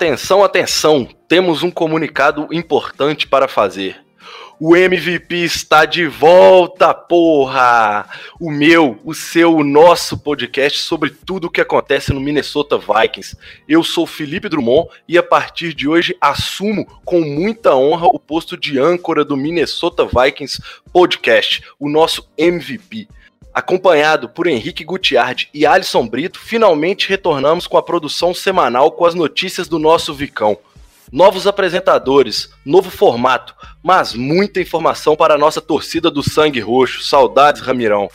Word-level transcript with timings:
Atenção, 0.00 0.42
atenção! 0.42 1.06
Temos 1.28 1.62
um 1.62 1.70
comunicado 1.70 2.48
importante 2.50 3.26
para 3.26 3.46
fazer. 3.46 4.00
O 4.58 4.74
MVP 4.74 5.44
está 5.44 5.84
de 5.84 6.06
volta, 6.06 6.94
porra! 6.94 8.08
O 8.40 8.50
meu, 8.50 8.98
o 9.04 9.12
seu, 9.12 9.54
o 9.54 9.62
nosso 9.62 10.16
podcast 10.16 10.78
sobre 10.78 11.10
tudo 11.10 11.48
o 11.48 11.50
que 11.50 11.60
acontece 11.60 12.14
no 12.14 12.20
Minnesota 12.20 12.78
Vikings. 12.78 13.36
Eu 13.68 13.84
sou 13.84 14.06
Felipe 14.06 14.48
Drummond 14.48 14.88
e 15.06 15.18
a 15.18 15.22
partir 15.22 15.74
de 15.74 15.86
hoje 15.86 16.16
assumo 16.18 16.86
com 17.04 17.20
muita 17.20 17.76
honra 17.76 18.06
o 18.06 18.18
posto 18.18 18.56
de 18.56 18.78
âncora 18.78 19.22
do 19.22 19.36
Minnesota 19.36 20.06
Vikings 20.06 20.62
Podcast, 20.90 21.62
o 21.78 21.90
nosso 21.90 22.26
MVP. 22.38 23.06
Acompanhado 23.60 24.26
por 24.26 24.46
Henrique 24.46 24.82
Gutiardi 24.82 25.50
e 25.52 25.66
Alisson 25.66 26.08
Brito, 26.08 26.40
finalmente 26.40 27.06
retornamos 27.10 27.66
com 27.66 27.76
a 27.76 27.82
produção 27.82 28.32
semanal 28.32 28.90
com 28.90 29.04
as 29.04 29.14
notícias 29.14 29.68
do 29.68 29.78
nosso 29.78 30.14
Vicão. 30.14 30.56
Novos 31.12 31.46
apresentadores, 31.46 32.48
novo 32.64 32.88
formato, 32.88 33.54
mas 33.82 34.14
muita 34.14 34.62
informação 34.62 35.14
para 35.14 35.34
a 35.34 35.38
nossa 35.38 35.60
torcida 35.60 36.10
do 36.10 36.22
Sangue 36.22 36.58
Roxo. 36.58 37.04
Saudades, 37.04 37.60
Ramirão. 37.60 38.08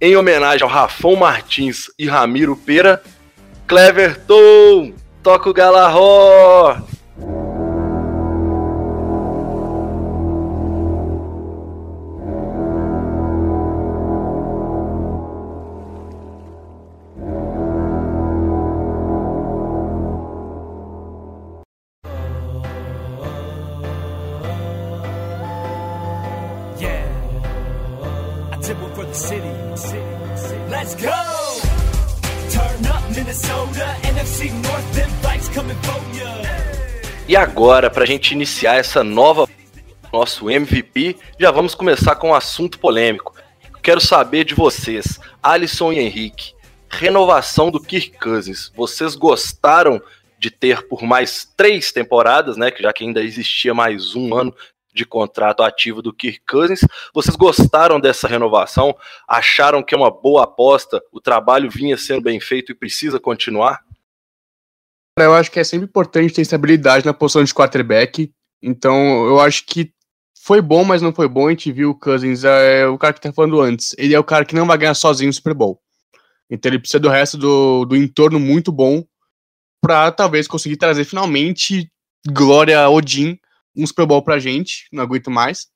Em 0.00 0.16
homenagem 0.16 0.62
ao 0.62 0.70
Rafão 0.70 1.16
Martins 1.16 1.90
e 1.98 2.08
Ramiro 2.08 2.56
Pera, 2.56 3.02
Cleverton, 3.66 4.94
toca 5.22 5.50
o 5.50 5.52
Galarró! 5.52 6.80
E 37.32 37.36
agora, 37.36 37.88
para 37.88 38.02
a 38.02 38.06
gente 38.06 38.32
iniciar 38.32 38.74
essa 38.74 39.02
nova 39.02 39.48
nosso 40.12 40.50
MVP, 40.50 41.16
já 41.40 41.50
vamos 41.50 41.74
começar 41.74 42.14
com 42.16 42.28
um 42.28 42.34
assunto 42.34 42.78
polêmico. 42.78 43.34
Quero 43.82 44.02
saber 44.02 44.44
de 44.44 44.54
vocês, 44.54 45.18
Alisson 45.42 45.94
e 45.94 45.98
Henrique, 45.98 46.52
renovação 46.90 47.70
do 47.70 47.80
Kirk 47.80 48.18
Cousins. 48.18 48.70
Vocês 48.76 49.14
gostaram 49.14 49.98
de 50.38 50.50
ter 50.50 50.86
por 50.86 51.04
mais 51.04 51.50
três 51.56 51.90
temporadas, 51.90 52.58
né? 52.58 52.70
Já 52.78 52.92
que 52.92 53.02
ainda 53.02 53.22
existia 53.22 53.72
mais 53.72 54.14
um 54.14 54.34
ano 54.34 54.54
de 54.92 55.06
contrato 55.06 55.62
ativo 55.62 56.02
do 56.02 56.12
Kirk 56.12 56.42
Cousins. 56.46 56.80
Vocês 57.14 57.34
gostaram 57.34 57.98
dessa 57.98 58.28
renovação? 58.28 58.94
Acharam 59.26 59.82
que 59.82 59.94
é 59.94 59.96
uma 59.96 60.10
boa 60.10 60.44
aposta? 60.44 61.02
O 61.10 61.18
trabalho 61.18 61.70
vinha 61.70 61.96
sendo 61.96 62.20
bem 62.20 62.38
feito 62.40 62.72
e 62.72 62.74
precisa 62.74 63.18
continuar? 63.18 63.80
Eu 65.18 65.34
acho 65.34 65.50
que 65.50 65.60
é 65.60 65.64
sempre 65.64 65.86
importante 65.86 66.32
ter 66.32 66.42
estabilidade 66.42 67.04
na 67.04 67.12
posição 67.12 67.44
de 67.44 67.52
quarterback. 67.52 68.32
Então, 68.62 69.26
eu 69.26 69.40
acho 69.40 69.66
que 69.66 69.92
foi 70.42 70.62
bom, 70.62 70.84
mas 70.84 71.02
não 71.02 71.12
foi 71.12 71.28
bom. 71.28 71.48
A 71.48 71.50
gente 71.50 71.70
viu 71.70 71.90
o 71.90 71.98
Cousins, 71.98 72.44
é 72.44 72.86
o 72.86 72.96
cara 72.96 73.12
que 73.12 73.20
tá 73.20 73.32
falando 73.32 73.60
antes. 73.60 73.94
Ele 73.98 74.14
é 74.14 74.18
o 74.18 74.24
cara 74.24 74.44
que 74.44 74.54
não 74.54 74.66
vai 74.66 74.78
ganhar 74.78 74.94
sozinho 74.94 75.30
o 75.30 75.34
Super 75.34 75.54
Bowl. 75.54 75.80
Então, 76.50 76.70
ele 76.70 76.78
precisa 76.78 77.00
do 77.00 77.08
resto 77.08 77.36
do, 77.36 77.84
do 77.84 77.96
entorno 77.96 78.40
muito 78.40 78.72
bom 78.72 79.04
para 79.80 80.10
talvez 80.12 80.46
conseguir 80.46 80.76
trazer 80.76 81.04
finalmente 81.04 81.90
Glória 82.26 82.88
Odin 82.88 83.38
um 83.76 83.86
Super 83.86 84.06
Bowl 84.06 84.22
pra 84.22 84.38
gente, 84.38 84.86
não 84.92 85.02
aguento 85.02 85.30
mais. 85.30 85.66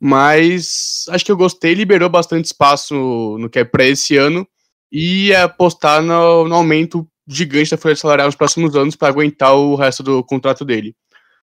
Mas 0.00 1.04
acho 1.08 1.24
que 1.24 1.32
eu 1.32 1.36
gostei, 1.36 1.74
liberou 1.74 2.08
bastante 2.08 2.46
espaço 2.46 2.94
no, 2.94 3.38
no 3.38 3.50
cap 3.50 3.70
para 3.70 3.84
esse 3.84 4.16
ano 4.16 4.46
e 4.92 5.34
apostar 5.34 6.02
no, 6.02 6.46
no 6.46 6.54
aumento 6.54 7.08
gigante 7.28 7.70
da 7.70 7.76
folha 7.76 7.94
salarial 7.94 8.28
nos 8.28 8.34
próximos 8.34 8.74
anos 8.74 8.96
para 8.96 9.08
aguentar 9.08 9.54
o 9.54 9.74
resto 9.74 10.02
do 10.02 10.24
contrato 10.24 10.64
dele. 10.64 10.96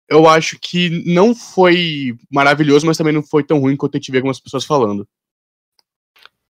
Eu 0.09 0.28
acho 0.28 0.59
que 0.60 1.03
não 1.06 1.34
foi 1.34 2.15
maravilhoso, 2.31 2.87
mas 2.87 2.99
também 2.99 3.15
não 3.15 3.22
foi 3.22 3.43
tão 3.43 3.59
ruim 3.59 3.77
quanto 3.77 3.97
a 3.97 3.99
gente 3.99 4.11
vê 4.11 4.19
algumas 4.19 4.38
pessoas 4.38 4.65
falando. 4.65 5.09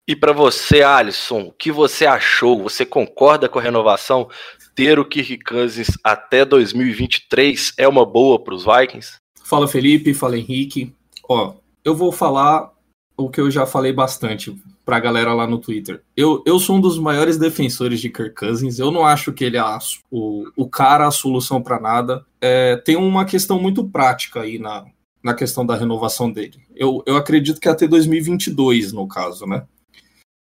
E 0.06 0.14
para 0.14 0.32
você, 0.32 0.82
Alisson, 0.82 1.42
o 1.42 1.52
que 1.52 1.72
você 1.72 2.04
achou? 2.04 2.62
Você 2.64 2.84
concorda 2.84 3.48
com 3.48 3.58
a 3.58 3.62
renovação? 3.62 4.28
Ter 4.74 4.98
o 4.98 5.04
Kirk 5.04 5.38
Cousins 5.38 5.96
até 6.02 6.44
2023 6.44 7.72
é 7.78 7.88
uma 7.88 8.04
boa 8.04 8.42
para 8.42 8.54
os 8.54 8.64
Vikings? 8.64 9.18
Fala 9.42 9.68
Felipe, 9.68 10.12
fala 10.12 10.36
Henrique. 10.36 10.92
Ó, 11.26 11.54
eu 11.84 11.94
vou 11.94 12.12
falar 12.12 12.73
o 13.16 13.28
que 13.28 13.40
eu 13.40 13.50
já 13.50 13.64
falei 13.64 13.92
bastante 13.92 14.56
pra 14.84 15.00
galera 15.00 15.32
lá 15.32 15.46
no 15.46 15.58
Twitter. 15.58 16.02
Eu, 16.16 16.42
eu 16.44 16.58
sou 16.58 16.76
um 16.76 16.80
dos 16.80 16.98
maiores 16.98 17.38
defensores 17.38 18.00
de 18.00 18.10
Kirk 18.10 18.34
Cousins. 18.34 18.78
Eu 18.78 18.90
não 18.90 19.06
acho 19.06 19.32
que 19.32 19.44
ele 19.44 19.56
é 19.56 19.60
a, 19.60 19.78
o, 20.10 20.50
o 20.56 20.68
cara, 20.68 21.06
a 21.06 21.10
solução 21.10 21.62
para 21.62 21.80
nada. 21.80 22.24
É, 22.40 22.76
tem 22.76 22.96
uma 22.96 23.24
questão 23.24 23.60
muito 23.60 23.84
prática 23.88 24.40
aí 24.42 24.58
na, 24.58 24.84
na 25.22 25.32
questão 25.32 25.64
da 25.64 25.74
renovação 25.74 26.30
dele. 26.30 26.60
Eu, 26.74 27.02
eu 27.06 27.16
acredito 27.16 27.60
que 27.60 27.68
até 27.68 27.86
2022, 27.86 28.92
no 28.92 29.08
caso, 29.08 29.46
né? 29.46 29.64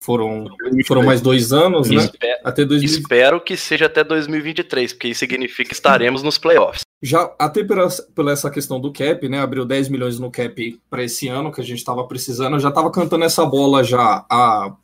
Foram, 0.03 0.45
foram 0.85 1.01
mais 1.01 1.19
dois 1.19 1.51
anos, 1.51 1.89
né? 1.89 2.03
Espero, 2.03 2.39
Até 2.43 2.63
2000... 2.63 2.87
espero 2.87 3.41
que 3.41 3.57
seja 3.57 3.87
até 3.87 4.03
2023, 4.03 4.93
porque 4.93 5.07
isso 5.07 5.21
significa 5.21 5.69
que 5.69 5.73
estaremos 5.73 6.21
nos 6.21 6.37
playoffs. 6.37 6.84
Já 7.05 7.31
até 7.37 7.63
pela, 7.63 7.87
pela 8.15 8.31
essa 8.31 8.49
questão 8.49 8.79
do 8.79 8.91
cap, 8.91 9.29
né? 9.29 9.39
Abriu 9.39 9.63
10 9.63 9.89
milhões 9.89 10.17
no 10.17 10.31
cap 10.31 10.81
para 10.89 11.03
esse 11.03 11.27
ano 11.27 11.51
que 11.51 11.61
a 11.61 11.63
gente 11.63 11.77
estava 11.77 12.03
precisando. 12.07 12.55
Eu 12.55 12.59
já 12.59 12.69
estava 12.69 12.91
cantando 12.91 13.23
essa 13.23 13.45
bola 13.45 13.83
já 13.83 14.25
há, 14.27 14.75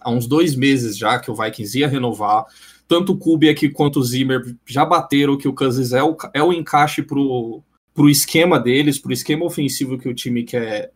há 0.00 0.10
uns 0.10 0.28
dois 0.28 0.54
meses 0.54 0.96
já 0.96 1.18
que 1.18 1.32
o 1.32 1.34
Vikings 1.34 1.76
ia 1.76 1.88
renovar. 1.88 2.44
Tanto 2.86 3.12
o 3.12 3.18
Kubiak 3.18 3.70
quanto 3.70 3.98
o 3.98 4.04
Zimmer 4.04 4.54
já 4.64 4.84
bateram 4.84 5.36
que 5.36 5.48
o 5.48 5.52
Cousins 5.52 5.92
é 5.92 6.00
o, 6.00 6.16
é 6.32 6.40
o 6.40 6.52
encaixe 6.52 7.02
pro, 7.02 7.60
pro 7.92 8.08
esquema 8.08 8.60
deles, 8.60 8.96
pro 8.96 9.12
esquema 9.12 9.44
ofensivo 9.44 9.98
que 9.98 10.08
o 10.08 10.14
time 10.14 10.44
quer 10.44 10.92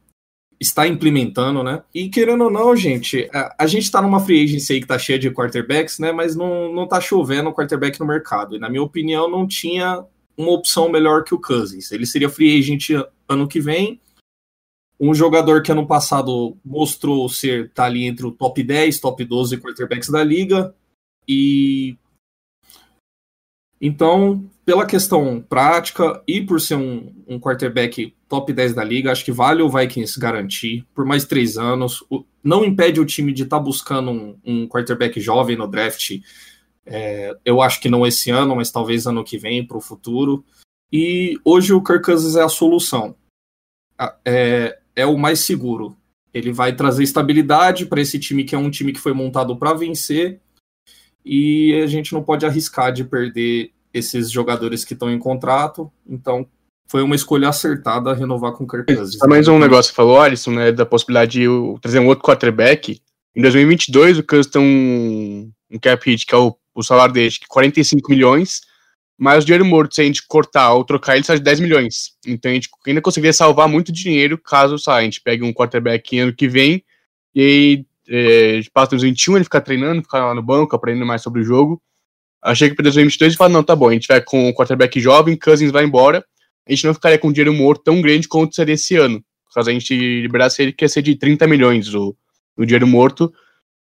está 0.61 0.87
implementando, 0.87 1.65
né? 1.65 1.83
E 1.93 2.09
querendo 2.09 2.45
ou 2.45 2.51
não, 2.53 2.77
gente, 2.77 3.29
a, 3.35 3.55
a 3.59 3.67
gente 3.67 3.91
tá 3.91 4.01
numa 4.01 4.21
free 4.21 4.45
agency 4.45 4.75
aí 4.75 4.81
que 4.81 4.87
tá 4.87 4.99
cheia 4.99 5.19
de 5.19 5.31
quarterbacks, 5.31 5.99
né? 5.99 6.13
Mas 6.13 6.37
não, 6.37 6.73
não 6.73 6.87
tá 6.87 7.01
chovendo 7.01 7.53
quarterback 7.53 7.99
no 7.99 8.07
mercado. 8.07 8.55
E 8.55 8.61
na 8.61 8.69
minha 8.69 8.83
opinião, 8.83 9.29
não 9.29 9.45
tinha 9.45 10.05
uma 10.39 10.53
opção 10.53 10.89
melhor 10.89 11.25
que 11.25 11.35
o 11.35 11.41
Cousins. 11.41 11.91
Ele 11.91 12.07
seria 12.07 12.31
free 12.31 12.59
agent 12.59 12.91
ano 13.29 13.49
que 13.49 13.61
vem. 13.61 14.01
Um 15.01 15.13
jogador 15.13 15.63
que 15.63 15.73
ano 15.73 15.87
passado 15.87 16.57
mostrou 16.65 17.29
ser 17.29 17.71
tá 17.73 17.85
ali 17.85 18.05
entre 18.05 18.25
o 18.25 18.33
top 18.33 18.63
10, 18.63 19.01
top 19.01 19.25
12 19.25 19.59
quarterbacks 19.59 20.09
da 20.09 20.23
liga. 20.23 20.75
E 21.27 21.97
então, 23.81 24.49
pela 24.65 24.85
questão 24.85 25.41
prática 25.41 26.23
e 26.27 26.41
por 26.41 26.61
ser 26.61 26.75
um, 26.75 27.13
um 27.29 27.39
quarterback 27.39 28.15
top 28.29 28.53
10 28.53 28.75
da 28.75 28.83
liga, 28.83 29.13
acho 29.13 29.25
que 29.25 29.33
vale 29.33 29.63
o 29.63 29.71
Vikings 29.71 30.19
garantir 30.19 30.85
por 30.95 31.05
mais 31.05 31.25
três 31.25 31.57
anos. 31.57 32.05
O, 32.11 32.25
não 32.43 32.65
impede 32.65 33.01
o 33.01 33.07
time 33.07 33.33
de 33.33 33.45
estar 33.45 33.59
tá 33.59 33.63
buscando 33.63 34.11
um, 34.11 34.37
um, 34.45 34.69
quarterback 34.69 35.21
jovem 35.21 35.57
no 35.57 35.69
draft. 35.69 36.21
É, 36.91 37.37
eu 37.45 37.61
acho 37.61 37.81
que 37.81 37.89
não 37.89 38.07
esse 38.07 38.31
ano, 38.31 38.57
mas 38.57 38.71
talvez 38.71 39.07
ano 39.07 39.23
que 39.23 39.37
vem, 39.37 39.65
para 39.65 39.77
o 39.77 39.81
futuro. 39.81 40.45
E 40.91 41.39
hoje 41.45 41.73
o 41.73 41.83
Kirk 41.83 42.03
Cousins 42.05 42.35
é 42.35 42.43
a 42.43 42.49
solução. 42.49 43.15
É, 44.25 44.79
é 44.97 45.07
o 45.07 45.19
mais 45.19 45.41
seguro. 45.41 45.97
Ele 46.33 46.51
vai 46.51 46.75
trazer 46.75 47.03
estabilidade 47.03 47.87
para 47.87 48.01
esse 48.01 48.19
time 48.19 48.45
que 48.45 48.55
é 48.55 48.59
um 48.59 48.71
time 48.71 48.93
que 48.93 49.01
foi 49.01 49.13
montado 49.13 49.57
para 49.57 49.75
vencer. 49.75 50.41
E 51.25 51.75
a 51.83 51.87
gente 51.87 52.13
não 52.13 52.23
pode 52.23 52.47
arriscar 52.47 52.93
de 52.93 53.05
perder 53.05 53.73
esses 53.93 54.31
jogadores 54.31 54.85
que 54.85 54.95
estão 54.95 55.11
em 55.11 55.19
contrato. 55.19 55.93
Então, 56.07 56.47
foi 56.89 57.03
uma 57.03 57.15
escolha 57.15 57.51
acertada 57.51 58.15
renovar 58.15 58.53
com 58.53 58.65
o 58.65 58.67
Kirk 58.67 58.95
Cousins. 58.95 59.19
Mais 59.29 59.47
um 59.47 59.59
negócio 59.59 59.93
que 59.93 59.97
falou, 59.97 60.21
Alisson, 60.21 60.53
né, 60.53 60.73
da 60.73 60.87
possibilidade 60.87 61.41
de 61.41 61.47
trazer 61.83 61.99
um 61.99 62.07
outro 62.07 62.25
quarterback. 62.25 62.99
Em 63.39 63.41
2022, 63.41 64.19
o 64.19 64.25
Cousins 64.25 64.51
tem 64.51 64.61
um, 64.61 65.53
um 65.71 65.79
cap 65.79 66.05
hit, 66.11 66.27
que 66.27 66.35
é 66.35 66.37
o, 66.37 66.57
o 66.75 66.83
salário 66.83 67.15
dele, 67.15 67.31
de 67.31 67.47
45 67.47 68.11
milhões, 68.11 68.63
Mas 69.17 69.45
o 69.45 69.47
dinheiro 69.47 69.65
morto, 69.65 69.95
se 69.95 70.01
a 70.01 70.05
gente 70.05 70.27
cortar 70.27 70.73
ou 70.73 70.83
trocar 70.83 71.15
ele, 71.15 71.25
sai 71.25 71.37
de 71.37 71.45
10 71.45 71.61
milhões. 71.61 72.15
Então 72.27 72.51
a 72.51 72.55
gente 72.55 72.69
ainda 72.85 73.01
conseguiria 73.01 73.33
salvar 73.33 73.69
muito 73.69 73.93
dinheiro 73.93 74.37
caso 74.39 74.77
saia. 74.77 75.03
A 75.03 75.05
gente 75.05 75.21
pegue 75.21 75.45
um 75.45 75.53
quarterback 75.53 76.19
ano 76.19 76.35
que 76.35 76.49
vem 76.49 76.83
e 77.33 77.41
aí 77.41 77.87
é, 78.09 78.61
passa 78.75 78.91
2021, 78.91 79.37
ele 79.37 79.45
fica 79.45 79.61
treinando, 79.61 80.03
fica 80.03 80.19
lá 80.19 80.35
no 80.35 80.43
banco, 80.43 80.75
aprendendo 80.75 81.07
mais 81.07 81.23
sobre 81.23 81.41
o 81.41 81.45
jogo. 81.45 81.81
Achei 82.43 82.69
que 82.69 82.75
para 82.75 82.83
2022 82.85 83.35
e 83.35 83.37
fala, 83.37 83.53
não, 83.53 83.63
tá 83.63 83.77
bom, 83.77 83.89
a 83.89 83.93
gente 83.93 84.09
vai 84.09 84.21
com 84.21 84.49
o 84.49 84.55
quarterback 84.55 84.99
jovem, 84.99 85.37
Cousins 85.37 85.71
vai 85.71 85.85
embora, 85.85 86.25
a 86.67 86.73
gente 86.73 86.85
não 86.85 86.95
ficaria 86.95 87.19
com 87.21 87.31
dinheiro 87.31 87.55
morto 87.55 87.85
tão 87.85 88.03
grande 88.03 88.27
quanto 88.27 88.57
seria 88.57 88.75
esse 88.75 88.97
ano. 88.97 89.25
Caso 89.55 89.71
a 89.71 89.73
gente 89.73 89.95
liberasse 89.95 90.61
ele, 90.61 90.73
que 90.73 90.85
ia 90.85 90.89
ser 90.89 91.03
de 91.03 91.15
30 91.15 91.47
milhões 91.47 91.95
o, 91.95 92.17
o 92.59 92.67
dinheiro 92.67 92.87
morto, 92.87 93.33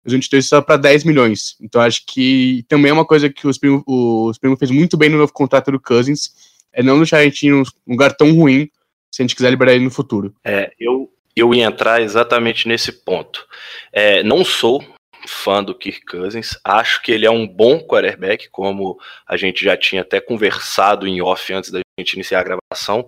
2022 0.05 0.49
só 0.49 0.63
para 0.63 0.77
10 0.77 1.05
milhões. 1.05 1.57
Então 1.61 1.81
acho 1.81 2.05
que 2.07 2.65
também 2.69 2.91
é 2.91 2.93
uma 2.93 3.05
coisa 3.05 3.29
que 3.29 3.47
os 3.47 3.59
Primo, 3.59 3.83
os 3.87 4.39
Primo 4.39 4.57
fez 4.57 4.71
muito 4.71 4.97
bem 4.97 5.09
no 5.09 5.19
novo 5.19 5.33
contrato 5.33 5.73
do 5.73 5.81
Cousins, 5.81 6.31
é 6.73 6.83
não 6.83 6.99
deixar 6.99 7.19
a 7.19 7.25
gente 7.25 7.47
em 7.47 7.55
um 7.55 7.63
lugar 7.87 8.15
tão 8.15 8.33
ruim 8.35 8.71
se 9.11 9.23
a 9.23 9.25
gente 9.25 9.35
quiser 9.35 9.51
liberar 9.51 9.73
ele 9.73 9.85
no 9.85 9.91
futuro. 9.91 10.35
É, 10.45 10.73
eu, 10.79 11.11
eu 11.35 11.55
ia 11.55 11.65
entrar 11.65 12.03
exatamente 12.03 12.69
nesse 12.69 12.93
ponto. 12.93 13.47
É, 13.93 14.23
não 14.23 14.45
sou 14.45 14.85
fã 15.27 15.65
do 15.65 15.75
Kirk 15.75 16.05
Cousins, 16.05 16.57
acho 16.63 17.03
que 17.03 17.11
ele 17.11 17.27
é 17.27 17.31
um 17.31 17.47
bom 17.47 17.81
quarterback, 17.81 18.49
como 18.51 18.99
a 19.27 19.37
gente 19.37 19.65
já 19.65 19.77
tinha 19.77 20.03
até 20.03 20.21
conversado 20.21 21.07
em 21.07 21.21
off 21.21 21.53
antes 21.53 21.71
da 21.71 21.81
gente 21.99 22.13
iniciar 22.13 22.41
a 22.41 22.45
gravação. 22.45 23.07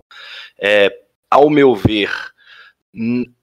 É, 0.59 0.93
ao 1.29 1.49
meu 1.49 1.75
ver, 1.75 2.11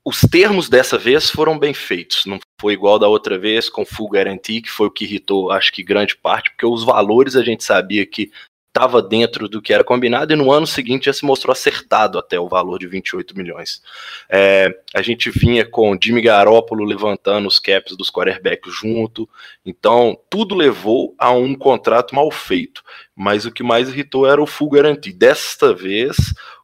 os 0.04 0.20
termos 0.22 0.69
dessa 0.69 0.98
vez 0.98 1.31
foram 1.31 1.58
bem 1.58 1.72
feitos, 1.72 2.26
não 2.26 2.38
foi 2.60 2.72
igual 2.72 2.98
da 2.98 3.06
outra 3.06 3.38
vez 3.38 3.69
com 3.69 3.84
full 3.84 4.08
guarantee, 4.08 4.60
que 4.60 4.70
foi 4.70 4.88
o 4.88 4.90
que 4.90 5.04
irritou, 5.04 5.50
acho 5.50 5.72
que 5.72 5.84
grande 5.84 6.16
parte, 6.16 6.50
porque 6.50 6.66
os 6.66 6.84
valores 6.84 7.37
a 7.37 7.43
gente 7.43 7.62
sabia 7.62 8.04
que 8.04 8.31
estava 8.76 9.00
dentro 9.00 9.48
do 9.48 9.62
que 9.62 9.72
era 9.72 9.82
combinado 9.82 10.34
e 10.34 10.37
no 10.37 10.52
ano 10.52 10.66
seguinte 10.66 11.06
já 11.06 11.12
se 11.12 11.25
mostrou 11.25 11.50
acertado 11.50 12.19
até 12.19 12.38
o 12.38 12.46
valor 12.46 12.78
de 12.78 12.87
28 12.87 13.34
milhões. 13.34 13.82
É, 14.28 14.69
a 14.94 15.00
gente 15.00 15.31
vinha 15.31 15.64
com 15.64 15.96
Jimmy 16.00 16.20
Garoppolo 16.20 16.84
levantando 16.84 17.49
os 17.49 17.58
caps 17.58 17.96
dos 17.96 18.10
quarterbacks 18.10 18.75
junto, 18.75 19.26
então 19.64 20.19
tudo 20.28 20.54
levou 20.54 21.14
a 21.19 21.31
um 21.31 21.54
contrato 21.54 22.14
mal 22.14 22.31
feito. 22.31 22.82
Mas 23.14 23.46
o 23.46 23.50
que 23.50 23.62
mais 23.62 23.88
irritou 23.88 24.26
era 24.26 24.42
o 24.42 24.46
full 24.46 24.69
guarantee. 24.69 25.12
Desta 25.12 25.72
vez, 25.72 26.16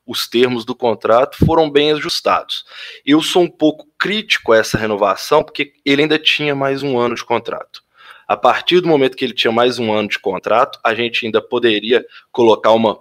os 0.07 0.27
termos 0.27 0.65
do 0.65 0.75
contrato 0.75 1.37
foram 1.45 1.71
bem 1.71 1.93
ajustados. 1.93 2.65
Eu 3.05 3.23
sou 3.23 3.43
um 3.43 3.51
pouco 3.51 3.87
crítico 3.99 4.53
a 4.53 4.59
essa 4.59 4.77
renovação, 4.77 5.43
porque 5.43 5.73
ele 5.85 6.03
ainda 6.03 6.19
tinha 6.19 6.55
mais 6.55 6.83
um 6.83 6.99
ano 6.99 7.15
de 7.15 7.25
contrato. 7.25 7.83
A 8.27 8.37
partir 8.37 8.81
do 8.81 8.89
momento 8.89 9.17
que 9.17 9.25
ele 9.25 9.35
tinha 9.35 9.53
mais 9.53 9.79
um 9.79 9.93
ano 9.93 10.09
de 10.09 10.19
contrato, 10.19 10.79
a 10.83 10.95
gente 10.95 11.27
ainda 11.27 11.41
poderia 11.41 12.05
colocar 12.31 12.73
uma 12.73 12.99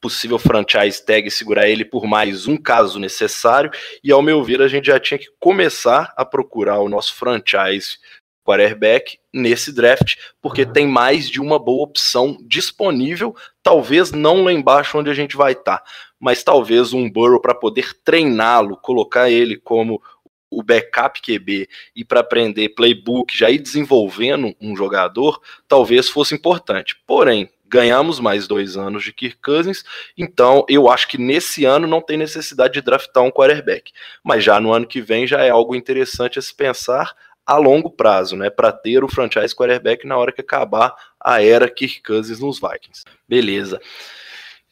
possível 0.00 0.38
franchise 0.38 1.04
tag 1.04 1.26
e 1.26 1.30
segurar 1.30 1.68
ele 1.68 1.84
por 1.84 2.06
mais 2.06 2.46
um 2.46 2.56
caso 2.56 2.98
necessário. 2.98 3.70
E 4.04 4.12
ao 4.12 4.22
meu 4.22 4.42
ver, 4.44 4.60
a 4.62 4.68
gente 4.68 4.86
já 4.86 5.00
tinha 5.00 5.18
que 5.18 5.28
começar 5.40 6.12
a 6.16 6.24
procurar 6.24 6.80
o 6.80 6.88
nosso 6.88 7.14
franchise 7.14 7.98
quarterback 8.46 9.18
nesse 9.32 9.72
draft, 9.72 10.14
porque 10.40 10.62
uhum. 10.62 10.72
tem 10.72 10.86
mais 10.86 11.28
de 11.28 11.40
uma 11.40 11.58
boa 11.58 11.82
opção 11.82 12.38
disponível, 12.42 13.34
talvez 13.60 14.12
não 14.12 14.44
lá 14.44 14.52
embaixo 14.52 14.96
onde 14.96 15.10
a 15.10 15.14
gente 15.14 15.36
vai 15.36 15.52
estar, 15.52 15.78
tá, 15.78 15.84
mas 16.18 16.42
talvez 16.42 16.92
um 16.92 17.10
Burrow 17.10 17.40
para 17.40 17.54
poder 17.54 17.94
treiná-lo, 18.04 18.76
colocar 18.76 19.30
ele 19.30 19.56
como 19.56 20.02
o 20.50 20.62
backup 20.62 21.20
QB 21.20 21.68
e 21.94 22.04
para 22.04 22.20
aprender 22.20 22.70
playbook, 22.70 23.36
já 23.36 23.50
ir 23.50 23.58
desenvolvendo 23.58 24.54
um 24.60 24.76
jogador, 24.76 25.40
talvez 25.68 26.08
fosse 26.08 26.34
importante. 26.34 26.96
Porém, 27.06 27.50
ganhamos 27.68 28.20
mais 28.20 28.46
dois 28.46 28.76
anos 28.76 29.02
de 29.02 29.12
Kirk 29.12 29.38
Cousins, 29.42 29.84
então 30.16 30.64
eu 30.68 30.88
acho 30.88 31.08
que 31.08 31.18
nesse 31.18 31.64
ano 31.64 31.86
não 31.86 32.00
tem 32.00 32.16
necessidade 32.16 32.74
de 32.74 32.80
draftar 32.80 33.22
um 33.22 33.30
quarterback. 33.30 33.92
Mas 34.22 34.44
já 34.44 34.60
no 34.60 34.72
ano 34.72 34.86
que 34.86 35.00
vem 35.00 35.26
já 35.26 35.42
é 35.42 35.50
algo 35.50 35.74
interessante 35.74 36.38
a 36.38 36.42
se 36.42 36.54
pensar 36.54 37.14
a 37.44 37.56
longo 37.56 37.90
prazo, 37.90 38.36
né, 38.36 38.50
para 38.50 38.72
ter 38.72 39.04
o 39.04 39.08
franchise 39.08 39.54
quarterback 39.54 40.04
na 40.04 40.16
hora 40.16 40.32
que 40.32 40.40
acabar 40.40 40.94
a 41.20 41.42
era 41.42 41.70
Kirk 41.70 42.02
Cousins 42.02 42.40
nos 42.40 42.58
Vikings. 42.58 43.04
Beleza. 43.28 43.80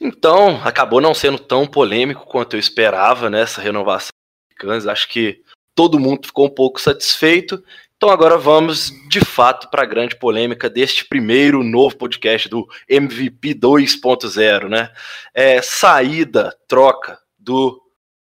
Então, 0.00 0.60
acabou 0.64 1.00
não 1.00 1.14
sendo 1.14 1.38
tão 1.38 1.66
polêmico 1.66 2.26
quanto 2.26 2.56
eu 2.56 2.60
esperava 2.60 3.30
nessa 3.30 3.60
né, 3.60 3.66
renovação 3.66 4.10
de 4.50 4.56
Kansas. 4.56 4.88
Acho 4.88 5.08
que 5.08 5.42
todo 5.74 5.98
mundo 5.98 6.26
ficou 6.26 6.46
um 6.46 6.54
pouco 6.54 6.80
satisfeito. 6.80 7.62
Então 7.96 8.12
agora 8.12 8.36
vamos 8.36 8.90
de 9.08 9.20
fato 9.20 9.70
para 9.70 9.82
a 9.82 9.86
grande 9.86 10.16
polêmica 10.16 10.68
deste 10.68 11.06
primeiro 11.06 11.62
novo 11.62 11.96
podcast 11.96 12.48
do 12.48 12.68
MVP 12.88 13.54
2.0, 13.54 14.68
né? 14.68 14.92
É, 15.32 15.62
saída, 15.62 16.54
troca 16.68 17.18
do 17.38 17.80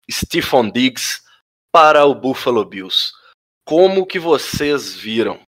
Stephon 0.09 0.71
Diggs 0.71 1.21
para 1.71 2.05
o 2.05 2.15
Buffalo 2.15 2.65
Bills. 2.65 3.11
Como 3.65 4.07
que 4.07 4.17
vocês 4.17 4.95
viram? 4.95 5.41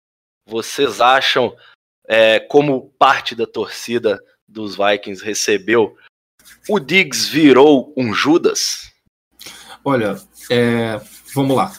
Vocês 0.45 1.01
acham 1.01 1.56
é, 2.07 2.39
como 2.39 2.92
parte 3.00 3.33
da 3.33 3.48
torcida 3.48 4.19
dos 4.48 4.75
Vikings 4.75 5.24
recebeu? 5.24 5.98
O 6.68 6.80
Diggs 6.80 7.30
virou 7.30 7.94
um 7.98 8.13
Judas? 8.13 8.92
Olha, 9.84 10.22
é, 10.50 11.00
vamos 11.34 11.56
lá. 11.56 11.74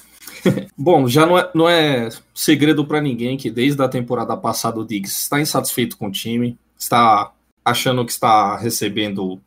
Bom, 0.76 1.06
já 1.08 1.26
não 1.26 1.38
é, 1.38 1.50
não 1.55 1.69
é 1.69 2.08
segredo 2.34 2.87
para 2.87 3.00
ninguém 3.00 3.37
que 3.37 3.50
desde 3.50 3.82
a 3.82 3.88
temporada 3.88 4.37
passada 4.37 4.81
o 4.81 4.84
Diggs 4.84 5.22
está 5.22 5.40
insatisfeito 5.40 5.96
com 5.96 6.08
o 6.08 6.12
time, 6.12 6.58
está 6.78 7.32
achando 7.64 8.05
que 8.05 8.12
está 8.12 8.56
recebendo 8.56 9.40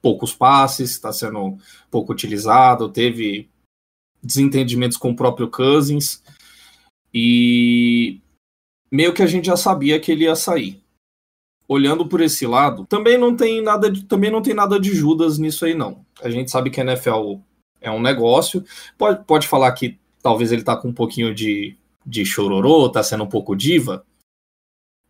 poucos 0.00 0.32
passes, 0.32 0.90
está 0.90 1.12
sendo 1.12 1.58
pouco 1.90 2.12
utilizado, 2.12 2.88
teve 2.88 3.48
desentendimentos 4.22 4.96
com 4.96 5.10
o 5.10 5.16
próprio 5.16 5.48
Cousins 5.48 6.22
e 7.12 8.20
meio 8.90 9.12
que 9.12 9.22
a 9.22 9.26
gente 9.26 9.46
já 9.46 9.56
sabia 9.56 10.00
que 10.00 10.12
ele 10.12 10.24
ia 10.24 10.36
sair. 10.36 10.82
Olhando 11.68 12.08
por 12.08 12.22
esse 12.22 12.46
lado, 12.46 12.86
também 12.86 13.18
não 13.18 13.36
tem 13.36 13.62
nada 13.62 13.90
de, 13.90 14.02
também 14.04 14.30
não 14.30 14.40
tem 14.40 14.54
nada 14.54 14.80
de 14.80 14.94
Judas 14.94 15.38
nisso 15.38 15.66
aí 15.66 15.74
não. 15.74 16.04
A 16.22 16.30
gente 16.30 16.50
sabe 16.50 16.70
que 16.70 16.80
a 16.80 16.84
NFL 16.84 17.34
é 17.80 17.90
um 17.90 18.00
negócio. 18.00 18.64
Pode, 18.96 19.24
pode 19.24 19.46
falar 19.46 19.70
que 19.72 19.98
talvez 20.22 20.50
ele 20.50 20.62
tá 20.62 20.76
com 20.76 20.88
um 20.88 20.94
pouquinho 20.94 21.34
de, 21.34 21.76
de 22.04 22.24
chororô, 22.24 22.88
tá 22.88 23.02
sendo 23.02 23.24
um 23.24 23.28
pouco 23.28 23.54
diva. 23.54 24.04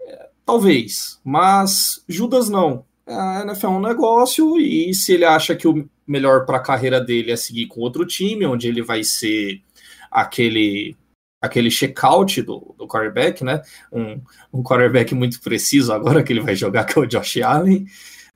É, 0.00 0.28
talvez, 0.44 1.20
mas 1.25 2.02
Judas 2.08 2.49
não. 2.49 2.84
A 3.06 3.43
NFL 3.43 3.66
é 3.66 3.70
um 3.70 3.81
negócio 3.81 4.58
e 4.58 4.93
se 4.93 5.12
ele 5.12 5.25
acha 5.25 5.56
que 5.56 5.66
o 5.66 5.88
melhor 6.06 6.44
para 6.44 6.58
a 6.58 6.62
carreira 6.62 7.00
dele 7.00 7.31
é 7.31 7.37
seguir 7.37 7.66
com 7.66 7.81
outro 7.81 8.05
time, 8.05 8.46
onde 8.46 8.69
ele 8.69 8.82
vai 8.82 9.05
ser 9.05 9.62
aquele 10.10 10.96
aquele 11.40 11.70
check-out 11.70 12.42
do, 12.42 12.74
do 12.76 12.86
quarterback, 12.86 13.44
né? 13.44 13.62
Um, 13.92 14.20
um 14.52 14.62
quarterback 14.62 15.14
muito 15.14 15.40
preciso 15.40 15.92
agora 15.92 16.22
que 16.22 16.32
ele 16.32 16.40
vai 16.40 16.54
jogar, 16.54 16.84
que 16.84 16.98
é 16.98 17.02
o 17.02 17.06
Josh 17.06 17.38
Allen, 17.38 17.86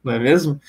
não 0.02 0.12
é 0.12 0.18
mesmo? 0.18 0.60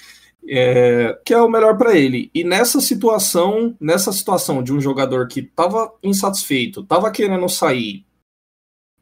é, 0.48 1.18
que 1.26 1.34
é 1.34 1.42
o 1.42 1.50
melhor 1.50 1.78
para 1.78 1.98
ele. 1.98 2.30
E 2.34 2.44
nessa 2.44 2.80
situação, 2.82 3.76
nessa 3.80 4.12
situação 4.12 4.62
de 4.64 4.74
um 4.74 4.82
jogador 4.82 5.28
que 5.28 5.40
estava 5.42 5.94
insatisfeito, 6.02 6.82
estava 6.82 7.12
querendo 7.12 7.48
sair, 7.48 8.06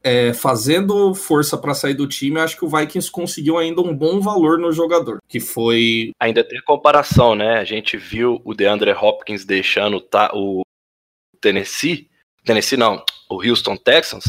é, 0.04 0.34
fazendo 0.34 1.14
força 1.14 1.58
para 1.58 1.74
sair 1.74 1.94
do 1.94 2.08
time, 2.08 2.40
acho 2.40 2.58
que 2.58 2.66
o 2.66 2.70
Vikings 2.70 3.12
conseguiu 3.12 3.58
ainda 3.58 3.82
um 3.82 3.96
bom 3.96 4.20
valor 4.20 4.58
no 4.58 4.72
jogador, 4.72 5.20
que 5.28 5.40
foi. 5.40 6.12
Ainda 6.20 6.44
tem 6.44 6.62
comparação, 6.64 7.36
né? 7.36 7.60
A 7.60 7.64
gente 7.64 7.98
viu 7.98 8.42
o 8.44 8.54
DeAndre 8.54 8.92
Hopkins 8.92 9.46
deixando 9.46 10.04
o 10.34 10.62
Tennessee, 11.40 12.10
Tennessee 12.44 12.78
não, 12.78 13.04
o 13.30 13.36
Houston 13.48 13.78
Texans, 13.78 14.26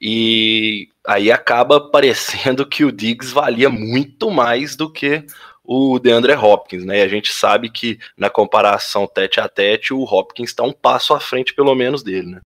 e 0.00 0.88
aí 1.06 1.30
acaba 1.30 1.80
parecendo 1.80 2.66
que 2.66 2.84
o 2.84 2.92
Diggs 2.92 3.32
valia 3.32 3.70
muito 3.70 4.30
mais 4.30 4.74
do 4.74 4.90
que 4.90 5.24
o 5.64 5.98
DeAndre 5.98 6.34
Hopkins, 6.34 6.84
né? 6.84 6.98
E 6.98 7.02
a 7.02 7.08
gente 7.08 7.32
sabe 7.32 7.70
que 7.70 7.98
na 8.16 8.28
comparação 8.28 9.06
tete 9.06 9.40
a 9.40 9.48
tete, 9.48 9.94
o 9.94 10.02
Hopkins 10.02 10.50
está 10.50 10.64
um 10.64 10.72
passo 10.72 11.14
à 11.14 11.20
frente, 11.20 11.54
pelo 11.54 11.74
menos, 11.74 12.02
dele, 12.02 12.32
né? 12.32 12.40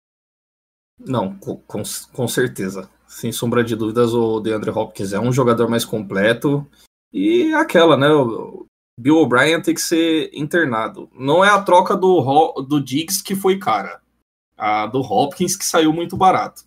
Não, 0.98 1.34
com, 1.34 1.60
com 2.12 2.28
certeza. 2.28 2.88
Sem 3.06 3.30
sombra 3.30 3.62
de 3.62 3.76
dúvidas, 3.76 4.14
o 4.14 4.40
DeAndre 4.40 4.70
Hopkins 4.70 5.12
é 5.12 5.20
um 5.20 5.32
jogador 5.32 5.68
mais 5.68 5.84
completo. 5.84 6.66
E 7.12 7.52
aquela, 7.54 7.96
né? 7.96 8.08
O 8.08 8.66
Bill 8.98 9.16
O'Brien 9.16 9.60
tem 9.60 9.74
que 9.74 9.80
ser 9.80 10.30
internado. 10.32 11.10
Não 11.12 11.44
é 11.44 11.50
a 11.50 11.60
troca 11.60 11.96
do, 11.96 12.62
do 12.62 12.82
Diggs 12.82 13.22
que 13.22 13.34
foi 13.34 13.58
cara. 13.58 14.00
A 14.64 14.86
do 14.86 15.00
Hopkins 15.00 15.56
que 15.56 15.64
saiu 15.64 15.92
muito 15.92 16.16
barato. 16.16 16.62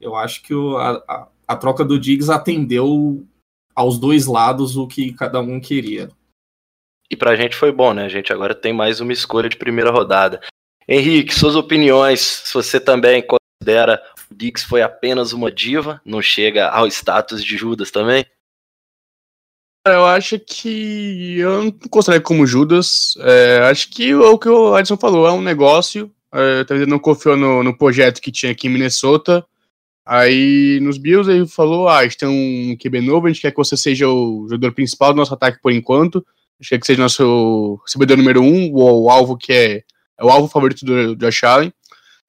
Eu 0.00 0.16
acho 0.16 0.42
que 0.42 0.52
o, 0.52 0.76
a, 0.76 1.02
a, 1.08 1.28
a 1.46 1.56
troca 1.56 1.84
do 1.84 1.98
Diggs 1.98 2.28
atendeu 2.28 3.24
aos 3.72 3.98
dois 3.98 4.26
lados 4.26 4.76
o 4.76 4.86
que 4.88 5.12
cada 5.12 5.40
um 5.40 5.60
queria. 5.60 6.10
E 7.08 7.14
pra 7.14 7.36
gente 7.36 7.54
foi 7.54 7.70
bom, 7.70 7.92
né? 7.92 8.04
A 8.04 8.08
gente 8.08 8.32
agora 8.32 8.54
tem 8.54 8.72
mais 8.72 9.00
uma 9.00 9.12
escolha 9.12 9.48
de 9.48 9.56
primeira 9.56 9.92
rodada. 9.92 10.40
Henrique, 10.88 11.32
suas 11.32 11.54
opiniões, 11.54 12.20
se 12.20 12.52
você 12.52 12.80
também 12.80 13.24
considera 13.24 14.02
o 14.28 14.34
Dix 14.34 14.64
foi 14.64 14.82
apenas 14.82 15.32
uma 15.32 15.52
diva, 15.52 16.00
não 16.04 16.20
chega 16.20 16.68
ao 16.68 16.88
status 16.88 17.44
de 17.44 17.56
Judas 17.56 17.92
também? 17.92 18.26
Eu 19.86 20.06
acho 20.06 20.38
que 20.38 21.38
eu 21.38 21.64
não 21.64 21.70
considero 21.70 22.22
como 22.22 22.46
Judas. 22.46 23.14
É, 23.18 23.58
acho 23.70 23.90
que 23.90 24.14
o 24.14 24.38
que 24.38 24.48
o 24.48 24.78
Edson 24.78 24.96
falou 24.96 25.28
é 25.28 25.32
um 25.32 25.42
negócio. 25.42 26.10
É, 26.34 26.64
talvez 26.64 26.82
ele 26.82 26.90
não 26.90 26.98
confiou 26.98 27.36
no, 27.36 27.62
no 27.62 27.76
projeto 27.76 28.20
que 28.20 28.32
tinha 28.32 28.50
aqui 28.50 28.66
em 28.66 28.70
Minnesota. 28.70 29.46
Aí 30.04 30.80
nos 30.82 30.98
Bills 30.98 31.30
ele 31.30 31.46
falou: 31.46 31.88
Ah, 31.88 31.98
a 31.98 32.02
gente 32.02 32.18
tem 32.18 32.28
um 32.28 32.76
QB 32.76 33.00
novo, 33.00 33.26
a 33.26 33.30
gente 33.30 33.40
quer 33.40 33.52
que 33.52 33.56
você 33.56 33.76
seja 33.76 34.08
o 34.08 34.46
jogador 34.50 34.74
principal 34.74 35.12
do 35.12 35.18
nosso 35.18 35.32
ataque 35.32 35.60
por 35.62 35.72
enquanto. 35.72 36.18
A 36.18 36.62
gente 36.62 36.70
quer 36.70 36.80
que 36.80 36.86
seja 36.86 37.02
nosso 37.02 37.80
recebedor 37.84 38.16
número 38.16 38.42
um, 38.42 38.72
o, 38.72 39.04
o 39.04 39.10
alvo 39.10 39.36
que 39.36 39.52
é, 39.52 39.82
é, 40.18 40.24
o 40.24 40.28
alvo 40.28 40.48
favorito 40.48 40.84
do 40.84 41.16
Josh 41.16 41.44
Allen. 41.44 41.72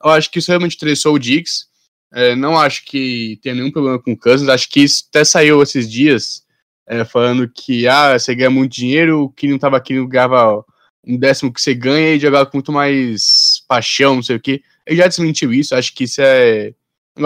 Eu 0.04 0.12
acho 0.12 0.30
que 0.30 0.40
isso 0.40 0.52
realmente 0.52 0.76
interessou 0.76 1.16
o 1.16 1.20
Diggs. 1.20 1.66
É, 2.14 2.36
não 2.36 2.58
acho 2.58 2.86
que 2.86 3.40
tenha 3.42 3.56
nenhum 3.56 3.72
problema 3.72 4.00
com 4.00 4.14
o 4.14 4.18
Cousins. 4.18 4.50
Acho 4.50 4.70
que 4.70 4.82
isso 4.82 5.06
até 5.10 5.24
saiu 5.24 5.62
esses 5.64 5.90
dias 5.92 6.44
é, 6.88 7.04
falando 7.04 7.50
que 7.50 7.88
ah, 7.88 8.18
você 8.18 8.36
ganha 8.36 8.50
muito 8.50 8.74
dinheiro, 8.74 9.34
que 9.36 9.48
não 9.48 9.56
estava 9.56 9.78
aqui 9.78 9.96
não 9.96 10.08
ganhava 10.08 10.64
um 11.06 11.18
décimo 11.18 11.52
que 11.52 11.62
você 11.62 11.74
ganha 11.74 12.16
e 12.16 12.20
jogava 12.20 12.46
com 12.46 12.58
muito 12.58 12.72
mais 12.72 13.45
paixão, 13.68 14.16
não 14.16 14.24
sei 14.24 14.36
o 14.36 14.40
que. 14.40 14.64
Ele 14.86 14.98
já 14.98 15.08
desmentiu 15.08 15.54
isso, 15.54 15.76
acho 15.76 15.94
que 15.94 16.04
isso 16.06 16.22
é 16.22 16.74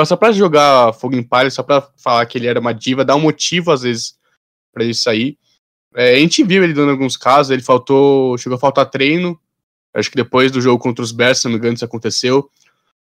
só 0.05 0.15
pra 0.15 0.31
jogar 0.31 0.93
fogo 0.93 1.15
em 1.15 1.23
palha, 1.23 1.49
só 1.49 1.63
pra 1.63 1.87
falar 1.97 2.25
que 2.25 2.37
ele 2.37 2.47
era 2.47 2.59
uma 2.59 2.73
diva, 2.73 3.03
dar 3.03 3.15
um 3.15 3.21
motivo 3.21 3.71
às 3.71 3.81
vezes 3.81 4.15
para 4.71 4.83
ele 4.83 4.93
sair. 4.93 5.37
É, 5.95 6.11
a 6.11 6.19
gente 6.19 6.43
viu 6.43 6.63
ele 6.63 6.73
dando 6.73 6.91
alguns 6.91 7.17
casos, 7.17 7.51
ele 7.51 7.63
faltou, 7.63 8.37
chegou 8.37 8.55
a 8.55 8.59
faltar 8.59 8.89
treino, 8.89 9.39
acho 9.93 10.09
que 10.09 10.15
depois 10.15 10.51
do 10.51 10.61
jogo 10.61 10.81
contra 10.81 11.03
os 11.03 11.11
Bears, 11.11 11.39
se 11.39 11.45
não 11.45 11.53
me 11.53 11.57
engano, 11.57 11.73
isso 11.73 11.85
aconteceu. 11.85 12.49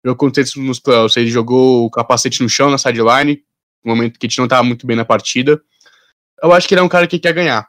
O 0.04 0.08
jogo 0.08 0.18
contra 0.18 0.42
nos 0.56 0.80
playoffs, 0.80 1.16
ele 1.16 1.30
jogou 1.30 1.86
o 1.86 1.90
capacete 1.90 2.42
no 2.42 2.48
chão 2.48 2.70
na 2.70 2.78
sideline, 2.78 3.42
no 3.84 3.94
momento 3.94 4.18
que 4.18 4.26
a 4.26 4.28
gente 4.28 4.38
não 4.38 4.46
estava 4.46 4.64
muito 4.64 4.86
bem 4.86 4.96
na 4.96 5.04
partida 5.04 5.62
eu 6.42 6.52
acho 6.52 6.66
que 6.66 6.74
ele 6.74 6.80
é 6.80 6.84
um 6.84 6.88
cara 6.88 7.06
que 7.06 7.18
quer 7.18 7.32
ganhar. 7.32 7.68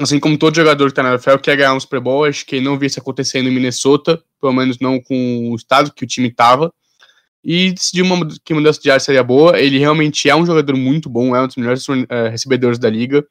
Assim 0.00 0.18
como 0.18 0.36
todo 0.36 0.56
jogador 0.56 0.88
que 0.88 0.94
tá 0.94 1.02
na 1.02 1.10
NFL 1.10 1.38
quer 1.38 1.56
ganhar 1.56 1.74
um 1.74 1.80
Super 1.80 2.00
Bowl, 2.00 2.24
acho 2.24 2.44
que 2.44 2.60
não 2.60 2.78
vi 2.78 2.86
isso 2.86 2.98
acontecendo 2.98 3.48
em 3.48 3.52
Minnesota, 3.52 4.20
pelo 4.40 4.52
menos 4.52 4.78
não 4.80 5.00
com 5.00 5.50
o 5.50 5.54
estado 5.54 5.92
que 5.92 6.04
o 6.04 6.06
time 6.06 6.32
tava. 6.32 6.72
E 7.44 7.72
decidiu 7.72 8.04
uma, 8.04 8.26
que 8.42 8.54
mudança 8.54 8.80
de 8.80 8.90
área 8.90 9.00
seria 9.00 9.22
boa. 9.22 9.58
Ele 9.60 9.78
realmente 9.78 10.28
é 10.28 10.34
um 10.34 10.44
jogador 10.44 10.76
muito 10.76 11.08
bom, 11.08 11.36
é 11.36 11.42
um 11.42 11.46
dos 11.46 11.56
melhores 11.56 11.86
uh, 11.86 11.94
recebedores 12.30 12.78
da 12.78 12.90
liga. 12.90 13.24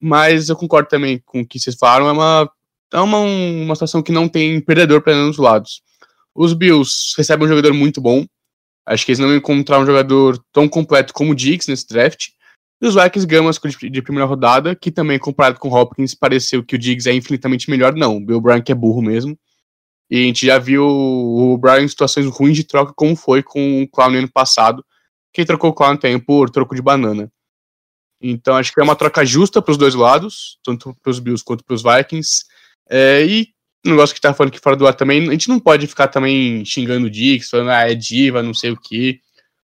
Mas 0.00 0.48
eu 0.48 0.56
concordo 0.56 0.88
também 0.88 1.22
com 1.24 1.40
o 1.40 1.46
que 1.46 1.60
vocês 1.60 1.76
falaram, 1.76 2.08
é 2.08 2.12
uma, 2.12 2.50
é 2.92 3.00
uma, 3.00 3.18
uma 3.18 3.74
situação 3.74 4.02
que 4.02 4.12
não 4.12 4.28
tem 4.28 4.60
perdedor 4.60 5.00
para 5.00 5.14
nenhum 5.14 5.28
dos 5.28 5.38
lados. 5.38 5.82
Os 6.34 6.52
Bills 6.52 7.14
recebem 7.16 7.46
um 7.46 7.48
jogador 7.48 7.72
muito 7.72 8.00
bom. 8.00 8.26
Acho 8.84 9.06
que 9.06 9.12
eles 9.12 9.18
não 9.18 9.34
encontraram 9.34 9.84
um 9.84 9.86
jogador 9.86 10.42
tão 10.52 10.68
completo 10.68 11.14
como 11.14 11.32
o 11.32 11.34
Diggs 11.34 11.70
nesse 11.70 11.86
draft. 11.88 12.28
Os 12.86 12.94
Vikings 12.94 13.26
ganham 13.26 13.46
uma 13.46 13.50
escolha 13.50 13.74
de 13.90 14.02
primeira 14.02 14.26
rodada, 14.26 14.74
que 14.74 14.90
também, 14.90 15.18
comparado 15.18 15.58
com 15.58 15.70
o 15.70 15.74
Hopkins, 15.74 16.14
pareceu 16.14 16.62
que 16.62 16.74
o 16.74 16.78
Diggs 16.78 17.08
é 17.08 17.14
infinitamente 17.14 17.70
melhor. 17.70 17.94
Não, 17.94 18.18
o 18.18 18.20
Bill 18.20 18.40
Bryan 18.42 18.60
que 18.60 18.70
é 18.70 18.74
burro 18.74 19.00
mesmo. 19.00 19.38
E 20.10 20.18
a 20.18 20.22
gente 20.26 20.44
já 20.44 20.58
viu 20.58 20.86
o 20.86 21.56
Bryan 21.56 21.84
em 21.84 21.88
situações 21.88 22.26
ruins 22.26 22.56
de 22.56 22.64
troca, 22.64 22.92
como 22.94 23.16
foi 23.16 23.42
com 23.42 23.82
o 23.82 23.88
Clown 23.88 24.10
no 24.10 24.18
ano 24.18 24.30
passado, 24.30 24.84
que 25.32 25.46
trocou 25.46 25.70
o 25.70 25.72
Clown 25.72 25.96
por 26.26 26.50
troco 26.50 26.74
de 26.74 26.82
banana. 26.82 27.32
Então 28.20 28.54
acho 28.54 28.70
que 28.70 28.78
é 28.78 28.84
uma 28.84 28.94
troca 28.94 29.24
justa 29.24 29.62
para 29.62 29.72
os 29.72 29.78
dois 29.78 29.94
lados, 29.94 30.58
tanto 30.62 30.94
para 31.02 31.10
os 31.10 31.18
Bills 31.18 31.42
quanto 31.42 31.64
para 31.64 31.74
os 31.74 31.82
Vikings. 31.82 32.44
É, 32.90 33.24
e 33.24 33.48
o 33.86 33.90
negócio 33.90 34.14
que 34.14 34.20
tá 34.20 34.34
falando 34.34 34.52
aqui 34.52 34.60
fora 34.60 34.76
do 34.76 34.86
ar 34.86 34.94
também, 34.94 35.26
a 35.26 35.32
gente 35.32 35.48
não 35.48 35.58
pode 35.58 35.86
ficar 35.86 36.08
também 36.08 36.62
xingando 36.66 37.06
o 37.06 37.10
Diggs, 37.10 37.48
falando, 37.48 37.70
ah, 37.70 37.90
é 37.90 37.94
diva, 37.94 38.42
não 38.42 38.52
sei 38.52 38.72
o 38.72 38.76
quê, 38.76 39.20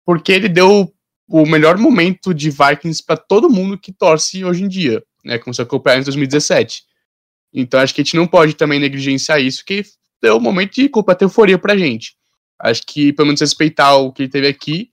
porque 0.03 0.33
ele 0.33 0.49
deu 0.49 0.91
o 1.29 1.47
melhor 1.47 1.79
momento 1.79 2.35
de 2.35 2.51
Vikings 2.51 3.03
para 3.05 3.17
todo 3.17 3.51
mundo 3.51 3.79
que 3.79 3.93
torce 3.93 4.45
hoje 4.45 4.65
em 4.65 4.69
dia, 4.69 5.03
né? 5.25 5.39
Como 5.39 5.55
se 5.55 5.63
acompanhar 5.63 6.01
em 6.01 6.05
2017. 6.05 6.83
Então 7.53 7.81
acho 7.81 7.95
que 7.95 8.01
a 8.01 8.05
gente 8.05 8.17
não 8.17 8.27
pode 8.27 8.55
também 8.55 8.81
negligenciar 8.81 9.41
isso, 9.41 9.65
que 9.65 9.83
deu 10.21 10.37
um 10.37 10.41
momento 10.41 10.75
de 10.75 10.89
completa 10.89 11.25
euforia 11.25 11.59
pra 11.59 11.77
gente. 11.77 12.17
Acho 12.59 12.83
que 12.87 13.13
pelo 13.13 13.27
menos 13.27 13.41
respeitar 13.41 13.97
o 13.97 14.13
que 14.13 14.23
ele 14.23 14.31
teve 14.31 14.47
aqui 14.47 14.91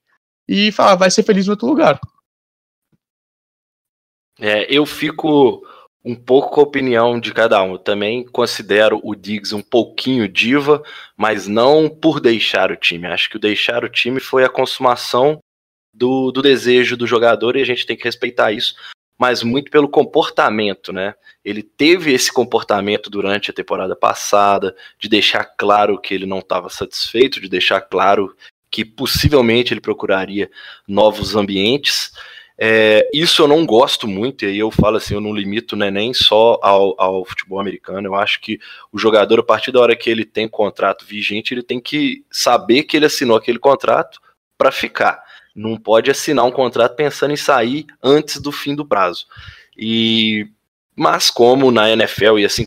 e 0.48 0.72
falar, 0.72 0.96
vai 0.96 1.12
ser 1.12 1.24
feliz 1.24 1.46
em 1.46 1.52
outro 1.52 1.68
lugar. 1.68 2.00
É, 4.40 4.66
eu 4.74 4.86
fico 4.86 5.64
um 6.04 6.16
pouco 6.16 6.50
com 6.50 6.62
a 6.62 6.64
opinião 6.64 7.20
de 7.20 7.34
cada 7.34 7.62
um. 7.62 7.74
Eu 7.74 7.78
também 7.78 8.26
considero 8.26 9.00
o 9.04 9.14
Diggs 9.14 9.54
um 9.54 9.62
pouquinho 9.62 10.28
diva, 10.28 10.82
mas 11.16 11.48
não 11.48 11.90
por 11.90 12.20
deixar 12.20 12.72
o 12.72 12.76
time. 12.76 13.08
Acho 13.08 13.30
que 13.30 13.36
o 13.36 13.40
deixar 13.40 13.84
o 13.84 13.90
time 13.90 14.20
foi 14.20 14.44
a 14.44 14.50
consumação 14.50 15.40
do, 15.94 16.32
do 16.32 16.42
desejo 16.42 16.96
do 16.96 17.08
jogador 17.08 17.56
e 17.56 17.62
a 17.62 17.66
gente 17.66 17.86
tem 17.86 17.98
que 17.98 18.04
respeitar 18.04 18.52
isso, 18.52 18.76
mas 19.18 19.44
muito 19.44 19.70
pelo 19.70 19.90
comportamento, 19.90 20.94
né? 20.94 21.14
Ele 21.44 21.62
teve 21.62 22.14
esse 22.14 22.32
comportamento 22.32 23.10
durante 23.10 23.52
a 23.52 23.54
temporada 23.54 23.96
passada, 23.96 24.76
de 24.98 25.10
deixar 25.10 25.44
claro 25.44 26.00
que 26.00 26.14
ele 26.14 26.26
não 26.26 26.40
estava 26.40 26.70
satisfeito, 26.70 27.42
de 27.42 27.50
deixar 27.50 27.82
claro 27.82 28.34
que 28.72 28.86
possivelmente 28.86 29.74
ele 29.74 29.82
procuraria 29.82 30.50
novos 30.88 31.36
ambientes. 31.36 32.12
É, 32.58 33.10
isso 33.14 33.42
eu 33.42 33.48
não 33.48 33.66
gosto 33.66 34.08
muito, 34.08 34.46
e 34.46 34.50
aí 34.50 34.60
eu 34.60 34.70
falo 34.70 34.98
assim, 34.98 35.14
eu 35.14 35.22
não 35.22 35.34
limito 35.34 35.76
né, 35.76 35.90
nem 35.90 36.14
só 36.14 36.60
ao, 36.62 36.94
ao, 37.00 37.26
futebol 37.26 37.60
americano, 37.60 38.08
eu 38.08 38.16
acho 38.16 38.42
que 38.42 38.60
o 38.92 39.00
jogador, 39.00 39.40
a 39.40 39.44
partir 39.44 39.72
da 39.72 39.80
hora 39.80 39.96
que 39.96 40.10
ele 40.10 40.26
tem 40.26 40.48
contrato 40.48 41.06
vigente, 41.06 41.54
ele 41.54 41.64
tem 41.64 41.80
que 41.80 42.26
saber 42.30 42.84
que 42.84 42.98
ele 42.98 43.06
assinou 43.06 43.38
aquele 43.38 43.60
contrato 43.60 44.20
para 44.58 44.72
ficar 44.74 45.24
não 45.60 45.78
pode 45.78 46.10
assinar 46.10 46.46
um 46.46 46.52
contrato 46.52 46.96
pensando 46.96 47.34
em 47.34 47.38
sair 47.38 47.86
antes 48.02 48.40
do 48.40 48.52
fim 48.52 48.74
do 48.74 48.86
prazo. 48.86 49.28
E 49.78 50.48
mas 50.96 51.30
como 51.30 51.72
na 51.72 51.90
NFL 51.90 52.40
e 52.40 52.46
assim 52.46 52.64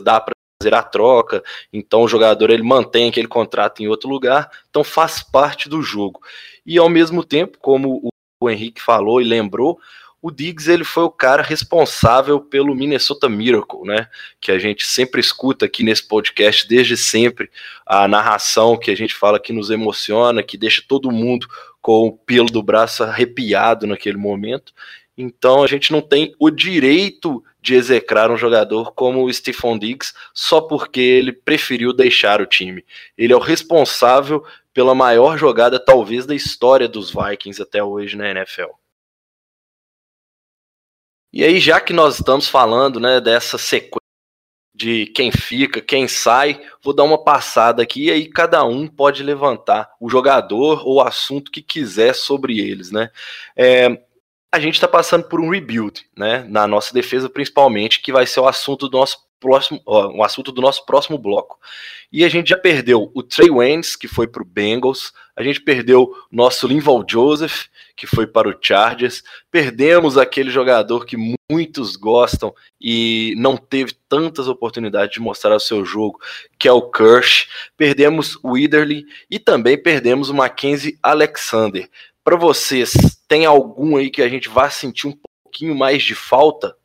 dá 0.00 0.20
para 0.20 0.34
fazer 0.60 0.74
a 0.74 0.82
troca, 0.82 1.42
então 1.72 2.02
o 2.02 2.08
jogador 2.08 2.50
ele 2.50 2.62
mantém 2.62 3.08
aquele 3.08 3.26
contrato 3.26 3.82
em 3.82 3.88
outro 3.88 4.08
lugar, 4.08 4.50
então 4.68 4.84
faz 4.84 5.22
parte 5.22 5.68
do 5.68 5.82
jogo. 5.82 6.20
E 6.66 6.78
ao 6.78 6.88
mesmo 6.88 7.24
tempo, 7.24 7.58
como 7.58 8.08
o 8.40 8.50
Henrique 8.50 8.80
falou 8.80 9.20
e 9.20 9.24
lembrou, 9.24 9.78
o 10.20 10.30
Diggs 10.30 10.70
ele 10.70 10.84
foi 10.84 11.02
o 11.02 11.10
cara 11.10 11.42
responsável 11.42 12.40
pelo 12.40 12.76
Minnesota 12.76 13.28
Miracle, 13.28 13.82
né? 13.82 14.08
Que 14.40 14.52
a 14.52 14.58
gente 14.58 14.86
sempre 14.86 15.20
escuta 15.20 15.66
aqui 15.66 15.82
nesse 15.82 16.06
podcast 16.06 16.66
desde 16.68 16.96
sempre 16.96 17.50
a 17.84 18.06
narração 18.06 18.78
que 18.78 18.92
a 18.92 18.96
gente 18.96 19.14
fala 19.14 19.40
que 19.40 19.52
nos 19.52 19.68
emociona, 19.68 20.42
que 20.42 20.56
deixa 20.56 20.80
todo 20.86 21.10
mundo 21.10 21.48
com 21.82 22.06
o 22.06 22.12
pelo 22.12 22.46
do 22.46 22.62
braço 22.62 23.02
arrepiado 23.02 23.86
naquele 23.86 24.16
momento. 24.16 24.72
Então 25.18 25.62
a 25.62 25.66
gente 25.66 25.92
não 25.92 26.00
tem 26.00 26.34
o 26.38 26.48
direito 26.48 27.44
de 27.60 27.74
execrar 27.74 28.30
um 28.30 28.36
jogador 28.36 28.92
como 28.92 29.24
o 29.24 29.32
Stephon 29.32 29.78
Diggs 29.78 30.14
só 30.32 30.60
porque 30.60 31.00
ele 31.00 31.32
preferiu 31.32 31.92
deixar 31.92 32.40
o 32.40 32.46
time. 32.46 32.84
Ele 33.18 33.32
é 33.32 33.36
o 33.36 33.40
responsável 33.40 34.44
pela 34.72 34.94
maior 34.94 35.36
jogada 35.36 35.78
talvez 35.78 36.24
da 36.24 36.34
história 36.34 36.88
dos 36.88 37.10
Vikings 37.10 37.60
até 37.60 37.82
hoje 37.84 38.16
na 38.16 38.30
NFL. 38.30 38.70
E 41.32 41.42
aí, 41.42 41.58
já 41.58 41.80
que 41.80 41.94
nós 41.94 42.16
estamos 42.16 42.46
falando 42.46 43.00
né, 43.00 43.20
dessa 43.20 43.56
sequência 43.56 44.01
de 44.74 45.06
quem 45.06 45.30
fica, 45.30 45.80
quem 45.80 46.08
sai, 46.08 46.60
vou 46.82 46.94
dar 46.94 47.04
uma 47.04 47.22
passada 47.22 47.82
aqui 47.82 48.06
e 48.06 48.10
aí 48.10 48.26
cada 48.26 48.64
um 48.64 48.88
pode 48.88 49.22
levantar 49.22 49.90
o 50.00 50.08
jogador 50.08 50.86
ou 50.86 50.96
o 50.96 51.00
assunto 51.02 51.50
que 51.50 51.60
quiser 51.60 52.14
sobre 52.14 52.58
eles, 52.58 52.90
né? 52.90 53.10
É, 53.56 54.00
a 54.50 54.60
gente 54.60 54.74
está 54.74 54.88
passando 54.88 55.24
por 55.24 55.40
um 55.40 55.50
rebuild, 55.50 56.06
né? 56.16 56.44
Na 56.48 56.66
nossa 56.66 56.92
defesa, 56.92 57.28
principalmente, 57.28 58.00
que 58.00 58.12
vai 58.12 58.26
ser 58.26 58.40
o 58.40 58.46
assunto 58.46 58.88
do 58.88 58.98
nosso 58.98 59.18
próximo, 59.42 59.82
ó, 59.84 60.08
um 60.08 60.22
assunto 60.22 60.52
do 60.52 60.62
nosso 60.62 60.86
próximo 60.86 61.18
bloco. 61.18 61.58
E 62.12 62.24
a 62.24 62.28
gente 62.28 62.50
já 62.50 62.56
perdeu 62.56 63.10
o 63.12 63.22
Trey 63.22 63.50
Waynes, 63.50 63.96
que 63.96 64.06
foi 64.06 64.28
para 64.28 64.42
o 64.42 64.46
Bengals, 64.46 65.12
a 65.34 65.42
gente 65.42 65.60
perdeu 65.60 66.14
nosso 66.30 66.68
Linval 66.68 67.04
Joseph, 67.08 67.64
que 67.96 68.06
foi 68.06 68.26
para 68.26 68.48
o 68.48 68.54
Chargers, 68.60 69.22
perdemos 69.50 70.16
aquele 70.16 70.50
jogador 70.50 71.04
que 71.04 71.16
muitos 71.50 71.96
gostam 71.96 72.54
e 72.80 73.34
não 73.36 73.56
teve 73.56 73.94
tantas 74.08 74.46
oportunidades 74.46 75.14
de 75.14 75.20
mostrar 75.20 75.56
o 75.56 75.60
seu 75.60 75.84
jogo, 75.84 76.20
que 76.58 76.68
é 76.68 76.72
o 76.72 76.90
Kirsch, 76.90 77.48
perdemos 77.76 78.38
o 78.42 78.52
Widerly 78.52 79.04
e 79.30 79.38
também 79.38 79.76
perdemos 79.76 80.28
o 80.28 80.34
Mackenzie 80.34 80.98
Alexander. 81.02 81.88
Para 82.22 82.36
vocês, 82.36 82.92
tem 83.26 83.46
algum 83.46 83.96
aí 83.96 84.10
que 84.10 84.22
a 84.22 84.28
gente 84.28 84.48
vá 84.48 84.70
sentir 84.70 85.08
um 85.08 85.18
pouquinho 85.42 85.74
mais 85.74 86.02
de 86.02 86.14
falta? 86.14 86.76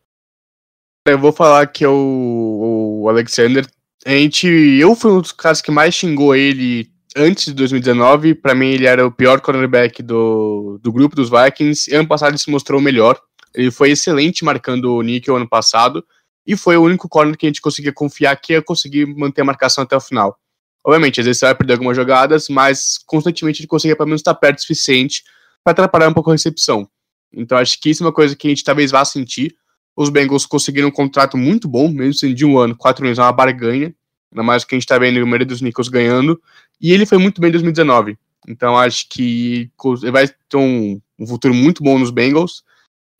Eu 1.11 1.19
vou 1.19 1.31
falar 1.31 1.67
que 1.67 1.85
o, 1.85 3.01
o 3.03 3.09
Alexander. 3.09 3.65
A 4.05 4.11
gente, 4.11 4.47
eu 4.47 4.95
fui 4.95 5.11
um 5.11 5.21
dos 5.21 5.31
caras 5.31 5.61
que 5.61 5.71
mais 5.71 5.93
xingou 5.93 6.35
ele 6.35 6.89
antes 7.15 7.45
de 7.45 7.53
2019. 7.53 8.35
Para 8.35 8.55
mim, 8.55 8.67
ele 8.67 8.85
era 8.85 9.05
o 9.05 9.11
pior 9.11 9.41
cornerback 9.41 10.01
do, 10.03 10.79
do 10.81 10.91
grupo 10.91 11.15
dos 11.15 11.29
Vikings. 11.29 11.93
Ano 11.93 12.07
passado 12.07 12.31
ele 12.31 12.37
se 12.37 12.49
mostrou 12.49 12.79
o 12.79 12.83
melhor. 12.83 13.19
Ele 13.53 13.71
foi 13.71 13.91
excelente 13.91 14.45
marcando 14.45 14.95
o 14.95 15.01
Nickel 15.01 15.35
ano 15.35 15.47
passado. 15.47 16.05
E 16.45 16.55
foi 16.55 16.77
o 16.77 16.83
único 16.83 17.09
corner 17.09 17.35
que 17.37 17.45
a 17.45 17.49
gente 17.49 17.61
conseguia 17.61 17.91
confiar 17.91 18.35
que 18.37 18.53
ia 18.53 18.61
conseguir 18.61 19.05
manter 19.05 19.41
a 19.41 19.45
marcação 19.45 19.83
até 19.83 19.95
o 19.97 20.01
final. 20.01 20.37
Obviamente, 20.85 21.19
às 21.19 21.25
vezes 21.25 21.39
você 21.39 21.45
vai 21.47 21.55
perder 21.55 21.73
algumas 21.73 21.97
jogadas, 21.97 22.47
mas 22.47 22.97
constantemente 23.05 23.59
ele 23.61 23.67
conseguia 23.67 23.95
pelo 23.95 24.07
menos 24.07 24.21
estar 24.21 24.33
perto 24.33 24.59
o 24.59 24.61
suficiente 24.61 25.23
para 25.61 25.71
atrapalhar 25.71 26.07
um 26.07 26.13
pouco 26.13 26.29
a 26.29 26.33
recepção. 26.33 26.87
Então 27.33 27.57
acho 27.57 27.77
que 27.81 27.89
isso 27.89 28.03
é 28.03 28.05
uma 28.05 28.13
coisa 28.13 28.33
que 28.35 28.47
a 28.47 28.49
gente 28.49 28.63
talvez 28.63 28.91
vá 28.91 29.03
sentir. 29.03 29.53
Os 29.97 30.09
Bengals 30.09 30.45
conseguiram 30.45 30.89
um 30.89 30.91
contrato 30.91 31.35
muito 31.35 31.67
bom, 31.67 31.89
mesmo 31.89 32.13
sendo 32.13 32.35
de 32.35 32.45
um 32.45 32.59
ano, 32.59 32.75
quatro 32.77 33.03
anos 33.03 33.17
é 33.17 33.21
uma 33.23 33.31
barganha. 33.31 33.91
Ainda 34.31 34.43
mais 34.43 34.63
que 34.63 34.75
a 34.75 34.77
gente 34.77 34.87
tá 34.87 34.99
vendo 34.99 35.17
o 35.17 35.25
maioria 35.25 35.47
dos 35.47 35.59
Nichols 35.59 35.89
ganhando. 35.89 36.39
E 36.79 36.93
ele 36.93 37.03
foi 37.03 37.17
muito 37.17 37.41
bem 37.41 37.47
em 37.47 37.53
2019. 37.53 38.15
Então 38.47 38.77
acho 38.77 39.09
que 39.09 39.71
ele 40.03 40.11
vai 40.11 40.27
ter 40.27 40.57
um, 40.57 41.01
um 41.17 41.25
futuro 41.25 41.51
muito 41.51 41.83
bom 41.83 41.97
nos 41.97 42.11
Bengals. 42.11 42.63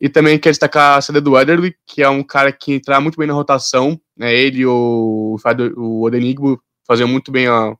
E 0.00 0.08
também 0.08 0.38
quero 0.38 0.52
destacar 0.52 0.98
a 0.98 1.00
saída 1.00 1.20
do 1.20 1.32
Weatherly, 1.32 1.74
que 1.84 2.00
é 2.00 2.08
um 2.08 2.22
cara 2.22 2.52
que 2.52 2.74
entra 2.74 3.00
muito 3.00 3.18
bem 3.18 3.26
na 3.26 3.34
rotação. 3.34 4.00
Né? 4.16 4.32
Ele 4.32 4.60
e 4.60 4.66
o, 4.66 5.36
o 5.76 6.04
Odenigbo 6.04 6.62
faziam 6.86 7.08
muito 7.08 7.32
bem, 7.32 7.48
ó, 7.48 7.74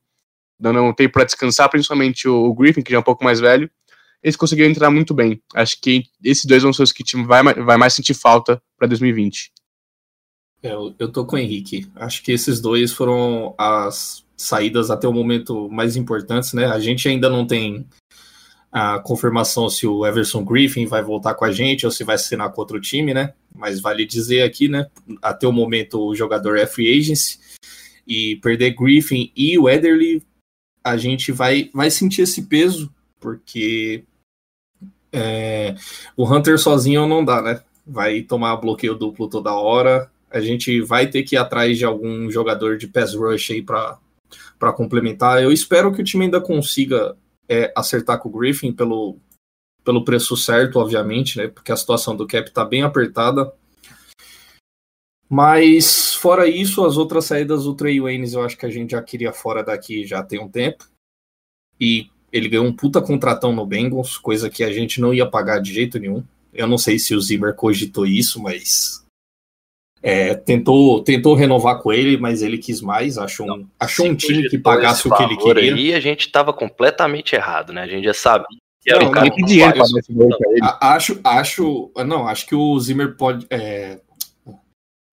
dando 0.59 0.83
um 0.83 0.93
tempo 0.93 1.13
para 1.13 1.25
descansar, 1.25 1.71
principalmente 1.71 2.27
o, 2.27 2.53
Griffin, 2.53 2.83
que 2.83 2.91
já 2.91 2.97
é 2.97 3.01
um 3.01 3.05
pouco 3.05 3.23
mais 3.23 3.39
velho. 3.39 3.71
Eles 4.21 4.35
conseguiram 4.35 4.69
entrar 4.69 4.91
muito 4.91 5.15
bem. 5.15 5.41
Acho 5.55 5.81
que 5.81 6.03
esses 6.25 6.45
dois 6.45 6.65
vão 6.65 6.73
ser 6.73 6.83
os 6.83 6.91
que 6.91 7.03
o 7.03 7.07
time 7.07 7.25
vai, 7.25 7.45
vai 7.45 7.77
mais 7.77 7.95
sentir 7.95 8.15
falta 8.15 8.61
para 8.79 8.89
2020. 8.89 9.53
É, 10.63 10.73
eu, 10.73 10.95
eu 10.99 11.11
tô 11.11 11.25
com 11.25 11.37
o 11.37 11.39
Henrique. 11.39 11.91
Acho 11.95 12.23
que 12.23 12.33
esses 12.33 12.61
dois 12.61 12.93
foram 12.93 13.55
as 13.59 14.25
saídas 14.37 14.91
até 14.91 15.07
o 15.09 15.13
momento 15.13 15.69
mais 15.69 15.97
importantes, 15.97 16.53
né? 16.53 16.67
A 16.67 16.79
gente 16.79 17.09
ainda 17.09 17.29
não 17.29 17.47
tem 17.47 17.87
a 18.71 18.99
confirmação 19.01 19.69
se 19.69 19.87
o 19.87 20.07
Everson 20.07 20.45
Griffin 20.45 20.87
vai 20.87 21.03
voltar 21.03 21.35
com 21.35 21.45
a 21.45 21.51
gente 21.51 21.87
ou 21.87 21.93
se 21.93 22.05
vai 22.05 22.17
assinar 22.17 22.53
com 22.53 22.61
outro 22.61 22.81
time, 22.81 23.15
né? 23.15 23.35
Mas 23.55 23.81
vale 23.81 24.07
dizer 24.07 24.43
aqui, 24.43 24.69
né? 24.69 24.89
Até 25.23 25.47
o 25.47 25.53
momento 25.53 26.01
o 26.01 26.15
jogador 26.15 26.57
é 26.57 26.67
free 26.67 26.99
agency 26.99 27.39
e 28.07 28.37
perder 28.37 28.75
Griffin 28.75 29.33
e 29.37 29.59
o 29.59 29.69
Ederly, 29.69 30.23
a 30.83 30.97
gente 30.97 31.33
vai, 31.33 31.71
vai 31.75 31.91
sentir 31.91 32.23
esse 32.23 32.43
peso, 32.43 32.93
porque 33.21 34.05
é, 35.13 35.75
o 36.17 36.25
Hunter 36.25 36.59
sozinho 36.59 37.07
não 37.07 37.25
dá, 37.25 37.43
né? 37.43 37.63
Vai 37.89 38.23
tomar 38.23 38.57
bloqueio 38.57 38.95
duplo 38.95 39.29
toda 39.29 39.55
hora. 39.55 40.11
A 40.31 40.41
gente 40.41 40.81
vai 40.83 41.07
ter 41.07 41.23
que 41.23 41.37
ir 41.37 41.39
atrás 41.39 41.79
de 41.79 41.85
algum 41.85 42.31
jogador 42.31 42.77
de 42.77 42.87
pass 42.87 43.15
rush 43.15 43.51
aí 43.51 43.63
para 43.63 44.73
complementar. 44.77 45.43
Eu 45.43 45.51
espero 45.51 45.93
que 45.93 46.03
o 46.03 46.05
time 46.05 46.27
ainda 46.27 46.41
consiga 46.41 47.17
é 47.49 47.73
acertar 47.75 48.21
com 48.21 48.29
o 48.29 48.33
Griffin 48.33 48.73
pelo, 48.73 49.17
pelo 49.83 50.05
preço 50.05 50.37
certo, 50.37 50.79
obviamente, 50.79 51.39
né? 51.39 51.49
Porque 51.49 51.73
a 51.73 51.77
situação 51.77 52.15
do 52.15 52.27
cap 52.27 52.51
tá 52.51 52.65
bem 52.65 52.83
apertada. 52.83 53.51
Mas, 55.31 56.15
fora 56.15 56.47
isso, 56.47 56.85
as 56.85 56.97
outras 56.97 57.25
saídas 57.25 57.65
do 57.65 57.75
Trey 57.75 58.01
Waynes 58.01 58.35
eu 58.35 58.43
acho 58.43 58.57
que 58.57 58.67
a 58.67 58.71
gente 58.71 58.93
já 58.93 59.03
queria 59.03 59.33
fora 59.33 59.63
daqui 59.63 60.07
já 60.07 60.23
tem 60.23 60.39
um 60.39 60.49
tempo. 60.49 60.87
E 61.81 62.11
ele 62.33 62.49
ganhou 62.49 62.67
um 62.67 62.73
puta 62.73 63.01
contratão 63.01 63.53
no 63.53 63.67
Bengals, 63.67 64.19
coisa 64.19 64.51
que 64.51 64.65
a 64.65 64.73
gente 64.73 65.01
não 65.01 65.13
ia 65.13 65.29
pagar 65.29 65.61
de 65.61 65.73
jeito 65.73 65.99
nenhum. 65.99 66.25
Eu 66.53 66.67
não 66.67 66.79
sei 66.79 66.99
se 66.99 67.15
o 67.15 67.21
Zimmer 67.21 67.55
cogitou 67.55 68.07
isso, 68.07 68.43
mas 68.43 69.05
é, 70.03 70.35
tentou, 70.35 71.03
tentou 71.03 71.35
renovar 71.35 71.81
com 71.81 71.93
ele, 71.93 72.17
mas 72.17 72.43
ele 72.43 72.59
quis 72.59 72.81
mais. 72.81 73.19
Achou 73.19 73.51
um, 73.51 73.67
achou 73.79 74.07
um 74.07 74.15
time 74.15 74.49
que 74.49 74.59
pagasse 74.59 75.07
o 75.07 75.15
que 75.15 75.23
ele 75.23 75.37
queria. 75.37 75.73
E 75.73 75.95
a 75.95 76.01
gente 76.01 76.27
estava 76.27 76.53
completamente 76.53 77.35
errado, 77.35 77.73
né? 77.73 77.83
A 77.83 77.87
gente 77.87 78.05
já 78.05 78.15
sabia 78.15 78.59
era 78.87 79.01
não, 79.01 79.11
um 79.11 79.13
cara 79.13 79.31
que 79.31 79.43
dinheiro 79.43 79.83
Acho, 80.81 81.21
acho, 81.23 81.93
não, 82.07 82.27
acho 82.27 82.47
que 82.47 82.55
o 82.55 82.79
Zimmer 82.81 83.17
pode. 83.17 83.47
É, 83.51 84.01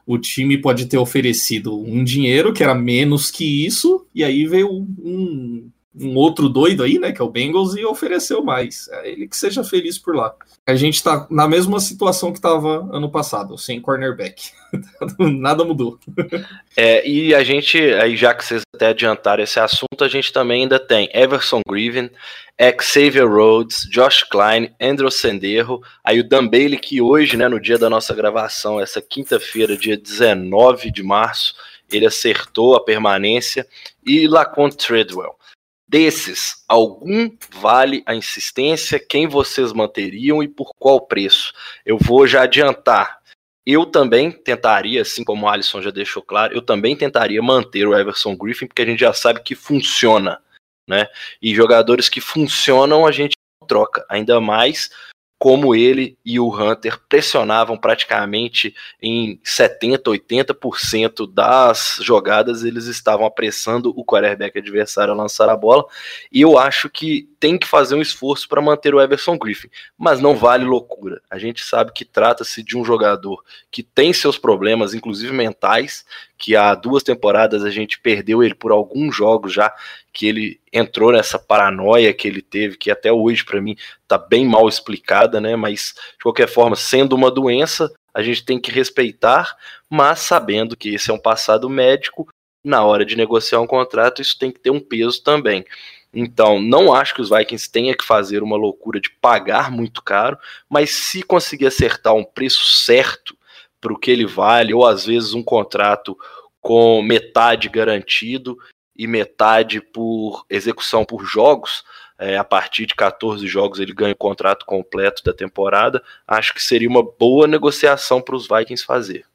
o 0.06 0.18
time 0.18 0.58
pode 0.58 0.86
ter 0.86 0.98
oferecido 0.98 1.78
um 1.80 2.04
dinheiro 2.04 2.54
que 2.54 2.64
era 2.64 2.76
menos 2.76 3.32
que 3.32 3.66
isso, 3.66 4.06
e 4.14 4.24
aí 4.24 4.46
veio 4.46 4.70
um, 4.72 5.70
um 6.00 6.16
outro 6.16 6.50
doido 6.50 6.84
aí, 6.84 7.00
né, 7.00 7.12
que 7.12 7.22
é 7.22 7.24
o 7.24 7.30
Bengals, 7.30 7.76
e 7.76 7.86
ofereceu 7.86 8.44
mais. 8.44 8.88
É 8.90 9.12
ele 9.12 9.28
que 9.28 9.38
seja 9.38 9.64
feliz 9.64 9.98
por 9.98 10.16
lá. 10.16 10.36
A 10.68 10.76
gente 10.76 11.02
tá 11.02 11.28
na 11.30 11.48
mesma 11.48 11.80
situação 11.80 12.32
que 12.32 12.40
estava 12.40 12.88
ano 12.92 13.10
passado, 13.10 13.58
sem 13.58 13.80
cornerback. 13.80 14.52
Nada 15.20 15.64
mudou. 15.64 16.00
É, 16.76 17.08
e 17.08 17.34
a 17.34 17.44
gente, 17.44 17.78
aí 17.78 18.18
já 18.18 18.34
que 18.34 18.44
vocês 18.44 18.62
até 18.76 18.88
adiantaram 18.88 19.44
esse 19.44 19.60
assunto, 19.60 20.04
a 20.04 20.08
gente 20.08 20.34
também 20.34 20.64
ainda 20.64 20.80
tem 20.80 21.10
Everson 21.14 21.62
Griven, 21.68 22.10
Xavier 22.82 23.28
Rhodes, 23.28 23.88
Josh 23.92 24.24
Klein, 24.24 24.74
Andrew 24.82 25.12
Senderro, 25.12 25.82
aí 26.04 26.20
o 26.20 26.28
Dan 26.28 26.48
Bailey, 26.48 26.80
que 26.80 27.02
hoje, 27.02 27.38
né, 27.38 27.48
no 27.48 27.60
dia 27.60 27.78
da 27.78 27.90
nossa 27.90 28.14
gravação, 28.14 28.80
essa 28.80 29.02
quinta-feira, 29.02 29.78
dia 29.78 29.98
19 29.98 30.90
de 30.92 31.04
março, 31.04 31.54
ele 31.92 32.06
acertou 32.06 32.76
a 32.76 32.84
permanência, 32.84 33.68
e 34.06 34.28
Lacon 34.28 34.70
Treadwell. 34.70 35.36
Desses, 35.88 36.64
algum 36.68 37.30
vale 37.60 38.02
a 38.08 38.16
insistência? 38.16 39.00
Quem 39.00 39.28
vocês 39.28 39.72
manteriam 39.72 40.42
e 40.42 40.48
por 40.48 40.72
qual 40.80 41.06
preço? 41.06 41.54
Eu 41.86 41.98
vou 41.98 42.26
já 42.26 42.44
adiantar. 42.44 43.20
Eu 43.66 43.86
também 43.86 44.32
tentaria, 44.32 45.02
assim 45.02 45.24
como 45.24 45.46
o 45.46 45.50
Alisson 45.50 45.82
já 45.82 45.90
deixou 45.90 46.22
claro, 46.22 46.54
eu 46.54 46.62
também 46.62 46.96
tentaria 46.96 47.42
manter 47.42 47.88
o 47.88 47.98
Everson 47.98 48.36
Griffin, 48.36 48.68
porque 48.68 48.82
a 48.82 48.86
gente 48.86 49.00
já 49.00 49.14
sabe 49.14 49.42
que 49.42 49.56
funciona, 49.56 50.40
né? 50.88 51.08
E 51.42 51.54
jogadores 51.54 52.08
que 52.08 52.22
funcionam 52.22 53.08
a 53.08 53.12
gente 53.12 53.36
troca, 53.68 54.06
ainda 54.08 54.40
mais 54.40 54.92
como 55.38 55.76
ele 55.76 56.18
e 56.26 56.40
o 56.40 56.50
Hunter 56.50 57.00
pressionavam 57.10 57.78
praticamente 57.78 58.74
em 59.02 59.40
70, 59.44 60.10
80% 60.10 61.32
das 61.32 62.00
jogadas, 62.02 62.64
eles 62.64 62.86
estavam 62.86 63.26
apressando 63.26 63.94
o 63.96 64.06
quarterback 64.06 64.58
adversário 64.58 65.14
a 65.14 65.16
lançar 65.16 65.50
a 65.50 65.56
bola. 65.56 65.86
E 66.32 66.42
eu 66.42 66.58
acho 66.58 66.90
que 66.90 67.30
tem 67.40 67.58
que 67.58 67.68
fazer 67.68 67.96
um 67.96 68.02
esforço 68.02 68.48
para 68.48 68.62
manter 68.62 68.96
o 68.96 69.02
Everson 69.02 69.38
Griffin, 69.38 69.70
mas 69.98 70.20
não 70.20 70.36
vale 70.36 70.64
loucura. 70.64 71.22
A 71.30 71.38
gente 71.38 71.64
sabe 71.64 71.92
que 71.94 72.06
trata-se 72.06 72.64
de 72.64 72.78
um 72.78 72.86
jogador 72.86 73.44
que 73.70 73.84
tem 73.84 74.14
seus 74.14 74.38
problemas, 74.38 74.94
inclusive 74.94 75.34
mentais, 75.34 76.06
que 76.38 76.56
há 76.56 76.76
duas 76.76 77.04
temporadas 77.04 77.64
a 77.64 77.70
gente 77.70 78.00
perdeu 78.00 78.44
ele 78.44 78.54
por 78.54 78.72
alguns 78.72 79.16
jogos 79.16 79.54
já, 79.54 79.74
que 80.12 80.28
ele 80.28 80.60
entrou 80.72 81.12
nessa 81.12 81.40
paranoia 81.40 82.14
que 82.14 82.28
ele 82.28 82.42
teve, 82.42 82.78
que 82.78 82.92
até 82.92 83.12
hoje 83.12 83.44
para 83.44 83.62
mim 83.62 83.76
tá 84.08 84.18
bem 84.18 84.46
mal 84.46 84.68
explicada, 84.68 85.40
né? 85.40 85.56
Mas 85.56 85.94
de 86.18 86.24
qualquer 86.24 86.48
forma, 86.48 86.76
sendo 86.76 87.16
uma 87.16 87.32
doença, 87.32 87.92
a 88.14 88.22
gente 88.22 88.46
tem 88.46 88.60
que 88.60 88.72
respeitar, 88.72 89.56
mas 89.90 90.20
sabendo 90.20 90.76
que 90.76 90.96
esse 90.96 91.12
é 91.12 91.14
um 91.14 91.20
passado 91.20 91.70
médico, 91.70 92.28
na 92.64 92.84
hora 92.84 93.06
de 93.06 93.16
negociar 93.16 93.62
um 93.62 93.68
contrato, 93.68 94.22
isso 94.22 94.38
tem 94.40 94.52
que 94.52 94.60
ter 94.60 94.72
um 94.72 94.80
peso 94.80 95.22
também. 95.22 95.66
Então, 96.14 96.62
não 96.62 96.94
acho 96.94 97.14
que 97.14 97.22
os 97.22 97.30
Vikings 97.30 97.70
tenham 97.70 97.96
que 97.96 98.06
fazer 98.06 98.42
uma 98.42 98.56
loucura 98.56 99.02
de 99.02 99.10
pagar 99.10 99.70
muito 99.70 100.02
caro, 100.02 100.38
mas 100.70 100.90
se 100.92 101.22
conseguir 101.22 101.68
acertar 101.68 102.16
um 102.16 102.24
preço 102.24 102.64
certo 102.66 103.38
para 103.86 103.94
o 103.94 104.00
que 104.00 104.10
ele 104.10 104.26
vale, 104.26 104.74
ou 104.74 104.84
às 104.84 105.06
vezes 105.06 105.36
um 105.36 105.44
contrato 105.44 106.18
com 106.60 107.04
metade 107.04 107.70
garantido 107.70 108.58
e 108.98 109.06
metade 109.06 109.80
por 109.80 110.44
execução 110.50 111.06
por 111.06 111.24
jogos, 111.24 111.84
é, 112.18 112.36
a 112.36 112.44
partir 112.44 112.88
de 112.88 112.96
14 112.96 113.46
jogos 113.46 113.80
ele 113.80 113.94
ganha 113.94 114.14
o 114.14 114.18
contrato 114.18 114.66
completo 114.66 115.24
da 115.24 115.32
temporada, 115.32 116.02
acho 116.28 116.52
que 116.56 116.64
seria 116.64 116.90
uma 116.90 117.04
boa 117.04 117.46
negociação 117.46 118.20
para 118.20 118.36
os 118.36 118.48
Vikings 118.48 118.84
fazer. 118.84 119.28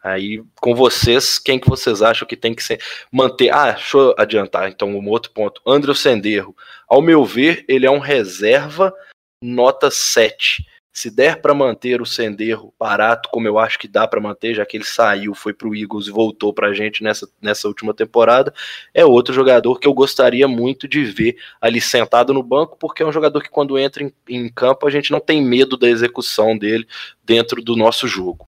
Aí, 0.00 0.40
com 0.60 0.72
vocês, 0.72 1.40
quem 1.40 1.58
que 1.58 1.68
vocês 1.68 2.02
acham 2.02 2.26
que 2.28 2.36
tem 2.36 2.54
que 2.54 2.62
ser, 2.62 2.80
manter? 3.10 3.52
Ah, 3.52 3.72
deixa 3.72 3.98
eu 3.98 4.14
adiantar, 4.16 4.68
então, 4.68 4.90
um 4.90 5.08
outro 5.08 5.32
ponto. 5.32 5.60
André 5.66 5.92
Senderro, 5.94 6.56
ao 6.88 7.02
meu 7.02 7.24
ver, 7.24 7.64
ele 7.66 7.86
é 7.86 7.90
um 7.90 7.98
reserva 7.98 8.94
nota 9.42 9.90
7. 9.90 10.64
Se 10.92 11.10
der 11.10 11.40
para 11.40 11.54
manter 11.54 12.02
o 12.02 12.06
Senderro 12.06 12.74
barato, 12.78 13.30
como 13.32 13.48
eu 13.48 13.58
acho 13.58 13.78
que 13.78 13.88
dá 13.88 14.06
para 14.06 14.20
manter, 14.20 14.54
já 14.54 14.66
que 14.66 14.76
ele 14.76 14.84
saiu, 14.84 15.34
foi 15.34 15.54
para 15.54 15.66
o 15.66 15.74
Eagles 15.74 16.06
e 16.06 16.10
voltou 16.10 16.52
para 16.52 16.68
a 16.68 16.74
gente 16.74 17.02
nessa, 17.02 17.26
nessa 17.40 17.66
última 17.66 17.94
temporada, 17.94 18.52
é 18.92 19.04
outro 19.04 19.32
jogador 19.32 19.80
que 19.80 19.88
eu 19.88 19.94
gostaria 19.94 20.46
muito 20.46 20.86
de 20.86 21.02
ver 21.04 21.36
ali 21.60 21.80
sentado 21.80 22.34
no 22.34 22.42
banco, 22.42 22.76
porque 22.78 23.02
é 23.02 23.06
um 23.06 23.12
jogador 23.12 23.42
que 23.42 23.48
quando 23.48 23.78
entra 23.78 24.02
em, 24.02 24.12
em 24.28 24.48
campo 24.50 24.86
a 24.86 24.90
gente 24.90 25.10
não 25.10 25.20
tem 25.20 25.42
medo 25.42 25.78
da 25.78 25.88
execução 25.88 26.58
dele 26.58 26.86
dentro 27.24 27.62
do 27.62 27.74
nosso 27.74 28.06
jogo. 28.06 28.46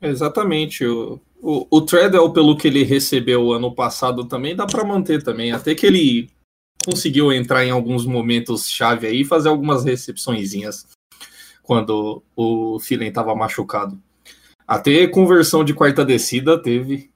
Exatamente. 0.00 0.84
O, 0.84 1.20
o, 1.40 1.66
o 1.68 1.80
Treadwell, 1.80 2.32
pelo 2.32 2.56
que 2.56 2.68
ele 2.68 2.84
recebeu 2.84 3.52
ano 3.52 3.74
passado, 3.74 4.24
também 4.24 4.54
dá 4.54 4.66
para 4.66 4.84
manter 4.84 5.22
também. 5.22 5.52
Até 5.52 5.74
que 5.74 5.86
ele 5.86 6.30
conseguiu 6.84 7.32
entrar 7.32 7.64
em 7.64 7.70
alguns 7.70 8.04
momentos 8.04 8.68
chave 8.68 9.06
aí 9.06 9.20
e 9.20 9.24
fazer 9.24 9.48
algumas 9.48 9.84
recepçõezinhas 9.84 10.86
quando 11.62 12.22
o 12.36 12.78
Philen 12.80 13.08
estava 13.08 13.34
machucado. 13.34 14.00
Até 14.66 15.06
conversão 15.06 15.64
de 15.64 15.74
quarta 15.74 16.04
descida 16.04 16.60
teve. 16.60 17.10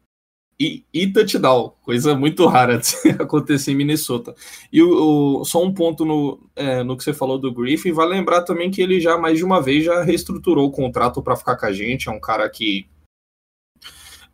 E, 0.59 0.85
e 0.93 1.07
touchdown, 1.13 1.75
coisa 1.83 2.15
muito 2.15 2.47
rara 2.47 2.79
de 2.79 3.11
acontecer 3.21 3.73
em 3.73 3.75
Minnesota. 3.75 4.35
E 4.73 4.83
o, 4.83 5.41
o, 5.41 5.45
só 5.45 5.63
um 5.63 5.73
ponto 5.73 6.05
no, 6.05 6.41
é, 6.57 6.83
no 6.83 6.97
que 6.97 7.05
você 7.05 7.13
falou 7.13 7.39
do 7.39 7.53
Griffin, 7.53 7.93
vai 7.93 8.07
lembrar 8.07 8.43
também 8.43 8.71
que 8.71 8.81
ele 8.81 8.99
já 8.99 9.19
mais 9.19 9.37
de 9.37 9.45
uma 9.45 9.61
vez 9.61 9.85
já 9.85 10.03
reestruturou 10.03 10.67
o 10.67 10.71
contrato 10.71 11.23
para 11.23 11.37
ficar 11.37 11.57
com 11.57 11.67
a 11.67 11.73
gente. 11.73 12.09
É 12.09 12.13
um 12.13 12.21
cara 12.21 12.49
que, 12.49 12.87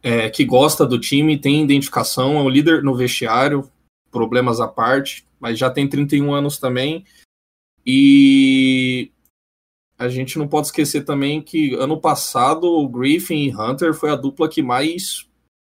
é, 0.01 0.31
que 0.31 0.45
gosta 0.45 0.87
do 0.87 0.99
time, 0.99 1.41
tem 1.41 1.65
identificação, 1.65 2.39
é 2.39 2.43
o 2.43 2.49
líder 2.49 2.85
no 2.85 2.95
vestiário, 2.95 3.69
problemas 4.13 4.61
à 4.61 4.69
parte, 4.69 5.27
mas 5.41 5.59
já 5.59 5.69
tem 5.69 5.89
31 5.89 6.33
anos 6.33 6.59
também. 6.59 7.05
E 7.85 9.11
a 9.99 10.09
gente 10.09 10.39
não 10.39 10.47
pode 10.47 10.69
esquecer 10.69 11.05
também 11.05 11.43
que 11.43 11.75
ano 11.75 12.01
passado 12.01 12.65
o 12.65 12.89
Griffin 12.89 13.47
e 13.47 13.55
Hunter 13.55 13.95
foi 13.95 14.11
a 14.11 14.17
dupla 14.17 14.49
que 14.49 14.63
mais 14.63 15.29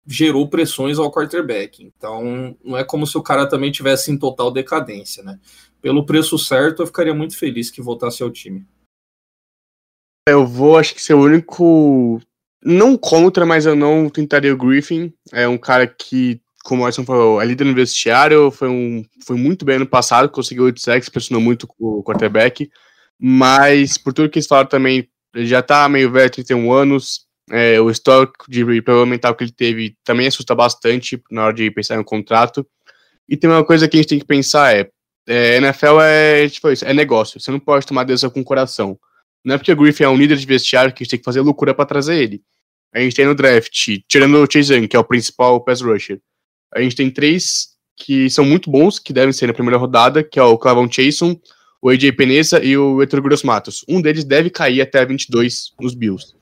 gerou 0.07 0.48
pressões 0.48 0.98
ao 0.98 1.11
quarterback. 1.12 1.85
Então, 1.85 2.57
não 2.64 2.76
é 2.76 2.83
como 2.83 3.07
se 3.07 3.16
o 3.16 3.22
cara 3.22 3.48
também 3.48 3.70
tivesse 3.70 4.11
em 4.11 4.18
total 4.18 4.50
decadência, 4.50 5.22
né? 5.22 5.38
Pelo 5.81 6.05
preço 6.05 6.38
certo, 6.38 6.83
eu 6.83 6.87
ficaria 6.87 7.14
muito 7.14 7.38
feliz 7.38 7.70
que 7.70 7.81
voltasse 7.81 8.22
ao 8.22 8.31
time. 8.31 8.66
Eu 10.29 10.46
vou, 10.46 10.76
acho 10.76 10.94
que 10.94 11.03
ser 11.03 11.14
o 11.14 11.22
único. 11.22 12.20
Não 12.62 12.96
contra, 12.96 13.46
mas 13.46 13.66
eu 13.66 13.74
não 13.74 14.09
tentaria 14.11 14.53
o 14.53 14.57
Griffin. 14.57 15.12
É 15.33 15.48
um 15.48 15.57
cara 15.57 15.87
que, 15.87 16.40
como 16.70 16.85
o 16.85 16.88
Edson 16.88 17.04
falou, 17.04 17.42
é 17.42 17.44
líder 17.44 17.64
no 17.64 17.74
vestiário, 17.74 18.48
foi, 18.52 18.68
um, 18.68 19.04
foi 19.26 19.37
muito 19.37 19.64
bem 19.64 19.74
ano 19.74 19.87
passado, 19.87 20.28
conseguiu 20.28 20.62
8 20.66 20.80
sacks, 20.80 21.09
pressionou 21.09 21.42
muito 21.42 21.68
o 21.80 22.00
quarterback. 22.04 22.70
Mas, 23.18 23.98
por 23.98 24.12
tudo 24.12 24.30
que 24.30 24.38
eles 24.38 24.46
falaram 24.46 24.68
também, 24.68 25.09
ele 25.35 25.46
já 25.46 25.62
tá 25.62 25.88
meio 25.88 26.12
velho, 26.12 26.30
31 26.30 26.72
anos. 26.72 27.26
É, 27.50 27.80
o 27.80 27.90
histórico 27.90 28.48
de 28.48 28.64
problema 28.83 29.06
mental 29.06 29.35
que 29.35 29.42
ele 29.42 29.50
teve 29.50 29.96
também 30.04 30.28
assusta 30.28 30.54
bastante 30.54 31.20
na 31.28 31.46
hora 31.46 31.54
de 31.54 31.68
pensar 31.72 31.96
em 31.96 31.98
um 31.98 32.04
contrato. 32.04 32.64
E 33.28 33.37
tem 33.37 33.50
uma 33.50 33.64
coisa 33.64 33.88
que 33.88 33.96
a 33.96 34.00
gente 34.00 34.09
tem 34.09 34.18
que 34.20 34.24
pensar 34.24 34.72
é, 34.72 34.88
é 35.26 35.56
NFL 35.56 36.00
é 36.02 36.48
tipo 36.48 36.70
isso, 36.70 36.85
é 36.85 36.94
negócio. 36.94 37.40
Você 37.40 37.50
não 37.50 37.59
pode 37.59 37.85
tomar 37.85 38.04
decisão 38.04 38.30
com 38.30 38.42
o 38.42 38.44
coração. 38.44 38.96
Não 39.44 39.56
é 39.56 39.59
porque 39.59 39.72
o 39.72 39.76
Griffin 39.76 40.04
é 40.04 40.09
um 40.09 40.16
líder 40.16 40.37
de 40.37 40.46
vestiário 40.46 40.92
que 40.92 41.02
a 41.02 41.04
gente 41.04 41.11
tem 41.11 41.18
que 41.18 41.24
fazer 41.24 41.40
loucura 41.40 41.74
para 41.74 41.85
trazer 41.85 42.22
ele. 42.22 42.40
A 42.94 43.00
gente 43.00 43.16
tem 43.16 43.26
no 43.26 43.35
draft, 43.35 43.88
tirando 44.06 44.40
o 44.40 44.46
Chase 44.48 44.72
Young, 44.72 44.87
que 44.87 44.96
é 44.96 45.00
o 45.00 45.04
principal 45.04 45.61
pass 45.64 45.80
rusher, 45.80 46.20
a 46.74 46.80
gente 46.80 46.96
tem 46.96 47.11
três 47.11 47.70
que 47.96 48.30
são 48.30 48.44
muito 48.44 48.70
bons, 48.70 48.98
que 48.98 49.12
devem 49.12 49.33
ser 49.33 49.46
na 49.46 49.52
primeira 49.52 49.78
rodada, 49.78 50.22
que 50.22 50.38
é 50.38 50.42
o 50.42 50.56
Clavon 50.56 50.90
Chason, 50.90 51.38
o 51.83 51.88
AJ 51.88 52.12
Peneza 52.12 52.62
e 52.64 52.76
o 52.76 52.96
Gross 52.96 53.42
Matos. 53.42 53.85
Um 53.88 54.00
deles 54.00 54.24
deve 54.24 54.50
cair 54.50 54.80
até 54.80 55.04
22 55.04 55.72
nos 55.80 55.94
Bills, 55.94 56.35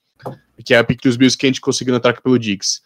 que 0.65 0.75
é 0.75 0.79
a 0.79 0.85
pick 0.85 1.03
dos 1.03 1.17
Bills 1.17 1.37
que 1.37 1.47
a 1.47 1.49
gente 1.49 1.61
conseguiu 1.61 1.93
no 1.93 1.99
ataque 1.99 2.23
pelo 2.23 2.39
Diggs. 2.39 2.81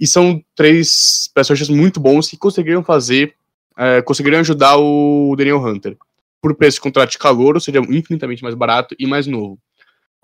E 0.00 0.06
são 0.06 0.42
três 0.54 1.30
rushers 1.36 1.68
muito 1.68 1.98
bons 1.98 2.28
que 2.28 2.36
conseguiram 2.36 2.84
fazer, 2.84 3.34
é, 3.76 4.00
conseguiram 4.02 4.38
ajudar 4.38 4.76
o 4.76 5.34
Daniel 5.36 5.58
Hunter 5.58 5.96
por 6.40 6.54
preço 6.54 6.76
de 6.76 6.82
contrato 6.82 7.10
de 7.10 7.18
calor, 7.18 7.60
seja 7.60 7.80
infinitamente 7.80 8.42
mais 8.42 8.54
barato 8.54 8.94
e 8.98 9.06
mais 9.06 9.26
novo. 9.26 9.58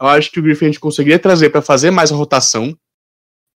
Eu 0.01 0.07
acho 0.09 0.31
que 0.31 0.39
o 0.39 0.43
Griffin 0.43 0.67
a 0.67 0.69
gente 0.69 0.81
conseguiria 0.81 1.19
trazer 1.19 1.51
para 1.51 1.63
fazer 1.63 1.91
mais 1.91 2.13
a 2.13 2.17
rotação. 2.17 2.77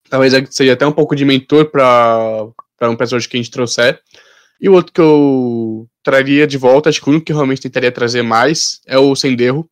Talvez 0.08 0.32
seja 0.50 0.72
até 0.72 0.86
um 0.86 0.92
pouco 0.92 1.14
de 1.14 1.24
mentor 1.24 1.70
para 1.70 2.48
um 2.86 2.96
personagem 2.96 3.28
que 3.28 3.36
a 3.36 3.40
gente 3.40 3.50
trouxer. 3.50 4.00
E 4.60 4.68
o 4.68 4.72
outro 4.72 4.92
que 4.92 5.00
eu 5.00 5.88
traria 6.02 6.46
de 6.46 6.58
volta, 6.58 6.88
acho 6.88 7.00
que 7.00 7.08
o 7.08 7.10
único 7.10 7.26
que 7.26 7.32
realmente 7.32 7.62
tentaria 7.62 7.92
trazer 7.92 8.22
mais 8.22 8.80
é 8.86 8.98
o 8.98 9.14
Senderro. 9.14 9.68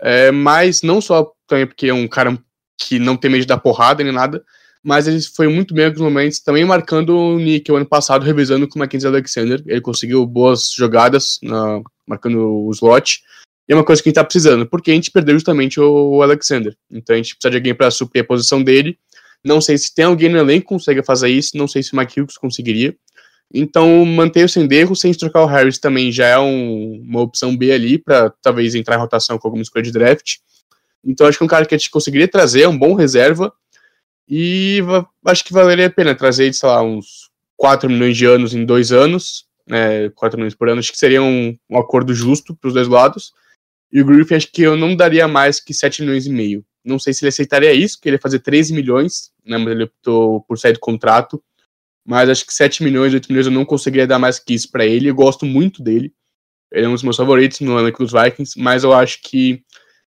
É, 0.00 0.30
mas 0.30 0.82
não 0.82 1.00
só 1.00 1.30
também 1.46 1.66
porque 1.66 1.86
é 1.86 1.94
um 1.94 2.08
cara 2.08 2.38
que 2.78 2.98
não 2.98 3.16
tem 3.16 3.30
medo 3.30 3.46
dar 3.46 3.58
porrada 3.58 4.02
nem 4.02 4.12
nada, 4.12 4.42
mas 4.82 5.06
ele 5.06 5.20
foi 5.22 5.48
muito 5.48 5.72
bem 5.72 5.84
em 5.84 5.86
alguns 5.86 6.02
momentos, 6.02 6.40
também 6.40 6.64
marcando 6.64 7.16
o 7.16 7.38
Nick 7.38 7.70
o 7.70 7.76
ano 7.76 7.86
passado, 7.86 8.24
revisando 8.24 8.68
com 8.68 8.76
o 8.76 8.80
Mackenzie 8.80 9.08
Alexander. 9.08 9.62
Ele 9.66 9.80
conseguiu 9.80 10.26
boas 10.26 10.72
jogadas, 10.76 11.38
na, 11.42 11.80
marcando 12.06 12.66
o 12.66 12.70
slot. 12.70 13.22
E 13.66 13.72
é 13.72 13.76
uma 13.76 13.84
coisa 13.84 14.02
que 14.02 14.08
a 14.08 14.10
gente 14.10 14.16
tá 14.16 14.24
precisando, 14.24 14.66
porque 14.66 14.90
a 14.90 14.94
gente 14.94 15.10
perdeu 15.10 15.34
justamente 15.36 15.80
o 15.80 16.20
Alexander. 16.22 16.76
Então 16.90 17.14
a 17.14 17.16
gente 17.16 17.34
precisa 17.34 17.50
de 17.50 17.56
alguém 17.56 17.74
para 17.74 17.90
suprir 17.90 18.22
a 18.22 18.26
posição 18.26 18.62
dele. 18.62 18.98
Não 19.44 19.60
sei 19.60 19.76
se 19.76 19.94
tem 19.94 20.06
alguém 20.06 20.28
no 20.28 20.38
elenco 20.38 20.62
que 20.62 20.68
consiga 20.68 21.02
fazer 21.02 21.28
isso, 21.28 21.56
não 21.56 21.68
sei 21.68 21.82
se 21.82 21.92
o 21.92 21.96
Mike 21.96 22.20
Hughes 22.20 22.38
conseguiria. 22.38 22.96
Então, 23.52 24.04
manter 24.04 24.44
o 24.44 24.48
sem 24.48 24.66
erro, 24.72 24.96
sem 24.96 25.12
trocar 25.12 25.42
o 25.42 25.46
Harris 25.46 25.78
também 25.78 26.10
já 26.10 26.26
é 26.26 26.38
um, 26.38 27.02
uma 27.06 27.20
opção 27.20 27.56
B 27.56 27.70
ali, 27.70 27.98
para 27.98 28.30
talvez 28.42 28.74
entrar 28.74 28.96
em 28.96 29.00
rotação 29.00 29.38
com 29.38 29.46
alguma 29.46 29.62
escolha 29.62 29.84
de 29.84 29.92
draft. 29.92 30.38
Então, 31.04 31.26
acho 31.26 31.38
que 31.38 31.44
é 31.44 31.46
um 31.46 31.48
cara 31.48 31.66
que 31.66 31.74
a 31.74 31.78
gente 31.78 31.90
conseguiria 31.90 32.26
trazer, 32.26 32.62
é 32.62 32.68
um 32.68 32.76
bom 32.76 32.94
reserva, 32.94 33.52
e 34.28 34.80
acho 35.26 35.44
que 35.44 35.52
valeria 35.52 35.86
a 35.86 35.90
pena 35.90 36.14
trazer, 36.14 36.52
sei 36.54 36.68
lá, 36.68 36.82
uns 36.82 37.30
4 37.56 37.88
milhões 37.88 38.16
de 38.16 38.24
anos 38.24 38.54
em 38.54 38.64
dois 38.64 38.90
anos, 38.90 39.46
né, 39.66 40.08
4 40.10 40.38
milhões 40.38 40.54
por 40.54 40.68
ano, 40.68 40.80
acho 40.80 40.90
que 40.90 40.98
seria 40.98 41.22
um, 41.22 41.56
um 41.70 41.78
acordo 41.78 42.14
justo 42.14 42.56
para 42.56 42.68
os 42.68 42.74
dois 42.74 42.88
lados. 42.88 43.32
E 43.92 44.00
o 44.00 44.04
Griffin 44.04 44.34
acho 44.34 44.50
que 44.50 44.62
eu 44.62 44.76
não 44.76 44.96
daria 44.96 45.28
mais 45.28 45.60
que 45.60 45.72
7 45.72 46.02
milhões 46.02 46.26
e 46.26 46.30
meio. 46.30 46.64
Não 46.84 46.98
sei 46.98 47.12
se 47.12 47.24
ele 47.24 47.30
aceitaria 47.30 47.72
isso, 47.72 47.96
porque 47.96 48.08
ele 48.08 48.16
ia 48.16 48.20
fazer 48.20 48.40
13 48.40 48.74
milhões, 48.74 49.32
né, 49.44 49.56
mas 49.56 49.72
ele 49.72 49.84
optou 49.84 50.42
por 50.42 50.58
sair 50.58 50.74
do 50.74 50.80
contrato. 50.80 51.42
Mas 52.06 52.28
acho 52.28 52.46
que 52.46 52.52
7 52.52 52.82
milhões, 52.82 53.14
8 53.14 53.28
milhões 53.28 53.46
eu 53.46 53.52
não 53.52 53.64
conseguiria 53.64 54.06
dar 54.06 54.18
mais 54.18 54.38
que 54.38 54.52
isso 54.52 54.70
para 54.70 54.84
ele. 54.84 55.08
Eu 55.08 55.14
gosto 55.14 55.46
muito 55.46 55.82
dele. 55.82 56.12
Ele 56.70 56.84
é 56.84 56.88
um 56.88 56.92
dos 56.92 57.02
meus 57.02 57.16
favoritos 57.16 57.60
no 57.60 57.78
elenco 57.78 58.02
dos 58.02 58.12
Vikings, 58.12 58.60
mas 58.60 58.84
eu 58.84 58.92
acho 58.92 59.20
que 59.22 59.62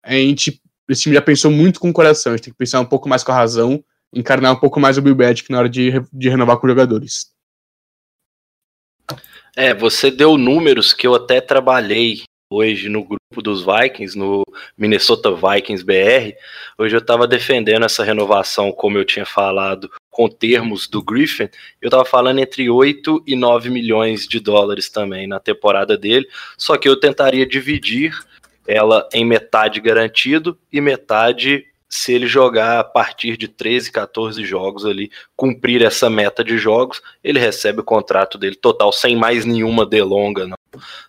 a 0.02 0.12
gente, 0.12 0.60
esse 0.88 1.02
time 1.02 1.14
já 1.14 1.22
pensou 1.22 1.50
muito 1.50 1.78
com 1.78 1.90
o 1.90 1.92
coração, 1.92 2.32
a 2.32 2.36
gente 2.36 2.44
tem 2.44 2.52
que 2.52 2.58
pensar 2.58 2.80
um 2.80 2.86
pouco 2.86 3.08
mais 3.08 3.22
com 3.22 3.30
a 3.30 3.36
razão 3.36 3.84
encarnar 4.14 4.52
um 4.52 4.58
pouco 4.58 4.80
mais 4.80 4.96
o 4.96 5.02
Bill 5.02 5.14
Belichick 5.14 5.50
na 5.50 5.58
hora 5.58 5.68
de, 5.68 5.92
de 6.12 6.28
renovar 6.28 6.56
com 6.56 6.66
os 6.66 6.70
jogadores. 6.70 7.26
É, 9.54 9.74
você 9.74 10.10
deu 10.10 10.36
números 10.36 10.92
que 10.92 11.06
eu 11.06 11.14
até 11.14 11.40
trabalhei 11.40 12.24
hoje 12.50 12.88
no 12.88 13.02
grupo 13.02 13.42
dos 13.42 13.64
Vikings, 13.64 14.16
no 14.16 14.44
Minnesota 14.76 15.32
Vikings 15.32 15.84
BR. 15.84 16.36
Hoje 16.78 16.94
eu 16.94 17.00
estava 17.00 17.26
defendendo 17.26 17.84
essa 17.84 18.04
renovação, 18.04 18.70
como 18.70 18.96
eu 18.98 19.04
tinha 19.04 19.26
falado, 19.26 19.90
com 20.10 20.28
termos 20.28 20.86
do 20.86 21.02
Griffin. 21.02 21.48
Eu 21.80 21.88
estava 21.88 22.04
falando 22.04 22.38
entre 22.38 22.70
8 22.70 23.24
e 23.26 23.34
9 23.34 23.68
milhões 23.70 24.26
de 24.26 24.38
dólares 24.38 24.88
também 24.88 25.26
na 25.26 25.40
temporada 25.40 25.96
dele. 25.96 26.26
Só 26.56 26.76
que 26.76 26.88
eu 26.88 26.98
tentaria 26.98 27.46
dividir 27.46 28.16
ela 28.66 29.08
em 29.12 29.24
metade 29.24 29.80
garantido 29.80 30.58
e 30.72 30.80
metade 30.80 31.66
se 31.88 32.12
ele 32.12 32.26
jogar 32.26 32.80
a 32.80 32.84
partir 32.84 33.36
de 33.36 33.46
13, 33.46 33.92
14 33.92 34.44
jogos 34.44 34.84
ali, 34.84 35.10
cumprir 35.36 35.82
essa 35.82 36.10
meta 36.10 36.42
de 36.42 36.58
jogos, 36.58 37.00
ele 37.22 37.38
recebe 37.38 37.80
o 37.80 37.84
contrato 37.84 38.36
dele 38.36 38.56
total, 38.56 38.92
sem 38.92 39.16
mais 39.16 39.44
nenhuma 39.44 39.86
delonga, 39.86 40.46
não. 40.46 40.56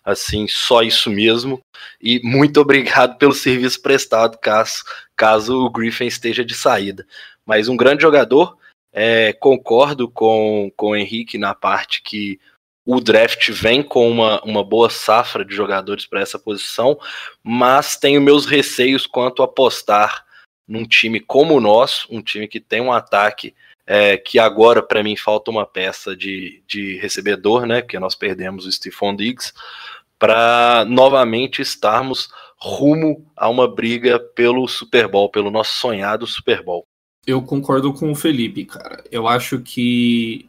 Assim, 0.04 0.46
só 0.46 0.82
isso 0.82 1.10
mesmo. 1.10 1.60
E 2.00 2.20
muito 2.22 2.60
obrigado 2.60 3.18
pelo 3.18 3.34
serviço 3.34 3.82
prestado, 3.82 4.38
caso, 4.38 4.84
caso 5.16 5.64
o 5.64 5.70
Griffin 5.70 6.06
esteja 6.06 6.44
de 6.44 6.54
saída. 6.54 7.04
Mas 7.44 7.68
um 7.68 7.76
grande 7.76 8.02
jogador, 8.02 8.56
é, 8.92 9.32
concordo 9.32 10.08
com, 10.08 10.70
com 10.76 10.90
o 10.90 10.96
Henrique 10.96 11.36
na 11.36 11.54
parte 11.54 12.02
que 12.02 12.38
o 12.86 13.00
draft 13.00 13.50
vem 13.50 13.82
com 13.82 14.10
uma, 14.10 14.42
uma 14.42 14.64
boa 14.64 14.88
safra 14.88 15.44
de 15.44 15.54
jogadores 15.54 16.06
para 16.06 16.22
essa 16.22 16.38
posição, 16.38 16.98
mas 17.42 17.96
tenho 17.96 18.20
meus 18.20 18.46
receios 18.46 19.06
quanto 19.06 19.42
a 19.42 19.44
apostar 19.44 20.24
num 20.68 20.84
time 20.84 21.18
como 21.18 21.54
o 21.54 21.60
nosso, 21.60 22.06
um 22.10 22.20
time 22.20 22.46
que 22.46 22.60
tem 22.60 22.80
um 22.80 22.92
ataque 22.92 23.54
é, 23.86 24.18
que 24.18 24.38
agora 24.38 24.82
para 24.82 25.02
mim 25.02 25.16
falta 25.16 25.50
uma 25.50 25.64
peça 25.64 26.14
de, 26.14 26.62
de 26.66 26.98
recebedor, 26.98 27.66
né? 27.66 27.80
Que 27.80 27.98
nós 27.98 28.14
perdemos 28.14 28.66
o 28.66 28.72
Stephon 28.72 29.16
Diggs, 29.16 29.52
para 30.18 30.84
novamente 30.84 31.62
estarmos 31.62 32.28
rumo 32.58 33.24
a 33.36 33.48
uma 33.48 33.66
briga 33.66 34.18
pelo 34.18 34.66
Super 34.68 35.08
Bowl, 35.08 35.30
pelo 35.30 35.50
nosso 35.50 35.76
sonhado 35.76 36.26
Super 36.26 36.62
Bowl. 36.62 36.84
Eu 37.26 37.42
concordo 37.42 37.92
com 37.94 38.10
o 38.10 38.14
Felipe, 38.14 38.64
cara. 38.64 39.04
Eu 39.10 39.28
acho 39.28 39.60
que 39.60 40.47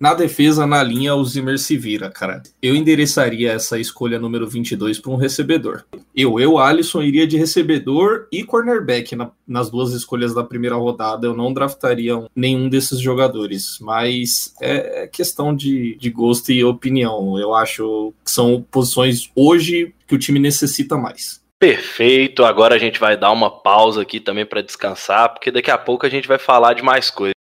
na 0.00 0.14
defesa, 0.14 0.66
na 0.66 0.82
linha, 0.82 1.14
o 1.14 1.22
Zimmer 1.22 1.58
se 1.58 1.76
vira, 1.76 2.10
cara. 2.10 2.42
Eu 2.62 2.74
endereçaria 2.74 3.52
essa 3.52 3.78
escolha 3.78 4.18
número 4.18 4.48
22 4.48 4.98
para 4.98 5.12
um 5.12 5.16
recebedor. 5.16 5.84
Eu, 6.16 6.40
eu, 6.40 6.56
Alisson, 6.58 7.02
iria 7.02 7.26
de 7.26 7.36
recebedor 7.36 8.26
e 8.32 8.42
cornerback 8.42 9.14
na, 9.14 9.30
nas 9.46 9.70
duas 9.70 9.92
escolhas 9.92 10.32
da 10.32 10.42
primeira 10.42 10.76
rodada. 10.76 11.26
Eu 11.26 11.36
não 11.36 11.52
draftaria 11.52 12.14
nenhum 12.34 12.70
desses 12.70 12.98
jogadores, 12.98 13.78
mas 13.78 14.54
é, 14.62 15.02
é 15.02 15.06
questão 15.06 15.54
de, 15.54 15.96
de 15.96 16.08
gosto 16.08 16.50
e 16.50 16.64
opinião. 16.64 17.38
Eu 17.38 17.54
acho 17.54 18.14
que 18.24 18.30
são 18.30 18.64
posições 18.70 19.30
hoje 19.36 19.94
que 20.08 20.14
o 20.14 20.18
time 20.18 20.38
necessita 20.38 20.96
mais. 20.96 21.40
Perfeito. 21.58 22.42
Agora 22.42 22.74
a 22.74 22.78
gente 22.78 22.98
vai 22.98 23.18
dar 23.18 23.30
uma 23.32 23.50
pausa 23.50 24.00
aqui 24.00 24.18
também 24.18 24.46
para 24.46 24.62
descansar, 24.62 25.28
porque 25.28 25.50
daqui 25.50 25.70
a 25.70 25.76
pouco 25.76 26.06
a 26.06 26.08
gente 26.08 26.26
vai 26.26 26.38
falar 26.38 26.72
de 26.72 26.82
mais 26.82 27.10
coisas 27.10 27.34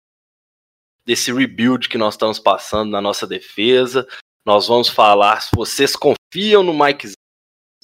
desse 1.06 1.32
rebuild 1.32 1.88
que 1.88 1.96
nós 1.96 2.14
estamos 2.14 2.38
passando 2.38 2.90
na 2.90 3.00
nossa 3.00 3.26
defesa. 3.26 4.06
Nós 4.44 4.66
vamos 4.66 4.88
falar 4.88 5.40
se 5.40 5.50
vocês 5.54 5.94
confiam 5.94 6.62
no 6.62 6.74
Mike 6.74 7.12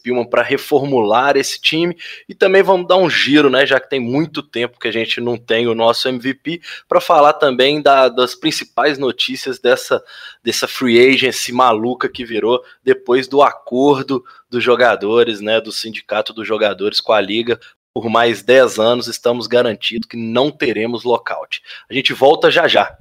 Spillman 0.02 0.24
para 0.28 0.42
reformular 0.42 1.36
esse 1.36 1.60
time 1.60 1.96
e 2.28 2.34
também 2.34 2.62
vamos 2.62 2.88
dar 2.88 2.96
um 2.96 3.08
giro, 3.08 3.48
né, 3.48 3.64
já 3.64 3.78
que 3.78 3.88
tem 3.88 4.00
muito 4.00 4.42
tempo 4.42 4.78
que 4.78 4.88
a 4.88 4.92
gente 4.92 5.20
não 5.20 5.36
tem 5.36 5.68
o 5.68 5.74
nosso 5.74 6.08
MVP, 6.08 6.60
para 6.88 7.00
falar 7.00 7.34
também 7.34 7.80
da, 7.80 8.08
das 8.08 8.34
principais 8.34 8.98
notícias 8.98 9.60
dessa, 9.60 10.02
dessa 10.42 10.66
free 10.66 10.98
agency 11.14 11.52
maluca 11.52 12.08
que 12.08 12.24
virou 12.24 12.60
depois 12.82 13.28
do 13.28 13.42
acordo 13.42 14.24
dos 14.50 14.62
jogadores, 14.62 15.40
né, 15.40 15.60
do 15.60 15.70
sindicato 15.70 16.32
dos 16.32 16.46
jogadores 16.46 17.00
com 17.00 17.12
a 17.12 17.20
liga. 17.20 17.58
Por 17.94 18.08
mais 18.08 18.42
10 18.42 18.78
anos 18.78 19.06
estamos 19.06 19.46
garantidos 19.46 20.08
que 20.08 20.16
não 20.16 20.50
teremos 20.50 21.04
lockout. 21.04 21.62
A 21.88 21.94
gente 21.94 22.12
volta 22.12 22.50
já 22.50 22.66
já. 22.66 22.96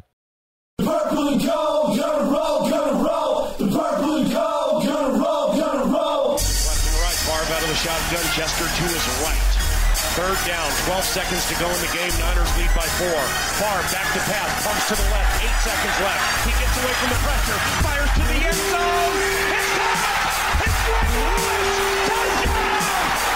Third 10.32 10.48
down, 10.48 10.72
12 10.88 11.04
seconds 11.04 11.44
to 11.52 11.56
go 11.60 11.68
in 11.68 11.76
the 11.84 11.92
game. 11.92 12.08
Niners 12.16 12.48
lead 12.56 12.72
by 12.72 12.88
four. 12.96 13.20
Favre 13.60 13.84
back 13.92 14.08
to 14.16 14.22
pass, 14.32 14.48
pumps 14.64 14.88
to 14.88 14.96
the 14.96 15.04
left. 15.12 15.44
Eight 15.44 15.60
seconds 15.60 15.98
left. 16.00 16.24
He 16.48 16.56
gets 16.56 16.72
away 16.80 16.94
from 17.04 17.10
the 17.12 17.20
pressure, 17.20 17.60
fires 17.84 18.08
to 18.16 18.24
the 18.32 18.40
end 18.40 18.56
zone. 18.72 19.12
It's 19.52 19.76
caught! 19.76 20.32
It's 20.64 20.80
Greg 20.88 21.12
Lewis! 21.20 22.08
Touchdown! 22.08 22.80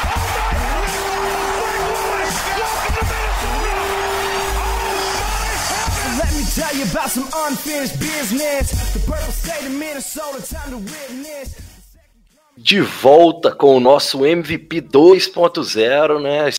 Oh 0.08 0.24
my 0.40 0.56
God! 0.56 0.88
Greg 1.60 1.84
Lewis! 1.84 2.32
Welcome 2.64 2.96
to 2.96 3.60
Minnesota! 3.68 4.16
Let 6.16 6.32
me 6.32 6.48
tell 6.48 6.74
you 6.80 6.86
about 6.96 7.12
some 7.12 7.28
unfinished 7.44 8.00
business. 8.00 8.72
The 8.96 9.04
purple 9.04 9.36
state 9.36 9.68
of 9.68 9.76
Minnesota, 9.76 10.40
time 10.48 10.72
to 10.72 10.80
witness. 10.80 11.60
De 12.56 12.80
volta 12.80 13.52
com 13.52 13.76
o 13.76 13.80
nosso 13.82 14.24
MVP 14.26 14.80
2.0, 14.80 16.22
né? 16.22 16.52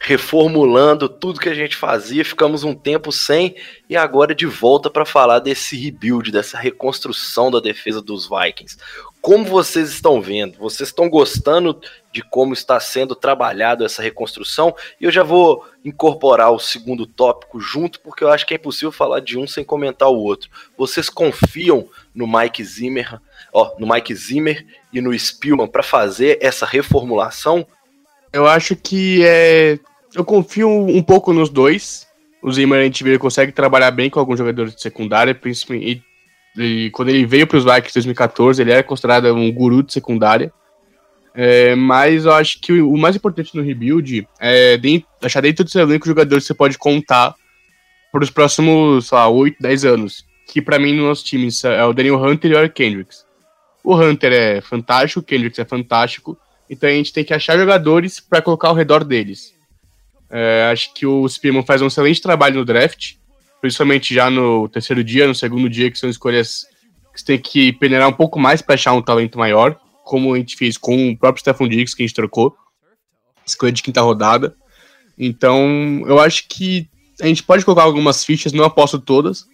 Reformulando 0.00 1.08
tudo 1.08 1.40
que 1.40 1.48
a 1.48 1.54
gente 1.54 1.74
fazia, 1.74 2.24
ficamos 2.24 2.62
um 2.62 2.72
tempo 2.72 3.10
sem 3.10 3.56
e 3.90 3.96
agora 3.96 4.32
de 4.32 4.46
volta 4.46 4.88
para 4.88 5.04
falar 5.04 5.40
desse 5.40 5.76
rebuild, 5.76 6.30
dessa 6.30 6.56
reconstrução 6.56 7.50
da 7.50 7.58
defesa 7.58 8.00
dos 8.00 8.28
Vikings. 8.28 8.78
Como 9.20 9.44
vocês 9.44 9.90
estão 9.90 10.20
vendo? 10.22 10.56
Vocês 10.58 10.90
estão 10.90 11.10
gostando 11.10 11.80
de 12.12 12.22
como 12.22 12.54
está 12.54 12.78
sendo 12.78 13.16
trabalhado 13.16 13.84
essa 13.84 14.00
reconstrução? 14.00 14.74
E 15.00 15.04
eu 15.04 15.10
já 15.10 15.24
vou 15.24 15.66
incorporar 15.84 16.52
o 16.52 16.60
segundo 16.60 17.04
tópico 17.04 17.60
junto, 17.60 18.00
porque 18.00 18.22
eu 18.22 18.30
acho 18.30 18.46
que 18.46 18.54
é 18.54 18.56
impossível 18.56 18.92
falar 18.92 19.20
de 19.20 19.36
um 19.36 19.46
sem 19.48 19.64
comentar 19.64 20.08
o 20.08 20.16
outro. 20.16 20.48
Vocês 20.76 21.10
confiam 21.10 21.88
no 22.14 22.26
Mike 22.26 22.62
Zimmer, 22.62 23.20
ó, 23.52 23.74
no 23.78 23.92
Mike 23.92 24.14
Zimmer 24.14 24.64
e 24.92 25.00
no 25.00 25.18
Spielman 25.18 25.66
para 25.66 25.82
fazer 25.82 26.38
essa 26.40 26.64
reformulação? 26.64 27.66
Eu 28.32 28.46
acho 28.46 28.76
que 28.76 29.24
é. 29.24 29.78
Eu 30.14 30.24
confio 30.24 30.68
um 30.68 31.02
pouco 31.02 31.32
nos 31.32 31.50
dois. 31.50 32.06
O 32.42 32.52
Zimmer 32.52 32.80
a 32.80 32.84
gente 32.84 33.02
vê 33.02 33.10
ele 33.10 33.18
consegue 33.18 33.52
trabalhar 33.52 33.90
bem 33.90 34.08
com 34.08 34.18
alguns 34.20 34.38
jogadores 34.38 34.74
de 34.74 34.80
secundária, 34.80 35.34
principalmente. 35.34 36.02
E, 36.56 36.90
quando 36.90 37.10
ele 37.10 37.26
veio 37.26 37.46
para 37.46 37.58
os 37.58 37.64
Vikings 37.64 37.90
em 37.90 38.00
2014, 38.00 38.62
ele 38.62 38.72
era 38.72 38.82
considerado 38.82 39.32
um 39.34 39.52
guru 39.52 39.82
de 39.82 39.92
secundária. 39.92 40.52
É, 41.34 41.74
mas 41.76 42.24
eu 42.24 42.32
acho 42.32 42.60
que 42.60 42.72
o, 42.72 42.90
o 42.90 42.98
mais 42.98 43.14
importante 43.14 43.54
no 43.54 43.62
rebuild 43.62 44.26
é 44.40 44.76
dentro, 44.76 45.08
achar 45.22 45.40
dentro 45.40 45.62
do 45.62 45.70
seu 45.70 45.82
elenco 45.82 46.06
jogadores 46.06 46.44
que 46.44 46.48
você 46.48 46.54
pode 46.54 46.76
contar 46.76 47.34
para 48.10 48.24
os 48.24 48.30
próximos, 48.30 49.08
sei 49.08 49.18
lá, 49.18 49.28
8, 49.28 49.56
10 49.60 49.84
anos. 49.84 50.26
Que 50.48 50.62
para 50.62 50.78
mim 50.78 50.94
no 50.94 51.06
nosso 51.06 51.24
time 51.24 51.48
é 51.64 51.84
o 51.84 51.92
Daniel 51.92 52.20
Hunter 52.20 52.50
e 52.50 52.54
o 52.54 52.58
Eric 52.58 52.74
Kendricks. 52.74 53.24
O 53.84 53.94
Hunter 53.94 54.32
é 54.32 54.60
fantástico, 54.60 55.20
o 55.20 55.22
Kendricks 55.22 55.58
é 55.58 55.64
fantástico. 55.64 56.36
Então 56.68 56.88
a 56.88 56.92
gente 56.92 57.12
tem 57.12 57.24
que 57.24 57.34
achar 57.34 57.56
jogadores 57.56 58.18
para 58.18 58.42
colocar 58.42 58.68
ao 58.68 58.74
redor 58.74 59.04
deles. 59.04 59.54
É, 60.30 60.68
acho 60.70 60.92
que 60.92 61.06
o 61.06 61.26
Spearman 61.28 61.64
faz 61.64 61.80
um 61.80 61.86
excelente 61.86 62.20
trabalho 62.20 62.56
no 62.56 62.64
draft, 62.64 63.14
principalmente 63.60 64.14
já 64.14 64.30
no 64.30 64.68
terceiro 64.68 65.02
dia, 65.02 65.26
no 65.26 65.34
segundo 65.34 65.68
dia, 65.68 65.90
que 65.90 65.98
são 65.98 66.08
escolhas 66.08 66.66
que 67.12 67.20
você 67.20 67.26
tem 67.26 67.38
que 67.38 67.72
peneirar 67.72 68.08
um 68.08 68.12
pouco 68.12 68.38
mais 68.38 68.62
para 68.62 68.74
achar 68.74 68.92
um 68.92 69.02
talento 69.02 69.38
maior, 69.38 69.78
como 70.04 70.34
a 70.34 70.38
gente 70.38 70.56
fez 70.56 70.76
com 70.76 71.10
o 71.10 71.16
próprio 71.16 71.40
Stephen 71.40 71.68
Diggs, 71.68 71.96
que 71.96 72.02
a 72.02 72.06
gente 72.06 72.14
trocou, 72.14 72.54
escolha 73.44 73.72
de 73.72 73.82
quinta 73.82 74.00
rodada. 74.00 74.54
Então, 75.18 76.02
eu 76.06 76.20
acho 76.20 76.46
que 76.48 76.88
a 77.20 77.26
gente 77.26 77.42
pode 77.42 77.64
colocar 77.64 77.82
algumas 77.82 78.24
fichas, 78.24 78.52
não 78.52 78.64
aposto 78.64 78.98
todas, 78.98 79.46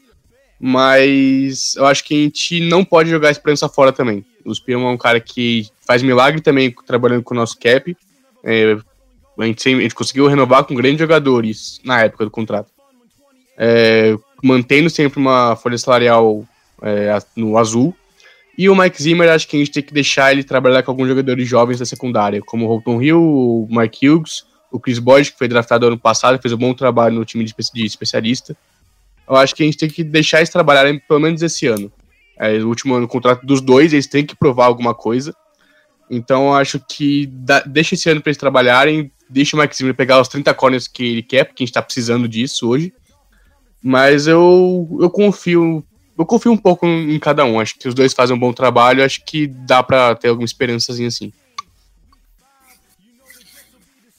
mas 0.60 1.74
eu 1.76 1.87
acho 1.87 2.04
que 2.04 2.14
a 2.14 2.18
gente 2.18 2.60
não 2.60 2.84
pode 2.84 3.08
jogar 3.08 3.28
a 3.28 3.30
esperança 3.30 3.68
fora 3.68 3.92
também. 3.92 4.24
O 4.44 4.54
Spearman 4.54 4.88
é 4.88 4.90
um 4.92 4.98
cara 4.98 5.20
que 5.20 5.66
faz 5.87 6.02
milagre 6.02 6.40
também 6.40 6.74
trabalhando 6.87 7.22
com 7.22 7.34
o 7.34 7.37
nosso 7.37 7.58
cap. 7.58 7.96
É, 8.42 8.76
a, 9.38 9.46
gente, 9.46 9.68
a, 9.68 9.80
gente, 9.80 9.94
conseguiu 9.94 10.26
renovar 10.26 10.64
com 10.64 10.74
grandes 10.74 10.98
jogadores 10.98 11.80
na 11.84 12.02
época 12.02 12.24
do 12.24 12.30
contrato. 12.30 12.70
É, 13.56 14.16
mantendo 14.42 14.90
sempre 14.90 15.18
uma 15.18 15.56
folha 15.56 15.78
salarial 15.78 16.46
é, 16.82 17.18
no 17.36 17.56
azul. 17.56 17.94
E 18.56 18.68
o 18.68 18.76
Mike 18.76 19.02
Zimmer, 19.02 19.30
acho 19.30 19.48
que 19.48 19.56
a 19.56 19.58
gente 19.58 19.72
tem 19.72 19.82
que 19.82 19.92
deixar 19.92 20.32
ele 20.32 20.44
trabalhar 20.44 20.82
com 20.82 20.90
alguns 20.90 21.08
jogadores 21.08 21.48
jovens 21.48 21.80
da 21.80 21.86
secundária, 21.86 22.40
como 22.40 22.64
o 22.64 22.68
Holton 22.68 23.02
Hill, 23.02 23.20
o 23.20 23.68
Mike 23.68 24.08
Hughes, 24.08 24.44
o 24.70 24.78
Chris 24.78 24.98
Boyd, 24.98 25.32
que 25.32 25.38
foi 25.38 25.48
draftado 25.48 25.86
ano 25.86 25.98
passado, 25.98 26.40
fez 26.40 26.52
um 26.52 26.58
bom 26.58 26.72
trabalho 26.72 27.16
no 27.16 27.24
time 27.24 27.44
de, 27.44 27.84
especialista. 27.84 28.56
Eu 29.28 29.36
acho 29.36 29.54
que 29.54 29.62
a 29.62 29.66
gente 29.66 29.78
tem 29.78 29.88
que 29.88 30.04
deixar 30.04 30.38
eles 30.38 30.50
trabalharem 30.50 31.00
pelo 31.08 31.20
menos 31.20 31.42
esse 31.42 31.66
ano. 31.66 31.92
É, 32.38 32.52
o 32.58 32.68
último 32.68 32.94
ano 32.94 33.06
do 33.06 33.10
contrato 33.10 33.44
dos 33.44 33.60
dois, 33.60 33.92
eles 33.92 34.06
têm 34.06 34.26
que 34.26 34.36
provar 34.36 34.66
alguma 34.66 34.94
coisa. 34.94 35.34
Então 36.10 36.54
acho 36.54 36.78
que 36.78 37.26
deixa 37.66 37.94
esse 37.94 38.08
ano 38.10 38.20
para 38.20 38.30
eles 38.30 38.38
trabalharem, 38.38 39.10
deixa 39.28 39.56
o 39.56 39.60
Mike 39.60 39.76
Zimmer 39.76 39.94
pegar 39.94 40.20
os 40.20 40.28
30 40.28 40.52
corners 40.54 40.88
que 40.88 41.04
ele 41.04 41.22
quer, 41.22 41.44
porque 41.44 41.62
a 41.62 41.66
gente 41.66 41.74
tá 41.74 41.82
precisando 41.82 42.28
disso 42.28 42.68
hoje. 42.68 42.92
Mas 43.82 44.26
eu, 44.26 44.88
eu 45.00 45.10
confio. 45.10 45.84
Eu 46.16 46.24
confio 46.24 46.52
um 46.52 46.56
pouco 46.56 46.87
em 46.87 47.18
cada 47.18 47.44
um. 47.44 47.58
Acho 47.58 47.76
que 47.78 47.88
os 47.88 47.94
dois 47.94 48.14
fazem 48.14 48.37
um 48.37 48.38
bom 48.38 48.52
trabalho. 48.52 49.04
Acho 49.04 49.24
que 49.24 49.46
dá 49.46 49.82
para 49.82 50.14
ter 50.14 50.28
alguma 50.28 50.44
esperançazinha 50.44 51.08
assim. 51.08 51.32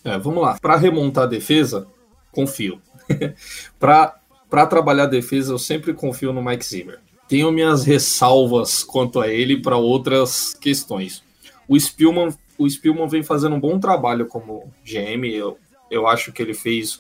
É, 0.04 0.18
vamos 0.20 0.44
lá. 0.44 0.58
Para 0.62 0.76
remontar 0.76 1.24
a 1.24 1.28
defesa, 1.28 1.88
confio. 2.32 2.80
para 3.80 4.68
trabalhar 4.70 5.04
a 5.04 5.08
defesa, 5.08 5.54
eu 5.54 5.58
sempre 5.58 5.94
confio 5.94 6.32
no 6.32 6.44
Mike 6.44 6.66
Zimmer. 6.66 7.00
Tenho 7.28 7.52
minhas 7.52 7.84
ressalvas 7.84 8.84
quanto 8.84 9.20
a 9.20 9.28
ele 9.28 9.62
para 9.62 9.78
outras 9.78 10.54
questões. 10.54 11.24
O 11.68 11.80
Spielman, 11.80 12.30
o 12.58 12.70
Spielman 12.70 13.08
vem 13.08 13.24
fazendo 13.24 13.56
um 13.56 13.60
bom 13.60 13.80
trabalho 13.80 14.26
como 14.28 14.72
GM. 14.84 15.26
Eu, 15.26 15.58
eu 15.90 16.08
acho 16.08 16.32
que 16.32 16.42
ele 16.42 16.54
fez 16.54 17.00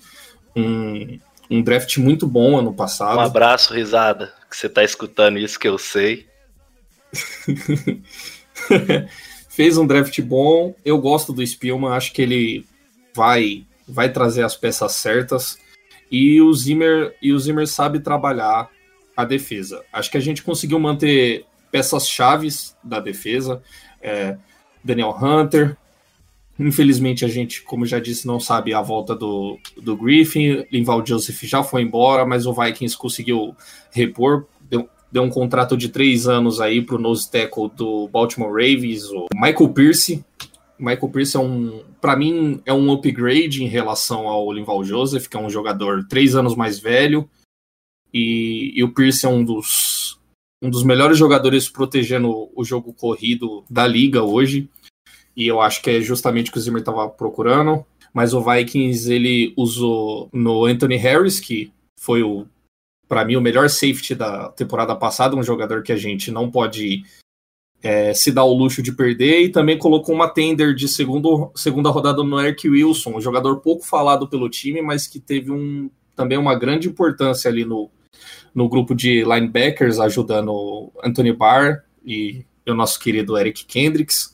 um, 0.55 1.19
um 1.49 1.61
draft 1.61 1.97
muito 1.97 2.27
bom 2.27 2.57
ano 2.57 2.73
passado. 2.73 3.17
Um 3.17 3.21
abraço, 3.21 3.73
risada, 3.73 4.33
que 4.49 4.57
você 4.57 4.67
está 4.67 4.83
escutando 4.83 5.37
isso 5.39 5.59
que 5.59 5.67
eu 5.67 5.77
sei. 5.77 6.27
fez 9.49 9.77
um 9.77 9.87
draft 9.87 10.19
bom. 10.21 10.75
Eu 10.83 10.97
gosto 10.99 11.31
do 11.31 11.45
Spielman, 11.45 11.91
acho 11.91 12.11
que 12.13 12.21
ele 12.21 12.65
vai 13.13 13.65
vai 13.87 14.11
trazer 14.11 14.43
as 14.43 14.55
peças 14.55 14.93
certas. 14.93 15.57
E 16.11 16.41
o 16.41 16.53
Zimmer 16.53 17.15
e 17.21 17.31
o 17.31 17.39
Zimmer 17.39 17.67
sabe 17.67 17.99
trabalhar 17.99 18.69
a 19.15 19.25
defesa. 19.25 19.83
Acho 19.93 20.11
que 20.11 20.17
a 20.17 20.21
gente 20.21 20.43
conseguiu 20.43 20.79
manter 20.79 21.45
peças 21.71 22.07
chaves 22.07 22.75
da 22.83 22.99
defesa. 22.99 23.61
É, 24.01 24.37
Daniel 24.85 25.17
Hunter. 25.19 25.75
Infelizmente, 26.57 27.25
a 27.25 27.27
gente, 27.27 27.63
como 27.63 27.85
já 27.85 27.99
disse, 27.99 28.25
não 28.27 28.39
sabe 28.39 28.73
a 28.73 28.81
volta 28.81 29.15
do, 29.15 29.57
do 29.81 29.97
Griffin. 29.97 30.65
Linval 30.71 31.05
Joseph 31.05 31.41
já 31.41 31.63
foi 31.63 31.81
embora, 31.81 32.25
mas 32.25 32.45
o 32.45 32.53
Vikings 32.53 32.97
conseguiu 32.97 33.55
repor. 33.91 34.45
Deu, 34.69 34.87
deu 35.11 35.23
um 35.23 35.29
contrato 35.29 35.75
de 35.75 35.89
três 35.89 36.27
anos 36.27 36.61
aí 36.61 36.81
para 36.81 36.95
o 36.95 36.99
nose 36.99 37.29
tackle 37.29 37.69
do 37.75 38.07
Baltimore 38.07 38.51
Ravens, 38.51 39.09
o 39.09 39.27
Michael 39.33 39.69
Pierce. 39.69 40.23
Michael 40.77 41.09
Pierce 41.09 41.35
é 41.35 41.39
um, 41.39 41.83
para 41.99 42.15
mim, 42.15 42.61
é 42.65 42.73
um 42.73 42.91
upgrade 42.91 43.63
em 43.63 43.67
relação 43.67 44.27
ao 44.27 44.51
Linval 44.51 44.83
Joseph, 44.83 45.27
que 45.27 45.35
é 45.35 45.39
um 45.39 45.49
jogador 45.49 46.05
três 46.07 46.35
anos 46.35 46.55
mais 46.55 46.79
velho. 46.79 47.29
E, 48.13 48.71
e 48.75 48.83
o 48.83 48.93
Pierce 48.93 49.25
é 49.25 49.29
um 49.29 49.43
dos, 49.43 50.04
um 50.61 50.69
dos 50.69 50.83
melhores 50.83 51.17
jogadores 51.17 51.69
protegendo 51.69 52.49
o 52.55 52.63
jogo 52.63 52.93
corrido 52.93 53.63
da 53.69 53.85
liga 53.85 54.23
hoje. 54.23 54.69
E 55.35 55.47
eu 55.47 55.61
acho 55.61 55.81
que 55.81 55.89
é 55.89 56.01
justamente 56.01 56.49
o 56.49 56.53
que 56.53 56.57
o 56.57 56.61
Zimmer 56.61 56.79
estava 56.79 57.09
procurando. 57.09 57.85
Mas 58.13 58.33
o 58.33 58.41
Vikings 58.41 59.11
ele 59.11 59.53
usou 59.57 60.29
no 60.31 60.65
Anthony 60.65 60.95
Harris, 60.95 61.39
que 61.39 61.71
foi 61.99 62.23
o 62.23 62.47
para 63.07 63.23
mim 63.23 63.35
o 63.35 63.41
melhor 63.41 63.69
safety 63.69 64.15
da 64.15 64.49
temporada 64.49 64.95
passada, 64.95 65.35
um 65.35 65.43
jogador 65.43 65.83
que 65.83 65.91
a 65.91 65.97
gente 65.97 66.31
não 66.31 66.49
pode 66.49 67.03
é, 67.83 68.13
se 68.15 68.31
dar 68.31 68.45
o 68.45 68.53
luxo 68.53 68.81
de 68.81 68.91
perder, 68.91 69.41
e 69.41 69.49
também 69.49 69.77
colocou 69.77 70.15
uma 70.15 70.27
tender 70.27 70.73
de 70.73 70.87
segundo, 70.87 71.51
segunda 71.55 71.89
rodada 71.91 72.23
no 72.23 72.39
Eric 72.39 72.67
Wilson, 72.67 73.17
um 73.17 73.21
jogador 73.21 73.57
pouco 73.57 73.85
falado 73.85 74.27
pelo 74.27 74.49
time, 74.49 74.81
mas 74.81 75.05
que 75.05 75.19
teve 75.19 75.51
um, 75.51 75.89
também 76.15 76.37
uma 76.37 76.55
grande 76.55 76.87
importância 76.87 77.47
ali 77.47 77.63
no, 77.63 77.91
no 78.55 78.69
grupo 78.69 78.95
de 78.95 79.23
linebackers, 79.23 79.99
ajudando 79.99 80.91
Anthony 81.03 81.33
Barr 81.33 81.83
e 82.05 82.45
o 82.65 82.73
nosso 82.73 82.97
querido 82.99 83.37
Eric 83.37 83.65
Kendricks. 83.65 84.33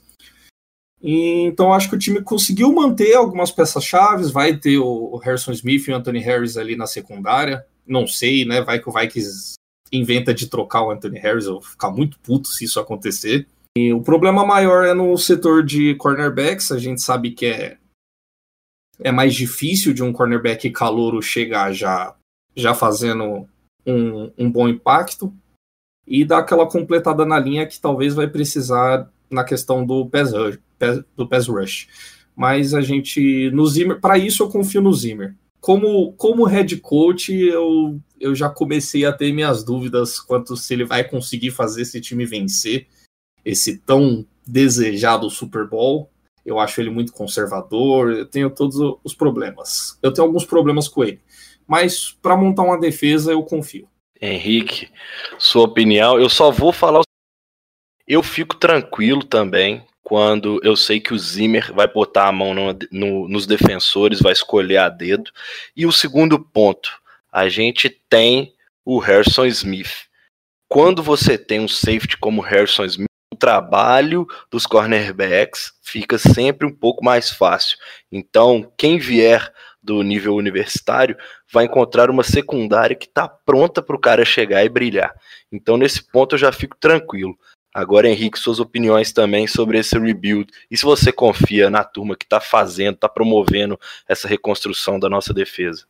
E, 1.01 1.41
então 1.45 1.73
acho 1.73 1.89
que 1.89 1.95
o 1.95 1.99
time 1.99 2.21
conseguiu 2.21 2.71
manter 2.71 3.15
algumas 3.15 3.51
peças 3.51 3.83
chaves, 3.83 4.29
vai 4.29 4.55
ter 4.55 4.77
o 4.77 5.17
Harrison 5.17 5.51
Smith 5.51 5.87
e 5.87 5.91
o 5.91 5.95
Anthony 5.95 6.19
Harris 6.19 6.55
ali 6.55 6.75
na 6.75 6.85
secundária. 6.85 7.65
Não 7.87 8.05
sei, 8.05 8.45
né? 8.45 8.61
Vai 8.61 8.79
que 8.79 8.87
o 8.87 8.93
Vikings 8.93 9.55
inventa 9.91 10.33
de 10.33 10.47
trocar 10.47 10.83
o 10.83 10.91
Anthony 10.91 11.19
Harris, 11.19 11.45
eu 11.45 11.53
vou 11.53 11.61
ficar 11.61 11.89
muito 11.89 12.19
puto 12.19 12.47
se 12.49 12.63
isso 12.63 12.79
acontecer. 12.79 13.47
E 13.75 13.91
o 13.91 14.01
problema 14.01 14.45
maior 14.45 14.85
é 14.85 14.93
no 14.93 15.17
setor 15.17 15.65
de 15.65 15.95
cornerbacks, 15.95 16.71
a 16.71 16.77
gente 16.77 17.01
sabe 17.01 17.31
que 17.31 17.47
é 17.47 17.77
é 19.03 19.11
mais 19.11 19.33
difícil 19.33 19.93
de 19.93 20.03
um 20.03 20.13
cornerback 20.13 20.69
calouro 20.69 21.23
chegar 21.23 21.73
já 21.73 22.15
já 22.55 22.75
fazendo 22.75 23.47
um, 23.85 24.31
um 24.37 24.51
bom 24.51 24.67
impacto 24.67 25.33
e 26.07 26.25
dar 26.25 26.39
aquela 26.39 26.67
completada 26.67 27.25
na 27.25 27.39
linha 27.39 27.67
que 27.67 27.79
talvez 27.79 28.13
vai 28.13 28.27
precisar 28.27 29.09
na 29.29 29.43
questão 29.43 29.85
do 29.85 30.05
pass 30.07 30.33
rush, 30.33 30.59
do 31.15 31.27
pass 31.27 31.47
rush. 31.47 31.87
Mas 32.35 32.73
a 32.73 32.81
gente, 32.81 33.49
no 33.51 33.65
Zimmer, 33.67 33.99
para 33.99 34.17
isso 34.17 34.43
eu 34.43 34.49
confio 34.49 34.81
no 34.81 34.93
Zimmer. 34.93 35.35
Como, 35.59 36.11
como 36.13 36.45
head 36.45 36.75
coach, 36.77 37.33
eu, 37.33 37.99
eu 38.19 38.33
já 38.33 38.49
comecei 38.49 39.05
a 39.05 39.13
ter 39.13 39.31
minhas 39.31 39.63
dúvidas 39.63 40.19
quanto 40.19 40.57
se 40.57 40.73
ele 40.73 40.83
vai 40.83 41.03
conseguir 41.03 41.51
fazer 41.51 41.83
esse 41.83 42.01
time 42.01 42.25
vencer 42.25 42.87
esse 43.43 43.77
tão 43.77 44.25
desejado 44.45 45.29
Super 45.29 45.67
Bowl. 45.67 46.09
Eu 46.45 46.59
acho 46.59 46.81
ele 46.81 46.89
muito 46.89 47.13
conservador, 47.13 48.11
eu 48.11 48.25
tenho 48.25 48.49
todos 48.49 48.97
os 49.03 49.13
problemas. 49.13 49.97
Eu 50.01 50.11
tenho 50.11 50.25
alguns 50.25 50.45
problemas 50.45 50.87
com 50.87 51.03
ele. 51.03 51.19
Mas 51.71 52.11
para 52.21 52.35
montar 52.35 52.63
uma 52.63 52.77
defesa, 52.77 53.31
eu 53.31 53.41
confio. 53.43 53.87
Henrique, 54.21 54.89
sua 55.39 55.63
opinião, 55.63 56.19
eu 56.19 56.27
só 56.27 56.51
vou 56.51 56.73
falar. 56.73 57.01
Eu 58.05 58.21
fico 58.21 58.57
tranquilo 58.57 59.23
também 59.23 59.81
quando 60.03 60.59
eu 60.65 60.75
sei 60.75 60.99
que 60.99 61.13
o 61.13 61.17
Zimmer 61.17 61.73
vai 61.73 61.87
botar 61.87 62.27
a 62.27 62.31
mão 62.33 62.53
no, 62.53 62.77
no, 62.91 63.29
nos 63.29 63.47
defensores, 63.47 64.19
vai 64.19 64.33
escolher 64.33 64.79
a 64.79 64.89
dedo. 64.89 65.31
E 65.73 65.85
o 65.85 65.93
segundo 65.93 66.37
ponto, 66.37 66.91
a 67.31 67.47
gente 67.47 67.89
tem 68.09 68.53
o 68.83 68.99
Harrison 68.99 69.45
Smith. 69.45 70.09
Quando 70.67 71.01
você 71.01 71.37
tem 71.37 71.61
um 71.61 71.69
safety 71.69 72.17
como 72.17 72.41
Harrison 72.41 72.83
Smith, 72.83 73.07
o 73.33 73.37
trabalho 73.37 74.27
dos 74.51 74.65
cornerbacks 74.65 75.71
fica 75.81 76.17
sempre 76.17 76.67
um 76.67 76.75
pouco 76.75 77.01
mais 77.01 77.29
fácil. 77.29 77.77
Então, 78.11 78.69
quem 78.75 78.99
vier 78.99 79.53
do 79.81 80.03
nível 80.03 80.35
universitário 80.35 81.17
vai 81.51 81.65
encontrar 81.65 82.09
uma 82.09 82.23
secundária 82.23 82.95
que 82.95 83.05
está 83.05 83.27
pronta 83.27 83.81
para 83.81 83.95
o 83.95 83.99
cara 83.99 84.23
chegar 84.23 84.63
e 84.63 84.69
brilhar. 84.69 85.13
Então, 85.51 85.77
nesse 85.77 86.03
ponto, 86.03 86.35
eu 86.35 86.39
já 86.39 86.51
fico 86.51 86.77
tranquilo. 86.79 87.37
Agora, 87.73 88.09
Henrique, 88.09 88.37
suas 88.37 88.59
opiniões 88.59 89.13
também 89.13 89.47
sobre 89.47 89.79
esse 89.79 89.97
rebuild. 89.97 90.51
E 90.69 90.77
se 90.77 90.83
você 90.83 91.11
confia 91.11 91.69
na 91.69 91.83
turma 91.83 92.17
que 92.17 92.25
está 92.25 92.41
fazendo, 92.41 92.95
está 92.95 93.07
promovendo 93.07 93.79
essa 94.07 94.27
reconstrução 94.27 94.99
da 94.99 95.09
nossa 95.09 95.33
defesa? 95.33 95.85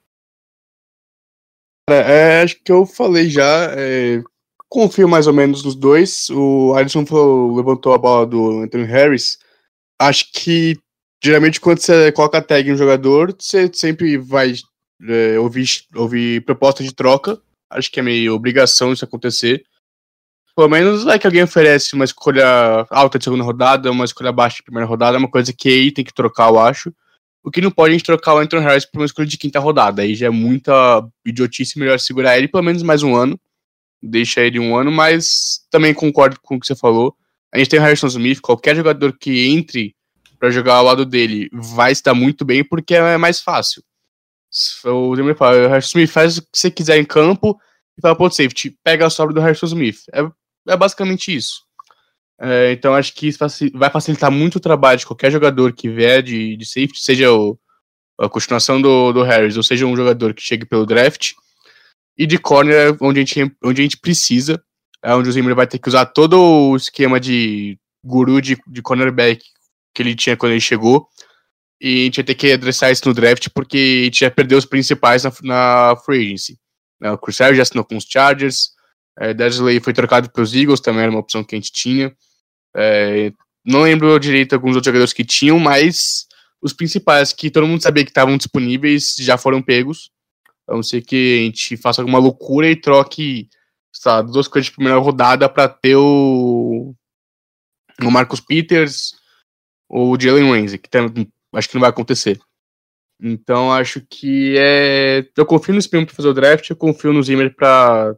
É, 1.90 2.42
acho 2.44 2.62
que 2.64 2.72
eu 2.72 2.86
falei 2.86 3.30
já. 3.30 3.74
É, 3.76 4.22
confio 4.70 5.10
mais 5.10 5.26
ou 5.26 5.34
menos 5.34 5.64
nos 5.64 5.76
dois. 5.76 6.30
O 6.30 6.74
Alisson 6.76 7.06
falou, 7.06 7.56
levantou 7.56 7.94
a 7.94 7.98
bola 7.98 8.28
do 8.28 8.62
Anthony 8.62 8.86
Harris. 8.86 9.40
Acho 10.00 10.32
que 10.32 10.80
geralmente 11.24 11.60
quando 11.60 11.80
você 11.80 12.12
coloca 12.12 12.38
a 12.38 12.42
tag 12.42 12.70
em 12.70 12.74
um 12.74 12.78
jogador, 12.78 13.36
você 13.38 13.70
sempre 13.74 14.18
vai 14.18 14.54
é, 15.08 15.40
ouvir, 15.40 15.68
ouvir 15.96 16.44
proposta 16.46 16.84
de 16.84 16.94
troca. 16.94 17.40
Acho 17.70 17.92
que 17.92 18.00
é 18.00 18.04
meio 18.04 18.34
obrigação 18.34 18.92
isso 18.92 19.06
acontecer. 19.06 19.64
Pelo 20.56 20.68
menos 20.68 21.08
é 21.08 21.18
que 21.18 21.26
alguém 21.26 21.44
oferece 21.44 21.94
uma 21.94 22.04
escolha 22.04 22.86
alta 22.90 23.18
de 23.18 23.24
segunda 23.24 23.44
rodada, 23.44 23.92
uma 23.92 24.04
escolha 24.06 24.32
baixa 24.32 24.58
de 24.58 24.64
primeira 24.64 24.86
rodada, 24.86 25.16
é 25.16 25.20
uma 25.20 25.30
coisa 25.30 25.54
que 25.54 25.70
aí 25.70 25.92
tem 25.92 26.04
que 26.04 26.14
trocar, 26.14 26.50
eu 26.50 26.60
acho. 26.60 26.94
O 27.44 27.50
que 27.50 27.62
não 27.62 27.72
pode 27.72 27.92
a 27.92 27.94
gente 27.94 28.06
trocar 28.06 28.36
o 28.36 28.38
Anthony 28.38 28.64
Harris 28.64 28.86
por 28.86 29.00
uma 29.00 29.06
escolha 29.06 29.28
de 29.28 29.38
quinta 29.38 29.60
rodada. 29.60 30.02
Aí 30.02 30.14
já 30.14 30.28
é 30.28 30.30
muita 30.30 31.04
idiotice, 31.26 31.80
melhor 31.80 32.00
segurar 32.00 32.38
ele 32.38 32.48
pelo 32.48 32.64
menos 32.64 32.84
mais 32.84 33.02
um 33.02 33.16
ano 33.16 33.40
deixa 34.02 34.42
ele 34.42 34.60
um 34.60 34.76
ano, 34.76 34.92
mas 34.92 35.66
também 35.70 35.94
concordo 35.94 36.40
com 36.42 36.56
o 36.56 36.60
que 36.60 36.66
você 36.66 36.76
falou. 36.76 37.16
A 37.54 37.58
gente 37.58 37.70
tem 37.70 37.80
o 37.80 37.84
Harrison 37.84 38.08
Smith, 38.08 38.40
qualquer 38.42 38.76
jogador 38.76 39.16
que 39.18 39.48
entre 39.50 39.94
para 40.42 40.50
jogar 40.50 40.74
ao 40.74 40.84
lado 40.84 41.06
dele 41.06 41.52
vai 41.54 41.92
estar 41.92 42.16
muito 42.16 42.44
bem 42.44 42.64
porque 42.64 42.96
é 42.96 43.16
mais 43.16 43.40
fácil. 43.40 43.84
O 44.84 45.16
Zimmer 45.16 45.38
fala, 45.38 45.68
o 45.68 45.70
Harrison 45.70 46.00
Smith 46.00 46.10
faz 46.10 46.38
o 46.40 46.42
que 46.42 46.48
você 46.52 46.72
quiser 46.72 46.98
em 46.98 47.06
campo 47.06 47.56
e 47.96 48.02
fala, 48.02 48.16
pô, 48.16 48.28
safety, 48.28 48.76
pega 48.84 49.06
a 49.06 49.10
sobra 49.12 49.36
do 49.36 49.40
Harrison 49.40 49.68
Smith. 49.68 50.00
É, 50.12 50.28
é 50.70 50.76
basicamente 50.76 51.34
isso. 51.34 51.62
É, 52.40 52.72
então 52.72 52.96
acho 52.96 53.14
que 53.14 53.28
isso 53.28 53.38
vai 53.76 53.92
facilitar 53.92 54.32
muito 54.32 54.56
o 54.56 54.60
trabalho 54.60 54.98
de 54.98 55.06
qualquer 55.06 55.32
jogador 55.32 55.74
que 55.74 55.88
vier 55.88 56.24
de, 56.24 56.58
de 56.58 56.66
safety, 56.66 57.00
seja 57.00 57.32
o, 57.32 57.56
a 58.20 58.28
continuação 58.28 58.82
do, 58.82 59.14
do 59.14 59.22
Harris 59.22 59.58
ou 59.58 59.64
seja 59.64 59.86
um 59.86 59.96
jogador 59.96 60.34
que 60.34 60.42
chegue 60.42 60.66
pelo 60.66 60.88
draft 60.88 61.34
e 62.18 62.26
de 62.26 62.40
corner, 62.40 62.98
onde 63.00 63.20
a 63.20 63.24
gente, 63.24 63.56
onde 63.64 63.82
a 63.82 63.84
gente 63.84 63.98
precisa, 63.98 64.60
é 65.04 65.14
onde 65.14 65.30
o 65.30 65.32
Zimmer 65.32 65.54
vai 65.54 65.68
ter 65.68 65.78
que 65.78 65.88
usar 65.88 66.08
todo 66.08 66.42
o 66.42 66.76
esquema 66.76 67.20
de 67.20 67.78
guru 68.04 68.42
de, 68.42 68.58
de 68.68 68.82
cornerback 68.82 69.44
que 69.94 70.02
ele 70.02 70.16
tinha 70.16 70.38
quando 70.38 70.54
ele 70.54 70.62
chegou. 70.62 71.08
E 71.80 72.02
a 72.02 72.06
gente 72.06 72.16
vai 72.18 72.26
ter 72.26 72.36
que 72.36 72.52
adressar 72.52 72.92
isso 72.92 73.08
no 73.08 73.14
draft, 73.14 73.48
porque 73.54 74.02
a 74.02 74.06
gente 74.06 74.20
já 74.20 74.32
perdeu 74.32 74.58
os 74.58 74.66
principais 74.66 75.24
na, 75.24 75.32
na 75.44 75.96
free 76.06 76.26
agency. 76.28 76.60
É, 77.02 77.12
o 77.12 77.20
Harris 77.40 77.58
já 77.58 77.64
assinou 77.64 77.84
com 77.84 77.98
os 77.98 78.06
Chargers, 78.06 78.70
é, 79.20 79.34
Desley 79.34 79.80
foi 79.80 79.94
trocado 79.94 80.30
pelos 80.30 80.54
Eagles, 80.54 80.80
também 80.80 81.02
era 81.02 81.12
uma 81.12 81.20
opção 81.20 81.44
que 81.44 81.56
a 81.56 81.58
gente 81.58 81.72
tinha. 81.72 82.16
É, 82.76 83.34
não 83.66 83.82
lembro 83.82 84.20
direito 84.20 84.54
alguns 84.54 84.76
outros 84.76 84.86
jogadores 84.86 85.14
que 85.14 85.26
tinham, 85.26 85.58
mas 85.58 86.28
os 86.62 86.74
principais 86.74 87.34
que 87.34 87.50
todo 87.50 87.68
mundo 87.68 87.82
sabia 87.82 88.04
que 88.04 88.12
estavam 88.12 88.38
disponíveis 88.38 89.16
já 89.20 89.38
foram 89.38 89.62
pegos. 89.62 90.12
A 90.68 90.76
não 90.76 90.84
ser 90.84 91.02
que 91.02 91.40
a 91.40 91.44
gente 91.46 91.78
faça 91.78 92.02
alguma 92.02 92.20
loucura 92.20 92.70
e 92.70 92.76
troque 92.76 93.50
sabe, 93.92 94.32
duas 94.32 94.48
coisas 94.48 94.68
de 94.68 94.76
primeira 94.76 95.00
rodada 95.00 95.50
para 95.50 95.68
ter 95.68 95.96
o, 95.96 96.96
o 98.02 98.12
Marcus 98.12 98.40
Peters 98.40 99.14
ou 99.92 100.16
o 100.16 100.20
Jalen 100.20 100.50
Ramsey, 100.50 100.80
que 100.80 100.90
tem, 100.90 101.30
acho 101.54 101.68
que 101.68 101.76
não 101.76 101.82
vai 101.82 101.90
acontecer. 101.90 102.40
Então 103.22 103.72
acho 103.72 104.02
que 104.10 104.56
é. 104.58 105.26
Eu 105.36 105.46
confio 105.46 105.74
no 105.74 105.80
Spin 105.80 106.06
para 106.06 106.16
fazer 106.16 106.30
o 106.30 106.34
draft, 106.34 106.70
eu 106.70 106.76
confio 106.76 107.12
no 107.12 107.22
Zimmer 107.22 107.54
para 107.54 108.16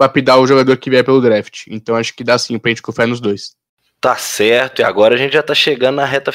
lapidar 0.00 0.38
o 0.38 0.46
jogador 0.46 0.76
que 0.76 0.88
vier 0.88 1.04
pelo 1.04 1.20
draft. 1.20 1.64
Então 1.68 1.96
acho 1.96 2.14
que 2.14 2.22
dá 2.22 2.38
sim 2.38 2.58
pra 2.58 2.70
gente 2.70 2.80
confiar 2.80 3.08
nos 3.08 3.20
dois. 3.20 3.56
Tá 4.00 4.16
certo, 4.16 4.80
e 4.80 4.84
agora 4.84 5.16
a 5.16 5.18
gente 5.18 5.32
já 5.32 5.42
tá 5.42 5.54
chegando 5.54 5.96
na 5.96 6.04
reta 6.04 6.32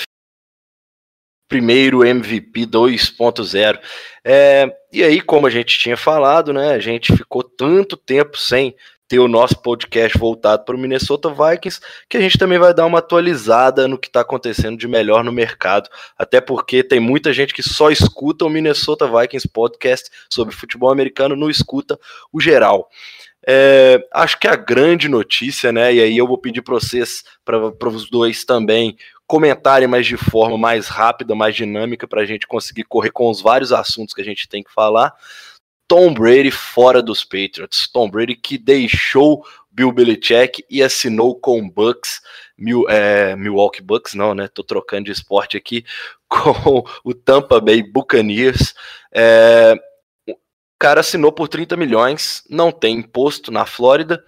primeiro 1.48 2.06
MVP 2.06 2.66
2.0. 2.66 3.80
É, 4.26 4.74
e 4.92 5.04
aí, 5.04 5.22
como 5.22 5.48
a 5.48 5.50
gente 5.50 5.80
tinha 5.80 5.98
falado, 5.98 6.52
né, 6.54 6.72
a 6.72 6.80
gente 6.80 7.16
ficou 7.16 7.44
tanto 7.44 7.96
tempo 7.96 8.38
sem 8.38 8.76
ter 9.12 9.20
o 9.20 9.28
nosso 9.28 9.62
podcast 9.62 10.18
voltado 10.18 10.64
para 10.64 10.74
o 10.74 10.80
Minnesota 10.80 11.28
Vikings, 11.28 11.82
que 12.08 12.16
a 12.16 12.22
gente 12.22 12.38
também 12.38 12.58
vai 12.58 12.74
dar 12.74 12.86
uma 12.86 13.00
atualizada 13.00 13.86
no 13.86 13.98
que 13.98 14.08
está 14.08 14.22
acontecendo 14.22 14.78
de 14.78 14.88
melhor 14.88 15.22
no 15.22 15.34
mercado, 15.34 15.90
até 16.18 16.40
porque 16.40 16.82
tem 16.82 17.02
muita 17.02 17.34
gente 17.34 17.54
que 17.54 17.62
só 17.62 17.92
escuta 17.92 18.46
o 18.46 18.50
Minnesota 18.50 19.06
Vikings 19.06 19.50
podcast 19.50 20.10
sobre 20.30 20.56
futebol 20.56 20.90
americano, 20.90 21.36
não 21.36 21.50
escuta 21.50 22.00
o 22.32 22.40
geral. 22.40 22.90
É, 23.46 24.02
acho 24.14 24.40
que 24.40 24.48
a 24.48 24.56
grande 24.56 25.10
notícia, 25.10 25.74
né? 25.74 25.94
E 25.94 26.00
aí 26.00 26.18
eu 26.18 26.26
vou 26.26 26.38
pedir 26.38 26.62
para 26.62 26.76
vocês, 26.76 27.26
para 27.44 27.90
os 27.90 28.10
dois 28.10 28.46
também, 28.46 28.96
comentarem 29.28 29.90
mais 29.90 30.08
de 30.08 30.16
forma 30.16 30.58
mais 30.58 30.88
rápida, 30.88 31.36
mais 31.36 31.54
dinâmica, 31.54 32.08
para 32.08 32.22
a 32.22 32.26
gente 32.26 32.48
conseguir 32.48 32.86
correr 32.86 33.12
com 33.12 33.30
os 33.30 33.42
vários 33.42 33.74
assuntos 33.74 34.14
que 34.14 34.22
a 34.22 34.26
gente 34.26 34.48
tem 34.48 34.64
que 34.64 34.74
falar. 34.74 35.14
Tom 35.92 36.14
Brady 36.14 36.52
fora 36.52 37.04
dos 37.04 37.26
Patriots. 37.26 37.86
Tom 37.86 38.10
Brady 38.10 38.34
que 38.34 38.58
deixou 38.58 39.46
Bill 39.70 39.92
Belichick 39.92 40.64
e 40.70 40.82
assinou 40.82 41.38
com 41.38 41.70
Bucks, 41.70 42.22
Mil, 42.58 42.88
é, 42.88 43.36
Milwaukee 43.36 43.82
Bucks, 43.82 44.14
não, 44.14 44.34
né? 44.34 44.48
Tô 44.48 44.64
trocando 44.64 45.08
de 45.08 45.12
esporte 45.12 45.58
aqui, 45.58 45.84
com 46.30 46.86
o 47.04 47.14
Tampa 47.14 47.60
Bay 47.60 47.84
Buccaneers. 47.84 48.74
É, 49.14 49.76
o 50.30 50.38
cara 50.80 51.02
assinou 51.02 51.30
por 51.30 51.50
30 51.50 51.76
milhões, 51.76 52.42
não 52.50 52.72
tem 52.72 52.96
imposto 52.96 53.52
na 53.52 53.66
Flórida 53.66 54.24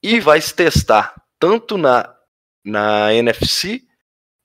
e 0.00 0.20
vai 0.20 0.40
se 0.40 0.54
testar 0.54 1.12
tanto 1.40 1.76
na, 1.76 2.14
na 2.64 3.12
NFC 3.12 3.82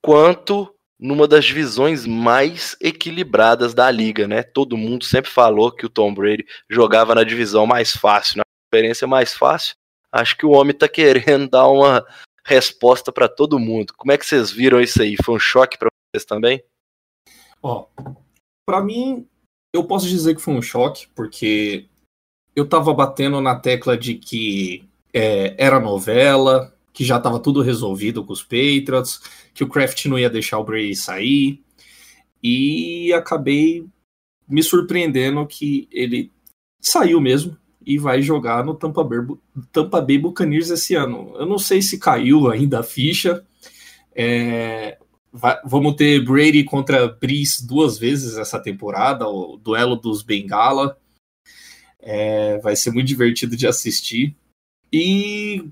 quanto 0.02 0.73
numa 1.04 1.28
das 1.28 1.44
divisões 1.44 2.06
mais 2.06 2.78
equilibradas 2.80 3.74
da 3.74 3.92
liga, 3.92 4.26
né? 4.26 4.42
Todo 4.42 4.78
mundo 4.78 5.04
sempre 5.04 5.30
falou 5.30 5.70
que 5.70 5.86
o 5.86 5.90
Tom 5.90 6.14
Brady 6.14 6.46
jogava 6.70 7.14
na 7.14 7.26
divisão 7.26 7.68
mais 7.68 7.92
fácil, 7.92 8.38
na 8.38 8.44
conferência 8.66 9.06
mais 9.06 9.34
fácil. 9.34 9.76
Acho 10.10 10.38
que 10.38 10.46
o 10.46 10.52
homem 10.52 10.74
tá 10.74 10.88
querendo 10.88 11.50
dar 11.52 11.68
uma 11.68 12.06
resposta 12.46 13.12
para 13.12 13.28
todo 13.28 13.60
mundo. 13.60 13.94
Como 13.98 14.14
é 14.14 14.18
que 14.18 14.26
vocês 14.26 14.50
viram 14.50 14.80
isso 14.80 15.02
aí? 15.02 15.18
Foi 15.22 15.36
um 15.36 15.40
choque 15.40 15.78
para 15.78 15.90
vocês 16.16 16.24
também? 16.24 16.64
Ó, 17.62 17.86
para 18.66 18.82
mim, 18.82 19.28
eu 19.74 19.84
posso 19.84 20.08
dizer 20.08 20.34
que 20.36 20.42
foi 20.42 20.54
um 20.54 20.62
choque, 20.62 21.10
porque 21.14 21.86
eu 22.56 22.66
tava 22.68 22.94
batendo 22.94 23.42
na 23.42 23.60
tecla 23.60 23.98
de 23.98 24.16
que 24.16 24.88
é, 25.14 25.54
era 25.58 25.82
novela, 25.82 26.73
que 26.94 27.04
já 27.04 27.18
estava 27.18 27.40
tudo 27.40 27.62
resolvido 27.62 28.24
com 28.24 28.32
os 28.32 28.44
Patriots, 28.44 29.20
que 29.54 29.64
o 29.64 29.68
Kraft 29.68 30.06
não 30.06 30.20
ia 30.20 30.30
deixar 30.30 30.60
o 30.60 30.64
Brady 30.64 30.96
sair, 30.96 31.62
e 32.42 33.12
acabei 33.14 33.86
me 34.48 34.62
surpreendendo 34.62 35.46
que 35.48 35.88
ele 35.92 36.32
saiu 36.80 37.20
mesmo 37.20 37.58
e 37.86 37.98
vai 37.98 38.22
jogar 38.22 38.64
no 38.64 38.76
Tampa 38.76 39.04
Bay, 39.04 39.20
Tampa 39.72 40.02
Bay 40.02 40.18
Buccaneers 40.18 40.70
esse 40.70 40.96
ano. 40.96 41.34
Eu 41.36 41.46
não 41.46 41.58
sei 41.58 41.82
se 41.82 41.98
caiu 41.98 42.50
ainda 42.50 42.80
a 42.80 42.84
ficha. 42.84 43.46
É, 44.16 44.98
vai, 45.32 45.60
vamos 45.66 45.96
ter 45.96 46.24
Brady 46.24 46.64
contra 46.64 47.08
Breeze 47.08 47.66
duas 47.66 47.98
vezes 47.98 48.38
essa 48.38 48.60
temporada, 48.60 49.28
o 49.28 49.58
duelo 49.58 49.96
dos 49.96 50.22
Bengala. 50.22 50.98
É, 52.00 52.58
vai 52.60 52.76
ser 52.76 52.92
muito 52.92 53.08
divertido 53.08 53.56
de 53.56 53.66
assistir. 53.66 54.36
E 54.92 55.66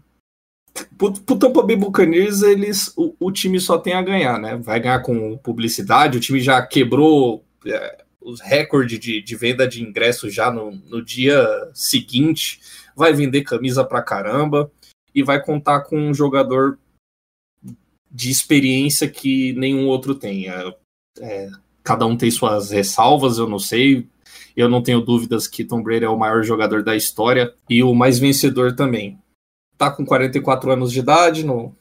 pro, 0.98 1.38
Tampa 1.38 1.64
Bay 1.64 1.76
Buccaneers, 1.76 2.42
eles, 2.42 2.94
o, 2.96 3.16
o, 3.20 3.32
time 3.32 3.60
só 3.60 3.78
tem 3.78 3.94
a 3.94 4.02
ganhar, 4.02 4.40
né? 4.40 4.56
Vai 4.56 4.80
ganhar 4.80 5.00
com 5.02 5.38
publicidade, 5.38 6.18
o 6.18 6.22
time 6.22 6.40
já 6.40 6.62
quebrou 6.66 7.44
é, 7.66 8.04
os 8.22 8.40
recordes 8.40 9.00
de, 9.00 9.22
de, 9.22 9.36
venda 9.36 9.68
de 9.68 9.84
ingressos 9.84 10.34
já 10.34 10.52
no, 10.52 10.72
no 10.72 11.04
dia 11.04 11.46
seguinte, 11.74 12.62
vai 12.96 13.14
vender 13.14 13.42
camisa 13.42 13.84
pra 13.84 14.02
caramba 14.02 14.72
e 15.14 15.24
vai 15.24 15.42
contar 15.44 15.82
com 15.82 15.98
um 15.98 16.14
jogador 16.14 16.78
de 18.10 18.30
experiência 18.30 19.10
que 19.10 19.54
nenhum 19.54 19.88
outro 19.88 20.14
tem. 20.14 20.50
É, 20.50 20.76
é, 21.20 21.50
cada 21.84 22.06
um 22.06 22.18
tem 22.18 22.30
suas 22.30 22.72
ressalvas, 22.72 23.38
eu 23.38 23.48
não 23.48 23.60
sei. 23.60 24.08
Eu 24.56 24.68
não 24.68 24.84
tenho 24.84 25.02
dúvidas 25.02 25.48
que 25.48 25.64
Tom 25.64 25.82
Brady 25.82 26.06
é 26.06 26.10
o 26.10 26.20
maior 26.20 26.44
jogador 26.44 26.84
da 26.84 26.96
história 26.96 27.54
e 27.70 27.82
o 27.82 27.96
mais 27.96 28.20
vencedor 28.20 28.76
também. 28.76 29.18
Tá 29.82 29.90
com 29.90 30.06
44 30.06 30.72
anos 30.72 30.92
de 30.92 31.00
idade, 31.00 31.44
no 31.44 31.76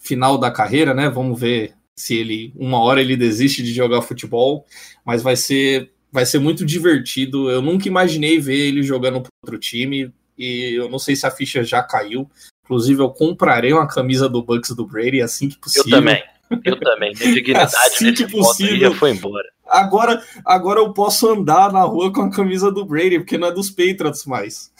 final 0.00 0.36
da 0.36 0.50
carreira, 0.50 0.92
né? 0.92 1.08
Vamos 1.08 1.38
ver 1.38 1.72
se 1.96 2.16
ele 2.16 2.52
uma 2.56 2.80
hora 2.80 3.00
ele 3.00 3.16
desiste 3.16 3.62
de 3.62 3.72
jogar 3.72 4.02
futebol, 4.02 4.66
mas 5.04 5.22
vai 5.22 5.36
ser 5.36 5.92
vai 6.10 6.26
ser 6.26 6.40
muito 6.40 6.66
divertido. 6.66 7.48
Eu 7.48 7.62
nunca 7.62 7.86
imaginei 7.86 8.40
ver 8.40 8.56
ele 8.56 8.82
jogando 8.82 9.20
para 9.20 9.30
outro 9.44 9.56
time 9.56 10.12
e 10.36 10.74
eu 10.74 10.88
não 10.88 10.98
sei 10.98 11.14
se 11.14 11.28
a 11.28 11.30
ficha 11.30 11.62
já 11.62 11.80
caiu. 11.80 12.28
Inclusive 12.64 13.00
eu 13.00 13.10
comprarei 13.10 13.72
uma 13.72 13.86
camisa 13.86 14.28
do 14.28 14.42
Bucks 14.42 14.74
do 14.74 14.84
Brady 14.84 15.22
assim 15.22 15.48
que 15.48 15.60
possível. 15.60 15.84
Eu 15.86 15.90
também. 16.00 16.24
Eu 16.64 16.78
também. 16.78 17.12
Minha 17.18 17.32
dignidade 17.32 17.74
assim 17.74 18.12
que 18.12 18.28
possível. 18.28 18.90
já 18.90 18.98
foi 18.98 19.10
embora. 19.10 19.48
Agora, 19.66 20.22
agora 20.44 20.80
eu 20.80 20.92
posso 20.92 21.28
andar 21.28 21.72
na 21.72 21.82
rua 21.82 22.12
com 22.12 22.22
a 22.22 22.30
camisa 22.30 22.70
do 22.70 22.84
Brady, 22.84 23.18
porque 23.18 23.38
não 23.38 23.48
é 23.48 23.52
dos 23.52 23.70
Patriots 23.70 24.26
mais. 24.26 24.70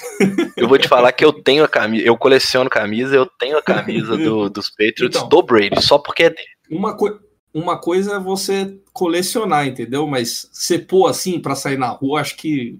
Eu 0.57 0.69
vou 0.69 0.79
te 0.79 0.87
falar 0.87 1.11
que 1.13 1.25
eu 1.25 1.33
tenho 1.33 1.65
a 1.65 1.69
camisa, 1.69 2.07
eu 2.07 2.17
coleciono 2.17 2.69
camisa, 2.69 3.17
eu 3.17 3.27
tenho 3.27 3.57
a 3.57 3.63
camisa 3.63 4.17
do, 4.17 4.49
dos 4.51 4.69
Patriots 4.71 5.17
então, 5.17 5.29
do 5.29 5.43
Brady, 5.43 5.83
só 5.83 5.99
porque 5.99 6.25
é 6.25 6.31
dele. 6.31 6.49
Uma, 6.71 6.95
co 6.97 7.19
uma 7.53 7.79
coisa 7.79 8.17
é 8.17 8.19
você 8.19 8.77
colecionar, 8.93 9.67
entendeu? 9.67 10.07
Mas 10.07 10.49
você 10.53 10.79
pôr 10.79 11.09
assim 11.09 11.41
para 11.41 11.55
sair 11.55 11.79
na 11.79 11.89
rua, 11.89 12.21
acho 12.21 12.37
que. 12.37 12.79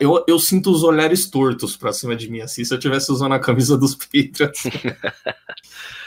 Eu, 0.00 0.24
eu 0.26 0.38
sinto 0.38 0.70
os 0.70 0.82
olhares 0.82 1.28
tortos 1.28 1.76
pra 1.76 1.92
cima 1.92 2.16
de 2.16 2.30
mim, 2.30 2.40
assim, 2.40 2.64
se 2.64 2.72
eu 2.72 2.78
tivesse 2.78 3.12
usando 3.12 3.34
a 3.34 3.38
camisa 3.38 3.76
dos 3.76 3.94
Patriots. 3.94 4.62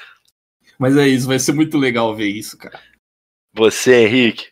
Mas 0.80 0.96
é 0.96 1.08
isso, 1.08 1.28
vai 1.28 1.40
ser 1.40 1.54
muito 1.54 1.78
legal 1.78 2.16
ver 2.16 2.28
isso, 2.28 2.58
cara. 2.58 2.80
Você, 3.54 4.06
Henrique. 4.06 4.48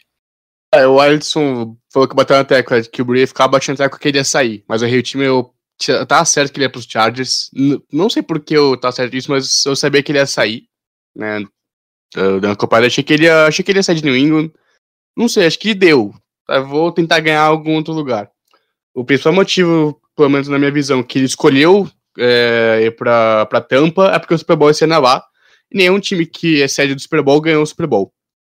É, 0.73 0.87
o 0.87 0.99
Alisson 0.99 1.77
falou 1.91 2.07
que 2.07 2.15
bateu 2.15 2.35
na 2.35 2.43
tecla 2.43 2.81
que 2.81 3.01
o 3.01 3.05
Brady 3.05 3.27
ficava 3.27 3.51
batendo 3.51 3.77
na 3.77 3.85
tecla 3.85 3.99
que 3.99 4.07
ele 4.07 4.17
ia 4.17 4.23
sair. 4.23 4.63
Mas 4.67 4.81
o 4.81 5.01
time 5.01 5.23
eu 5.23 5.53
tá 6.07 6.25
certo 6.25 6.51
que 6.51 6.57
ele 6.59 6.65
ia 6.65 6.69
pros 6.69 6.85
Chargers. 6.85 7.49
N 7.53 7.81
não 7.91 8.09
sei 8.09 8.21
por 8.21 8.39
que 8.39 8.55
eu 8.55 8.75
tá 8.75 8.91
certo 8.91 9.11
disso, 9.11 9.31
mas 9.31 9.65
eu 9.65 9.75
sabia 9.75 10.01
que 10.01 10.11
ele 10.11 10.19
ia 10.19 10.25
sair. 10.25 10.67
Né? 11.15 11.45
Dando 12.13 12.57
comparada, 12.57 12.87
achei 12.87 13.03
que 13.03 13.13
ele 13.13 13.25
ia, 13.25 13.45
achei 13.45 13.63
que 13.63 13.71
ele 13.71 13.79
ia 13.79 13.83
sair 13.83 13.95
de 13.95 14.05
New 14.05 14.17
England. 14.17 14.51
Não 15.15 15.27
sei, 15.27 15.45
acho 15.45 15.59
que 15.59 15.73
deu. 15.73 16.13
Eu 16.49 16.67
vou 16.67 16.91
tentar 16.91 17.19
ganhar 17.19 17.41
algum 17.41 17.75
outro 17.75 17.93
lugar. 17.93 18.29
O 18.93 19.03
principal 19.03 19.33
motivo, 19.33 19.99
pelo 20.15 20.29
menos 20.29 20.47
na 20.47 20.59
minha 20.59 20.71
visão, 20.71 21.03
que 21.03 21.19
ele 21.19 21.25
escolheu 21.25 21.89
é, 22.17 22.81
ir 22.85 22.95
pra, 22.95 23.45
pra 23.45 23.61
Tampa 23.61 24.11
é 24.13 24.19
porque 24.19 24.33
o 24.33 24.37
Super 24.37 24.55
Bowl 24.55 24.69
ia 24.69 24.73
ser 24.73 24.87
na 24.87 24.97
lá. 24.97 25.23
Nenhum 25.75 25.99
time 25.99 26.25
que 26.25 26.61
é 26.61 26.69
sede 26.69 26.95
do 26.95 27.01
Super 27.01 27.21
Bowl 27.21 27.41
ganhou 27.41 27.61
o 27.61 27.65
Super 27.65 27.85
Bowl. 27.85 28.09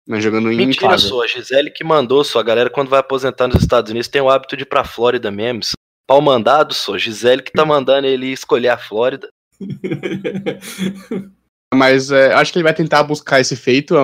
Né, 0.08 0.20
jogando 0.20 0.52
em 0.52 0.58
Mentira 0.58 0.90
casa. 0.90 1.08
sua, 1.08 1.26
a 1.26 1.28
Gisele 1.28 1.70
que 1.70 1.84
mandou 1.84 2.24
sua 2.24 2.42
galera 2.42 2.68
quando 2.68 2.90
vai 2.90 3.00
aposentar 3.00 3.48
nos 3.48 3.62
Estados 3.62 3.92
Unidos 3.92 4.08
tem 4.08 4.20
o 4.20 4.28
hábito 4.28 4.58
de 4.58 4.64
ir 4.64 4.66
pra 4.66 4.84
Flórida 4.84 5.30
mesmo. 5.30 5.62
Pau 6.08 6.20
mandado, 6.20 6.74
só. 6.74 6.98
Gisele 6.98 7.44
que 7.44 7.52
tá 7.52 7.64
mandando 7.64 8.08
ele 8.08 8.26
escolher 8.32 8.70
a 8.70 8.78
Flórida. 8.78 9.30
Mas 11.72 12.10
é, 12.12 12.34
acho 12.34 12.52
que 12.52 12.58
ele 12.58 12.64
vai 12.64 12.74
tentar 12.74 13.04
buscar 13.04 13.40
esse 13.40 13.56
feito. 13.56 13.96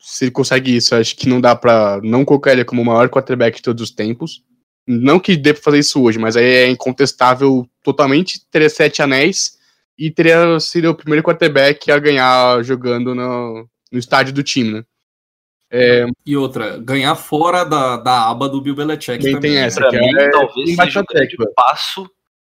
Se 0.00 0.24
ele 0.24 0.32
consegue 0.32 0.74
isso, 0.74 0.96
acho 0.96 1.14
que 1.14 1.28
não 1.28 1.40
dá 1.40 1.54
pra 1.54 2.00
não 2.02 2.24
colocar 2.24 2.50
ele 2.50 2.64
como 2.64 2.82
o 2.82 2.84
maior 2.84 3.08
quarterback 3.08 3.58
de 3.58 3.62
todos 3.62 3.84
os 3.84 3.90
tempos. 3.92 4.42
Não 4.84 5.20
que 5.20 5.36
dê 5.36 5.54
pra 5.54 5.62
fazer 5.62 5.78
isso 5.78 6.02
hoje, 6.02 6.18
mas 6.18 6.36
aí 6.36 6.44
é 6.44 6.68
incontestável 6.68 7.66
totalmente 7.84 8.44
ter 8.50 8.68
sete 8.68 9.00
anéis 9.00 9.62
e 9.98 10.10
teria 10.10 10.58
sido 10.60 10.90
o 10.90 10.94
primeiro 10.94 11.24
quarterback 11.24 11.90
a 11.90 11.98
ganhar 11.98 12.62
jogando 12.62 13.14
no, 13.14 13.68
no 13.90 13.98
estádio 13.98 14.32
do 14.32 14.42
time, 14.42 14.72
né? 14.72 14.84
É... 15.70 16.06
E 16.24 16.36
outra, 16.36 16.78
ganhar 16.78 17.16
fora 17.16 17.64
da, 17.64 17.96
da 17.96 18.30
aba 18.30 18.48
do 18.48 18.60
Bill 18.60 18.76
Belichick 18.76 19.18
também. 19.18 19.34
também. 19.34 19.52
tem 19.52 19.60
essa, 19.60 19.80
pra 19.80 19.90
que 19.90 19.98
mim, 19.98 20.14
é 20.16 20.30
talvez 20.30 20.76
seja 20.76 21.00
um 21.00 21.04
grande 21.04 21.36
passo 21.54 22.08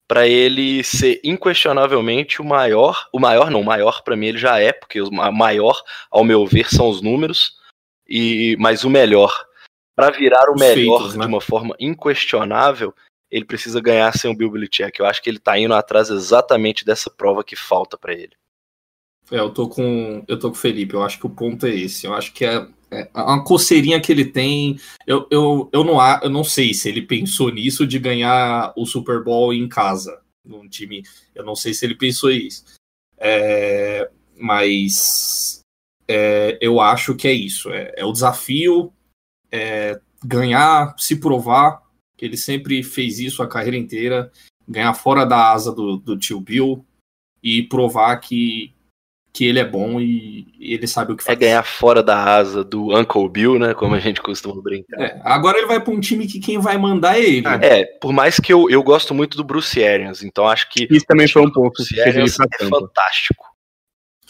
para 0.07 0.27
ele 0.27 0.83
ser 0.83 1.21
inquestionavelmente 1.23 2.41
o 2.41 2.45
maior, 2.45 3.07
o 3.13 3.19
maior 3.19 3.49
não, 3.49 3.61
o 3.61 3.65
maior 3.65 4.03
para 4.03 4.15
mim 4.15 4.27
ele 4.27 4.37
já 4.37 4.59
é, 4.59 4.73
porque 4.73 5.01
o 5.01 5.09
maior, 5.09 5.81
ao 6.11 6.23
meu 6.23 6.45
ver, 6.45 6.69
são 6.69 6.89
os 6.89 7.01
números, 7.01 7.53
e 8.07 8.55
mas 8.59 8.83
o 8.83 8.89
melhor. 8.89 9.33
Para 9.95 10.11
virar 10.11 10.49
o 10.49 10.59
melhor 10.59 10.99
feitos, 10.99 11.15
né? 11.15 11.25
de 11.25 11.29
uma 11.31 11.41
forma 11.41 11.75
inquestionável, 11.79 12.93
ele 13.33 13.45
precisa 13.45 13.81
ganhar 13.81 14.15
sem 14.15 14.29
o 14.29 14.35
Bill 14.35 14.51
Belichick. 14.51 14.99
Eu 14.99 15.07
acho 15.07 15.19
que 15.19 15.27
ele 15.27 15.39
tá 15.39 15.57
indo 15.57 15.73
atrás 15.73 16.11
exatamente 16.11 16.85
dessa 16.85 17.09
prova 17.09 17.43
que 17.43 17.55
falta 17.55 17.97
para 17.97 18.13
ele. 18.13 18.33
É, 19.31 19.39
eu 19.39 19.49
tô 19.49 19.67
com 19.67 20.23
eu 20.27 20.37
tô 20.37 20.51
com 20.51 20.55
o 20.55 20.59
Felipe. 20.59 20.93
Eu 20.93 21.01
acho 21.01 21.17
que 21.17 21.25
o 21.25 21.31
ponto 21.31 21.65
é 21.65 21.73
esse. 21.73 22.05
Eu 22.05 22.13
acho 22.13 22.31
que 22.31 22.45
é, 22.45 22.67
é 22.91 23.09
uma 23.15 23.43
coceirinha 23.43 23.99
que 23.99 24.11
ele 24.11 24.25
tem. 24.25 24.79
Eu, 25.07 25.27
eu, 25.31 25.67
eu, 25.73 25.83
não, 25.83 25.97
eu 26.21 26.29
não 26.29 26.43
sei 26.43 26.75
se 26.75 26.87
ele 26.87 27.01
pensou 27.01 27.49
nisso 27.49 27.87
de 27.87 27.97
ganhar 27.97 28.71
o 28.77 28.85
Super 28.85 29.23
Bowl 29.23 29.51
em 29.51 29.67
casa, 29.67 30.21
num 30.45 30.69
time. 30.69 31.01
Eu 31.33 31.43
não 31.43 31.55
sei 31.55 31.73
se 31.73 31.83
ele 31.83 31.95
pensou 31.95 32.29
isso. 32.29 32.63
É, 33.17 34.11
mas 34.37 35.61
é, 36.07 36.59
eu 36.61 36.79
acho 36.79 37.15
que 37.15 37.27
é 37.27 37.33
isso. 37.33 37.71
É, 37.71 37.95
é 37.97 38.05
o 38.05 38.11
desafio, 38.11 38.93
é 39.51 39.99
ganhar, 40.23 40.93
se 40.99 41.15
provar 41.19 41.81
ele 42.19 42.37
sempre 42.37 42.81
fez 42.83 43.19
isso 43.19 43.41
a 43.43 43.47
carreira 43.47 43.77
inteira, 43.77 44.31
ganhar 44.67 44.93
fora 44.93 45.25
da 45.25 45.51
asa 45.51 45.71
do, 45.71 45.97
do 45.97 46.17
tio 46.17 46.39
Bill 46.39 46.85
e 47.41 47.63
provar 47.63 48.15
que, 48.17 48.73
que 49.33 49.45
ele 49.45 49.59
é 49.59 49.65
bom 49.65 49.99
e, 49.99 50.47
e 50.57 50.73
ele 50.73 50.87
sabe 50.87 51.11
o 51.11 51.17
que 51.17 51.23
é 51.23 51.25
faz. 51.25 51.37
É 51.37 51.39
ganhar 51.39 51.63
fora 51.63 52.01
da 52.01 52.23
asa 52.23 52.63
do 52.63 52.97
Uncle 52.97 53.27
Bill, 53.27 53.59
né? 53.59 53.73
Como 53.73 53.95
a 53.95 53.99
gente 53.99 54.21
costuma 54.21 54.61
brincar. 54.61 55.01
É, 55.01 55.21
agora 55.23 55.57
ele 55.57 55.67
vai 55.67 55.81
para 55.81 55.93
um 55.93 55.99
time 55.99 56.27
que 56.27 56.39
quem 56.39 56.59
vai 56.59 56.77
mandar 56.77 57.17
é 57.17 57.23
ele. 57.23 57.47
É, 57.61 57.85
por 57.85 58.13
mais 58.13 58.39
que 58.39 58.53
eu, 58.53 58.69
eu 58.69 58.81
gosto 58.81 59.13
muito 59.13 59.35
do 59.35 59.43
Bruce 59.43 59.83
Arians, 59.83 60.23
então 60.23 60.47
acho 60.47 60.69
que. 60.69 60.87
Isso 60.89 61.05
também 61.05 61.27
foi 61.27 61.41
um 61.41 61.51
ponto 61.51 61.73
Bruce 61.73 61.99
Arians 61.99 62.37
é 62.39 62.65
fantástico. 62.65 63.43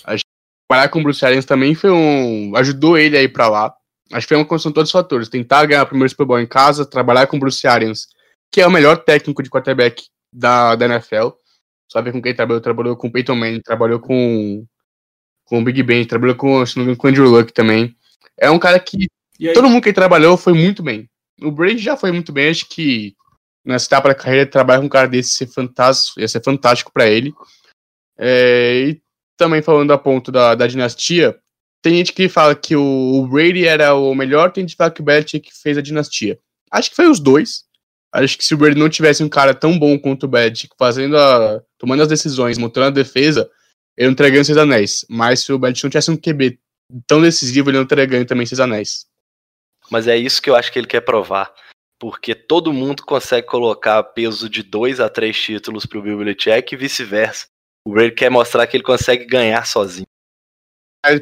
Acho 0.06 0.24
que 0.24 0.30
trabalhar 0.68 0.90
com 0.90 1.00
o 1.00 1.04
Bruce 1.04 1.24
Arians 1.24 1.46
também 1.46 1.76
foi 1.76 1.92
um. 1.92 2.56
ajudou 2.56 2.98
ele 2.98 3.18
a 3.18 3.22
ir 3.22 3.30
para 3.30 3.48
lá. 3.50 3.76
Acho 4.14 4.28
que 4.28 4.34
foi 4.34 4.38
uma 4.38 4.46
construção 4.46 4.72
de 4.72 4.76
todos 4.76 4.90
os 4.90 4.94
fatores. 4.94 5.28
Tentar 5.28 5.66
ganhar 5.66 5.84
o 5.84 5.88
primeiro 5.88 6.10
Super 6.10 6.26
Bowl 6.26 6.40
em 6.40 6.48
casa, 6.48 6.86
trabalhar 6.86 7.26
com 7.28 7.38
o 7.38 7.40
Bruce 7.40 7.66
Arians, 7.68 8.08
que 8.52 8.62
é 8.62 8.68
o 8.68 8.72
melhor 8.72 8.98
técnico 8.98 9.42
de 9.42 9.50
quarterback 9.50 10.04
da, 10.32 10.76
da 10.76 10.86
NFL. 10.86 11.30
Só 11.92 12.02
ver 12.02 12.12
com 12.12 12.22
quem 12.22 12.36
trabalhou. 12.36 12.62
Trabalhou 12.62 12.96
com 12.96 13.08
o 13.08 13.12
Peyton 13.12 13.36
Manning, 13.36 13.62
trabalhou 13.62 14.00
com, 14.00 14.66
com 15.46 15.60
o 15.60 15.64
Big 15.64 15.82
Ben, 15.82 16.06
trabalhou 16.06 16.36
com, 16.36 16.66
se 16.66 16.78
não 16.78 16.96
com 16.96 17.08
o 17.08 17.10
Andrew 17.10 17.28
Luck 17.28 17.52
também. 17.52 17.96
É 18.38 18.50
um 18.50 18.60
cara 18.60 18.80
que 18.80 19.08
todo 19.54 19.70
mundo 19.70 19.84
que 19.84 19.94
trabalhou 19.94 20.38
foi 20.38 20.54
muito 20.54 20.84
bem. 20.84 21.10
O 21.42 21.52
Brady 21.52 21.80
já 21.80 21.98
foi 21.98 22.12
muito 22.12 22.32
bem, 22.32 22.50
acho 22.50 22.68
que 22.70 23.16
nessa 23.66 23.88
etapa 23.88 24.10
da 24.10 24.16
carreira, 24.16 24.46
trabalhar 24.46 24.80
com 24.80 24.86
um 24.86 24.90
cara 24.90 25.08
desse 25.08 25.32
ser 25.32 25.48
fantástico, 25.48 26.20
ia 26.20 26.28
ser 26.28 26.44
fantástico 26.44 26.92
para 26.94 27.08
ele. 27.08 27.34
É, 28.18 28.90
e 28.90 29.02
também 29.38 29.62
falando 29.62 29.92
a 29.92 29.98
ponto 29.98 30.32
da, 30.32 30.54
da 30.54 30.68
dinastia, 30.68 31.38
tem 31.84 31.98
gente 31.98 32.14
que 32.14 32.30
fala 32.30 32.56
que 32.56 32.78
o 32.78 33.28
Brady 33.30 33.68
era 33.68 33.94
o 33.94 34.16
melhor, 34.16 34.52
tem 34.52 34.64
gente 34.64 34.72
que 34.72 34.78
fala 34.78 34.90
que 34.90 35.02
o 35.02 35.04
Belichick 35.04 35.52
fez 35.62 35.78
a 35.78 35.82
dinastia. 35.82 36.40
Acho 36.72 36.90
que 36.90 36.96
foi 36.96 37.10
os 37.10 37.20
dois. 37.20 37.66
Acho 38.14 38.38
que 38.38 38.46
se 38.46 38.54
o 38.54 38.58
Brady 38.58 38.80
não 38.80 38.88
tivesse 38.88 39.22
um 39.22 39.28
cara 39.28 39.54
tão 39.54 39.78
bom 39.78 40.00
quanto 40.00 40.24
o 40.24 40.28
Belichick, 40.30 40.74
fazendo 40.80 41.18
a, 41.18 41.62
tomando 41.78 42.02
as 42.02 42.08
decisões, 42.08 42.58
montando 42.58 42.88
a 42.88 42.90
defesa, 42.90 43.52
ele 43.98 44.08
não 44.08 44.16
teria 44.16 44.32
ganho 44.32 44.46
seis 44.46 44.58
anéis. 44.58 45.06
Mas 45.10 45.42
se 45.42 45.52
o 45.52 45.60
Belichick 45.60 45.84
não 45.84 45.90
tivesse 45.92 46.10
um 46.10 46.16
QB 46.16 46.58
tão 47.06 47.22
decisivo, 47.22 47.70
ele 47.70 47.80
não 47.80 47.86
teria 47.86 48.06
ganho 48.06 48.26
também 48.26 48.46
seis 48.46 48.62
anéis. 48.62 49.06
Mas 49.92 50.08
é 50.08 50.16
isso 50.16 50.42
que 50.42 50.50
eu 50.50 50.56
acho 50.56 50.72
que 50.72 50.80
ele 50.80 50.88
quer 50.88 51.02
provar. 51.02 51.54
Porque 52.00 52.34
todo 52.34 52.72
mundo 52.72 53.04
consegue 53.04 53.46
colocar 53.46 54.02
peso 54.04 54.50
de 54.50 54.64
dois 54.64 55.02
a 55.02 55.10
três 55.10 55.38
títulos 55.38 55.86
pro 55.86 56.02
Bill 56.02 56.18
Belichick 56.18 56.74
e 56.74 56.78
vice-versa. 56.78 57.48
O 57.86 57.92
Brady 57.92 58.16
quer 58.16 58.32
mostrar 58.32 58.66
que 58.68 58.78
ele 58.78 58.86
consegue 58.86 59.26
ganhar 59.26 59.66
sozinho 59.68 60.08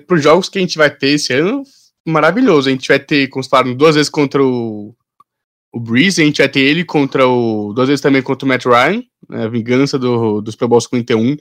para 0.08 0.16
os 0.16 0.24
jogos 0.24 0.50
que 0.50 0.58
a 0.58 0.62
gente 0.62 0.78
vai 0.78 0.90
ter 0.90 1.10
esse 1.10 1.34
ano, 1.34 1.64
maravilhoso. 2.06 2.70
A 2.70 2.72
gente 2.72 2.88
vai 2.88 3.00
ter, 3.00 3.28
como 3.28 3.48
falaram, 3.48 3.74
duas 3.74 3.96
vezes 3.96 4.10
contra 4.10 4.44
o, 4.44 4.96
o 5.74 5.80
Breeze, 5.80 6.22
a 6.22 6.26
gente 6.26 6.38
vai 6.38 6.50
ter 6.50 6.62
ele 6.62 6.86
contra 6.86 7.28
o. 7.28 7.74
duas 7.74 7.88
vezes 7.88 8.02
também 8.02 8.22
contra 8.22 8.46
o 8.46 8.48
Matt 8.48 8.66
Ryan, 8.66 9.04
né, 9.28 9.46
a 9.46 9.48
vingança 9.48 9.98
do, 9.98 10.42
dos 10.42 10.56
Pro 10.56 10.68
Bowl 10.68 10.82
51. 10.82 11.38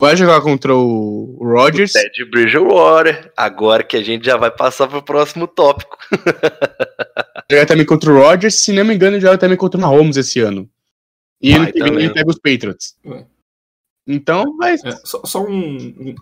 Vai 0.00 0.16
jogar 0.16 0.40
contra 0.40 0.74
o, 0.74 1.36
o 1.38 1.44
Rodgers. 1.44 1.92
Ted 1.92 2.24
Bridgewater, 2.30 3.30
agora 3.36 3.84
que 3.84 3.96
a 3.96 4.02
gente 4.02 4.24
já 4.24 4.36
vai 4.36 4.50
passar 4.50 4.88
para 4.88 4.98
o 4.98 5.02
próximo 5.02 5.46
tópico. 5.46 5.96
jogar 7.50 7.66
também 7.66 7.86
contra 7.86 8.10
o 8.10 8.18
Rodgers, 8.18 8.56
se 8.56 8.72
não 8.72 8.84
me 8.84 8.94
engano, 8.94 9.20
joga 9.20 9.38
também 9.38 9.56
contra 9.56 9.78
o 9.78 9.80
Mahomes 9.80 10.16
esse 10.16 10.40
ano. 10.40 10.68
E 11.40 11.56
vai 11.56 11.72
ele, 11.74 11.88
ele 12.04 12.10
pega 12.10 12.30
os 12.30 12.38
Patriots. 12.38 12.96
Então 14.06 14.56
vai. 14.56 14.74
É, 14.74 14.90
só, 15.04 15.22
só 15.24 15.44
um, 15.44 15.76
um, 15.76 16.14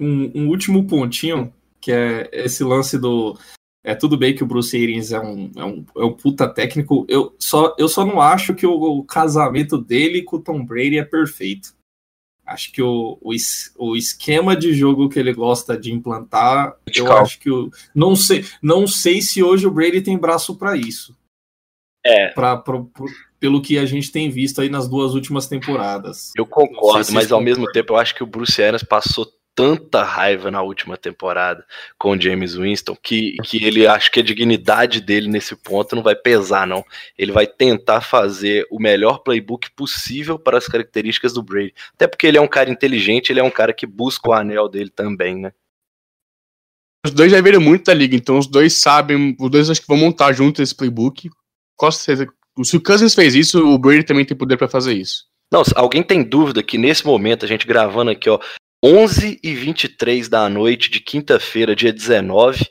um 0.00 0.48
último 0.48 0.86
pontinho, 0.86 1.52
que 1.80 1.92
é 1.92 2.28
esse 2.32 2.62
lance 2.64 2.98
do. 2.98 3.38
É 3.84 3.94
tudo 3.94 4.16
bem 4.18 4.34
que 4.34 4.42
o 4.42 4.46
Bruce 4.46 4.76
Arians 4.76 5.12
é 5.12 5.20
um, 5.20 5.50
é 5.54 5.64
um, 5.64 5.84
é 5.96 6.04
um 6.04 6.12
puta 6.12 6.48
técnico. 6.48 7.06
Eu 7.08 7.34
só, 7.38 7.72
eu 7.78 7.88
só 7.88 8.04
não 8.04 8.20
acho 8.20 8.52
que 8.54 8.66
o, 8.66 8.72
o 8.74 9.04
casamento 9.04 9.78
dele 9.78 10.22
com 10.22 10.36
o 10.36 10.42
Tom 10.42 10.64
Brady 10.64 10.98
é 10.98 11.04
perfeito. 11.04 11.72
Acho 12.44 12.72
que 12.72 12.82
o, 12.82 13.16
o, 13.20 13.32
o 13.78 13.96
esquema 13.96 14.56
de 14.56 14.72
jogo 14.72 15.08
que 15.08 15.18
ele 15.18 15.32
gosta 15.32 15.76
de 15.76 15.92
implantar, 15.92 16.76
eu 16.94 17.04
Calma. 17.04 17.22
acho 17.22 17.38
que 17.38 17.50
o. 17.50 17.70
Não 17.94 18.14
sei, 18.16 18.44
não 18.62 18.86
sei 18.86 19.20
se 19.22 19.42
hoje 19.42 19.66
o 19.66 19.70
Brady 19.70 20.00
tem 20.00 20.18
braço 20.18 20.56
para 20.56 20.76
isso. 20.76 21.16
É. 22.04 22.28
Pra, 22.28 22.56
pro- 22.56 22.84
pro- 22.86 23.06
pelo 23.38 23.60
que 23.60 23.78
a 23.78 23.84
gente 23.86 24.10
tem 24.12 24.30
visto 24.30 24.60
aí 24.60 24.68
nas 24.68 24.88
duas 24.88 25.12
últimas 25.14 25.46
temporadas. 25.48 26.32
Eu 26.36 26.46
concordo, 26.46 27.04
se 27.04 27.12
mas 27.12 27.30
ao 27.30 27.40
mesmo 27.40 27.70
tempo 27.70 27.92
eu 27.92 27.96
acho 27.96 28.14
que 28.14 28.22
o 28.22 28.26
Bruce 28.26 28.62
Arians 28.62 28.82
passou 28.82 29.26
tanta 29.56 30.02
raiva 30.02 30.50
na 30.50 30.60
última 30.60 30.98
temporada 30.98 31.64
com 31.98 32.10
o 32.10 32.20
James 32.20 32.54
Winston 32.54 32.94
que, 32.94 33.36
que 33.42 33.64
ele 33.64 33.86
acha 33.86 34.10
que 34.10 34.20
a 34.20 34.22
dignidade 34.22 35.00
dele 35.00 35.28
nesse 35.28 35.56
ponto 35.56 35.96
não 35.96 36.02
vai 36.02 36.14
pesar, 36.14 36.66
não. 36.66 36.84
Ele 37.16 37.32
vai 37.32 37.46
tentar 37.46 38.02
fazer 38.02 38.66
o 38.70 38.78
melhor 38.78 39.20
playbook 39.20 39.70
possível 39.74 40.38
para 40.38 40.58
as 40.58 40.66
características 40.66 41.32
do 41.32 41.42
Brady. 41.42 41.74
Até 41.94 42.06
porque 42.06 42.26
ele 42.26 42.36
é 42.36 42.40
um 42.40 42.46
cara 42.46 42.70
inteligente, 42.70 43.30
ele 43.30 43.40
é 43.40 43.42
um 43.42 43.50
cara 43.50 43.72
que 43.72 43.86
busca 43.86 44.28
o 44.28 44.34
anel 44.34 44.68
dele 44.68 44.90
também, 44.90 45.34
né? 45.34 45.52
Os 47.06 47.12
dois 47.12 47.32
já 47.32 47.40
viram 47.40 47.60
muito 47.60 47.86
da 47.86 47.94
liga, 47.94 48.14
então 48.14 48.36
os 48.36 48.46
dois 48.46 48.74
sabem, 48.74 49.34
os 49.40 49.50
dois 49.50 49.70
acho 49.70 49.80
que 49.80 49.88
vão 49.88 49.96
montar 49.96 50.32
junto 50.34 50.60
esse 50.60 50.74
playbook. 50.74 51.30
Com 51.76 51.90
certeza. 51.90 52.30
Se 52.62 52.76
o 52.76 52.82
Cousins 52.82 53.14
fez 53.14 53.34
isso, 53.34 53.66
o 53.66 53.78
Brady 53.78 54.04
também 54.04 54.24
tem 54.24 54.36
poder 54.36 54.58
pra 54.58 54.68
fazer 54.68 54.92
isso. 54.92 55.24
Não, 55.50 55.62
alguém 55.76 56.02
tem 56.02 56.22
dúvida 56.22 56.62
que 56.62 56.76
nesse 56.76 57.06
momento, 57.06 57.44
a 57.44 57.48
gente 57.48 57.66
gravando 57.66 58.10
aqui, 58.10 58.28
ó, 58.28 58.38
11 58.86 59.40
e 59.42 59.52
23 59.52 60.28
da 60.28 60.48
noite 60.48 60.88
de 60.90 61.00
quinta-feira, 61.00 61.74
dia 61.74 61.92
19, 61.92 62.64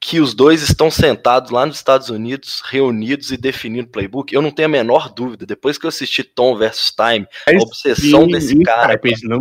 que 0.00 0.20
os 0.20 0.34
dois 0.34 0.62
estão 0.62 0.90
sentados 0.90 1.50
lá 1.52 1.64
nos 1.64 1.76
Estados 1.76 2.10
Unidos, 2.10 2.60
reunidos 2.64 3.30
e 3.30 3.36
definindo 3.36 3.88
playbook, 3.88 4.34
eu 4.34 4.42
não 4.42 4.50
tenho 4.50 4.66
a 4.66 4.70
menor 4.70 5.08
dúvida. 5.14 5.46
Depois 5.46 5.78
que 5.78 5.86
eu 5.86 5.88
assisti 5.88 6.24
Tom 6.24 6.56
versus 6.58 6.90
Time, 6.92 7.24
a 7.48 7.52
obsessão 7.62 8.24
E- 8.28 8.32
desse 8.32 8.60
cara 8.64 9.00
eles 9.02 9.22
não- 9.22 9.40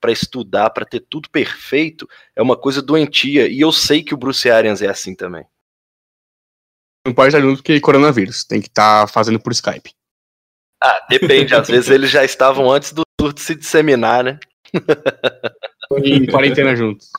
para 0.00 0.12
estudar, 0.12 0.70
para 0.70 0.84
ter 0.86 1.00
tudo 1.00 1.28
perfeito, 1.28 2.08
é 2.36 2.40
uma 2.40 2.56
coisa 2.56 2.80
doentia. 2.80 3.48
E 3.48 3.60
eu 3.60 3.72
sei 3.72 4.02
que 4.04 4.14
o 4.14 4.16
Bruce 4.16 4.48
Arians 4.48 4.80
é 4.82 4.88
assim 4.88 5.14
também. 5.16 5.44
não 7.06 7.12
pode 7.12 7.28
estar 7.28 7.40
junto 7.42 7.56
porque 7.58 7.78
coronavírus. 7.80 8.44
Tem 8.44 8.62
que 8.62 8.68
estar 8.68 9.06
fazendo 9.08 9.38
por 9.38 9.52
Skype. 9.52 9.92
Ah, 10.82 11.04
depende. 11.10 11.54
Às 11.54 11.68
vezes 11.68 11.90
eles 11.90 12.08
já 12.10 12.24
estavam 12.24 12.70
antes 12.70 12.94
do 12.94 13.02
surto 13.20 13.40
se 13.42 13.54
disseminar, 13.54 14.24
né? 14.24 14.38
Em 16.02 16.26
quarentena 16.26 16.74
juntos. 16.74 17.10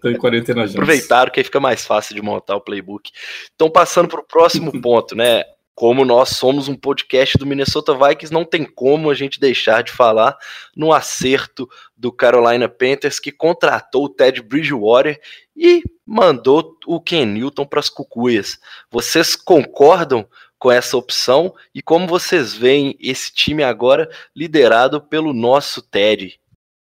Tô 0.00 0.08
em 0.08 0.16
quarentena 0.16 0.66
já. 0.66 0.74
aproveitaram 0.74 1.32
que 1.32 1.40
aí 1.40 1.44
fica 1.44 1.60
mais 1.60 1.86
fácil 1.86 2.14
de 2.14 2.22
montar 2.22 2.56
o 2.56 2.60
playbook. 2.60 3.10
Então, 3.54 3.70
passando 3.70 4.08
para 4.08 4.20
o 4.20 4.26
próximo 4.26 4.72
ponto, 4.80 5.14
né? 5.14 5.44
Como 5.74 6.04
nós 6.04 6.30
somos 6.30 6.66
um 6.66 6.74
podcast 6.74 7.38
do 7.38 7.46
Minnesota 7.46 7.94
Vikings, 7.94 8.32
não 8.32 8.44
tem 8.44 8.64
como 8.64 9.10
a 9.10 9.14
gente 9.14 9.38
deixar 9.38 9.84
de 9.84 9.92
falar 9.92 10.36
no 10.76 10.92
acerto 10.92 11.68
do 11.96 12.10
Carolina 12.10 12.68
Panthers 12.68 13.20
que 13.20 13.30
contratou 13.30 14.06
o 14.06 14.08
Ted 14.08 14.42
Bridgewater 14.42 15.20
e 15.56 15.84
mandou 16.04 16.76
o 16.84 17.00
Ken 17.00 17.24
Newton 17.24 17.64
para 17.64 17.78
as 17.78 17.88
cucuias. 17.88 18.58
Vocês 18.90 19.36
concordam 19.36 20.26
com 20.58 20.72
essa 20.72 20.96
opção 20.96 21.54
e 21.72 21.80
como 21.80 22.08
vocês 22.08 22.52
veem 22.52 22.96
esse 22.98 23.32
time 23.32 23.62
agora 23.62 24.10
liderado 24.34 25.00
pelo 25.00 25.32
nosso 25.32 25.80
Ted? 25.80 26.40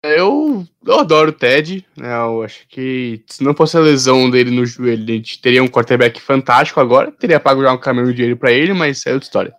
Eu, 0.04 0.68
eu 0.86 1.00
adoro 1.00 1.30
o 1.30 1.34
Ted. 1.34 1.86
Né? 1.96 2.14
Eu 2.14 2.44
acho 2.44 2.68
que 2.68 3.24
se 3.26 3.42
não 3.42 3.56
fosse 3.56 3.78
a 3.78 3.80
lesão 3.80 4.30
dele 4.30 4.52
no 4.52 4.66
joelho, 4.66 5.04
a 5.04 5.16
gente 5.16 5.42
teria 5.42 5.64
um 5.64 5.68
quarterback 5.68 6.22
fantástico 6.22 6.82
agora. 6.82 7.10
Teria 7.12 7.40
pago 7.40 7.64
já 7.64 7.72
um 7.72 7.78
caminhão 7.78 8.08
de 8.08 8.14
dinheiro 8.14 8.38
pra 8.38 8.52
ele, 8.52 8.74
mas 8.74 9.06
é 9.06 9.14
outra 9.14 9.26
história. 9.26 9.54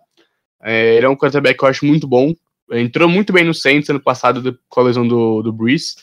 É, 0.61 0.95
ele 0.95 1.05
é 1.05 1.09
um 1.09 1.15
quarterback 1.15 1.57
que 1.57 1.65
eu 1.65 1.69
acho 1.69 1.85
muito 1.85 2.07
bom. 2.07 2.31
Entrou 2.71 3.09
muito 3.09 3.33
bem 3.33 3.43
no 3.43 3.53
Saints 3.53 3.89
ano 3.89 3.99
passado 3.99 4.59
com 4.69 4.79
a 4.79 4.83
lesão 4.83 5.07
do, 5.07 5.41
do 5.41 5.51
Breeze. 5.51 5.95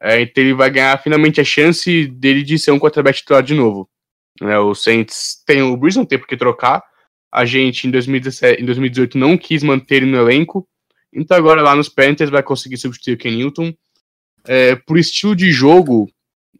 É, 0.00 0.20
então 0.20 0.42
ele 0.42 0.54
vai 0.54 0.70
ganhar 0.70 1.00
finalmente 1.00 1.40
a 1.40 1.44
chance 1.44 2.06
dele 2.08 2.42
de 2.42 2.58
ser 2.58 2.72
um 2.72 2.78
quarterback 2.78 3.18
titular 3.18 3.42
de 3.42 3.54
novo. 3.54 3.88
Né, 4.40 4.58
o 4.58 4.74
Saints 4.74 5.42
tem 5.44 5.62
o 5.62 5.76
Breeze, 5.76 5.98
não 5.98 6.06
tem 6.06 6.18
por 6.18 6.26
que 6.26 6.36
trocar. 6.36 6.82
A 7.32 7.44
gente 7.44 7.86
em, 7.86 7.90
2017, 7.90 8.62
em 8.62 8.64
2018 8.64 9.18
não 9.18 9.36
quis 9.36 9.62
manter 9.62 9.96
ele 9.96 10.06
no 10.06 10.16
elenco. 10.16 10.66
Então 11.12 11.36
agora 11.36 11.62
lá 11.62 11.74
nos 11.74 11.88
Panthers 11.88 12.30
vai 12.30 12.42
conseguir 12.42 12.76
substituir 12.76 13.14
o 13.14 13.18
Ken 13.18 13.30
Newton. 13.30 13.72
É, 14.46 14.76
por 14.76 14.98
estilo 14.98 15.34
de 15.34 15.50
jogo, 15.50 16.10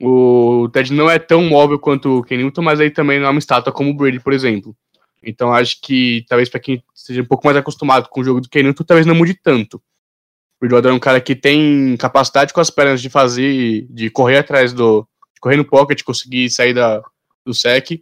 o 0.01 0.69
Ted 0.73 0.93
não 0.93 1.11
é 1.11 1.19
tão 1.19 1.43
móvel 1.43 1.79
quanto 1.79 2.19
o 2.19 2.23
Ken 2.23 2.37
Newton, 2.37 2.63
mas 2.63 2.81
aí 2.81 2.91
também 2.91 3.19
não 3.19 3.27
é 3.27 3.31
uma 3.31 3.39
estátua 3.39 3.73
como 3.73 3.91
o 3.91 3.95
Brady, 3.95 4.21
por 4.21 4.33
exemplo. 4.33 4.77
Então 5.23 5.53
acho 5.53 5.81
que 5.83 6.25
talvez 6.29 6.49
para 6.49 6.61
quem 6.61 6.83
seja 6.95 7.23
um 7.23 7.27
pouco 7.27 7.47
mais 7.47 7.57
acostumado 7.57 8.09
com 8.09 8.21
o 8.21 8.25
jogo 8.25 8.41
do 8.41 8.49
Ken 8.49 8.63
Newton, 8.63 8.85
talvez 8.85 9.07
não 9.07 9.15
mude 9.15 9.35
tanto. 9.35 9.77
O 9.77 10.61
Bridgewater 10.61 10.91
é 10.91 10.95
um 10.95 10.99
cara 10.99 11.21
que 11.21 11.35
tem 11.35 11.97
capacidade 11.97 12.53
com 12.53 12.61
as 12.61 12.71
pernas 12.71 13.01
de 13.01 13.09
fazer, 13.09 13.87
de 13.91 14.11
correr 14.11 14.39
atrás 14.39 14.73
do, 14.73 15.07
de 15.35 15.41
correr 15.41 15.57
no 15.57 15.65
pocket, 15.65 16.03
conseguir 16.03 16.51
sair 16.51 16.75
da, 16.75 17.01
do 17.45 17.55
sec. 17.55 18.01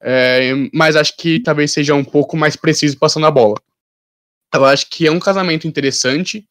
É, 0.00 0.52
mas 0.72 0.96
acho 0.96 1.16
que 1.16 1.40
talvez 1.40 1.72
seja 1.72 1.94
um 1.94 2.04
pouco 2.04 2.36
mais 2.36 2.56
preciso 2.56 2.98
passando 2.98 3.26
a 3.26 3.30
bola. 3.30 3.56
Eu 4.54 4.64
acho 4.64 4.88
que 4.90 5.06
é 5.06 5.10
um 5.10 5.18
casamento 5.20 5.66
interessante. 5.66 6.46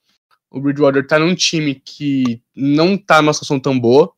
O 0.49 0.59
Bridgewater 0.59 1.05
tá 1.05 1.17
num 1.19 1.35
time 1.35 1.75
que 1.75 2.41
não 2.55 2.97
tá 2.97 3.21
numa 3.21 3.33
situação 3.33 3.59
tão 3.59 3.79
boa. 3.79 4.11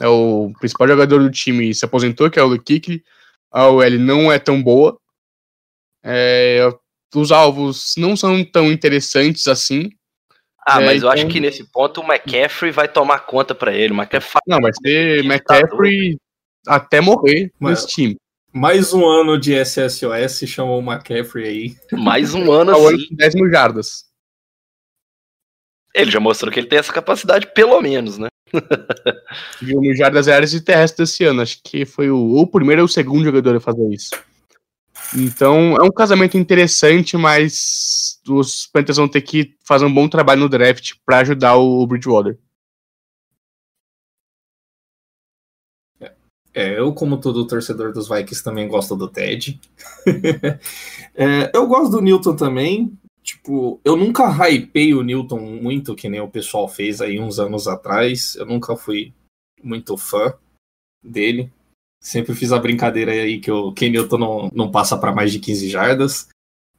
É 0.00 0.06
o 0.08 0.52
principal 0.58 0.86
jogador 0.88 1.18
do 1.22 1.30
time 1.30 1.74
se 1.74 1.84
aposentou, 1.84 2.30
que 2.30 2.38
é 2.38 2.42
o 2.42 2.46
Luke 2.46 2.64
Kuechly. 2.64 3.02
A 3.50 3.68
OL 3.68 3.90
não 3.98 4.30
é 4.32 4.38
tão 4.38 4.62
boa. 4.62 4.98
É, 6.04 6.60
os 7.14 7.30
alvos 7.30 7.94
não 7.96 8.16
são 8.16 8.44
tão 8.44 8.70
interessantes 8.72 9.46
assim. 9.46 9.90
Ah, 10.66 10.80
É, 10.80 10.86
mas 10.86 11.02
eu 11.02 11.08
acho 11.10 11.22
então- 11.22 11.32
que 11.32 11.40
nesse 11.40 11.64
ponto 11.70 12.00
o 12.00 12.04
McCaffrey 12.04 12.70
vai 12.70 12.88
tomar 12.88 13.20
conta 13.20 13.54
pra 13.54 13.74
ele. 13.74 13.92
O 13.92 13.96
McCaffrey 13.96 14.40
Não, 14.46 14.60
vai 14.60 14.72
ser 14.72 15.22
Tá 15.22 15.26
McCaffrey 15.28 16.16
até 16.66 17.00
morrer 17.00 17.50
Mas- 17.58 17.82
nesse 17.82 17.94
time. 17.94 18.16
Mais 18.52 18.92
um 18.92 19.06
ano 19.06 19.38
de 19.38 19.54
SSOS 19.54 20.46
chamou 20.46 20.78
o 20.78 20.82
McCaffrey 20.82 21.48
aí. 21.48 21.76
mais 21.98 22.34
um 22.34 22.52
ano 22.52 22.76
ano 22.76 22.88
assim. 22.88 23.08
com 23.08 23.14
10 23.16 23.34
mil 23.34 23.50
jardas. 23.50 24.04
Ele 25.94 26.10
já 26.10 26.20
mostrou 26.20 26.52
que 26.52 26.60
ele 26.60 26.66
tem 26.66 26.78
essa 26.78 26.92
capacidade, 26.92 27.46
pelo 27.54 27.80
menos, 27.80 28.18
né? 28.18 28.28
Viu 29.60 29.80
mil 29.80 29.94
jardas 29.96 30.28
aéreas 30.28 30.52
e 30.52 30.60
terrestres 30.60 31.10
esse 31.10 31.24
ano. 31.24 31.40
Acho 31.40 31.60
que 31.64 31.86
foi 31.86 32.10
o, 32.10 32.18
ou 32.18 32.42
o 32.42 32.46
primeiro 32.46 32.82
ou 32.82 32.86
o 32.86 32.88
segundo 32.88 33.24
jogador 33.24 33.56
a 33.56 33.60
fazer 33.60 33.88
isso. 33.88 34.10
Então, 35.16 35.74
é 35.76 35.82
um 35.82 35.90
casamento 35.90 36.36
interessante, 36.36 37.16
mas 37.16 38.20
os 38.28 38.66
Panthers 38.66 38.98
vão 38.98 39.08
ter 39.08 39.22
que 39.22 39.54
fazer 39.64 39.86
um 39.86 39.92
bom 39.92 40.08
trabalho 40.08 40.40
no 40.40 40.48
draft 40.48 40.92
para 41.04 41.18
ajudar 41.18 41.56
o 41.56 41.86
Bridgewater. 41.86 42.38
É, 46.54 46.78
eu, 46.78 46.92
como 46.92 47.18
todo 47.18 47.46
torcedor 47.46 47.92
dos 47.92 48.08
Vikings, 48.08 48.44
também 48.44 48.68
gosto 48.68 48.96
do 48.96 49.08
Ted. 49.08 49.60
É, 51.14 51.50
eu 51.54 51.66
gosto 51.66 51.90
do 51.90 52.00
Newton 52.00 52.34
também. 52.34 52.98
Tipo, 53.22 53.78
eu 53.84 53.94
nunca 53.96 54.26
hypei 54.30 54.94
o 54.94 55.02
Newton 55.02 55.38
muito, 55.38 55.94
que 55.94 56.08
nem 56.08 56.22
o 56.22 56.30
pessoal 56.30 56.66
fez 56.66 57.02
aí 57.02 57.20
uns 57.20 57.38
anos 57.38 57.68
atrás. 57.68 58.34
Eu 58.36 58.46
nunca 58.46 58.74
fui 58.76 59.12
muito 59.62 59.94
fã 59.98 60.32
dele. 61.04 61.52
Sempre 62.00 62.34
fiz 62.34 62.50
a 62.50 62.58
brincadeira 62.58 63.12
aí 63.12 63.38
que 63.38 63.50
o 63.50 63.72
Ken 63.72 63.90
Newton 63.90 64.16
não, 64.16 64.50
não 64.54 64.70
passa 64.70 64.96
para 64.96 65.12
mais 65.12 65.30
de 65.30 65.38
15 65.38 65.68
jardas. 65.68 66.28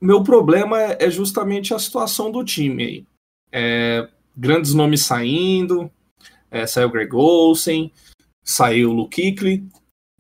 Meu 0.01 0.23
problema 0.23 0.81
é 0.81 1.09
justamente 1.09 1.73
a 1.73 1.79
situação 1.79 2.31
do 2.31 2.43
time 2.43 2.83
aí. 2.83 3.05
É, 3.51 4.09
grandes 4.35 4.73
nomes 4.73 5.03
saindo, 5.03 5.89
é, 6.49 6.65
saiu 6.67 6.89
Greg 6.89 7.15
Olsen, 7.15 7.91
saiu 8.43 8.89
o 8.89 8.93
Luke. 8.93 9.67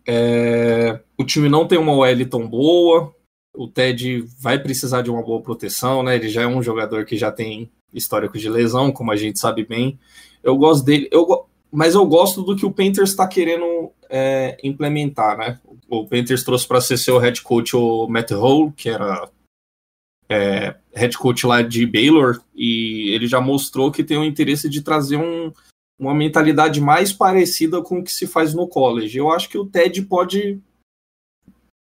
É, 0.05 0.99
o 1.17 1.23
time 1.23 1.49
não 1.49 1.67
tem 1.67 1.77
uma 1.77 1.93
OL 1.93 2.25
tão 2.29 2.47
boa. 2.47 3.13
O 3.55 3.67
Ted 3.67 4.25
vai 4.39 4.59
precisar 4.59 5.01
de 5.01 5.11
uma 5.11 5.21
boa 5.21 5.41
proteção, 5.41 6.01
né? 6.01 6.15
Ele 6.15 6.27
já 6.29 6.41
é 6.41 6.47
um 6.47 6.63
jogador 6.63 7.05
que 7.05 7.17
já 7.17 7.31
tem 7.31 7.69
histórico 7.93 8.37
de 8.37 8.49
lesão, 8.49 8.91
como 8.91 9.11
a 9.11 9.15
gente 9.15 9.39
sabe 9.39 9.65
bem. 9.65 9.99
Eu 10.41 10.57
gosto 10.57 10.83
dele, 10.83 11.07
eu, 11.11 11.45
mas 11.71 11.93
eu 11.93 12.05
gosto 12.05 12.41
do 12.41 12.55
que 12.55 12.65
o 12.65 12.71
Panthers 12.71 13.11
está 13.11 13.27
querendo 13.27 13.91
é, 14.09 14.57
implementar, 14.63 15.37
né? 15.37 15.59
O 15.87 16.05
Panthers 16.07 16.43
trouxe 16.43 16.67
para 16.67 16.81
ser 16.81 16.97
seu 16.97 17.19
head 17.19 17.41
coach 17.43 17.75
o 17.75 18.07
Matt 18.07 18.31
Hole, 18.31 18.71
que 18.71 18.89
era 18.89 19.29
é, 20.27 20.75
head 20.93 21.15
coach 21.17 21.45
lá 21.45 21.61
de 21.61 21.85
Baylor, 21.85 22.41
e 22.55 23.11
ele 23.13 23.27
já 23.27 23.39
mostrou 23.39 23.91
que 23.91 24.03
tem 24.03 24.17
o 24.17 24.23
interesse 24.23 24.67
de 24.67 24.81
trazer 24.81 25.17
um, 25.17 25.51
uma 26.03 26.13
mentalidade 26.13 26.81
mais 26.81 27.13
parecida 27.13 27.81
com 27.81 27.99
o 27.99 28.03
que 28.03 28.11
se 28.11 28.27
faz 28.27 28.53
no 28.53 28.67
college. 28.67 29.17
Eu 29.17 29.31
acho 29.31 29.49
que 29.49 29.57
o 29.57 29.65
Ted 29.65 30.01
pode. 30.03 30.61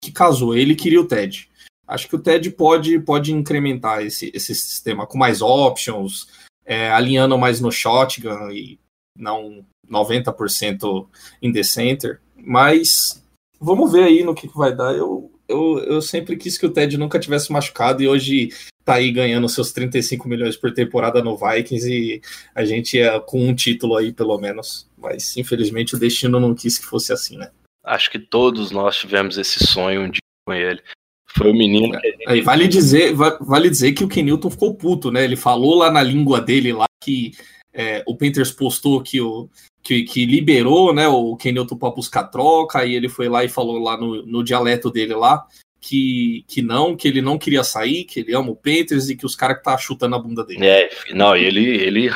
Que 0.04 0.12
casou, 0.12 0.56
ele 0.56 0.76
queria 0.76 1.02
o 1.02 1.08
Ted. 1.08 1.50
Acho 1.88 2.08
que 2.08 2.16
o 2.16 2.20
Ted 2.20 2.50
pode, 2.52 3.00
pode 3.00 3.32
incrementar 3.32 4.04
esse, 4.04 4.32
esse 4.34 4.54
sistema 4.56 5.06
com 5.06 5.18
mais 5.18 5.42
options, 5.42 6.28
é, 6.66 6.92
alinhando 6.92 7.38
mais 7.38 7.60
no 7.62 7.72
shotgun 7.72 8.52
e 8.52 8.80
não 9.18 9.66
90% 9.90 11.08
in 11.42 11.52
the 11.52 11.64
center. 11.64 12.22
Mas 12.36 13.24
vamos 13.60 13.92
ver 13.92 14.04
aí 14.04 14.24
no 14.24 14.36
que, 14.36 14.48
que 14.48 14.58
vai 14.58 14.76
dar. 14.76 14.96
Eu, 14.96 15.32
eu, 15.48 15.80
eu 15.80 16.02
sempre 16.02 16.36
quis 16.36 16.58
que 16.58 16.66
o 16.66 16.72
Ted 16.72 16.98
nunca 16.98 17.20
tivesse 17.20 17.52
machucado 17.52 18.02
e 18.02 18.08
hoje 18.08 18.50
tá 18.84 18.96
aí 18.96 19.12
ganhando 19.12 19.50
seus 19.50 19.72
35 19.72 20.28
milhões 20.28 20.56
por 20.56 20.72
temporada 20.74 21.22
no 21.24 21.36
Vikings 21.38 21.92
e 21.92 22.22
a 22.54 22.64
gente 22.64 23.00
é 23.00 23.20
com 23.20 23.48
um 23.48 23.54
título 23.56 23.96
aí, 23.98 24.14
pelo 24.14 24.38
menos. 24.38 24.88
Mas 24.98 25.36
infelizmente 25.38 25.96
o 25.96 26.00
destino 26.00 26.40
não 26.40 26.54
quis 26.54 26.78
que 26.78 26.86
fosse 26.86 27.12
assim, 27.12 27.38
né? 27.38 27.50
Acho 27.84 28.10
que 28.12 28.20
todos 28.20 28.72
nós 28.72 28.98
tivemos 28.98 29.38
esse 29.38 29.66
sonho 29.66 30.02
um 30.02 30.10
dia 30.10 30.20
com 30.48 30.54
ele. 30.54 30.82
Foi 31.30 31.52
o 31.52 31.54
menino 31.56 32.00
Aí 32.28 32.42
vale 32.42 32.68
dizer, 32.68 33.14
va- 33.14 33.38
vale 33.42 33.70
dizer 33.70 33.92
que 33.92 34.04
o 34.04 34.08
Kenilton 34.08 34.50
ficou 34.50 34.74
puto, 34.74 35.12
né? 35.12 35.24
Ele 35.24 35.36
falou 35.36 35.76
lá 35.76 35.92
na 35.92 36.02
língua 36.02 36.40
dele 36.40 36.72
lá 36.72 36.86
que 37.04 37.34
é, 37.74 38.04
o 38.08 38.16
Panthers 38.16 38.52
postou 38.52 39.02
que 39.02 39.20
o 39.20 39.50
que, 39.86 40.02
que 40.02 40.26
liberou, 40.26 40.92
né, 40.92 41.08
o 41.08 41.38
Kenilton 41.38 41.78
para 41.78 41.92
buscar 41.94 42.24
troca, 42.24 42.80
aí 42.80 42.96
ele 42.96 43.08
foi 43.08 43.30
lá 43.30 43.44
e 43.44 43.50
falou 43.50 43.78
lá 43.78 43.96
no, 43.96 44.26
no 44.26 44.44
dialeto 44.44 44.90
dele 44.90 45.14
lá 45.14 45.46
que, 45.80 46.44
que 46.48 46.64
não, 46.64 46.96
que 46.96 47.08
ele 47.08 47.22
não 47.22 47.38
queria 47.38 47.64
sair, 47.64 48.06
que 48.06 48.20
ele 48.20 48.36
ama 48.36 48.50
o 48.50 48.56
Panthers 48.56 49.08
e 49.08 49.16
que 49.16 49.28
os 49.28 49.36
caras 49.36 49.58
que 49.58 49.64
tá 49.64 49.78
chutando 49.78 50.16
a 50.16 50.20
bunda 50.20 50.44
dele. 50.44 50.66
É, 50.66 50.90
não, 51.14 51.36
ele, 51.36 51.64
ele 51.64 52.10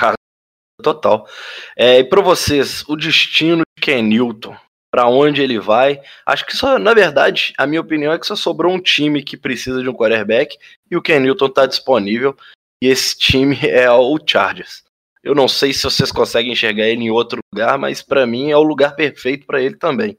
total. 0.81 1.27
É, 1.77 1.99
e 1.99 2.03
para 2.03 2.21
vocês, 2.21 2.83
o 2.87 2.95
destino 2.95 3.61
de 3.77 3.81
Ken 3.83 4.01
Newton, 4.01 4.55
para 4.91 5.07
onde 5.07 5.43
ele 5.43 5.59
vai? 5.59 6.01
Acho 6.25 6.47
que 6.47 6.57
só, 6.57 6.79
na 6.79 6.95
verdade, 6.95 7.53
a 7.59 7.67
minha 7.67 7.81
opinião 7.81 8.11
é 8.11 8.17
que 8.17 8.25
só 8.25 8.35
sobrou 8.35 8.73
um 8.73 8.81
time 8.81 9.21
que 9.21 9.37
precisa 9.37 9.83
de 9.83 9.87
um 9.87 9.93
quarterback 9.93 10.57
e 10.89 10.97
o 10.97 11.01
Ken 11.03 11.19
Newton 11.19 11.49
tá 11.49 11.67
disponível. 11.67 12.35
E 12.81 12.87
esse 12.87 13.15
time 13.15 13.55
é 13.61 13.91
o 13.91 14.17
Chargers. 14.25 14.83
Eu 15.23 15.35
não 15.35 15.47
sei 15.47 15.73
se 15.73 15.83
vocês 15.83 16.11
conseguem 16.11 16.53
enxergar 16.53 16.87
ele 16.87 17.03
em 17.03 17.11
outro 17.11 17.39
lugar, 17.53 17.77
mas 17.77 18.01
para 18.01 18.25
mim 18.25 18.49
é 18.49 18.57
o 18.57 18.63
lugar 18.63 18.95
perfeito 18.95 19.45
para 19.45 19.61
ele 19.61 19.75
também. 19.75 20.17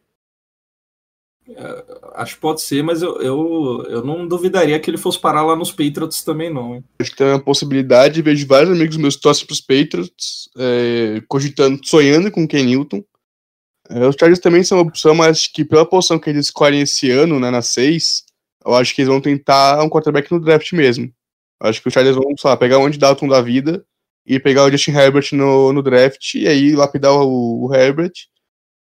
Acho 2.14 2.34
que 2.34 2.40
pode 2.40 2.60
ser, 2.60 2.82
mas 2.82 3.02
eu, 3.02 3.20
eu, 3.20 3.84
eu 3.88 4.04
não 4.04 4.26
duvidaria 4.26 4.78
que 4.78 4.90
ele 4.90 4.98
fosse 4.98 5.18
parar 5.18 5.42
lá 5.42 5.56
nos 5.56 5.72
Patriots 5.72 6.22
também, 6.22 6.52
não. 6.52 6.76
hein? 6.76 6.84
Acho 7.00 7.10
que 7.10 7.16
tem 7.16 7.26
uma 7.26 7.40
possibilidade. 7.40 8.22
Vejo 8.22 8.46
vários 8.46 8.70
amigos 8.70 8.96
meus 8.96 9.16
que 9.16 9.22
torcem 9.22 9.46
pros 9.46 9.60
Patriots, 9.60 10.48
é, 10.56 11.22
cogitando, 11.28 11.80
sonhando 11.84 12.30
com 12.30 12.44
o 12.44 12.48
Ken 12.48 12.62
Newton. 12.62 13.02
É, 13.88 14.06
os 14.06 14.14
Chargers 14.18 14.38
também 14.38 14.62
são 14.62 14.78
uma 14.78 14.86
opção, 14.86 15.14
mas 15.14 15.38
acho 15.38 15.52
que 15.52 15.64
pela 15.64 15.84
posição 15.84 16.18
que 16.18 16.30
eles 16.30 16.46
escolhem 16.46 16.82
esse 16.82 17.10
ano, 17.10 17.40
né, 17.40 17.50
na 17.50 17.62
6, 17.62 18.24
eu 18.64 18.74
acho 18.74 18.94
que 18.94 19.00
eles 19.00 19.08
vão 19.08 19.20
tentar 19.20 19.82
um 19.82 19.88
quarterback 19.88 20.30
no 20.30 20.40
draft 20.40 20.72
mesmo. 20.72 21.12
Eu 21.60 21.68
acho 21.68 21.82
que 21.82 21.88
os 21.88 21.94
Chargers 21.94 22.16
vão, 22.16 22.36
sei 22.38 22.50
lá, 22.50 22.56
pegar 22.56 22.78
o 22.78 22.86
Andy 22.86 22.98
Dalton 22.98 23.26
da 23.26 23.40
vida 23.40 23.84
e 24.26 24.38
pegar 24.38 24.64
o 24.64 24.70
Justin 24.70 24.92
Herbert 24.92 25.28
no, 25.32 25.72
no 25.72 25.82
draft 25.82 26.34
e 26.34 26.46
aí 26.46 26.72
lapidar 26.74 27.12
o, 27.12 27.66
o 27.66 27.74
Herbert, 27.74 28.12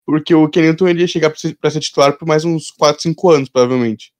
porque 0.05 0.33
o 0.33 0.49
Ken 0.49 0.61
Newton 0.61 0.87
ele 0.87 1.01
ia 1.01 1.07
chegar 1.07 1.29
pra 1.29 1.37
ser, 1.39 1.57
ser 1.71 1.79
titular 1.79 2.17
por 2.17 2.27
mais 2.27 2.43
uns 2.45 2.71
4, 2.71 3.01
5 3.01 3.29
anos, 3.29 3.49
provavelmente. 3.49 4.11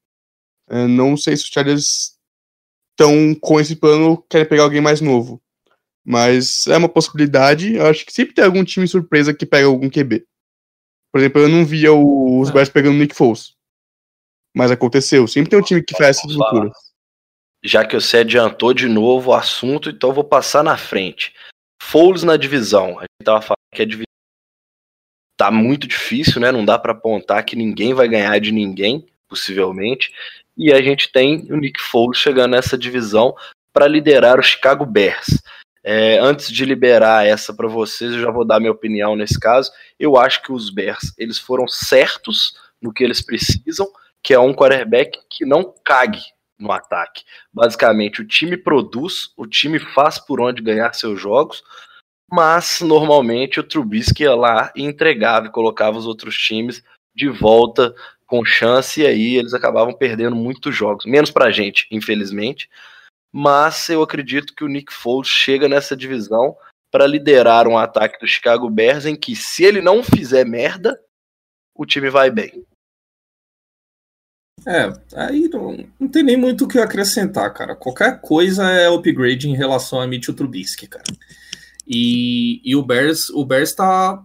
É, 0.70 0.86
não 0.86 1.16
sei 1.16 1.36
se 1.38 1.44
os 1.44 1.50
Chargers 1.50 2.18
estão 2.92 3.34
com 3.40 3.60
esse 3.60 3.76
plano, 3.76 4.22
querem 4.30 4.48
pegar 4.48 4.64
alguém 4.64 4.82
mais 4.82 5.00
novo. 5.02 5.42
Mas 6.06 6.66
é 6.68 6.78
uma 6.78 6.90
possibilidade. 6.90 7.76
Eu 7.76 7.86
acho 7.88 8.06
que 8.06 8.14
sempre 8.14 8.34
tem 8.34 8.44
algum 8.46 8.64
time 8.64 8.88
surpresa 8.88 9.34
que 9.34 9.46
pega 9.46 9.68
algum 9.68 9.90
QB. 9.90 10.26
Por 11.12 11.20
exemplo, 11.20 11.42
eu 11.42 11.50
não 11.50 11.66
via 11.66 11.92
o- 11.94 12.40
os 12.40 12.50
Ah. 12.50 12.54
Bears 12.54 12.70
pegando 12.70 12.96
o 12.96 12.98
Nick 13.00 13.14
Foles. 13.16 13.56
Mas 14.56 14.72
aconteceu. 14.72 15.28
Sempre 15.28 15.50
tem 15.50 15.60
um 15.60 15.64
time 15.64 15.84
que 15.84 15.96
faz 15.98 16.18
essa 16.18 16.28
loucura. 16.28 16.72
Já 17.64 17.86
que 17.86 17.96
você 17.96 18.18
adiantou 18.18 18.74
de 18.74 18.88
novo 18.88 19.32
o 19.32 19.34
assunto, 19.34 19.90
então 19.90 20.10
eu 20.10 20.14
vou 20.14 20.24
passar 20.24 20.64
na 20.64 20.78
frente. 20.78 21.34
Foles 21.82 22.24
na 22.24 22.38
divisão. 22.38 23.00
A 23.00 23.02
gente 23.02 23.26
tava 23.26 23.42
falando 23.42 23.58
que 23.74 23.82
a 23.82 23.86
divisão 23.86 24.06
tá 25.38 25.52
muito 25.52 25.88
difícil, 25.88 26.42
né? 26.42 26.52
Não 26.52 26.66
dá 26.66 26.78
pra 26.78 26.92
apontar 26.92 27.46
que 27.46 27.56
ninguém 27.56 27.94
vai 27.94 28.08
ganhar 28.08 28.40
de 28.40 28.52
ninguém, 28.52 29.06
possivelmente. 29.28 30.12
E 30.58 30.74
a 30.74 30.82
gente 30.82 31.12
tem 31.12 31.48
o 31.52 31.58
Nick 31.58 31.82
Foles 31.82 32.18
chegando 32.18 32.52
nessa 32.52 32.78
divisão 32.78 33.36
para 33.72 33.88
liderar 33.88 34.40
o 34.40 34.44
Chicago 34.44 34.86
Bears. 34.86 35.42
É, 35.84 36.18
antes 36.20 36.52
de 36.52 36.66
liberar 36.66 37.26
essa 37.26 37.54
para 37.54 37.68
vocês, 37.68 38.12
eu 38.14 38.20
já 38.20 38.32
vou 38.32 38.44
dar 38.44 38.60
minha 38.60 38.72
opinião 38.72 39.16
nesse 39.16 39.40
caso. 39.40 39.72
Eu 40.00 40.18
acho 40.18 40.42
que 40.42 40.52
os 40.52 40.70
Bears 40.70 41.14
eles 41.18 41.38
foram 41.38 41.68
certos 41.68 42.56
no 42.82 42.92
que 42.92 43.04
eles 43.04 43.22
precisam, 43.22 43.88
que 44.22 44.34
é 44.34 44.40
um 44.40 44.54
quarterback 44.54 45.20
que 45.30 45.46
não 45.46 45.74
cague 45.86 46.22
no 46.60 46.72
ataque. 46.72 47.24
Basicamente, 47.54 48.22
o 48.22 48.28
time 48.28 48.58
produz, 48.58 49.32
o 49.38 49.46
time 49.46 49.80
faz 49.80 50.20
por 50.20 50.42
onde 50.42 50.62
ganhar 50.62 50.94
seus 50.94 51.20
jogos, 51.20 51.64
mas 52.32 52.82
normalmente 52.82 53.60
o 53.60 53.64
Trubisky 53.64 54.24
ia 54.24 54.36
lá 54.36 54.72
e 54.76 54.84
entregava 54.84 55.48
e 55.48 55.52
colocava 55.52 55.98
os 55.98 56.06
outros 56.06 56.38
times 56.38 56.84
de 57.16 57.30
volta 57.30 57.96
com 58.26 58.44
chance, 58.44 59.02
e 59.02 59.08
aí 59.08 59.36
eles 59.38 59.54
acabavam 59.54 59.94
perdendo 59.94 60.36
muitos 60.36 60.76
jogos. 60.76 61.06
Menos 61.06 61.32
pra 61.32 61.50
gente, 61.50 61.88
infelizmente. 61.90 62.70
Mas 63.32 63.88
eu 63.88 64.02
acredito 64.02 64.54
que 64.54 64.64
o 64.64 64.68
Nick 64.68 64.94
Foles 64.94 65.30
chega 65.30 65.70
nessa 65.70 65.96
divisão 65.96 66.56
para 66.92 67.08
liderar 67.08 67.68
um 67.68 67.78
ataque 67.78 68.20
do 68.20 68.28
Chicago 68.28 68.70
Bears 68.70 69.06
em 69.06 69.16
que, 69.16 69.36
se 69.36 69.64
ele 69.64 69.82
não 69.82 70.04
fizer 70.04 70.46
merda, 70.46 71.00
o 71.74 71.86
time 71.86 72.10
vai 72.10 72.30
bem. 72.30 72.66
É, 74.68 74.92
aí 75.16 75.48
não, 75.48 75.78
não 75.98 76.08
tem 76.10 76.22
nem 76.24 76.36
muito 76.36 76.66
o 76.66 76.68
que 76.68 76.78
acrescentar, 76.78 77.54
cara. 77.54 77.74
Qualquer 77.74 78.20
coisa 78.20 78.70
é 78.70 78.90
upgrade 78.90 79.48
em 79.48 79.56
relação 79.56 80.02
a 80.02 80.06
Mitchell 80.06 80.36
Trubisky, 80.36 80.88
cara. 80.88 81.06
E, 81.88 82.60
e 82.70 82.76
o 82.76 82.84
Bears, 82.84 83.30
o 83.30 83.46
Bears 83.46 83.74
tá 83.74 84.22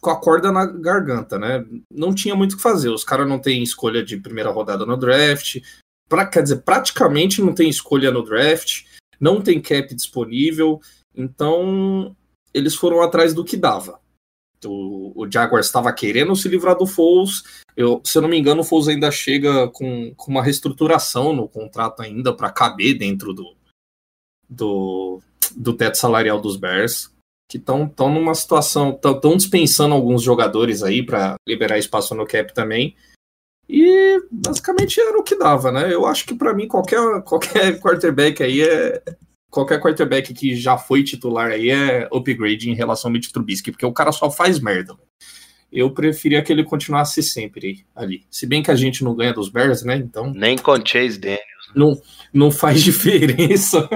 com 0.00 0.10
a 0.10 0.20
corda 0.20 0.52
na 0.52 0.64
garganta, 0.64 1.40
né? 1.40 1.66
Não 1.92 2.14
tinha 2.14 2.36
muito 2.36 2.52
o 2.52 2.56
que 2.56 2.62
fazer. 2.62 2.88
Os 2.90 3.02
caras 3.02 3.26
não 3.26 3.40
têm 3.40 3.64
escolha 3.64 4.04
de 4.04 4.16
primeira 4.16 4.52
rodada 4.52 4.86
no 4.86 4.96
draft. 4.96 5.60
Pra, 6.08 6.24
quer 6.24 6.44
dizer, 6.44 6.62
praticamente 6.62 7.42
não 7.42 7.52
tem 7.52 7.68
escolha 7.68 8.12
no 8.12 8.22
draft. 8.22 8.84
Não 9.18 9.40
tem 9.40 9.60
cap 9.60 9.92
disponível. 9.92 10.80
Então, 11.16 12.14
eles 12.52 12.76
foram 12.76 13.02
atrás 13.02 13.34
do 13.34 13.44
que 13.44 13.56
dava. 13.56 13.98
O, 14.64 15.12
o 15.14 15.30
Jaguars 15.30 15.66
estava 15.66 15.92
querendo 15.92 16.34
se 16.34 16.48
livrar 16.48 16.76
do 16.76 16.86
Foles. 16.86 17.42
Eu, 17.76 18.00
se 18.04 18.16
eu 18.16 18.22
não 18.22 18.28
me 18.28 18.38
engano, 18.38 18.60
o 18.60 18.64
Foles 18.64 18.88
ainda 18.88 19.10
chega 19.10 19.68
com, 19.68 20.14
com 20.16 20.30
uma 20.30 20.42
reestruturação 20.42 21.32
no 21.32 21.48
contrato 21.48 22.00
ainda 22.02 22.32
para 22.32 22.50
caber 22.50 22.96
dentro 22.96 23.32
do, 23.32 23.54
do, 24.48 25.20
do 25.56 25.72
teto 25.74 25.98
salarial 25.98 26.40
dos 26.40 26.56
Bears, 26.56 27.12
que 27.48 27.58
estão 27.58 27.92
numa 27.98 28.34
situação, 28.34 28.90
estão 28.90 29.36
dispensando 29.36 29.94
alguns 29.94 30.22
jogadores 30.22 30.82
aí 30.82 31.04
para 31.04 31.34
liberar 31.46 31.78
espaço 31.78 32.14
no 32.14 32.26
cap 32.26 32.52
também. 32.54 32.96
E 33.68 34.22
basicamente 34.30 35.00
era 35.00 35.18
o 35.18 35.22
que 35.22 35.36
dava, 35.36 35.72
né? 35.72 35.92
Eu 35.92 36.06
acho 36.06 36.26
que 36.26 36.34
para 36.34 36.52
mim 36.52 36.68
qualquer, 36.68 37.22
qualquer 37.24 37.80
quarterback 37.80 38.42
aí 38.42 38.62
é 38.62 39.02
qualquer 39.54 39.80
quarterback 39.80 40.34
que 40.34 40.56
já 40.56 40.76
foi 40.76 41.04
titular 41.04 41.50
aí 41.52 41.70
é 41.70 42.08
upgrade 42.12 42.68
em 42.68 42.74
relação 42.74 43.08
ao 43.08 43.12
Mitch 43.12 43.30
Trubisky, 43.30 43.70
porque 43.70 43.86
o 43.86 43.92
cara 43.92 44.10
só 44.10 44.30
faz 44.30 44.58
merda. 44.58 44.94
Eu 45.72 45.90
preferia 45.90 46.42
que 46.42 46.52
ele 46.52 46.64
continuasse 46.64 47.22
sempre 47.22 47.84
ali. 47.94 48.24
Se 48.30 48.46
bem 48.46 48.62
que 48.62 48.70
a 48.70 48.76
gente 48.76 49.02
não 49.02 49.14
ganha 49.14 49.32
dos 49.32 49.48
Bears, 49.48 49.82
né? 49.84 49.96
Então 49.96 50.32
Nem 50.32 50.58
com 50.58 50.74
Chase 50.84 51.18
Daniel. 51.18 51.38
não, 51.74 52.00
não 52.32 52.50
faz 52.50 52.82
diferença. 52.84 53.88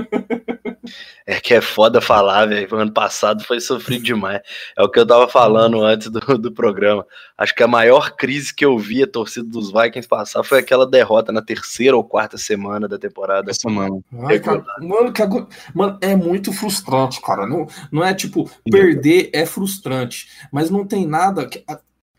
É 1.27 1.39
que 1.39 1.53
é 1.53 1.61
foda 1.61 2.01
falar, 2.01 2.47
velho. 2.47 2.75
Ano 2.75 2.91
passado 2.91 3.45
foi 3.45 3.61
sofrido 3.61 4.03
demais. 4.03 4.41
É 4.75 4.83
o 4.83 4.89
que 4.89 4.99
eu 4.99 5.07
tava 5.07 5.29
falando 5.29 5.83
antes 5.85 6.09
do, 6.09 6.21
do 6.39 6.51
programa. 6.51 7.07
Acho 7.37 7.55
que 7.55 7.63
a 7.63 7.69
maior 7.69 8.13
crise 8.17 8.55
que 8.55 8.65
eu 8.65 8.79
vi 8.79 9.03
a 9.03 9.07
torcida 9.07 9.47
dos 9.47 9.71
Vikings 9.71 10.09
passar 10.09 10.43
foi 10.43 10.61
aquela 10.61 10.87
derrota 10.87 11.31
na 11.31 11.43
terceira 11.43 11.95
ou 11.95 12.03
quarta 12.03 12.39
semana 12.39 12.89
da 12.89 12.99
temporada. 12.99 13.51
Essa 13.51 13.69
mano. 13.69 14.03
Ai, 14.27 14.41
cara, 14.41 14.65
mano, 14.81 15.13
que 15.13 15.23
mano, 15.75 15.99
é 16.01 16.17
muito 16.17 16.51
frustrante, 16.53 17.21
cara. 17.21 17.47
Não, 17.47 17.67
não 17.93 18.03
é 18.03 18.15
tipo, 18.15 18.51
perder 18.71 19.29
é 19.35 19.45
frustrante, 19.45 20.29
mas 20.51 20.71
não 20.71 20.87
tem 20.87 21.07
nada. 21.07 21.47
que- 21.47 21.63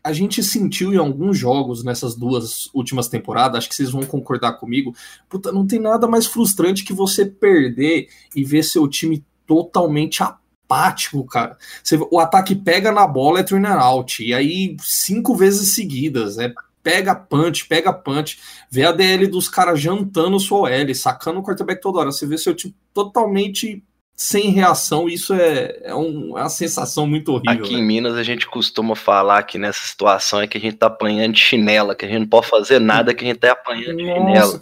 A, 0.02 0.12
gente 0.12 0.42
sentiu 0.42 0.92
em 0.94 0.96
alguns 0.96 1.36
jogos 1.36 1.84
nessas 1.84 2.14
duas 2.14 2.70
últimas 2.74 3.08
temporadas, 3.08 3.58
acho 3.58 3.68
que 3.68 3.74
vocês 3.74 3.90
vão 3.90 4.02
concordar 4.02 4.54
comigo. 4.54 4.94
Puta, 5.28 5.52
não 5.52 5.66
tem 5.66 5.78
nada 5.78 6.08
mais 6.08 6.26
frustrante 6.26 6.84
que 6.84 6.92
você 6.92 7.24
perder 7.26 8.08
e 8.34 8.44
ver 8.44 8.62
seu 8.62 8.88
time 8.88 9.24
totalmente 9.46 10.22
apático, 10.22 11.24
cara. 11.24 11.56
Você- 11.82 11.98
o 12.10 12.18
ataque 12.18 12.54
pega 12.54 12.92
na 12.92 13.06
bola, 13.06 13.40
é 13.40 13.42
turn 13.42 13.66
out, 13.66 14.24
e 14.24 14.32
aí 14.32 14.76
cinco 14.80 15.34
vezes 15.34 15.74
seguidas, 15.74 16.38
é 16.38 16.52
pega 16.82 17.14
punch, 17.14 17.66
pega 17.66 17.92
punch, 17.92 18.38
vê 18.70 18.84
a 18.84 18.92
DL 18.92 19.26
dos 19.26 19.48
caras 19.48 19.80
jantando 19.80 20.40
sua 20.40 20.60
OL, 20.70 20.94
sacando 20.94 21.40
o 21.40 21.42
quarterback 21.42 21.80
toda 21.82 21.98
hora. 21.98 22.12
Você 22.12 22.26
vê 22.26 22.38
seu 22.38 22.54
time 22.54 22.74
totalmente 22.94 23.82
sem 24.22 24.50
reação, 24.50 25.08
isso 25.08 25.32
é, 25.32 25.78
é, 25.82 25.94
um- 25.94 26.36
é 26.36 26.42
uma 26.42 26.48
sensação 26.50 27.06
muito 27.06 27.32
horrível. 27.32 27.64
Aqui 27.64 27.72
em 27.74 27.78
né? 27.78 27.82
Minas 27.82 28.16
a 28.16 28.22
gente 28.22 28.46
costuma 28.46 28.94
falar 28.94 29.42
que 29.44 29.56
nessa 29.58 29.86
situação 29.86 30.40
é 30.42 30.46
que 30.46 30.58
a 30.58 30.60
gente 30.60 30.76
tá 30.76 30.88
apanhando 30.88 31.32
de 31.32 31.40
chinela, 31.40 31.94
que 31.94 32.04
a 32.04 32.08
gente 32.08 32.20
não 32.20 32.26
pode 32.26 32.46
fazer 32.46 32.78
nada, 32.78 33.14
que 33.14 33.24
a 33.24 33.28
gente 33.28 33.38
tá 33.40 33.52
apanhando 33.52 33.96
de 33.96 34.04
chinela. 34.04 34.60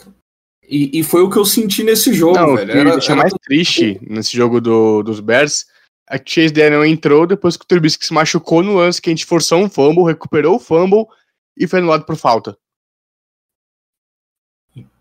E, 0.63 1.01
e 1.01 1.03
foi 1.03 1.23
o 1.23 1.31
que 1.31 1.39
eu 1.39 1.45
senti 1.45 1.83
nesse 1.83 2.13
jogo, 2.13 2.35
Não, 2.37 2.53
o 2.53 2.57
velho. 2.57 2.71
que 2.71 2.79
Era, 2.79 2.91
era 2.91 3.17
mais 3.17 3.33
triste 3.43 3.99
nesse 4.03 4.37
jogo 4.37 4.61
do, 4.61 5.03
dos 5.03 5.19
Bears 5.19 5.65
A 6.09 6.19
Chase 6.25 6.53
Daniel 6.53 6.85
entrou 6.85 7.27
depois 7.27 7.57
que 7.57 7.65
o 7.65 7.67
Trubisky 7.67 8.07
se 8.07 8.13
machucou 8.15 8.63
no 8.63 8.77
lance 8.77 9.03
que 9.03 9.11
a 9.11 9.13
gente 9.13 9.27
forçou 9.27 9.59
um 9.59 9.69
fumble, 9.69 10.05
recuperou 10.05 10.55
o 10.57 10.61
fumble 10.61 11.07
e 11.59 11.67
foi 11.67 11.81
anulado 11.81 12.05
por 12.05 12.15
falta. 12.17 12.57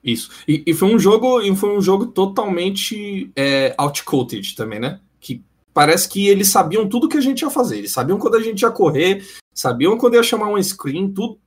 Isso. 0.07 0.31
E, 0.47 0.63
e 0.65 0.73
foi 0.73 0.93
um 0.95 0.97
jogo, 0.97 1.41
e 1.41 1.53
foi 1.53 1.77
um 1.77 1.81
jogo 1.81 2.07
totalmente 2.07 3.29
é, 3.35 3.75
outcoated 3.77 4.55
também, 4.55 4.79
né? 4.79 5.01
Que 5.19 5.43
parece 5.73 6.07
que 6.07 6.27
eles 6.27 6.47
sabiam 6.47 6.87
tudo 6.87 7.09
que 7.09 7.17
a 7.17 7.21
gente 7.21 7.41
ia 7.41 7.49
fazer. 7.49 7.79
Eles 7.79 7.91
sabiam 7.91 8.17
quando 8.17 8.35
a 8.35 8.41
gente 8.41 8.61
ia 8.61 8.71
correr, 8.71 9.27
sabiam 9.53 9.97
quando 9.97 10.13
ia 10.13 10.23
chamar 10.23 10.47
um 10.47 10.63
screen, 10.63 11.11
tudo. 11.11 11.37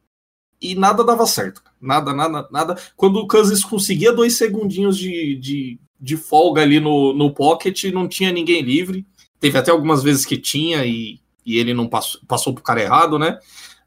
E 0.60 0.74
nada 0.74 1.02
dava 1.02 1.26
certo. 1.26 1.62
Nada, 1.80 2.12
nada, 2.12 2.46
nada. 2.52 2.76
Quando 2.94 3.16
o 3.16 3.26
Kansas 3.26 3.64
conseguia 3.64 4.12
dois 4.12 4.36
segundinhos 4.36 4.98
de, 4.98 5.36
de, 5.36 5.80
de 5.98 6.16
folga 6.18 6.60
ali 6.60 6.78
no, 6.78 7.14
no 7.14 7.32
pocket, 7.32 7.84
não 7.84 8.06
tinha 8.06 8.30
ninguém 8.30 8.60
livre. 8.60 9.06
Teve 9.40 9.56
até 9.56 9.70
algumas 9.70 10.02
vezes 10.02 10.26
que 10.26 10.36
tinha 10.36 10.84
e, 10.84 11.18
e 11.46 11.56
ele 11.56 11.72
não 11.72 11.88
passou, 11.88 12.20
passou 12.28 12.52
pro 12.52 12.62
cara 12.62 12.82
errado, 12.82 13.18
né? 13.18 13.38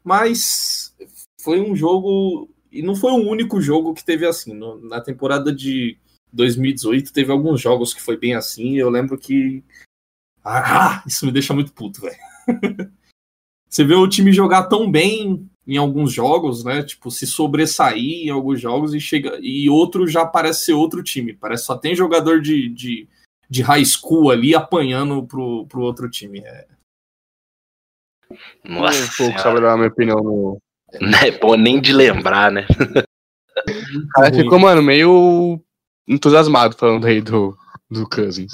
Mas 0.02 0.92
foi 1.40 1.60
um 1.60 1.76
jogo 1.76 2.50
e 2.74 2.82
não 2.82 2.96
foi 2.96 3.12
o 3.12 3.28
único 3.28 3.60
jogo 3.60 3.94
que 3.94 4.04
teve 4.04 4.26
assim. 4.26 4.52
No, 4.52 4.80
na 4.80 5.00
temporada 5.00 5.52
de 5.52 5.96
2018 6.32 7.12
teve 7.12 7.30
alguns 7.30 7.60
jogos 7.60 7.94
que 7.94 8.02
foi 8.02 8.16
bem 8.16 8.34
assim. 8.34 8.76
Eu 8.76 8.90
lembro 8.90 9.16
que. 9.16 9.62
Ah, 10.44 11.02
isso 11.06 11.24
me 11.24 11.32
deixa 11.32 11.54
muito 11.54 11.72
puto, 11.72 12.02
velho. 12.02 12.16
Você 13.68 13.84
vê 13.84 13.94
o 13.94 14.08
time 14.08 14.32
jogar 14.32 14.64
tão 14.64 14.90
bem 14.90 15.48
em 15.66 15.76
alguns 15.76 16.12
jogos, 16.12 16.64
né? 16.64 16.82
Tipo, 16.82 17.10
se 17.10 17.26
sobressair 17.26 18.26
em 18.26 18.30
alguns 18.30 18.60
jogos 18.60 18.94
e 18.94 19.00
chega. 19.00 19.38
E 19.40 19.68
outro 19.70 20.06
já 20.06 20.26
parece 20.26 20.66
ser 20.66 20.72
outro 20.74 21.02
time. 21.02 21.32
Parece 21.32 21.62
que 21.62 21.66
só 21.66 21.76
tem 21.76 21.94
jogador 21.94 22.40
de, 22.40 22.68
de, 22.68 23.08
de 23.48 23.62
high 23.62 23.84
school 23.84 24.30
ali 24.30 24.54
apanhando 24.54 25.26
pro, 25.26 25.66
pro 25.66 25.82
outro 25.82 26.08
time. 26.10 26.40
É. 26.40 26.66
Nossa, 28.64 29.04
um 29.04 29.16
pouco 29.16 29.40
sobre 29.40 29.66
a 29.66 29.76
minha 29.76 29.88
opinião 29.88 30.22
no, 30.22 30.58
não 31.00 31.18
é 31.18 31.30
bom 31.30 31.54
nem 31.56 31.80
de 31.80 31.92
lembrar, 31.92 32.50
né? 32.50 32.66
O 33.96 34.08
cara 34.08 34.34
ficou, 34.34 34.58
mano, 34.58 34.82
meio 34.82 35.60
entusiasmado 36.06 36.76
falando 36.76 37.06
aí 37.06 37.20
do, 37.20 37.56
do 37.90 38.08
Cousins. 38.08 38.52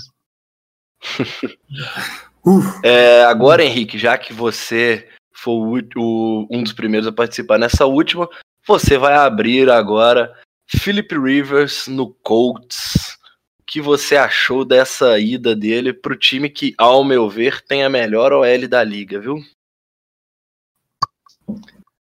é, 2.83 3.25
agora, 3.25 3.65
Henrique, 3.65 3.99
já 3.99 4.17
que 4.17 4.33
você 4.33 5.09
foi 5.33 5.55
o, 5.55 5.81
o, 5.97 6.47
um 6.51 6.63
dos 6.63 6.73
primeiros 6.73 7.07
a 7.07 7.13
participar 7.13 7.59
nessa 7.59 7.87
última, 7.87 8.29
você 8.67 8.99
vai 8.99 9.15
abrir 9.15 9.71
agora 9.71 10.33
Philip 10.69 11.17
Rivers 11.17 11.89
no 11.89 12.13
Colts. 12.23 13.17
O 13.61 13.65
que 13.67 13.81
você 13.81 14.17
achou 14.17 14.65
dessa 14.65 15.19
ida 15.19 15.55
dele 15.57 15.93
pro 15.93 16.17
time 16.17 16.51
que, 16.51 16.75
ao 16.77 17.05
meu 17.05 17.29
ver, 17.29 17.63
tem 17.63 17.85
a 17.85 17.89
melhor 17.89 18.33
OL 18.33 18.69
da 18.69 18.83
liga, 18.85 19.19
viu? 19.19 19.43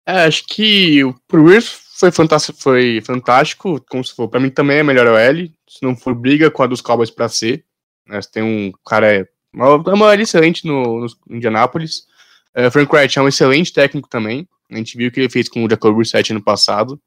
É, 0.08 0.24
acho 0.24 0.46
que 0.48 1.04
o 1.04 1.14
Rivers 1.30 1.68
foi 2.00 2.12
fantástico, 2.12 2.58
foi 2.62 3.02
fantástico, 3.02 3.84
como 3.90 4.04
se 4.04 4.16
for. 4.16 4.30
Pra 4.30 4.40
mim 4.40 4.50
também 4.50 4.78
é 4.78 4.84
melhor 4.84 5.06
OL, 5.06 5.50
se 5.68 5.84
não 5.84 5.98
for 5.98 6.16
briga 6.16 6.50
com 6.50 6.64
a 6.64 6.68
dos 6.68 6.80
Cowboys 6.80 7.12
pra 7.12 7.28
ser. 7.28 7.66
Né, 8.08 8.20
tem 8.32 8.42
um 8.42 8.72
cara, 8.88 9.14
é 9.14 9.28
uma, 9.54 9.76
uma 9.76 10.16
excelente 10.16 10.66
no, 10.66 11.02
no 11.02 11.36
Indianapolis. 11.36 12.08
Uh, 12.56 12.72
Frank 12.72 12.94
Wright 12.96 13.20
é 13.20 13.22
um 13.22 13.28
excelente 13.28 13.74
técnico 13.74 14.08
também. 14.08 14.48
A 14.72 14.78
gente 14.78 14.98
viu 14.98 15.10
o 15.10 15.12
que 15.12 15.20
ele 15.20 15.30
fez 15.30 15.50
com 15.50 15.66
o 15.66 15.70
Jacob 15.70 15.94
Brissett 15.94 16.32
ano 16.32 16.44
passado. 16.44 17.00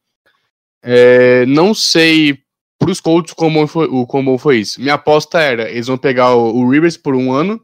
É, 0.82 1.46
não 1.46 1.72
sei 1.72 2.38
pros 2.78 3.00
Colts 3.00 3.32
como 3.32 3.66
foi, 3.66 3.86
o 3.86 4.06
como 4.06 4.36
foi 4.36 4.58
isso. 4.58 4.80
Minha 4.80 4.94
aposta 4.94 5.40
era, 5.40 5.70
eles 5.70 5.86
vão 5.86 5.96
pegar 5.96 6.34
o, 6.34 6.54
o 6.54 6.68
Rivers 6.68 6.96
por 6.96 7.14
um 7.14 7.32
ano, 7.32 7.62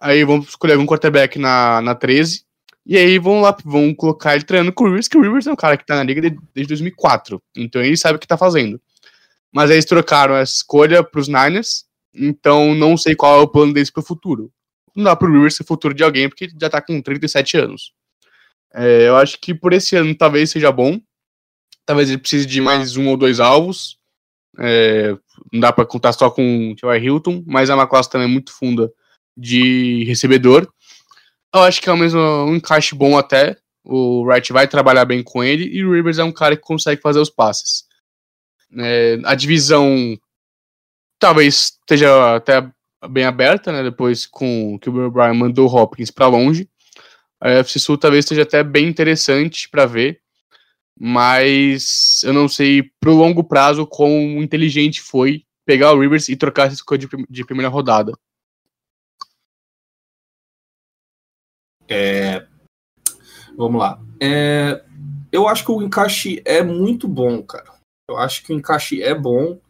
aí 0.00 0.24
vão 0.24 0.38
escolher 0.38 0.74
algum 0.74 0.86
quarterback 0.86 1.38
na, 1.38 1.80
na 1.82 1.94
13, 1.94 2.44
e 2.84 2.96
aí 2.96 3.18
vão 3.18 3.40
lá, 3.40 3.56
vão 3.64 3.94
colocar 3.94 4.34
ele 4.34 4.44
treinando 4.44 4.72
com 4.72 4.84
o 4.84 4.86
Rivers, 4.88 5.08
que 5.08 5.16
o 5.16 5.20
Rivers 5.20 5.46
é 5.46 5.52
um 5.52 5.56
cara 5.56 5.76
que 5.76 5.86
tá 5.86 5.96
na 5.96 6.02
liga 6.02 6.20
desde 6.52 6.68
2004. 6.68 7.40
Então 7.56 7.82
ele 7.82 7.96
sabe 7.96 8.16
o 8.16 8.18
que 8.18 8.26
tá 8.26 8.36
fazendo. 8.36 8.80
Mas 9.52 9.70
eles 9.70 9.84
trocaram 9.84 10.34
essa 10.34 10.54
escolha 10.54 11.04
pros 11.04 11.28
Niners, 11.28 11.84
então 12.14 12.74
não 12.74 12.96
sei 12.96 13.14
qual 13.14 13.40
é 13.40 13.42
o 13.42 13.48
plano 13.48 13.72
deles 13.72 13.90
pro 13.90 14.02
futuro. 14.02 14.50
Não 14.94 15.04
dá 15.04 15.14
pro 15.14 15.32
Rivers 15.32 15.56
ser 15.56 15.64
futuro 15.64 15.94
de 15.94 16.02
alguém, 16.02 16.28
porque 16.28 16.50
já 16.60 16.68
tá 16.68 16.82
com 16.82 17.00
37 17.00 17.56
anos. 17.56 17.92
É, 18.74 19.08
eu 19.08 19.16
acho 19.16 19.38
que 19.40 19.54
por 19.54 19.72
esse 19.72 19.94
ano 19.96 20.14
talvez 20.14 20.50
seja 20.50 20.72
bom. 20.72 21.00
Talvez 21.84 22.08
ele 22.08 22.18
precise 22.18 22.46
de 22.46 22.60
mais 22.60 22.96
um 22.96 23.08
ou 23.08 23.16
dois 23.16 23.40
alvos. 23.40 23.98
É, 24.58 25.16
não 25.52 25.60
dá 25.60 25.72
para 25.72 25.86
contar 25.86 26.12
só 26.12 26.30
com 26.30 26.70
o 26.70 26.76
T.Y. 26.76 27.04
Hilton, 27.04 27.42
mas 27.46 27.70
é 27.70 27.74
uma 27.74 27.86
classe 27.86 28.10
também 28.10 28.28
muito 28.28 28.52
funda 28.52 28.92
de 29.36 30.04
recebedor. 30.04 30.70
Eu 31.54 31.60
acho 31.60 31.80
que 31.82 31.88
é 31.88 31.92
o 31.92 31.96
mesmo 31.96 32.20
um 32.20 32.56
encaixe 32.56 32.94
bom 32.94 33.16
até. 33.16 33.56
O 33.84 34.22
Wright 34.22 34.52
vai 34.52 34.66
trabalhar 34.66 35.04
bem 35.04 35.22
com 35.22 35.42
ele 35.42 35.64
e 35.64 35.84
o 35.84 35.92
Rivers 35.92 36.18
é 36.18 36.24
um 36.24 36.32
cara 36.32 36.56
que 36.56 36.62
consegue 36.62 37.00
fazer 37.00 37.18
os 37.18 37.30
passes. 37.30 37.84
É, 38.78 39.18
a 39.24 39.34
divisão 39.34 40.16
talvez 41.18 41.78
esteja 41.80 42.36
até 42.36 42.68
bem 43.08 43.24
aberta, 43.24 43.72
né? 43.72 43.82
Depois 43.82 44.26
com 44.26 44.78
que 44.78 44.88
o 44.88 45.10
Bryan 45.10 45.34
mandou 45.34 45.68
o 45.68 45.74
Hopkins 45.74 46.10
para 46.10 46.26
longe. 46.26 46.68
A 47.40 47.48
UFC 47.48 47.78
Sul 47.80 47.98
talvez 47.98 48.24
esteja 48.24 48.42
até 48.42 48.62
bem 48.62 48.86
interessante 48.86 49.68
para 49.68 49.84
ver, 49.84 50.20
mas 50.98 52.22
eu 52.22 52.32
não 52.32 52.48
sei 52.48 52.84
pro 53.00 53.14
longo 53.14 53.42
prazo 53.42 53.84
quão 53.84 54.10
inteligente 54.40 55.00
foi 55.00 55.44
pegar 55.66 55.92
o 55.92 56.00
Rivers 56.00 56.28
e 56.28 56.36
trocar 56.36 56.66
essa 56.66 56.76
escolha 56.76 56.98
de, 56.98 57.08
de 57.28 57.44
primeira 57.44 57.68
rodada. 57.68 58.12
É, 61.92 62.46
vamos 63.54 63.78
lá. 63.78 64.00
É, 64.18 64.82
eu 65.30 65.46
acho 65.46 65.62
que 65.62 65.70
o 65.70 65.82
encaixe 65.82 66.40
é 66.44 66.62
muito 66.62 67.06
bom, 67.06 67.42
cara. 67.42 67.74
Eu 68.08 68.16
acho 68.16 68.42
que 68.42 68.52
o 68.52 68.56
encaixe 68.56 69.02
é 69.02 69.14
bom. 69.14 69.60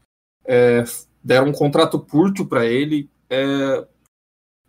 É, 0.44 0.84
deram 1.22 1.48
um 1.48 1.52
contrato 1.52 1.98
curto 1.98 2.46
para 2.46 2.64
ele. 2.64 3.10
É, 3.28 3.84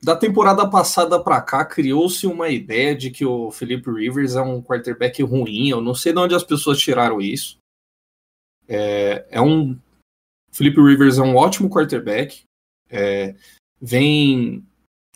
da 0.02 0.16
temporada 0.16 0.68
passada 0.68 1.24
para 1.24 1.40
cá, 1.42 1.64
criou-se 1.64 2.26
uma 2.26 2.50
ideia 2.50 2.96
de 2.96 3.12
que 3.12 3.24
o 3.24 3.52
Felipe 3.52 3.92
Rivers 3.92 4.36
é 4.36 4.42
um 4.42 4.62
quarterback 4.62 5.22
ruim. 5.22 5.70
Eu 5.70 5.80
não 5.80 5.94
sei 5.94 6.12
de 6.12 6.20
onde 6.20 6.34
as 6.34 6.44
pessoas 6.44 6.80
tiraram 6.80 7.22
isso. 7.22 7.58
É, 8.68 9.28
é 9.30 9.42
um. 9.42 9.80
Felipe 10.52 10.82
Rivers 10.82 11.20
é 11.20 11.22
um 11.22 11.36
ótimo 11.36 11.70
quarterback. 11.70 12.44
É, 12.90 13.36
vem 13.80 14.66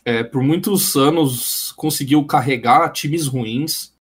é, 0.07 0.23
por 0.23 0.41
muitos 0.41 0.95
anos 0.95 1.73
conseguiu 1.73 2.25
carregar 2.25 2.89
times 2.93 3.27
ruins. 3.27 3.93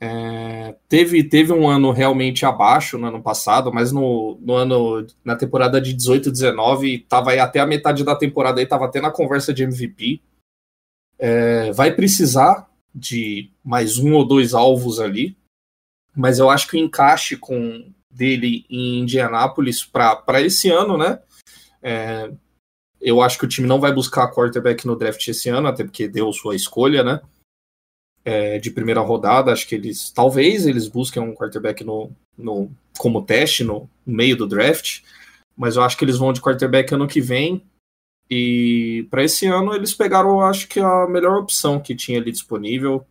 É, 0.00 0.74
teve, 0.88 1.22
teve 1.22 1.52
um 1.52 1.68
ano 1.68 1.92
realmente 1.92 2.44
abaixo 2.44 2.98
no 2.98 3.06
ano 3.06 3.22
passado, 3.22 3.72
mas 3.72 3.92
no, 3.92 4.36
no 4.40 4.54
ano 4.54 5.06
na 5.24 5.36
temporada 5.36 5.80
de 5.80 5.92
18 5.92 6.32
19 6.32 6.96
estava 6.96 7.32
até 7.34 7.60
a 7.60 7.66
metade 7.66 8.02
da 8.02 8.16
temporada 8.16 8.60
aí 8.60 8.64
estava 8.64 8.86
até 8.86 9.00
na 9.00 9.12
conversa 9.12 9.54
de 9.54 9.62
MVP. 9.62 10.20
É, 11.16 11.70
vai 11.70 11.94
precisar 11.94 12.68
de 12.92 13.52
mais 13.62 13.98
um 13.98 14.14
ou 14.14 14.26
dois 14.26 14.52
alvos 14.52 14.98
ali, 14.98 15.36
mas 16.12 16.40
eu 16.40 16.50
acho 16.50 16.66
que 16.66 16.76
o 16.76 16.80
encaixe 16.80 17.36
com 17.36 17.88
dele 18.10 18.66
em 18.68 18.98
Indianápolis 18.98 19.84
para 19.84 20.42
esse 20.42 20.68
ano, 20.68 20.98
né? 20.98 21.20
Eu 23.00 23.22
acho 23.22 23.38
que 23.38 23.44
o 23.44 23.48
time 23.48 23.66
não 23.66 23.80
vai 23.80 23.92
buscar 23.92 24.32
quarterback 24.32 24.86
no 24.86 24.96
draft 24.96 25.26
esse 25.26 25.48
ano, 25.48 25.68
até 25.68 25.84
porque 25.84 26.08
deu 26.08 26.32
sua 26.32 26.56
escolha, 26.56 27.02
né? 27.02 27.20
É, 28.24 28.58
de 28.58 28.70
primeira 28.70 29.00
rodada, 29.00 29.52
acho 29.52 29.66
que 29.66 29.74
eles 29.74 30.10
talvez 30.10 30.66
eles 30.66 30.86
busquem 30.86 31.22
um 31.22 31.34
quarterback 31.34 31.82
no, 31.82 32.10
no 32.36 32.70
como 32.98 33.24
teste 33.24 33.64
no 33.64 33.88
meio 34.04 34.36
do 34.36 34.46
draft, 34.46 35.02
mas 35.56 35.76
eu 35.76 35.82
acho 35.82 35.96
que 35.96 36.04
eles 36.04 36.18
vão 36.18 36.32
de 36.32 36.40
quarterback 36.40 36.92
ano 36.92 37.08
que 37.08 37.20
vem. 37.20 37.62
E 38.30 39.06
para 39.10 39.24
esse 39.24 39.46
ano 39.46 39.74
eles 39.74 39.94
pegaram, 39.94 40.40
acho 40.40 40.68
que 40.68 40.78
a 40.78 41.06
melhor 41.08 41.38
opção 41.38 41.80
que 41.80 41.94
tinha 41.94 42.20
ali 42.20 42.30
disponível 42.30 43.06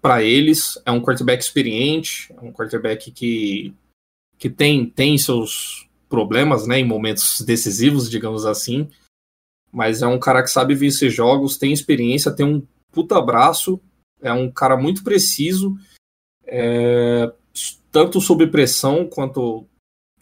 para 0.00 0.22
eles. 0.22 0.80
É 0.84 0.90
um 0.90 1.00
quarterback 1.00 1.42
experiente, 1.42 2.32
é 2.32 2.40
um 2.40 2.52
quarterback 2.52 3.10
que, 3.10 3.74
que 4.38 4.50
tem, 4.50 4.88
tem 4.88 5.16
seus 5.16 5.85
problemas, 6.08 6.66
né, 6.66 6.78
em 6.78 6.84
momentos 6.84 7.40
decisivos, 7.40 8.10
digamos 8.10 8.46
assim. 8.46 8.88
Mas 9.72 10.02
é 10.02 10.06
um 10.06 10.18
cara 10.18 10.42
que 10.42 10.48
sabe 10.48 10.74
vencer 10.74 11.10
jogos, 11.10 11.58
tem 11.58 11.72
experiência, 11.72 12.34
tem 12.34 12.46
um 12.46 12.62
puta 12.90 13.20
braço, 13.20 13.80
é 14.20 14.32
um 14.32 14.50
cara 14.50 14.76
muito 14.76 15.04
preciso, 15.04 15.76
é, 16.46 17.30
tanto 17.90 18.20
sob 18.20 18.46
pressão 18.46 19.06
quanto 19.06 19.66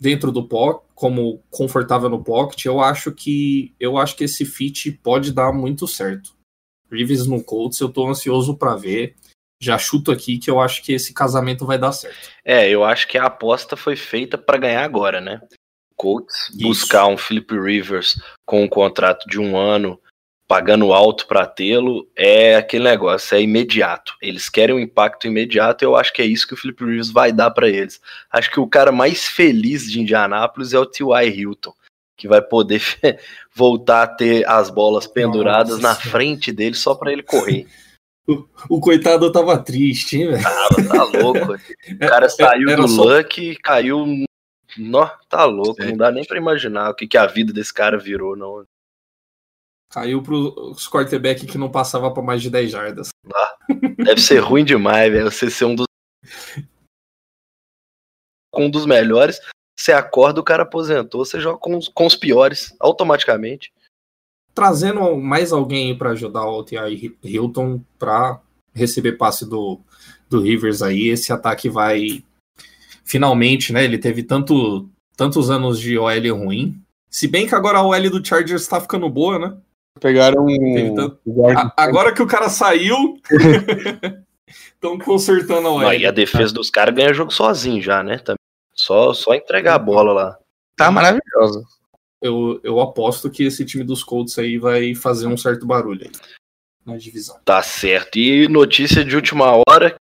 dentro 0.01 0.33
do 0.33 0.47
pocket, 0.47 0.85
como 0.95 1.43
confortável 1.51 2.09
no 2.09 2.23
pocket. 2.23 2.65
Eu 2.65 2.81
acho 2.81 3.13
que 3.13 3.75
eu 3.79 3.97
acho 3.97 4.17
que 4.17 4.25
esse 4.25 4.45
fit 4.45 4.93
pode 5.03 5.33
dar 5.33 5.53
muito 5.53 5.87
certo. 5.87 6.35
Reeves 6.91 7.27
no 7.27 7.43
Colts, 7.43 7.81
eu 7.81 7.89
tô 7.89 8.09
ansioso 8.09 8.57
para 8.57 8.77
ver. 8.77 9.17
Já 9.61 9.79
chuto 9.79 10.13
aqui 10.13 10.39
que 10.39 10.51
eu 10.51 10.61
acho 10.61 10.83
que 10.83 10.93
esse 10.93 11.15
casamento 11.15 11.65
vai 11.65 11.79
dar 11.79 11.93
certo. 11.93 12.29
É, 12.45 12.69
eu 12.69 12.85
acho 12.85 13.09
que 13.09 13.17
a 13.17 13.27
aposta 13.27 13.77
foi 13.77 13.97
feita 13.97 14.37
para 14.37 14.59
ganhar 14.59 14.85
agora, 14.85 15.21
né? 15.21 15.41
Colts 15.97 16.49
Isso. 16.51 16.59
buscar 16.63 17.07
um 17.07 17.17
Philip 17.17 17.59
Rivers 17.59 18.21
com 18.47 18.65
um 18.65 18.69
contrato 18.69 19.27
de 19.29 19.41
um 19.41 19.57
ano, 19.57 19.99
pagando 20.47 20.93
alto 20.93 21.27
para 21.27 21.47
tê-lo, 21.47 22.07
é 22.17 22.57
aquele 22.57 22.85
negócio, 22.85 23.35
é 23.37 23.41
imediato. 23.43 24.15
Eles 24.21 24.49
querem 24.49 24.75
um 24.75 24.79
impacto 24.79 25.27
imediato 25.27 25.83
e 25.83 25.87
eu 25.87 25.97
acho 25.97 26.13
que 26.13 26.21
é 26.21 26.27
isso 26.27 26.47
que 26.47 26.55
o 26.55 26.57
Philip 26.57 26.85
Rivers 26.85 27.11
vai 27.11 27.33
dar 27.33 27.51
para 27.51 27.69
eles. 27.69 28.01
Acho 28.31 28.51
que 28.51 28.61
o 28.61 28.67
cara 28.67 28.93
mais 28.93 29.27
feliz 29.27 29.91
de 29.91 30.01
Indianápolis 30.01 30.73
é 30.75 30.79
o 30.79 30.85
T.Y. 30.87 31.29
Hilton, 31.31 31.73
que 32.17 32.29
vai 32.29 32.43
poder 32.43 32.83
voltar 33.55 34.03
a 34.03 34.07
ter 34.07 34.47
as 34.47 34.69
bolas 34.71 35.07
penduradas 35.07 35.79
Nossa 35.81 35.89
na 35.89 35.95
frente 35.95 36.53
dele 36.53 36.75
só 36.77 36.95
para 36.95 37.13
ele 37.13 37.23
correr. 37.23 37.67
O 38.71 38.81
coitado 38.81 39.31
tava 39.31 39.59
triste, 39.59 40.17
hein, 40.17 40.29
velho? 40.31 40.43
Tava, 40.43 40.83
tá 40.89 41.05
louco. 41.19 41.57
O 41.93 41.99
cara 41.99 42.27
saiu 42.31 42.71
era 42.71 42.81
do 42.81 42.89
só- 42.89 43.05
Luck 43.05 43.39
e 43.51 43.55
caiu. 43.55 44.25
Nó, 44.77 45.07
tá 45.29 45.45
louco. 45.45 45.83
Não 45.85 45.97
dá 45.97 46.11
nem 46.11 46.25
pra 46.25 46.37
imaginar 46.37 46.91
o 46.91 46.95
que, 46.95 47.07
que 47.07 47.17
a 47.17 47.27
vida 47.27 47.53
desse 47.53 47.73
cara 47.73 47.99
virou, 47.99 48.37
não. 48.37 48.65
Caiu 49.91 50.23
pros 50.23 50.89
quarterback 50.89 51.47
que 51.47 51.59
não 51.59 51.71
passava 51.71 52.13
pra 52.13 52.23
mais 52.23 52.43
de 52.43 52.51
10 52.51 52.71
jardas. 52.71 53.09
Deve 53.97 54.21
ser 54.21 54.39
ruim 54.39 54.65
demais, 54.65 55.13
velho. 55.13 55.31
Você 55.31 55.51
ser 55.51 55.67
um 55.67 55.75
dos. 55.75 55.87
Um 58.53 58.69
dos 58.69 58.87
melhores. 58.87 59.41
Você 59.79 59.93
acorda, 59.93 60.41
o 60.41 60.45
cara 60.45 60.63
aposentou, 60.63 61.25
você 61.25 61.41
joga 61.41 61.59
com 61.59 61.77
os, 61.77 61.89
com 61.89 62.07
os 62.07 62.15
piores, 62.15 62.75
automaticamente. 62.79 63.73
Trazendo 64.55 65.17
mais 65.17 65.53
alguém 65.53 65.99
pra 65.99 66.11
ajudar 66.11 66.47
o 66.47 66.63
T.I. 66.63 67.19
Hilton 67.23 67.83
pra 67.99 68.41
receber 68.73 69.13
passe 69.13 69.49
do, 69.49 69.81
do 70.31 70.41
Rivers 70.41 70.81
aí, 70.81 71.09
esse 71.09 71.33
ataque 71.33 71.69
vai. 71.69 72.25
Finalmente, 73.05 73.73
né? 73.73 73.85
Ele 73.85 73.99
teve 73.99 74.23
tanto, 74.23 74.89
tantos 75.17 75.51
anos 75.51 75.79
de 75.79 75.99
OL 75.99 76.37
ruim. 76.37 76.81
Se 77.11 77.29
bem 77.29 77.47
que 77.47 77.55
agora 77.55 77.79
a 77.79 77.83
OL 77.87 78.11
do 78.11 78.25
Chargers 78.27 78.67
tá 78.67 78.81
ficando 78.81 79.09
boa, 79.09 79.39
né? 79.39 79.57
Pegaram 80.01 80.47
tanto- 80.97 81.19
A- 81.57 81.73
agora 81.85 82.13
que 82.13 82.21
o 82.23 82.27
cara 82.27 82.49
saiu, 82.49 83.17
estão 84.75 84.99
consertando 84.99 85.69
a 85.69 85.73
OL. 85.73 85.81
Não, 85.83 85.93
e 85.93 86.07
a 86.07 86.11
defesa 86.11 86.53
dos 86.53 86.71
caras 86.71 86.95
ganha 86.95 87.15
jogo 87.15 87.31
sozinho 87.31 87.81
já, 87.81 88.03
né? 88.03 88.21
Só, 88.75 89.13
só 89.15 89.35
entregar 89.35 89.75
a 89.75 89.79
bola 89.79 90.13
lá. 90.13 90.39
tá 90.77 90.91
maravilhosa. 90.91 91.63
Eu, 92.21 92.59
eu 92.65 92.81
aposto 92.81 93.31
que 93.31 93.45
esse 93.45 93.65
time 93.65 93.85
dos 93.85 94.03
Colts 94.03 94.39
aí 94.39 94.59
vai 94.59 94.95
fazer 94.95 95.27
um 95.27 95.37
certo 95.37 95.67
barulho 95.67 96.05
aí 96.07 96.11
na 96.85 96.97
divisão. 96.97 97.39
Tá 97.45 97.63
certo. 97.63 98.19
E 98.19 98.49
notícia 98.49 99.05
de 99.05 99.15
última 99.15 99.61
hora, 99.69 99.95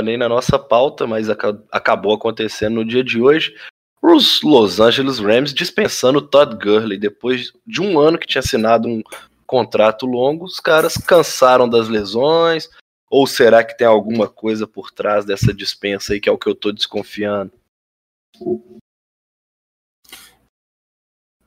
nem 0.00 0.16
na 0.16 0.28
nossa 0.28 0.56
pauta, 0.56 1.04
mas 1.04 1.28
aca- 1.28 1.60
acabou 1.72 2.14
acontecendo 2.14 2.76
no 2.76 2.84
dia 2.84 3.02
de 3.02 3.20
hoje. 3.20 3.52
Os 4.00 4.40
Los 4.42 4.78
Angeles 4.78 5.18
Rams 5.18 5.52
dispensando 5.52 6.22
Todd 6.22 6.54
Gurley. 6.64 6.96
Depois 6.96 7.52
de 7.66 7.82
um 7.82 7.98
ano 7.98 8.16
que 8.16 8.26
tinha 8.26 8.38
assinado 8.38 8.86
um 8.88 9.02
contrato 9.46 10.06
longo, 10.06 10.44
os 10.44 10.60
caras 10.60 10.96
cansaram 10.96 11.68
das 11.68 11.88
lesões. 11.88 12.70
Ou 13.10 13.26
será 13.26 13.64
que 13.64 13.76
tem 13.76 13.86
alguma 13.86 14.28
coisa 14.28 14.64
por 14.66 14.92
trás 14.92 15.24
dessa 15.24 15.52
dispensa 15.52 16.12
aí 16.12 16.20
que 16.20 16.28
é 16.28 16.32
o 16.32 16.38
que 16.38 16.48
eu 16.48 16.54
tô 16.54 16.70
desconfiando? 16.70 17.50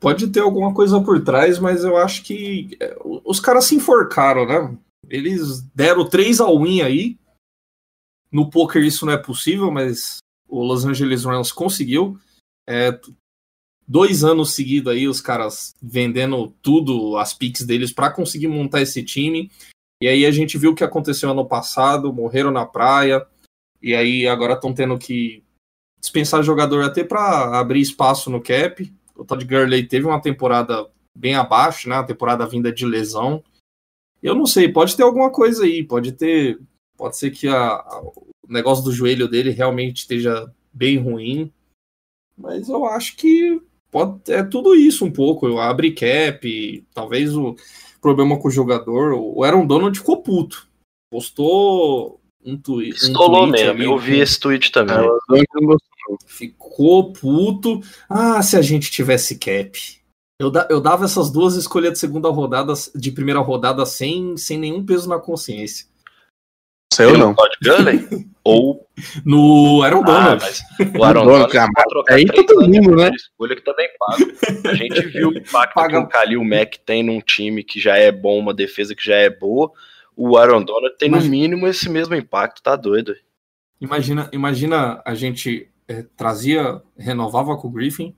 Pode 0.01 0.27
ter 0.27 0.41
alguma 0.41 0.73
coisa 0.73 0.99
por 1.01 1.23
trás, 1.23 1.57
mas 1.59 1.85
eu 1.85 1.95
acho 1.95 2.23
que 2.23 2.77
o- 3.05 3.21
os 3.23 3.39
caras 3.39 3.63
se 3.63 3.75
enforcaram, 3.75 4.45
né? 4.45 4.77
Eles 5.09 5.61
deram 5.73 6.05
3 6.07 6.41
a 6.41 6.51
win 6.51 6.81
aí. 6.81 7.17
No 8.33 8.49
poker 8.49 8.83
isso 8.83 9.05
não 9.05 9.13
é 9.13 9.17
possível, 9.17 9.71
mas 9.71 10.17
o 10.49 10.63
Los 10.63 10.83
Angeles 10.83 11.23
Rams 11.23 11.51
conseguiu. 11.51 12.17
É, 12.67 12.99
dois 13.87 14.23
anos 14.23 14.55
seguidos 14.55 14.91
aí, 14.91 15.07
os 15.07 15.21
caras 15.21 15.75
vendendo 15.81 16.53
tudo, 16.61 17.15
as 17.17 17.33
picks 17.33 17.63
deles, 17.63 17.93
para 17.93 18.11
conseguir 18.11 18.47
montar 18.47 18.81
esse 18.81 19.03
time. 19.03 19.51
E 20.01 20.07
aí 20.07 20.25
a 20.25 20.31
gente 20.31 20.57
viu 20.57 20.71
o 20.71 20.75
que 20.75 20.83
aconteceu 20.83 21.29
ano 21.29 21.45
passado, 21.45 22.11
morreram 22.11 22.49
na 22.49 22.65
praia. 22.65 23.25
E 23.81 23.93
aí 23.93 24.27
agora 24.27 24.53
estão 24.53 24.73
tendo 24.73 24.97
que 24.97 25.43
dispensar 26.01 26.41
jogador 26.43 26.83
até 26.83 27.03
para 27.03 27.59
abrir 27.59 27.81
espaço 27.81 28.29
no 28.29 28.41
cap. 28.41 28.91
O 29.15 29.23
Todd 29.23 29.45
Gurley 29.45 29.87
teve 29.87 30.07
uma 30.07 30.21
temporada 30.21 30.89
bem 31.15 31.35
abaixo, 31.35 31.87
né? 31.87 31.95
Uma 31.95 32.07
temporada 32.07 32.47
vinda 32.47 32.71
de 32.71 32.85
lesão. 32.85 33.43
Eu 34.21 34.33
não 34.33 34.45
sei, 34.45 34.71
pode 34.71 34.95
ter 34.95 35.03
alguma 35.03 35.29
coisa 35.29 35.65
aí, 35.65 35.83
pode 35.83 36.13
ter, 36.13 36.57
pode 37.03 37.17
ser 37.17 37.31
que 37.31 37.49
a- 37.49 37.73
a- 37.73 38.01
o 38.01 38.25
negócio 38.47 38.81
do 38.81 38.93
joelho 38.93 39.27
dele 39.27 39.49
realmente 39.49 39.97
esteja 39.97 40.49
bem 40.71 40.97
ruim, 40.97 41.51
mas 42.37 42.69
eu 42.69 42.85
acho 42.85 43.17
que 43.17 43.61
pode 43.91 44.31
é 44.31 44.41
tudo 44.41 44.73
isso 44.73 45.03
um 45.03 45.11
pouco. 45.11 45.45
Eu 45.45 45.59
abri 45.59 45.91
cap, 45.91 46.85
talvez 46.93 47.35
o 47.35 47.57
problema 48.01 48.39
com 48.39 48.47
o 48.47 48.51
jogador. 48.51 49.11
O 49.15 49.43
Aaron 49.43 49.67
Donald 49.67 49.99
ficou 49.99 50.21
puto, 50.23 50.65
postou 51.11 52.21
um, 52.45 52.55
tui, 52.57 52.85
um 52.91 52.93
Estolou 52.93 53.47
tweet 53.49 53.51
mesmo. 53.51 53.71
ali 53.71 53.83
Eu 53.83 53.97
vi 53.97 54.19
esse 54.21 54.39
tweet 54.39 54.71
também. 54.71 54.95
Ficou 56.25 57.11
puto. 57.11 57.81
Ah, 58.09 58.41
se 58.41 58.55
a 58.55 58.61
gente 58.61 58.89
tivesse 58.91 59.37
cap. 59.37 59.77
Eu, 60.39 60.49
da- 60.49 60.67
eu 60.69 60.79
dava 60.79 61.03
essas 61.03 61.29
duas 61.29 61.55
escolhas 61.55 61.91
de 61.93 61.99
segunda 61.99 62.29
rodada, 62.29 62.73
de 62.95 63.11
primeira 63.11 63.41
rodada, 63.41 63.85
sem, 63.85 64.37
sem 64.37 64.57
nenhum 64.57 64.85
peso 64.85 65.09
na 65.09 65.19
consciência. 65.19 65.91
Eu 67.01 67.17
não. 67.17 67.33
Todd 67.33 67.51
Gurley? 67.63 68.07
Ou 68.43 68.85
No 69.25 69.81
Aaron 69.83 70.01
Ah, 70.01 70.05
Donald. 70.05 70.43
mas 70.43 70.61
o 70.99 71.03
Aaron 71.03 71.25
Donald, 71.25 71.57
ah, 71.57 71.67
vai 71.73 71.83
trocar 71.85 72.13
aí 72.15 72.25
todo 72.25 72.61
mundo, 72.69 72.95
né? 72.97 73.09
escolha 73.15 73.55
que 73.55 73.61
também 73.63 73.87
paga. 73.97 74.25
A 74.69 74.73
gente 74.75 75.01
viu 75.07 75.29
o 75.29 75.37
impacto 75.37 75.73
Paga- 75.73 75.99
que 76.01 76.05
o 76.05 76.07
Khalil 76.09 76.43
Mack 76.43 76.79
tem 76.85 77.01
num 77.03 77.19
time 77.21 77.63
que 77.63 77.79
já 77.79 77.97
é 77.97 78.11
bom, 78.11 78.37
uma 78.37 78.53
defesa 78.53 78.93
que 78.93 79.03
já 79.03 79.15
é 79.15 79.29
boa. 79.29 79.71
O 80.15 80.37
Aaron 80.37 80.63
Donald 80.63 80.95
tem 80.99 81.09
no 81.09 81.21
mínimo 81.21 81.65
esse 81.67 81.89
mesmo 81.89 82.13
impacto, 82.15 82.61
tá 82.61 82.75
doido. 82.75 83.15
Imagina, 83.81 84.29
imagina 84.31 85.01
a 85.05 85.15
gente 85.15 85.69
eh, 85.87 86.05
trazia, 86.15 86.81
renovava 86.97 87.57
com 87.57 87.67
o 87.67 87.71
Griffin, 87.71 88.13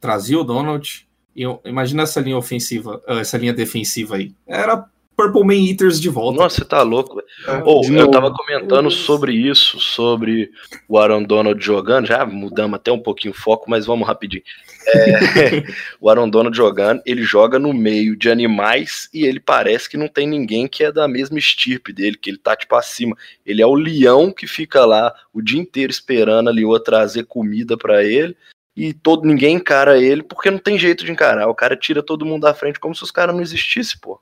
trazia 0.00 0.38
o 0.38 0.44
Donald, 0.44 1.06
e 1.34 1.42
eu- 1.42 1.60
imagina 1.64 2.02
essa 2.04 2.20
linha 2.20 2.36
ofensiva, 2.36 3.02
ah, 3.06 3.20
essa 3.20 3.36
linha 3.38 3.52
defensiva 3.52 4.16
aí. 4.16 4.32
Era 4.46 4.84
Purple 5.16 5.44
Man 5.44 5.66
Eaters 5.66 5.98
de 5.98 6.10
volta. 6.10 6.42
Nossa, 6.42 6.58
você 6.58 6.64
tá 6.64 6.82
louco. 6.82 7.16
velho. 7.16 7.26
É, 7.48 7.62
Ou, 7.64 7.80
de 7.80 7.94
eu 7.94 8.10
tava 8.10 8.30
comentando 8.30 8.90
sobre 8.90 9.32
isso, 9.32 9.80
sobre 9.80 10.50
o 10.86 10.98
Aaron 10.98 11.22
Donald 11.22 11.64
jogando, 11.64 12.06
já 12.06 12.26
mudamos 12.26 12.76
até 12.76 12.92
um 12.92 12.98
pouquinho 12.98 13.32
o 13.32 13.36
foco, 13.36 13.70
mas 13.70 13.86
vamos 13.86 14.06
rapidinho. 14.06 14.42
É, 14.86 15.64
o 15.98 16.10
Aaron 16.10 16.28
Donald 16.28 16.54
jogando, 16.54 17.00
ele 17.06 17.22
joga 17.22 17.58
no 17.58 17.72
meio 17.72 18.14
de 18.14 18.30
animais 18.30 19.08
e 19.12 19.24
ele 19.24 19.40
parece 19.40 19.88
que 19.88 19.96
não 19.96 20.06
tem 20.06 20.28
ninguém 20.28 20.68
que 20.68 20.84
é 20.84 20.92
da 20.92 21.08
mesma 21.08 21.38
estirpe 21.38 21.92
dele, 21.92 22.18
que 22.18 22.28
ele 22.28 22.38
tá 22.38 22.54
tipo 22.54 22.74
acima. 22.76 23.16
Ele 23.44 23.62
é 23.62 23.66
o 23.66 23.74
leão 23.74 24.30
que 24.30 24.46
fica 24.46 24.84
lá 24.84 25.14
o 25.32 25.40
dia 25.40 25.60
inteiro 25.60 25.90
esperando 25.90 26.50
ali 26.50 26.64
o 26.64 26.78
trazer 26.78 27.24
comida 27.24 27.76
pra 27.76 28.04
ele. 28.04 28.36
E 28.76 28.92
todo 28.92 29.26
ninguém 29.26 29.56
encara 29.56 29.98
ele 29.98 30.22
porque 30.22 30.50
não 30.50 30.58
tem 30.58 30.78
jeito 30.78 31.02
de 31.02 31.10
encarar. 31.10 31.48
O 31.48 31.54
cara 31.54 31.74
tira 31.74 32.02
todo 32.02 32.26
mundo 32.26 32.42
da 32.42 32.52
frente 32.52 32.78
como 32.78 32.94
se 32.94 33.02
os 33.02 33.10
caras 33.10 33.34
não 33.34 33.40
existissem, 33.40 33.98
pô. 33.98 34.20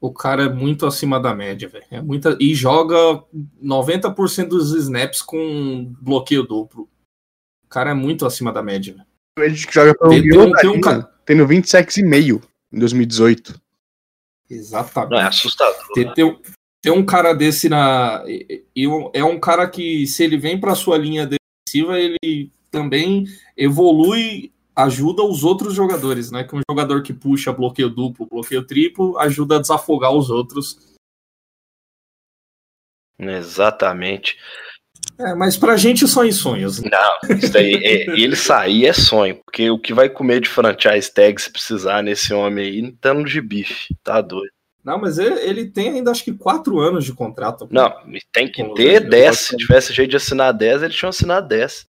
O 0.00 0.12
cara 0.12 0.44
é 0.44 0.48
muito 0.48 0.86
acima 0.86 1.18
da 1.18 1.34
média, 1.34 1.68
velho. 1.68 1.84
É 1.90 2.00
muita 2.02 2.36
e 2.40 2.54
joga 2.54 3.22
90% 3.62 4.48
dos 4.48 4.72
snaps 4.74 5.22
com 5.22 5.92
bloqueio 6.00 6.42
duplo. 6.42 6.88
O 7.64 7.68
cara 7.68 7.90
é 7.90 7.94
muito 7.94 8.26
acima 8.26 8.52
da 8.52 8.62
média. 8.62 8.92
velho. 8.94 9.06
Ele 9.38 9.54
que 9.66 9.72
joga 9.74 9.94
pelo 9.94 10.10
Tem- 10.10 10.22
tem 10.22 10.38
um- 10.38 10.52
tem 10.52 10.70
um 10.70 10.80
Carolina, 10.80 11.02
ca- 11.08 11.12
tendo 11.24 11.46
20 11.46 11.68
sacks 11.68 11.96
e 11.96 12.02
meio 12.02 12.40
em 12.72 12.78
2018. 12.78 13.60
Exatamente. 14.48 15.10
Não, 15.12 15.18
é 15.20 15.24
assustador. 15.26 15.92
Ter, 15.94 16.12
ter- 16.14 16.38
ter 16.82 16.90
um 16.90 17.04
cara 17.04 17.32
desse 17.34 17.68
na. 17.68 18.22
É 19.12 19.24
um 19.24 19.40
cara 19.40 19.68
que, 19.68 20.06
se 20.06 20.22
ele 20.22 20.36
vem 20.38 20.58
para 20.60 20.74
sua 20.74 20.96
linha 20.96 21.26
defensiva, 21.28 21.98
ele 21.98 22.50
também 22.70 23.24
evolui, 23.56 24.52
ajuda 24.76 25.22
os 25.22 25.42
outros 25.42 25.74
jogadores, 25.74 26.30
né? 26.30 26.44
Que 26.44 26.54
um 26.54 26.60
jogador 26.70 27.02
que 27.02 27.12
puxa 27.14 27.52
bloqueio 27.52 27.88
duplo, 27.88 28.26
bloqueio 28.26 28.64
triplo, 28.66 29.18
ajuda 29.18 29.56
a 29.56 29.60
desafogar 29.60 30.12
os 30.12 30.28
outros. 30.30 30.78
Exatamente. 33.18 34.36
É, 35.18 35.34
mas 35.34 35.56
pra 35.56 35.76
gente 35.76 36.06
só 36.06 36.24
em 36.24 36.32
sonhos. 36.32 36.80
né? 36.82 36.90
Não, 36.90 37.36
isso 37.36 37.50
daí, 37.52 37.74
é, 37.74 38.02
ele 38.20 38.36
sair 38.36 38.86
é 38.86 38.92
sonho, 38.92 39.36
porque 39.44 39.70
o 39.70 39.78
que 39.78 39.94
vai 39.94 40.10
comer 40.10 40.40
de 40.40 40.48
franchise 40.48 41.12
tag 41.12 41.40
se 41.40 41.50
precisar 41.50 42.02
nesse 42.02 42.34
homem 42.34 42.66
aí, 42.66 42.82
não 42.82 42.92
tá 42.92 43.14
no 43.14 43.24
de 43.24 43.40
bife, 43.40 43.94
tá 44.02 44.20
doido. 44.20 44.50
Não, 44.84 44.98
mas 44.98 45.18
ele, 45.18 45.40
ele 45.40 45.70
tem 45.70 45.88
ainda 45.88 46.10
acho 46.12 46.22
que 46.22 46.32
quatro 46.32 46.78
anos 46.78 47.04
de 47.04 47.12
contrato. 47.12 47.66
Não, 47.70 47.92
tem 48.32 48.50
que 48.50 48.62
ter 48.74 49.02
eu 49.02 49.08
10, 49.10 49.26
gosto- 49.30 49.42
se 49.48 49.56
tivesse 49.56 49.92
jeito 49.92 50.10
de 50.10 50.16
assinar 50.16 50.52
10, 50.52 50.82
eles 50.82 50.94
tinham 50.94 51.10
assinado 51.10 51.48
10. 51.48 51.86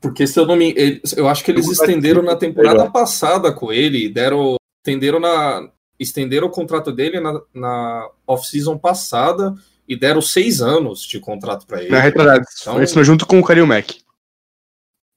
Porque 0.00 0.26
se 0.26 0.38
eu 0.38 0.46
não 0.46 0.56
me. 0.56 0.74
Eu 1.16 1.28
acho 1.28 1.44
que 1.44 1.50
eles 1.50 1.68
estenderam 1.68 2.22
na 2.22 2.36
temporada 2.36 2.88
passada 2.90 3.52
com 3.52 3.72
ele, 3.72 4.08
deram. 4.08 4.56
Estenderam 4.80 5.18
na. 5.18 5.70
Estenderam 5.98 6.46
o 6.46 6.50
contrato 6.50 6.92
dele 6.92 7.18
na, 7.18 7.40
na 7.52 8.08
off-season 8.24 8.78
passada 8.78 9.54
e 9.88 9.96
deram 9.96 10.22
seis 10.22 10.60
anos 10.60 11.02
de 11.02 11.18
contrato 11.18 11.66
para 11.66 11.82
ele. 11.82 11.90
Na 11.90 12.00
retrasada. 12.00 12.44
Então- 12.60 12.78
assinou 12.78 13.04
junto 13.04 13.26
com 13.26 13.40
o 13.40 13.44
Karil 13.44 13.66
Mack. 13.66 14.00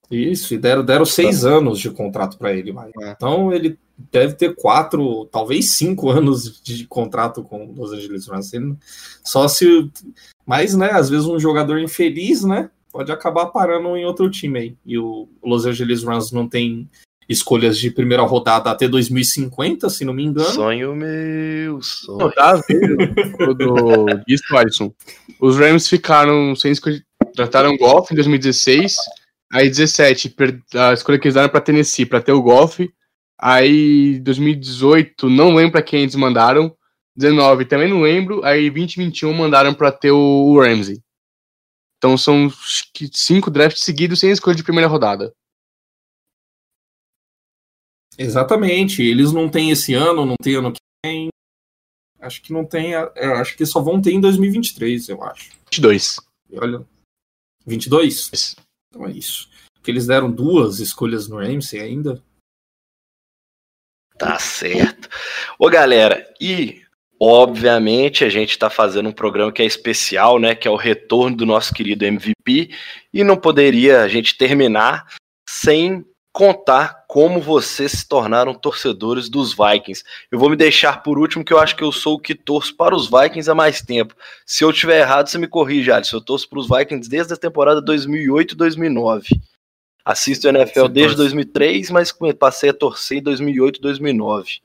Isso, 0.10 0.54
e 0.54 0.58
deram, 0.58 0.84
deram 0.84 1.06
seis 1.06 1.46
anos 1.46 1.80
de 1.80 1.90
contrato 1.90 2.38
para 2.38 2.52
ele. 2.52 2.74
É. 3.02 3.12
Então 3.12 3.54
ele 3.54 3.80
deve 4.12 4.34
ter 4.34 4.56
quatro, 4.56 5.26
talvez 5.32 5.74
cinco 5.74 6.10
anos 6.12 6.62
de 6.62 6.86
contrato 6.88 7.44
com 7.44 7.66
o 7.66 7.74
Los 7.74 7.94
Angeles 7.94 8.28
Rams. 8.28 8.52
Só 9.24 9.48
se. 9.48 9.90
Mas, 10.46 10.76
né, 10.76 10.90
às 10.92 11.10
vezes 11.10 11.28
um 11.28 11.40
jogador 11.40 11.80
infeliz, 11.80 12.44
né, 12.44 12.70
pode 12.92 13.12
acabar 13.12 13.48
parando 13.48 13.96
em 13.96 14.06
outro 14.06 14.30
time 14.30 14.60
aí. 14.60 14.76
E 14.86 14.98
o 14.98 15.28
Los 15.44 15.66
Angeles 15.66 16.04
Rams 16.04 16.32
não 16.32 16.48
tem 16.48 16.90
escolhas 17.30 17.78
de 17.78 17.90
primeira 17.92 18.24
rodada 18.24 18.70
até 18.70 18.88
2050, 18.88 19.90
se 19.90 20.04
não 20.04 20.14
me 20.14 20.24
engano. 20.24 20.50
Sonho 20.50 20.96
meu, 20.96 21.82
sonho. 21.82 22.18
Não, 22.20 22.32
tá 22.32 22.62
vendo 22.68 22.98
o 23.50 23.54
do 23.54 24.06
Alisson. 24.58 24.94
Os 25.40 25.58
Rams 25.58 25.88
ficaram 25.88 26.56
sem 26.56 26.72
escolha. 26.72 27.02
Trataram 27.36 27.78
golfe 27.78 28.14
em 28.14 28.16
2016. 28.16 28.96
Aí 29.54 29.70
17, 29.70 30.30
per- 30.30 30.60
a 30.74 30.94
escolha 30.94 31.18
que 31.20 31.28
eles 31.28 31.36
deram 31.36 31.50
pra 31.50 31.62
Tennessee 31.62 32.06
pra 32.06 32.22
ter 32.22 32.32
o 32.34 32.42
golfe. 32.42 32.92
Aí 33.40 34.20
2018, 34.20 35.30
não 35.30 35.56
lembro 35.56 35.72
pra 35.74 35.82
quem 35.82 36.02
eles 36.04 36.16
mandaram. 36.16 36.74
19, 37.16 37.66
também 37.66 37.90
não 37.90 38.02
lembro. 38.02 38.44
Aí 38.46 38.70
2021 38.70 39.34
mandaram 39.34 39.74
pra 39.74 39.92
ter 39.92 40.12
o, 40.12 40.18
o 40.18 40.60
Ramsey. 40.62 41.00
Então 42.02 42.18
são 42.18 42.50
que 42.96 43.08
cinco 43.14 43.52
drafts 43.52 43.84
seguidos 43.84 44.20
sem 44.20 44.32
escolha 44.32 44.56
de 44.56 44.64
primeira 44.64 44.88
rodada. 44.88 45.32
Exatamente. 48.18 49.04
Eles 49.04 49.32
não 49.32 49.48
têm 49.48 49.70
esse 49.70 49.94
ano, 49.94 50.26
não 50.26 50.34
tem 50.42 50.56
ano 50.56 50.74
que 50.74 50.80
vem. 51.06 51.30
Acho 52.20 52.42
que 52.42 52.52
não 52.52 52.66
tem. 52.66 52.96
é, 52.96 53.26
acho 53.40 53.56
que 53.56 53.64
só 53.68 53.80
vão 53.80 54.02
ter 54.02 54.14
em 54.14 54.20
2023, 54.20 55.10
eu 55.10 55.24
acho. 55.24 55.52
22. 55.72 56.18
E 56.50 56.60
olha. 56.60 56.84
22? 57.68 58.32
Isso. 58.34 58.56
Então 58.90 59.06
é 59.06 59.12
isso. 59.12 59.48
Porque 59.76 59.92
eles 59.92 60.08
deram 60.08 60.32
duas 60.32 60.80
escolhas 60.80 61.28
no 61.28 61.38
Ramsey 61.38 61.80
ainda. 61.82 62.20
Tá 64.18 64.40
certo. 64.40 65.08
Ô, 65.60 65.70
galera, 65.70 66.34
e 66.42 66.84
obviamente 67.22 68.26
a 68.26 68.30
gente 68.30 68.58
tá 68.58 68.68
fazendo 68.68 69.10
um 69.10 69.14
programa 69.14 69.52
que 69.52 69.62
é 69.62 69.66
especial, 69.66 70.40
né? 70.40 70.56
Que 70.56 70.68
é 70.68 70.72
o 70.72 70.76
retorno 70.76 71.38
do 71.38 71.46
nosso 71.46 71.72
querido 71.72 72.04
MVP. 72.04 72.72
E 73.14 73.24
não 73.24 73.38
poderia 73.38 74.02
a 74.02 74.08
gente 74.08 74.36
terminar 74.36 75.06
sem 75.48 76.04
contar 76.34 77.06
como 77.08 77.40
vocês 77.40 77.92
se 77.92 78.08
tornaram 78.08 78.56
torcedores 78.56 79.30
dos 79.30 79.54
Vikings. 79.54 80.04
Eu 80.32 80.40
vou 80.40 80.50
me 80.50 80.56
deixar 80.56 81.04
por 81.04 81.20
último, 81.20 81.44
que 81.44 81.54
eu 81.54 81.60
acho 81.60 81.76
que 81.76 81.84
eu 81.84 81.92
sou 81.92 82.16
o 82.16 82.20
que 82.20 82.34
torço 82.34 82.76
para 82.76 82.96
os 82.96 83.08
Vikings 83.08 83.52
há 83.52 83.54
mais 83.54 83.82
tempo. 83.82 84.16
Se 84.44 84.64
eu 84.64 84.74
tiver 84.74 85.02
errado, 85.02 85.28
você 85.28 85.38
me 85.38 85.48
corrige, 85.48 85.92
Alisson. 85.92 86.18
Eu 86.18 86.22
torço 86.22 86.50
para 86.50 86.58
os 86.58 86.68
Vikings 86.68 87.08
desde 87.08 87.34
a 87.34 87.38
temporada 87.38 87.82
2008 87.82 88.54
e 88.54 88.58
2009. 88.58 89.28
Assisto 90.04 90.48
o 90.48 90.50
NFL 90.50 90.88
desde 90.88 91.18
torce. 91.18 91.36
2003, 91.36 91.92
mas 91.92 92.12
passei 92.40 92.72
a 92.72 92.74
torcer 92.74 93.20
em 93.20 93.24
2008 93.24 93.78
e 93.78 93.82
2009. 93.82 94.62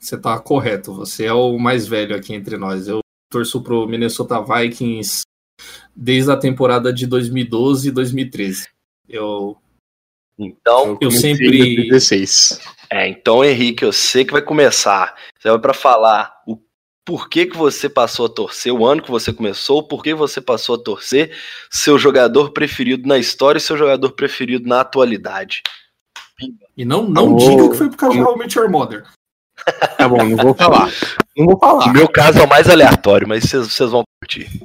Você 0.00 0.16
tá 0.18 0.38
correto. 0.38 0.94
Você 0.94 1.26
é 1.26 1.32
o 1.32 1.58
mais 1.58 1.86
velho 1.86 2.16
aqui 2.16 2.34
entre 2.34 2.56
nós. 2.56 2.88
Eu 2.88 3.00
torço 3.30 3.62
pro 3.62 3.86
Minnesota 3.86 4.40
Vikings 4.42 5.22
desde 5.94 6.30
a 6.30 6.36
temporada 6.36 6.92
de 6.92 7.06
2012 7.06 7.88
e 7.88 7.92
2013. 7.92 8.68
Eu. 9.08 9.56
Então, 10.38 10.96
Eu 11.00 11.10
sempre- 11.10 11.46
2016. 11.48 12.60
é, 12.88 13.06
então 13.06 13.44
Henrique, 13.44 13.84
eu 13.84 13.92
sei 13.92 14.24
que 14.24 14.32
vai 14.32 14.40
começar. 14.40 15.14
Você 15.38 15.50
vai 15.50 15.58
para 15.58 15.74
falar 15.74 16.34
o 16.46 16.58
porquê 17.04 17.44
que 17.44 17.56
você 17.56 17.90
passou 17.90 18.24
a 18.24 18.28
torcer, 18.28 18.72
o 18.72 18.86
ano 18.86 19.02
que 19.02 19.10
você 19.10 19.34
começou, 19.34 19.86
por 19.86 20.02
que 20.02 20.14
você 20.14 20.40
passou 20.40 20.76
a 20.76 20.82
torcer, 20.82 21.36
seu 21.70 21.98
jogador 21.98 22.52
preferido 22.52 23.06
na 23.06 23.18
história 23.18 23.58
e 23.58 23.60
seu 23.60 23.76
jogador 23.76 24.12
preferido 24.12 24.66
na 24.66 24.80
atualidade. 24.80 25.62
E 26.74 26.86
não, 26.86 27.06
não 27.06 27.36
diga 27.36 27.68
que 27.68 27.76
foi 27.76 27.90
por 27.90 27.96
causa 27.98 28.16
de 28.16 28.22
How 28.22 28.38
Met 28.38 28.56
Your 28.56 28.70
Mother. 28.70 29.04
Tá 29.96 30.08
bom, 30.08 30.24
não 30.24 30.36
vou 30.36 30.54
falar. 30.54 30.90
Não 31.36 31.46
vou 31.46 31.54
No 31.54 31.60
falar. 31.60 31.92
meu 31.92 32.08
caso 32.08 32.38
é 32.38 32.42
o 32.44 32.48
mais 32.48 32.68
aleatório, 32.68 33.28
mas 33.28 33.44
vocês 33.44 33.90
vão 33.90 34.02
curtir. 34.22 34.62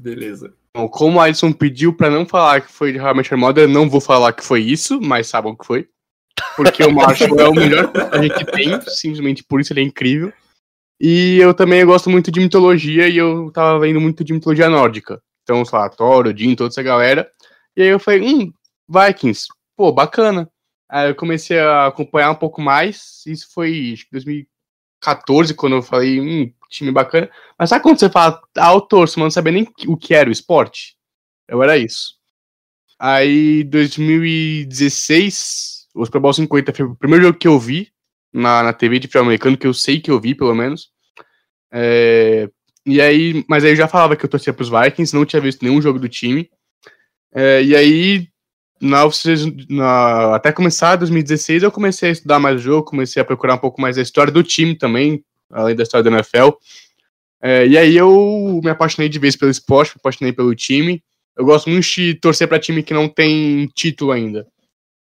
Beleza. 0.00 0.54
Bom, 0.76 0.88
como 0.88 1.18
o 1.18 1.20
Alisson 1.20 1.52
pediu 1.52 1.92
pra 1.92 2.10
não 2.10 2.24
falar 2.26 2.60
que 2.60 2.72
foi 2.72 2.92
de 2.92 3.00
How 3.00 3.10
I 3.12 3.14
Met 3.16 3.32
Your 3.32 3.40
Mother, 3.40 3.64
eu 3.64 3.68
não 3.68 3.88
vou 3.88 4.00
falar 4.00 4.32
que 4.32 4.44
foi 4.44 4.60
isso, 4.60 5.00
mas 5.00 5.26
sabem 5.26 5.56
que 5.56 5.64
foi. 5.66 5.88
Porque 6.54 6.84
o 6.84 6.92
Marshall 6.92 7.38
é 7.40 7.48
o 7.48 7.54
melhor 7.54 7.88
personagem 7.90 8.30
que 8.30 8.44
tem, 8.44 8.80
simplesmente 8.82 9.42
por 9.42 9.60
isso 9.60 9.72
ele 9.72 9.80
é 9.80 9.84
incrível. 9.84 10.32
E 11.00 11.38
eu 11.38 11.52
também 11.54 11.84
gosto 11.84 12.10
muito 12.10 12.30
de 12.30 12.40
mitologia 12.40 13.08
e 13.08 13.16
eu 13.16 13.50
tava 13.52 13.78
vendo 13.80 14.00
muito 14.00 14.22
de 14.22 14.32
mitologia 14.32 14.68
nórdica. 14.68 15.20
Então, 15.42 15.64
sei 15.64 15.78
lá, 15.78 15.88
Thor, 15.88 16.26
Odin, 16.26 16.54
toda 16.54 16.68
essa 16.70 16.82
galera. 16.82 17.28
E 17.76 17.82
aí 17.82 17.88
eu 17.88 17.98
falei, 17.98 18.20
hum, 18.22 18.52
Vikings, 18.88 19.46
pô, 19.76 19.90
bacana. 19.92 20.48
Aí 20.88 21.10
eu 21.10 21.14
comecei 21.14 21.58
a 21.58 21.86
acompanhar 21.86 22.30
um 22.30 22.36
pouco 22.36 22.62
mais. 22.62 23.22
Isso 23.26 23.48
foi 23.52 23.92
acho 23.92 24.04
que 24.04 24.12
2014, 24.12 25.54
quando 25.54 25.76
eu 25.76 25.82
falei, 25.82 26.20
hum, 26.20 26.52
time 26.70 26.92
bacana. 26.92 27.28
Mas 27.58 27.70
sabe 27.70 27.82
quando 27.82 27.98
você 27.98 28.08
fala, 28.08 28.40
ah, 28.56 28.72
eu 28.72 28.80
torço, 28.80 29.18
mas 29.18 29.26
não 29.26 29.30
sabia 29.30 29.52
nem 29.52 29.68
o 29.86 29.96
que 29.96 30.14
era 30.14 30.28
o 30.28 30.32
esporte? 30.32 30.96
Eu 31.46 31.62
era 31.62 31.76
isso. 31.76 32.16
Aí, 32.98 33.64
2016, 33.64 35.86
o 35.94 36.04
Super 36.04 36.20
Bowl 36.20 36.32
50 36.32 36.74
foi 36.74 36.84
o 36.84 36.96
primeiro 36.96 37.26
jogo 37.26 37.38
que 37.38 37.48
eu 37.48 37.58
vi 37.58 37.90
na, 38.32 38.62
na 38.62 38.72
TV 38.72 38.98
de 38.98 39.06
futebol 39.06 39.26
americano, 39.26 39.56
que 39.56 39.66
eu 39.66 39.74
sei 39.74 40.00
que 40.00 40.10
eu 40.10 40.20
vi, 40.20 40.34
pelo 40.34 40.54
menos. 40.54 40.90
É, 41.72 42.48
e 42.84 43.00
aí, 43.00 43.44
mas 43.48 43.64
aí 43.64 43.72
eu 43.72 43.76
já 43.76 43.86
falava 43.86 44.16
que 44.16 44.24
eu 44.24 44.28
torcia 44.28 44.52
pros 44.52 44.68
Vikings, 44.68 45.14
não 45.14 45.24
tinha 45.24 45.40
visto 45.40 45.62
nenhum 45.62 45.80
jogo 45.80 45.98
do 45.98 46.08
time. 46.08 46.50
É, 47.32 47.62
e 47.62 47.76
aí, 47.76 48.28
na, 48.80 49.02
na- 49.68 50.34
até 50.36 50.52
começar 50.52 50.96
2016, 50.96 51.62
eu 51.62 51.70
comecei 51.72 52.08
a 52.08 52.12
estudar 52.12 52.38
mais 52.38 52.56
o 52.56 52.58
jogo, 52.58 52.84
comecei 52.90 53.20
a 53.20 53.24
procurar 53.24 53.54
um 53.54 53.58
pouco 53.58 53.80
mais 53.80 53.98
a 53.98 54.02
história 54.02 54.32
do 54.32 54.42
time 54.42 54.74
também, 54.76 55.22
além 55.50 55.74
da 55.76 55.82
história 55.82 56.04
da 56.08 56.16
NFL. 56.16 56.50
É, 57.40 57.66
e 57.66 57.78
aí 57.78 57.96
eu 57.96 58.60
me 58.62 58.70
apaixonei 58.70 59.08
de 59.08 59.18
vez 59.18 59.36
pelo 59.36 59.50
esporte, 59.50 59.90
me 59.90 60.00
apaixonei 60.00 60.32
pelo 60.32 60.54
time. 60.54 61.02
Eu 61.36 61.44
gosto 61.44 61.70
muito 61.70 61.86
de 61.86 62.14
torcer 62.14 62.48
para 62.48 62.58
time 62.58 62.82
que 62.82 62.92
não 62.92 63.08
tem 63.08 63.66
título 63.74 64.10
ainda. 64.10 64.46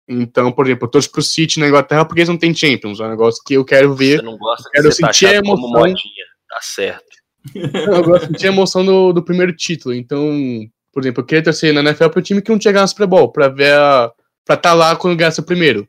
Então, 0.07 0.51
por 0.51 0.65
exemplo, 0.67 0.86
eu 0.86 0.91
torço 0.91 1.11
pro 1.11 1.21
City 1.21 1.59
na 1.59 1.67
Inglaterra 1.67 2.03
porque 2.05 2.19
eles 2.19 2.30
não 2.30 2.38
têm 2.38 2.53
Champions. 2.53 2.99
É 2.99 3.05
um 3.05 3.09
negócio 3.09 3.41
que 3.45 3.53
eu 3.55 3.63
quero 3.65 3.95
ver. 3.95 4.17
Você 4.19 4.26
não 4.26 4.38
gosta 4.38 4.69
Quero 4.71 4.89
de 4.89 4.95
ser 4.95 5.05
sentir 5.05 5.26
a 5.28 5.30
taxado 5.30 5.45
como 5.47 5.67
emoção. 5.67 5.80
modinha. 5.82 6.26
Tá 6.49 6.59
certo. 6.61 7.05
Eu 7.55 8.03
gosto 8.03 8.28
de 8.28 8.34
sentir 8.34 8.47
a 8.47 8.51
emoção 8.51 8.86
do, 8.86 9.13
do 9.13 9.23
primeiro 9.23 9.55
título. 9.55 9.95
Então, 9.95 10.30
por 10.96 11.04
exemplo, 11.04 11.22
eu 11.22 11.26
queria 11.26 11.43
torcer 11.43 11.74
na 11.74 11.82
NFL 11.82 12.08
pro 12.08 12.22
time 12.22 12.41
que 12.41 12.50
não 12.50 12.58
tinha 12.58 12.72
ganhado 12.72 12.88
o 12.88 12.89
Super 12.89 13.06
Bowl, 13.06 13.30
pra 13.30 13.50
ver 13.50 13.74
a. 13.74 14.10
pra 14.46 14.56
estar 14.56 14.74
lá 14.74 14.96
quando 14.96 15.18
ganhasse 15.18 15.41
o 15.41 15.46
primeiro. 15.46 15.86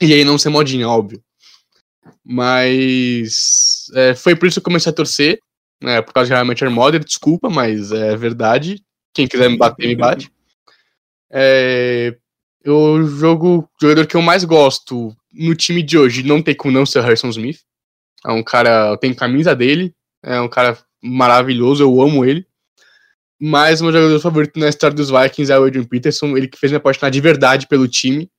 E 0.00 0.14
aí 0.14 0.24
não 0.24 0.38
ser 0.38 0.50
modinha, 0.50 0.88
óbvio. 0.88 1.20
Mas 2.24 3.90
é, 3.92 4.14
foi 4.14 4.36
por 4.36 4.46
isso 4.46 4.54
que 4.54 4.60
eu 4.60 4.70
comecei 4.70 4.88
a 4.88 4.94
torcer. 4.94 5.40
Né, 5.82 6.00
por 6.00 6.12
causa 6.12 6.28
de 6.28 6.34
realmente 6.34 6.64
Mother, 6.64 7.02
desculpa, 7.02 7.50
mas 7.50 7.90
é 7.90 8.14
verdade. 8.14 8.80
Quem 9.12 9.26
quiser 9.26 9.50
me 9.50 9.56
bater, 9.56 9.88
me 9.88 9.96
bate. 9.96 10.30
É, 11.28 12.16
o 12.64 13.02
jogo, 13.02 13.58
o 13.58 13.68
jogador 13.82 14.06
que 14.06 14.14
eu 14.14 14.22
mais 14.22 14.44
gosto 14.44 15.12
no 15.32 15.56
time 15.56 15.82
de 15.82 15.98
hoje 15.98 16.22
não 16.22 16.40
tem 16.40 16.54
como 16.54 16.72
não 16.72 16.86
ser 16.86 17.00
o 17.00 17.02
Harrison 17.02 17.30
Smith. 17.30 17.62
É 18.24 18.30
um 18.30 18.44
cara, 18.44 18.90
eu 18.90 18.96
tenho 18.96 19.16
camisa 19.16 19.56
dele, 19.56 19.92
é 20.22 20.40
um 20.40 20.48
cara 20.48 20.78
maravilhoso, 21.02 21.82
eu 21.82 22.00
amo 22.00 22.24
ele. 22.24 22.46
Mas 23.40 23.80
o 23.80 23.84
meu 23.84 23.92
jogador 23.92 24.20
favorito 24.20 24.58
na 24.60 24.68
história 24.68 24.94
dos 24.94 25.08
Vikings 25.08 25.50
é 25.50 25.58
o 25.58 25.64
Adrian 25.64 25.84
Peterson, 25.84 26.36
ele 26.36 26.46
que 26.46 26.58
fez 26.58 26.70
me 26.70 26.76
apaixonar 26.76 27.10
de 27.10 27.20
verdade 27.20 27.66
pelo 27.66 27.88
time. 27.88 28.30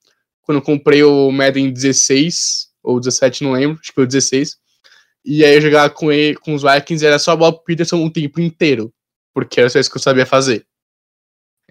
Quando 0.44 0.58
eu 0.60 0.62
comprei 0.62 1.04
o 1.04 1.32
Madden 1.32 1.72
16 1.72 2.70
ou 2.84 3.00
17, 3.00 3.44
não 3.44 3.54
lembro, 3.54 3.80
acho 3.80 3.90
que 3.90 3.96
foi 3.96 4.04
o 4.04 4.08
16. 4.08 4.58
E 5.26 5.44
aí 5.44 5.56
eu 5.56 5.62
jogava 5.62 5.90
com, 5.90 6.12
ele, 6.12 6.36
com 6.36 6.54
os 6.54 6.62
Vikings 6.62 7.06
era 7.06 7.18
só 7.18 7.36
pro 7.36 7.64
Peterson 7.64 8.04
o 8.04 8.12
tempo 8.12 8.40
inteiro, 8.40 8.94
porque 9.34 9.60
era 9.60 9.70
só 9.70 9.80
isso 9.80 9.90
que 9.90 9.98
eu 9.98 10.02
sabia 10.02 10.26
fazer. 10.26 10.66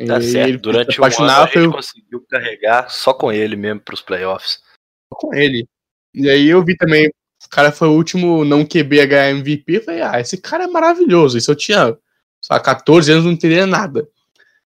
Tá 0.06 0.18
E 0.18 0.22
certo. 0.22 0.48
ele 0.48 0.58
Durante 0.58 1.00
me 1.00 1.06
um 1.06 1.22
ano 1.24 1.46
gente 1.46 1.56
eu 1.56 1.72
conseguiu 1.72 2.26
carregar 2.28 2.90
só 2.90 3.12
com 3.12 3.30
ele 3.30 3.54
mesmo 3.54 3.80
pros 3.80 4.00
playoffs. 4.00 4.60
com 5.10 5.34
ele. 5.34 5.68
E 6.14 6.28
aí 6.28 6.48
eu 6.48 6.64
vi 6.64 6.76
também, 6.76 7.08
o 7.08 7.48
cara 7.50 7.70
foi 7.70 7.88
o 7.88 7.92
último 7.92 8.44
não 8.44 8.64
QB 8.64 9.00
a 9.00 9.06
ganhar 9.06 9.30
MVP, 9.30 9.76
eu 9.76 9.82
falei, 9.82 10.02
ah, 10.02 10.20
esse 10.20 10.36
cara 10.36 10.64
é 10.64 10.68
maravilhoso. 10.68 11.36
Isso 11.38 11.50
eu 11.50 11.56
tinha, 11.56 11.96
sei 12.40 12.54
lá, 12.56 12.60
14 12.60 13.12
anos, 13.12 13.24
não 13.24 13.32
entendia 13.32 13.66
nada. 13.66 14.08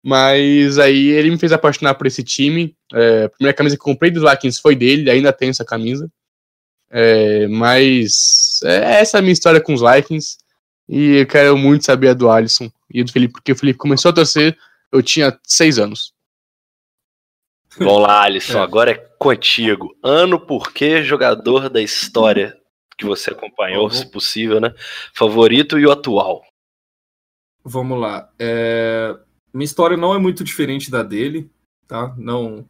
Mas 0.03 0.79
aí 0.79 1.09
ele 1.09 1.31
me 1.31 1.39
fez 1.39 1.53
apaixonar 1.53 1.95
por 1.95 2.07
esse 2.07 2.23
time. 2.23 2.77
É, 2.93 3.25
a 3.25 3.29
primeira 3.29 3.57
camisa 3.57 3.77
que 3.77 3.81
eu 3.81 3.85
comprei 3.85 4.11
dos 4.11 4.23
Vikings 4.29 4.61
foi 4.61 4.77
dele, 4.77 5.11
ainda 5.11 5.33
tenho 5.33 5.51
essa 5.51 5.64
camisa. 5.64 6.09
É, 6.89 7.49
mas 7.49 8.61
é, 8.64 9.01
essa 9.01 9.17
é 9.17 9.19
a 9.19 9.23
minha 9.23 9.33
história 9.33 9.61
com 9.61 9.75
os 9.75 9.81
Vikings. 9.81 10.37
E 10.89 11.17
eu 11.17 11.27
quero 11.27 11.59
muito 11.59 11.85
saber 11.85 12.11
a 12.11 12.14
do 12.14 12.31
Alisson 12.31 12.71
e 12.89 13.03
do 13.03 13.11
Felipe, 13.11 13.33
porque 13.33 13.51
o 13.51 13.57
Felipe 13.57 13.79
começou 13.79 14.11
a 14.11 14.14
torcer, 14.14 14.57
eu 14.93 15.03
tinha 15.03 15.37
6 15.43 15.81
anos. 15.81 16.14
Vamos 17.79 18.03
lá, 18.03 18.23
Alisson, 18.23 18.59
É. 18.59 18.62
agora 18.62 18.91
é 18.93 18.95
contigo. 19.19 19.95
Ano 20.03 20.39
por 20.41 20.73
que 20.73 21.03
jogador 21.03 21.69
da 21.69 21.83
história 21.83 22.57
que 22.97 23.05
você 23.05 23.31
acompanhou, 23.31 23.89
Vamos. 23.89 23.99
se 23.99 24.11
possível, 24.11 24.61
né? 24.61 24.73
Favorito 25.12 25.79
e 25.79 25.85
o 25.85 25.91
atual. 25.91 26.43
Vamos 27.69 28.01
lá. 28.01 28.31
É, 28.39 29.19
minha 29.53 29.64
história 29.64 29.97
não 29.97 30.14
é 30.14 30.19
muito 30.21 30.45
diferente 30.45 30.89
da 30.89 31.03
dele, 31.03 31.51
tá? 31.89 32.14
Não, 32.17 32.64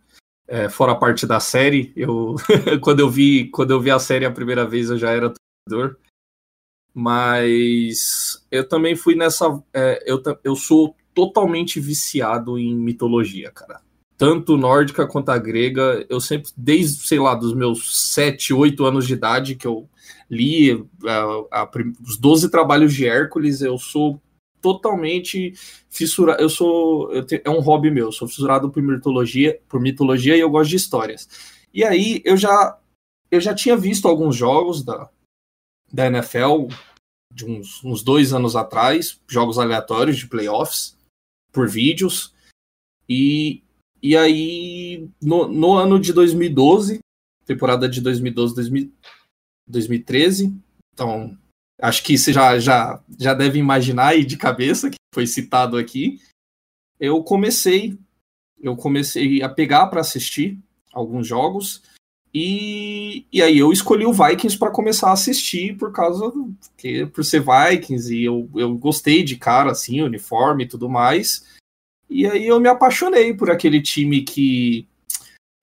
é, 0.49 0.71
fora 0.71 0.93
a 0.93 0.97
parte 0.97 1.27
da 1.27 1.39
série, 1.39 1.93
eu 1.95 2.35
quando 2.81 3.01
eu 3.01 3.11
vi 3.11 3.51
quando 3.51 3.73
eu 3.73 3.81
vi 3.81 3.91
a 3.91 3.99
série 3.99 4.25
a 4.25 4.31
primeira 4.31 4.67
vez 4.67 4.89
eu 4.89 4.97
já 4.97 5.11
era 5.11 5.35
torcedor, 5.69 5.99
mas 6.95 8.43
eu 8.51 8.67
também 8.67 8.97
fui 8.97 9.15
nessa, 9.15 9.63
é, 9.75 10.03
eu, 10.11 10.23
eu 10.43 10.57
sou 10.57 10.97
totalmente 11.13 11.79
viciado 11.79 12.59
em 12.59 12.75
mitologia, 12.75 13.51
cara. 13.51 13.83
Tanto 14.17 14.57
nórdica 14.57 15.07
quanto 15.07 15.29
a 15.29 15.37
grega, 15.37 16.07
eu 16.09 16.23
sempre, 16.23 16.51
desde, 16.57 17.07
sei 17.07 17.19
lá, 17.19 17.35
dos 17.35 17.53
meus 17.53 18.15
7, 18.15 18.55
8 18.55 18.83
anos 18.83 19.07
de 19.07 19.13
idade, 19.13 19.57
que 19.57 19.67
eu 19.67 19.87
li 20.31 20.87
a, 21.05 21.65
a, 21.65 21.71
os 22.03 22.17
12 22.17 22.51
trabalhos 22.51 22.95
de 22.95 23.07
Hércules, 23.07 23.61
eu 23.61 23.77
sou 23.77 24.19
totalmente 24.67 25.55
fissurado. 25.89 26.43
Eu 26.43 26.49
sou. 26.49 27.13
Eu 27.13 27.25
te, 27.25 27.41
é 27.45 27.49
um 27.51 27.61
hobby 27.61 27.89
meu, 27.89 28.11
sou 28.11 28.27
fissurado 28.27 28.69
por 28.69 28.83
mitologia, 28.83 29.61
por 29.69 29.81
mitologia 29.81 30.37
e 30.37 30.41
eu 30.41 30.51
gosto 30.51 30.71
de 30.71 30.77
histórias. 30.77 31.29
E 31.73 31.85
aí 31.85 32.21
eu 32.25 32.37
já 32.37 32.77
eu 33.31 33.41
já 33.41 33.55
tinha 33.55 33.77
visto 33.77 34.09
alguns 34.09 34.35
jogos 34.35 34.83
da, 34.83 35.09
da 35.93 36.07
NFL 36.07 36.67
de 37.33 37.45
uns, 37.45 37.85
uns 37.85 38.03
dois 38.03 38.33
anos 38.33 38.57
atrás, 38.57 39.21
jogos 39.29 39.57
aleatórios 39.57 40.17
de 40.17 40.27
playoffs 40.27 40.97
por 41.53 41.69
vídeos. 41.69 42.35
E, 43.09 43.63
e 44.03 44.17
aí, 44.17 45.09
no, 45.23 45.47
no 45.47 45.75
ano 45.75 46.01
de 46.01 46.13
2012, 46.13 46.99
temporada 47.45 47.89
de 47.89 48.01
2012, 48.01 48.91
2013, 49.69 50.53
então 50.93 51.39
acho 51.81 52.03
que 52.03 52.17
você 52.17 52.33
já, 52.33 52.59
já, 52.59 53.01
já 53.19 53.35
deve 53.35 53.59
imaginar 53.59 54.09
aí 54.09 54.25
de 54.25 54.37
cabeça, 54.37 54.91
que 54.91 54.97
foi 55.15 55.27
citado 55.27 55.77
aqui, 55.77 56.21
eu 56.99 57.23
comecei, 57.23 57.99
eu 58.61 58.77
comecei 58.77 59.43
a 59.43 59.49
pegar 59.49 59.87
para 59.89 60.01
assistir 60.01 60.59
alguns 60.93 61.27
jogos, 61.27 61.83
e, 62.33 63.27
e 63.33 63.41
aí 63.41 63.59
eu 63.59 63.73
escolhi 63.73 64.05
o 64.05 64.13
Vikings 64.13 64.59
para 64.59 64.71
começar 64.71 65.09
a 65.09 65.13
assistir 65.13 65.77
por 65.77 65.93
causa 65.93 66.31
do, 66.31 66.55
que, 66.77 67.07
por 67.07 67.25
ser 67.25 67.43
Vikings, 67.43 68.15
e 68.15 68.25
eu, 68.25 68.49
eu 68.55 68.75
gostei 68.77 69.23
de 69.23 69.37
cara, 69.37 69.71
assim, 69.71 70.03
uniforme 70.03 70.65
e 70.65 70.69
tudo 70.69 70.89
mais, 70.89 71.47
e 72.09 72.27
aí 72.27 72.47
eu 72.47 72.61
me 72.61 72.69
apaixonei 72.69 73.35
por 73.35 73.51
aquele 73.51 73.83
time 73.83 74.23
que 74.23 74.87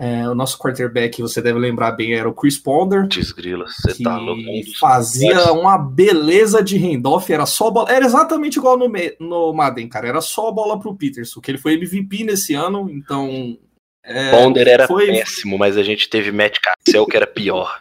é, 0.04 0.28
o 0.28 0.36
nosso 0.36 0.58
quarterback, 0.58 1.22
você 1.22 1.42
deve 1.42 1.58
lembrar 1.58 1.94
bem, 1.94 2.14
era 2.14 2.28
o 2.28 2.34
Chris 2.34 2.58
Ponder. 2.58 3.08
Desgrila, 3.08 3.66
você 3.68 4.04
tá 4.04 4.18
louco. 4.18 4.42
Fazia 4.78 5.54
uma 5.54 5.78
beleza 5.78 6.62
de 6.62 6.78
handoff, 6.78 7.32
era 7.32 7.46
só 7.46 7.72
bola. 7.72 7.90
Era 7.90 8.04
exatamente 8.04 8.58
igual 8.58 8.78
no, 8.78 8.92
no 9.22 9.54
Madden, 9.54 9.88
cara. 9.88 10.10
Era 10.10 10.20
só 10.20 10.52
bola 10.52 10.78
pro 10.78 10.94
Peterson, 10.94 11.40
que 11.40 11.50
ele 11.50 11.58
foi 11.58 11.76
MVP 11.76 12.26
nesse 12.26 12.54
ano, 12.54 12.90
então. 12.90 13.58
É, 14.04 14.32
Ponder 14.32 14.68
era 14.68 14.88
foi... 14.88 15.08
péssimo, 15.08 15.58
mas 15.58 15.78
a 15.78 15.84
gente 15.84 16.10
teve 16.10 16.34
Matt 16.34 16.58
Cassell 16.60 17.06
que 17.06 17.16
era 17.16 17.26
pior. 17.26 17.80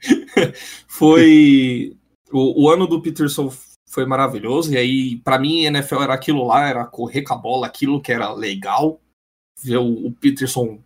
foi. 0.88 1.94
O, 2.32 2.64
o 2.64 2.70
ano 2.70 2.86
do 2.86 3.02
Peterson 3.02 3.52
foi 3.90 4.06
maravilhoso, 4.06 4.72
e 4.72 4.78
aí, 4.78 5.16
para 5.16 5.38
mim, 5.38 5.66
NFL 5.66 6.00
era 6.00 6.14
aquilo 6.14 6.46
lá, 6.46 6.66
era 6.66 6.86
correr 6.86 7.20
com 7.20 7.34
a 7.34 7.36
bola, 7.36 7.66
aquilo 7.66 8.00
que 8.00 8.10
era 8.10 8.32
legal. 8.32 8.98
Ver 9.62 9.76
o, 9.76 10.06
o 10.06 10.12
Peterson 10.12 10.78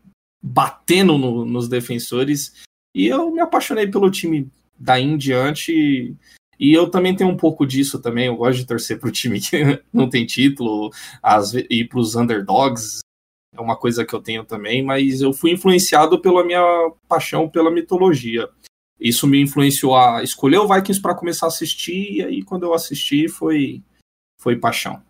batendo 0.42 1.18
no, 1.18 1.44
nos 1.44 1.68
defensores. 1.68 2.54
E 2.94 3.06
eu 3.06 3.30
me 3.30 3.40
apaixonei 3.40 3.86
pelo 3.86 4.10
time 4.10 4.50
daí 4.78 5.04
em 5.04 5.16
diante. 5.16 6.16
E 6.58 6.72
eu 6.72 6.90
também 6.90 7.16
tenho 7.16 7.30
um 7.30 7.36
pouco 7.36 7.66
disso 7.66 8.00
também. 8.00 8.26
Eu 8.26 8.36
gosto 8.36 8.58
de 8.58 8.66
torcer 8.66 8.98
para 8.98 9.08
o 9.08 9.12
time 9.12 9.40
que 9.40 9.82
não 9.92 10.08
tem 10.08 10.26
título, 10.26 10.90
as, 11.22 11.54
e 11.54 11.84
para 11.84 11.98
os 11.98 12.16
underdogs. 12.16 13.00
É 13.54 13.60
uma 13.60 13.76
coisa 13.76 14.04
que 14.04 14.14
eu 14.14 14.22
tenho 14.22 14.44
também, 14.44 14.82
mas 14.82 15.20
eu 15.20 15.32
fui 15.32 15.50
influenciado 15.50 16.20
pela 16.20 16.44
minha 16.44 16.62
paixão 17.08 17.48
pela 17.48 17.70
mitologia. 17.70 18.48
Isso 19.00 19.26
me 19.26 19.40
influenciou 19.40 19.96
a 19.96 20.22
escolher 20.22 20.58
o 20.58 20.68
Vikings 20.68 21.00
para 21.00 21.14
começar 21.14 21.46
a 21.46 21.48
assistir, 21.48 22.12
e 22.12 22.22
aí 22.22 22.42
quando 22.42 22.64
eu 22.64 22.74
assisti 22.74 23.28
foi, 23.28 23.82
foi 24.38 24.56
paixão. 24.56 25.02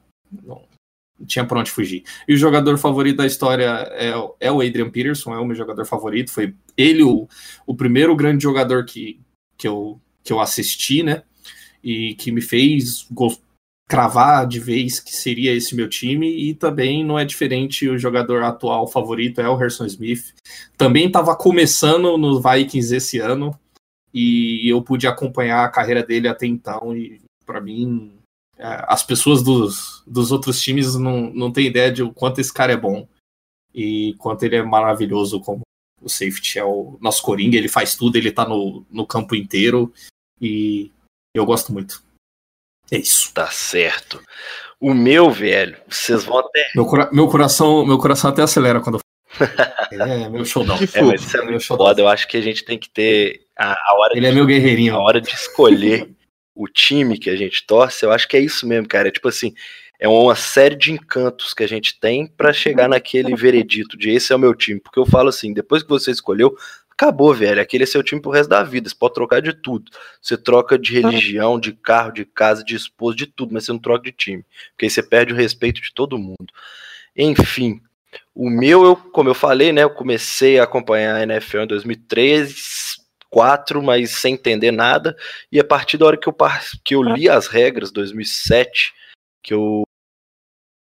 Tinha 1.27 1.45
para 1.45 1.61
onde 1.61 1.71
fugir. 1.71 2.03
E 2.27 2.35
o 2.35 2.37
jogador 2.37 2.79
favorito 2.79 3.19
da 3.19 3.27
história 3.27 3.89
é, 3.93 4.13
é, 4.41 4.53
o 4.53 4.61
Adrian 4.61 4.91
Peterson, 4.91 5.35
é 5.35 5.39
o 5.39 5.45
meu 5.45 5.57
jogador 5.57 5.85
favorito. 5.85 6.31
Foi 6.31 6.55
ele 6.77 7.03
o, 7.03 7.29
o 7.67 7.75
primeiro 7.75 8.15
grande 8.17 8.43
jogador 8.43 8.85
que, 8.85 9.21
que, 9.57 9.69
eu, 9.69 10.01
que 10.23 10.33
eu 10.33 10.41
assisti, 10.41 11.03
né? 11.03 11.23
E 11.83 12.15
que 12.15 12.31
me 12.31 12.41
fez 12.41 13.09
cravar 13.89 14.47
de 14.47 14.61
vez 14.61 15.01
que 15.01 15.15
seria 15.15 15.53
esse 15.53 15.75
meu 15.75 15.89
time. 15.89 16.29
E 16.29 16.55
também 16.55 17.05
não 17.05 17.19
é 17.19 17.25
diferente 17.25 17.89
o 17.89 17.99
jogador 17.99 18.43
atual 18.43 18.87
favorito, 18.87 19.41
é 19.41 19.49
o 19.49 19.57
Harrison 19.57 19.87
Smith. 19.87 20.35
Também 20.77 21.07
estava 21.07 21.37
começando 21.37 22.17
nos 22.17 22.43
Vikings 22.43 22.95
esse 22.95 23.19
ano. 23.19 23.59
E 24.13 24.69
eu 24.69 24.83
pude 24.83 25.07
acompanhar 25.07 25.65
a 25.65 25.69
carreira 25.69 26.03
dele 26.03 26.29
até 26.29 26.47
então. 26.47 26.97
E 26.97 27.21
para 27.47 27.61
mim, 27.61 28.13
as 28.61 29.03
pessoas 29.03 29.43
dos, 29.43 30.03
dos 30.07 30.31
outros 30.31 30.61
times 30.61 30.95
não, 30.95 31.31
não 31.33 31.51
têm 31.51 31.67
ideia 31.67 31.91
de 31.91 32.03
o 32.03 32.13
quanto 32.13 32.41
esse 32.41 32.53
cara 32.53 32.73
é 32.73 32.77
bom 32.77 33.09
e 33.75 34.15
quanto 34.19 34.43
ele 34.43 34.57
é 34.57 34.63
maravilhoso 34.63 35.41
como 35.41 35.63
o 36.03 36.09
safety 36.09 36.59
é 36.59 36.65
o 36.65 36.99
nosso 37.01 37.23
coringa, 37.23 37.57
ele 37.57 37.69
faz 37.69 37.95
tudo, 37.95 38.17
ele 38.17 38.33
tá 38.33 38.47
no, 38.47 38.85
no 38.91 39.07
campo 39.07 39.35
inteiro 39.35 39.93
e 40.41 40.91
eu 41.35 41.45
gosto 41.45 41.73
muito. 41.73 42.03
É 42.91 42.99
isso. 42.99 43.33
Tá 43.33 43.47
certo. 43.49 44.21
O 44.81 44.95
meu, 44.95 45.31
velho, 45.31 45.77
vocês 45.89 46.25
vão 46.25 46.39
até. 46.39 46.67
Meu, 46.75 46.87
cora 46.87 47.09
meu, 47.13 47.29
coração, 47.29 47.85
meu 47.85 47.99
coração 47.99 48.31
até 48.31 48.43
acelera 48.43 48.81
quando 48.81 48.99
É 49.93 50.29
meu 50.29 50.45
showdown. 50.45 50.79
É, 50.95 51.03
mas 51.03 51.23
isso 51.23 51.37
é 51.37 51.43
muito 51.43 51.65
foda. 51.65 52.01
Eu 52.01 52.09
acho 52.09 52.27
que 52.27 52.37
a 52.37 52.41
gente 52.41 52.65
tem 52.65 52.79
que 52.79 52.91
ter 52.91 53.47
a, 53.57 53.73
a 53.73 53.95
hora. 53.99 54.17
Ele 54.17 54.27
é 54.27 54.31
de, 54.31 54.35
é 54.35 54.39
meu 54.39 54.47
guerreirinho. 54.47 54.97
A 54.97 55.01
hora 55.01 55.21
de 55.21 55.31
escolher 55.31 56.11
o 56.61 56.69
time 56.69 57.17
que 57.17 57.31
a 57.31 57.37
gente 57.37 57.67
torce, 57.67 58.05
eu 58.05 58.13
acho 58.13 58.29
que 58.29 58.37
é 58.37 58.41
isso 58.41 58.67
mesmo, 58.67 58.87
cara. 58.87 59.09
É 59.09 59.11
tipo 59.11 59.29
assim, 59.29 59.55
é 59.99 60.07
uma 60.07 60.35
série 60.35 60.77
de 60.77 60.93
encantos 60.93 61.55
que 61.55 61.65
a 61.65 61.67
gente 61.67 61.99
tem 61.99 62.27
para 62.27 62.53
chegar 62.53 62.87
naquele 62.87 63.35
veredito 63.35 63.97
de 63.97 64.11
esse 64.11 64.31
é 64.31 64.37
o 64.37 64.39
meu 64.39 64.55
time. 64.55 64.79
Porque 64.79 64.99
eu 64.99 65.07
falo 65.07 65.31
assim, 65.31 65.55
depois 65.55 65.83
que 65.83 65.89
você 65.89 66.11
escolheu, 66.11 66.55
acabou, 66.91 67.33
velho. 67.33 67.63
Aquele 67.63 67.85
é 67.85 67.87
seu 67.87 68.03
time 68.03 68.21
pro 68.21 68.31
resto 68.31 68.51
da 68.51 68.63
vida. 68.63 68.91
Você 68.91 68.95
pode 68.95 69.15
trocar 69.15 69.41
de 69.41 69.55
tudo. 69.55 69.91
Você 70.21 70.37
troca 70.37 70.79
de 70.79 71.01
religião, 71.01 71.59
de 71.59 71.73
carro, 71.73 72.13
de 72.13 72.27
casa, 72.27 72.63
de 72.63 72.77
esposa, 72.77 73.17
de 73.17 73.27
tudo, 73.27 73.55
mas 73.55 73.65
você 73.65 73.73
não 73.73 73.79
troca 73.79 74.05
de 74.05 74.13
time. 74.13 74.45
Porque 74.73 74.85
aí 74.85 74.91
você 74.91 75.03
perde 75.03 75.33
o 75.33 75.37
respeito 75.37 75.81
de 75.81 75.95
todo 75.95 76.19
mundo. 76.19 76.53
Enfim, 77.17 77.81
o 78.35 78.51
meu, 78.51 78.85
eu, 78.85 78.97
como 78.97 79.31
eu 79.31 79.35
falei, 79.35 79.73
né? 79.73 79.83
Eu 79.83 79.91
comecei 79.91 80.59
a 80.59 80.65
acompanhar 80.65 81.17
a 81.17 81.23
NFL 81.23 81.61
em 81.61 81.67
2013 81.69 82.55
4, 83.31 83.83
mas 83.83 84.11
sem 84.11 84.35
entender 84.35 84.71
nada. 84.71 85.17
E 85.51 85.59
a 85.59 85.65
partir 85.65 85.97
da 85.97 86.07
hora 86.07 86.17
que 86.17 86.29
eu, 86.29 86.37
que 86.85 86.95
eu 86.95 87.03
li 87.03 87.29
as 87.29 87.47
regras, 87.47 87.91
2007, 87.91 88.93
que 89.43 89.55
eu 89.55 89.83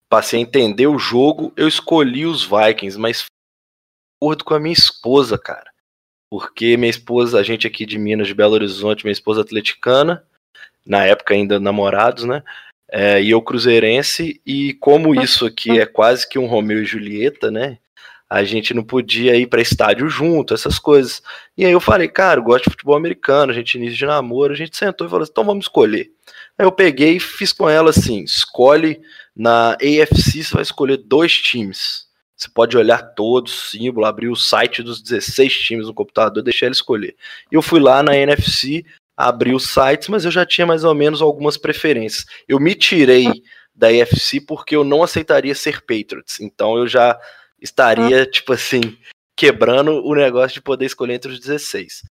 passei 0.09 0.39
a 0.39 0.43
entender 0.43 0.87
o 0.87 0.99
jogo, 0.99 1.53
eu 1.57 1.67
escolhi 1.67 2.27
os 2.27 2.45
Vikings, 2.45 2.99
mas 2.99 3.25
acordo 4.21 4.45
com 4.45 4.55
a 4.55 4.61
minha 4.61 4.73
esposa, 4.73 5.39
cara. 5.39 5.71
Porque 6.31 6.77
minha 6.77 6.91
esposa, 6.91 7.39
a 7.39 7.43
gente 7.43 7.67
aqui 7.67 7.85
de 7.87 7.99
Minas, 7.99 8.27
de 8.27 8.35
Belo 8.35 8.55
Horizonte, 8.55 9.05
minha 9.05 9.13
esposa 9.13 9.41
atleticana, 9.41 10.25
na 10.85 11.05
época 11.05 11.35
ainda 11.35 11.59
namorados, 11.59 12.25
né? 12.25 12.43
É, 12.91 13.23
e 13.23 13.31
eu 13.31 13.41
cruzeirense, 13.41 14.41
e 14.45 14.75
como 14.75 15.15
isso 15.15 15.47
aqui 15.47 15.79
é 15.79 15.87
quase 15.87 16.29
que 16.29 16.39
um 16.39 16.47
Romeu 16.47 16.83
e 16.83 16.85
Julieta, 16.85 17.51
né? 17.51 17.79
A 18.33 18.45
gente 18.45 18.73
não 18.73 18.83
podia 18.83 19.37
ir 19.37 19.47
para 19.47 19.61
estádio 19.61 20.09
junto, 20.09 20.55
essas 20.55 20.79
coisas. 20.79 21.23
E 21.55 21.67
aí 21.67 21.73
eu 21.73 21.81
falei, 21.81 22.09
cara, 22.09 22.41
eu 22.41 22.45
gosto 22.45 22.65
de 22.65 22.71
futebol 22.71 22.97
americano, 22.97 23.53
a 23.53 23.55
gente 23.55 23.75
início 23.75 23.99
de 23.99 24.07
namoro, 24.07 24.55
a 24.55 24.57
gente 24.57 24.75
sentou 24.75 25.07
e 25.07 25.11
falou 25.11 25.23
assim, 25.23 25.33
então 25.33 25.45
vamos 25.45 25.67
escolher. 25.67 26.11
Aí 26.57 26.65
eu 26.65 26.73
peguei 26.73 27.17
e 27.17 27.21
fiz 27.21 27.53
com 27.53 27.69
ela 27.69 27.91
assim, 27.91 28.25
escolhe 28.25 29.03
na 29.37 29.73
AFC, 29.73 30.43
você 30.43 30.55
vai 30.55 30.63
escolher 30.63 30.97
dois 30.97 31.37
times. 31.37 32.07
Você 32.35 32.49
pode 32.49 32.75
olhar 32.75 33.03
todos, 33.03 33.71
símbolo, 33.71 34.07
abrir 34.07 34.29
o 34.29 34.35
site 34.35 34.83
dos 34.83 35.03
16 35.03 35.53
times 35.53 35.87
no 35.87 35.93
computador, 35.93 36.43
deixar 36.43 36.67
ela 36.67 36.73
escolher. 36.73 37.15
Eu 37.51 37.61
fui 37.61 37.81
lá 37.81 38.03
na 38.03 38.17
NFC, 38.17 38.83
abri 39.15 39.55
os 39.55 39.69
sites, 39.69 40.09
mas 40.09 40.25
eu 40.25 40.31
já 40.31 40.47
tinha 40.47 40.67
mais 40.67 40.85
ou 40.85 40.95
menos 40.95 41.21
algumas 41.21 41.59
preferências. 41.59 42.25
Eu 42.49 42.59
me 42.59 42.75
tirei 42.75 43.31
da 43.75 43.89
AFC 43.89 44.41
porque 44.41 44.75
eu 44.75 44.85
não 44.85 45.03
aceitaria 45.03 45.55
ser 45.55 45.83
Patriots. 45.83 46.41
Então 46.41 46.79
eu 46.79 46.89
já 46.89 47.21
estaria, 47.63 48.27
tipo 48.27 48.53
assim, 48.53 48.97
quebrando 49.37 50.05
o 50.05 50.15
negócio 50.15 50.55
de 50.55 50.63
poder 50.63 50.87
escolher 50.87 51.15
entre 51.15 51.31
os 51.31 51.41
16. 51.41 52.03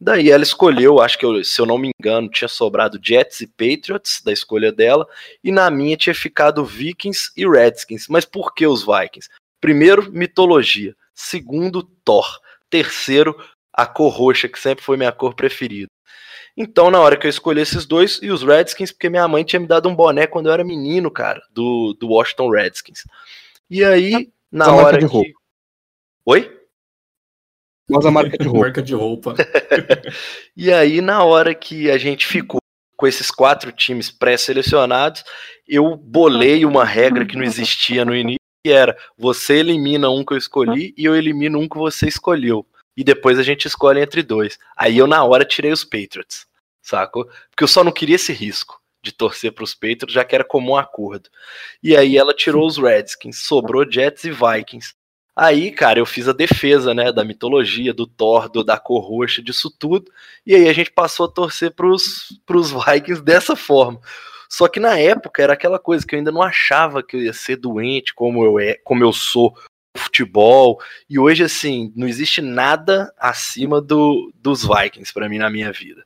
Daí 0.00 0.30
ela 0.30 0.42
escolheu, 0.42 0.98
acho 0.98 1.18
que 1.18 1.26
eu, 1.26 1.44
se 1.44 1.60
eu 1.60 1.66
não 1.66 1.76
me 1.76 1.90
engano, 2.00 2.30
tinha 2.30 2.48
sobrado 2.48 2.98
Jets 3.02 3.42
e 3.42 3.46
Patriots 3.46 4.22
da 4.24 4.32
escolha 4.32 4.72
dela, 4.72 5.06
e 5.44 5.52
na 5.52 5.70
minha 5.70 5.96
tinha 5.96 6.14
ficado 6.14 6.64
Vikings 6.64 7.30
e 7.36 7.46
Redskins. 7.46 8.06
Mas 8.08 8.24
por 8.24 8.54
que 8.54 8.66
os 8.66 8.82
Vikings? 8.82 9.28
Primeiro, 9.60 10.10
mitologia. 10.10 10.96
Segundo, 11.14 11.82
Thor. 11.82 12.40
Terceiro, 12.70 13.36
a 13.72 13.84
cor 13.84 14.10
roxa, 14.10 14.48
que 14.48 14.58
sempre 14.58 14.82
foi 14.82 14.96
minha 14.96 15.12
cor 15.12 15.34
preferida. 15.34 15.88
Então, 16.56 16.90
na 16.90 16.98
hora 16.98 17.16
que 17.16 17.26
eu 17.26 17.30
escolhi 17.30 17.60
esses 17.60 17.84
dois, 17.84 18.20
e 18.22 18.30
os 18.30 18.42
Redskins, 18.42 18.92
porque 18.92 19.10
minha 19.10 19.28
mãe 19.28 19.44
tinha 19.44 19.60
me 19.60 19.66
dado 19.66 19.88
um 19.88 19.94
boné 19.94 20.26
quando 20.26 20.46
eu 20.46 20.52
era 20.52 20.64
menino, 20.64 21.10
cara, 21.10 21.42
do, 21.52 21.94
do 22.00 22.08
Washington 22.08 22.48
Redskins. 22.50 23.04
E 23.68 23.84
aí, 23.84 24.30
na 24.50 24.66
marca 24.66 24.82
hora 24.82 24.98
de 24.98 25.06
que. 25.06 25.12
roupa. 25.12 25.40
Oi? 26.26 26.60
Mas 27.88 28.06
a 28.06 28.10
marca 28.10 28.36
de 28.38 28.44
roupa. 28.44 28.60
Marca 28.60 28.82
de 28.82 28.94
roupa. 28.94 29.34
E 30.56 30.72
aí, 30.72 31.00
na 31.00 31.24
hora 31.24 31.54
que 31.54 31.90
a 31.90 31.96
gente 31.96 32.26
ficou 32.26 32.60
com 32.96 33.06
esses 33.06 33.30
quatro 33.30 33.72
times 33.72 34.10
pré-selecionados, 34.10 35.24
eu 35.66 35.96
bolei 35.96 36.66
uma 36.66 36.84
regra 36.84 37.24
que 37.24 37.36
não 37.36 37.44
existia 37.44 38.04
no 38.04 38.14
início, 38.14 38.40
que 38.62 38.70
era 38.70 38.96
você 39.16 39.54
elimina 39.54 40.10
um 40.10 40.22
que 40.22 40.34
eu 40.34 40.38
escolhi 40.38 40.92
e 40.98 41.06
eu 41.06 41.16
elimino 41.16 41.58
um 41.58 41.68
que 41.68 41.78
você 41.78 42.06
escolheu. 42.06 42.66
E 42.96 43.02
depois 43.02 43.38
a 43.38 43.42
gente 43.42 43.66
escolhe 43.66 44.02
entre 44.02 44.22
dois. 44.22 44.58
Aí 44.76 44.98
eu, 44.98 45.06
na 45.06 45.24
hora, 45.24 45.46
tirei 45.46 45.72
os 45.72 45.84
Patriots, 45.84 46.46
sacou? 46.82 47.24
Porque 47.50 47.64
eu 47.64 47.68
só 47.68 47.82
não 47.82 47.92
queria 47.92 48.16
esse 48.16 48.32
risco 48.32 48.79
de 49.02 49.12
torcer 49.12 49.52
para 49.52 49.64
os 49.64 49.74
Patriots, 49.74 50.12
já 50.12 50.24
que 50.24 50.34
era 50.34 50.44
comum 50.44 50.76
acordo. 50.76 51.30
E 51.82 51.96
aí 51.96 52.16
ela 52.16 52.34
tirou 52.34 52.66
os 52.66 52.76
Redskins, 52.76 53.38
sobrou 53.38 53.90
Jets 53.90 54.24
e 54.24 54.30
Vikings. 54.30 54.94
Aí, 55.34 55.70
cara, 55.70 55.98
eu 55.98 56.06
fiz 56.06 56.28
a 56.28 56.32
defesa, 56.32 56.92
né, 56.92 57.10
da 57.12 57.24
mitologia, 57.24 57.94
do 57.94 58.06
Thor, 58.06 58.48
do, 58.48 58.62
da 58.62 58.78
cor 58.78 59.00
roxa, 59.08 59.40
disso 59.40 59.70
tudo. 59.70 60.10
E 60.44 60.54
aí 60.54 60.68
a 60.68 60.72
gente 60.72 60.90
passou 60.90 61.26
a 61.26 61.32
torcer 61.32 61.74
pros, 61.74 62.40
pros 62.44 62.70
Vikings 62.70 63.22
dessa 63.22 63.56
forma. 63.56 64.00
Só 64.50 64.66
que 64.68 64.80
na 64.80 64.98
época 64.98 65.42
era 65.42 65.52
aquela 65.52 65.78
coisa 65.78 66.04
que 66.04 66.14
eu 66.14 66.18
ainda 66.18 66.32
não 66.32 66.42
achava 66.42 67.02
que 67.02 67.16
eu 67.16 67.22
ia 67.22 67.32
ser 67.32 67.56
doente 67.56 68.12
como 68.12 68.44
eu, 68.44 68.58
é, 68.58 68.74
como 68.84 69.04
eu 69.04 69.12
sou 69.12 69.56
futebol. 69.96 70.80
E 71.08 71.18
hoje, 71.18 71.42
assim, 71.42 71.92
não 71.96 72.06
existe 72.06 72.40
nada 72.40 73.12
acima 73.18 73.80
do, 73.80 74.32
dos 74.36 74.62
Vikings 74.62 75.12
para 75.12 75.28
mim 75.28 75.38
na 75.38 75.50
minha 75.50 75.72
vida. 75.72 76.04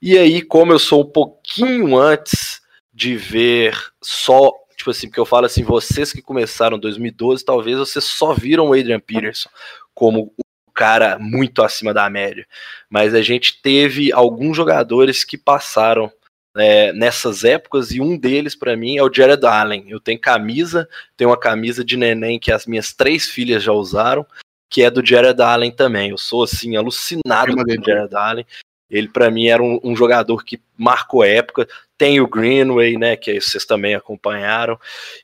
E 0.00 0.16
aí, 0.16 0.42
como 0.42 0.72
eu 0.72 0.78
sou 0.78 1.02
um 1.02 1.10
pouquinho 1.10 1.96
antes 1.96 2.60
de 2.92 3.16
ver 3.16 3.76
só 4.02 4.50
tipo 4.76 4.90
assim, 4.90 5.08
porque 5.08 5.18
eu 5.18 5.26
falo 5.26 5.46
assim, 5.46 5.64
vocês 5.64 6.12
que 6.12 6.22
começaram 6.22 6.76
em 6.76 6.80
2012, 6.80 7.44
talvez 7.44 7.78
vocês 7.78 8.04
só 8.04 8.32
viram 8.34 8.68
o 8.68 8.72
Adrian 8.72 9.00
Peterson 9.00 9.48
como 9.94 10.32
um 10.38 10.72
cara 10.72 11.18
muito 11.18 11.62
acima 11.62 11.92
da 11.92 12.08
média. 12.10 12.46
Mas 12.88 13.14
a 13.14 13.22
gente 13.22 13.60
teve 13.60 14.12
alguns 14.12 14.56
jogadores 14.56 15.24
que 15.24 15.38
passaram 15.38 16.12
é, 16.56 16.92
nessas 16.92 17.44
épocas 17.44 17.90
e 17.90 18.00
um 18.00 18.16
deles 18.16 18.54
para 18.54 18.76
mim 18.76 18.96
é 18.96 19.02
o 19.02 19.12
Jared 19.12 19.44
Allen. 19.44 19.84
Eu 19.88 20.00
tenho 20.00 20.18
camisa, 20.18 20.88
tenho 21.16 21.30
uma 21.30 21.38
camisa 21.38 21.84
de 21.84 21.96
neném 21.96 22.38
que 22.38 22.50
as 22.50 22.66
minhas 22.66 22.92
três 22.92 23.26
filhas 23.28 23.62
já 23.62 23.72
usaram, 23.72 24.26
que 24.68 24.82
é 24.82 24.90
do 24.90 25.04
Jared 25.04 25.40
Allen 25.40 25.70
também. 25.70 26.10
Eu 26.10 26.18
sou 26.18 26.42
assim 26.42 26.76
alucinado 26.76 27.54
com 27.54 27.62
o 27.62 27.84
Jared 27.84 28.14
Allen. 28.14 28.46
Ele 28.88 29.08
para 29.08 29.30
mim 29.30 29.48
era 29.48 29.62
um, 29.62 29.80
um 29.82 29.94
jogador 29.94 30.44
que 30.44 30.60
marcou 30.76 31.24
época. 31.24 31.68
Tem 31.98 32.20
o 32.20 32.28
Greenway, 32.28 32.96
né, 32.96 33.16
que 33.16 33.40
vocês 33.40 33.64
também 33.64 33.94
acompanharam. 33.94 34.78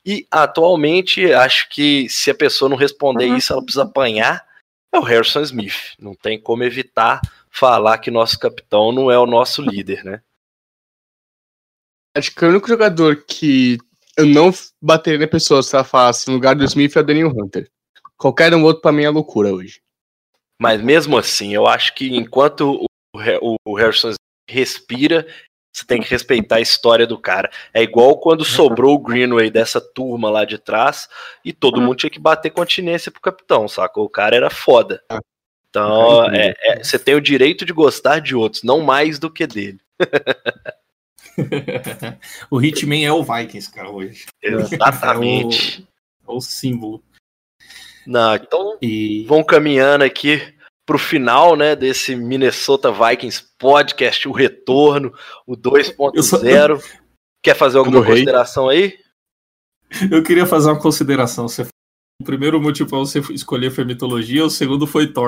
E 0.05 0.27
atualmente 0.29 1.31
acho 1.33 1.69
que 1.69 2.07
se 2.09 2.29
a 2.29 2.35
pessoa 2.35 2.69
não 2.69 2.77
responder 2.77 3.25
isso, 3.25 3.53
ela 3.53 3.63
precisa 3.63 3.83
apanhar. 3.83 4.45
É 4.93 4.99
o 4.99 5.03
Harrison 5.03 5.41
Smith. 5.41 5.93
Não 5.97 6.13
tem 6.13 6.39
como 6.39 6.63
evitar 6.63 7.21
falar 7.49 7.99
que 7.99 8.11
nosso 8.11 8.37
capitão 8.37 8.91
não 8.91 9.09
é 9.09 9.17
o 9.17 9.25
nosso 9.25 9.61
líder, 9.61 10.03
né? 10.03 10.21
Acho 12.15 12.33
que 12.33 12.45
o 12.45 12.49
único 12.49 12.67
jogador 12.67 13.23
que 13.27 13.77
eu 14.17 14.25
não 14.25 14.51
bateria 14.81 15.19
na 15.19 15.27
pessoa 15.27 15.63
se 15.63 15.75
ela 15.75 15.83
falasse 15.83 16.27
no 16.27 16.33
lugar 16.35 16.55
do 16.55 16.63
Smith 16.63 16.95
é 16.95 16.99
o 16.99 17.03
Daniel 17.03 17.33
Hunter. 17.35 17.69
Qualquer 18.17 18.53
um 18.53 18.63
outro 18.63 18.81
pra 18.81 18.91
mim 18.91 19.03
é 19.03 19.09
loucura 19.09 19.51
hoje. 19.51 19.81
Mas 20.61 20.81
mesmo 20.81 21.17
assim, 21.17 21.53
eu 21.53 21.67
acho 21.67 21.95
que 21.95 22.15
enquanto 22.15 22.85
o, 23.15 23.55
o 23.65 23.75
Harrison 23.75 24.13
respira, 24.47 25.25
você 25.75 25.85
tem 25.85 26.01
que 26.01 26.09
respeitar 26.09 26.57
a 26.57 26.61
história 26.61 27.07
do 27.07 27.17
cara. 27.17 27.49
É 27.73 27.81
igual 27.81 28.19
quando 28.19 28.45
sobrou 28.45 28.93
o 28.93 28.99
Greenway 28.99 29.49
dessa 29.49 29.81
turma 29.81 30.29
lá 30.29 30.45
de 30.45 30.59
trás 30.59 31.09
e 31.43 31.51
todo 31.51 31.81
mundo 31.81 31.95
tinha 31.95 32.09
que 32.11 32.19
bater 32.19 32.51
continência 32.51 33.11
pro 33.11 33.19
capitão, 33.19 33.67
sacou? 33.67 34.05
O 34.05 34.09
cara 34.09 34.35
era 34.35 34.51
foda. 34.51 35.01
Então, 35.69 36.31
é- 36.31 36.53
é- 36.61 36.83
você 36.83 36.99
tem 36.99 37.15
o 37.15 37.21
direito 37.21 37.65
de 37.65 37.73
gostar 37.73 38.19
de 38.19 38.35
outros, 38.35 38.61
não 38.61 38.81
mais 38.81 39.17
do 39.17 39.31
que 39.31 39.47
dele. 39.47 39.79
o 42.49 42.61
Hitman 42.61 43.03
é 43.05 43.11
o 43.11 43.23
Vikings, 43.23 43.71
cara, 43.71 43.89
hoje. 43.89 44.25
Exatamente. 44.41 45.87
É 46.27 46.31
o 46.31 46.39
símbolo. 46.41 47.03
Não, 48.05 48.35
então 48.35 48.77
E 48.81 49.25
vão 49.27 49.43
caminhando 49.43 50.03
aqui 50.03 50.53
pro 50.85 50.99
final, 50.99 51.55
né, 51.55 51.75
desse 51.75 52.15
Minnesota 52.15 52.91
Vikings 52.91 53.45
podcast, 53.57 54.27
o 54.27 54.31
retorno, 54.33 55.13
o 55.47 55.55
2.0. 55.55 56.81
Quer 57.41 57.55
fazer 57.55 57.77
alguma 57.77 57.99
consideração 58.05 58.69
aí? 58.69 58.97
eu 60.11 60.23
queria 60.23 60.45
fazer 60.45 60.69
uma 60.69 60.79
consideração. 60.79 61.47
Você- 61.47 61.67
O 62.21 62.25
primeiro 62.25 62.61
motivo 62.61 62.89
pra 62.89 62.99
você 62.99 63.19
escolher 63.31 63.71
foi 63.71 63.83
mitologia, 63.85 64.45
o 64.45 64.49
segundo 64.49 64.85
foi 64.87 65.07
Thor. 65.11 65.27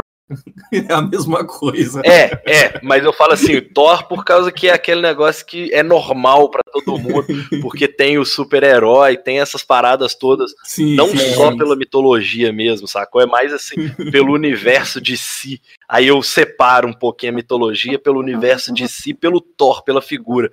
É 0.72 0.92
a 0.92 1.02
mesma 1.02 1.46
coisa. 1.46 2.02
É, 2.04 2.42
é, 2.46 2.80
mas 2.82 3.04
eu 3.04 3.14
falo 3.14 3.34
assim, 3.34 3.62
Thor 3.62 4.08
por 4.08 4.26
causa 4.26 4.52
que 4.52 4.68
é 4.68 4.74
aquele 4.74 5.02
negócio 5.02 5.46
que 5.46 5.72
é 5.74 5.84
normal 5.84 6.50
pra 6.50 6.64
todo 6.64 6.98
mundo, 6.98 7.26
porque 7.62 7.88
tem 7.88 8.18
o 8.18 8.26
super-herói, 8.26 9.18
tem 9.18 9.40
essas 9.40 9.64
paradas 9.64 10.16
todas, 10.16 10.52
Sim, 10.64 10.96
não 10.96 11.10
sim, 11.10 11.18
só 11.34 11.52
sim. 11.52 11.58
pela 11.58 11.76
mitologia 11.76 12.52
mesmo, 12.52 12.88
sacou? 12.88 13.22
É 13.22 13.26
mais 13.26 13.54
assim, 13.54 13.90
pelo 14.12 14.34
universo 14.34 15.00
de 15.00 15.16
si. 15.16 15.62
Aí 15.88 16.08
eu 16.08 16.22
separo 16.24 16.88
um 16.88 16.94
pouquinho 16.94 17.32
a 17.32 17.36
mitologia 17.36 18.00
pelo 18.00 18.20
universo 18.20 18.74
de 18.74 18.88
si, 18.88 19.14
pelo 19.14 19.40
Thor, 19.40 19.84
pela 19.84 20.02
figura, 20.02 20.52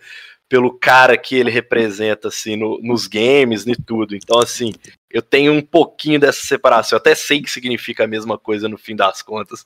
pelo 0.52 0.70
cara 0.70 1.16
que 1.16 1.34
ele 1.34 1.50
representa, 1.50 2.28
assim, 2.28 2.56
no- 2.56 2.78
nos 2.82 3.06
games 3.06 3.66
e 3.66 3.74
tudo. 3.74 4.14
Então, 4.14 4.38
assim, 4.38 4.70
eu 5.10 5.22
tenho 5.22 5.50
um 5.50 5.62
pouquinho 5.62 6.20
dessa 6.20 6.44
separação. 6.46 6.98
Eu 6.98 7.00
até 7.00 7.14
sei 7.14 7.40
que 7.40 7.50
significa 7.50 8.04
a 8.04 8.06
mesma 8.06 8.36
coisa 8.36 8.68
no 8.68 8.76
fim 8.76 8.94
das 8.94 9.22
contas. 9.22 9.64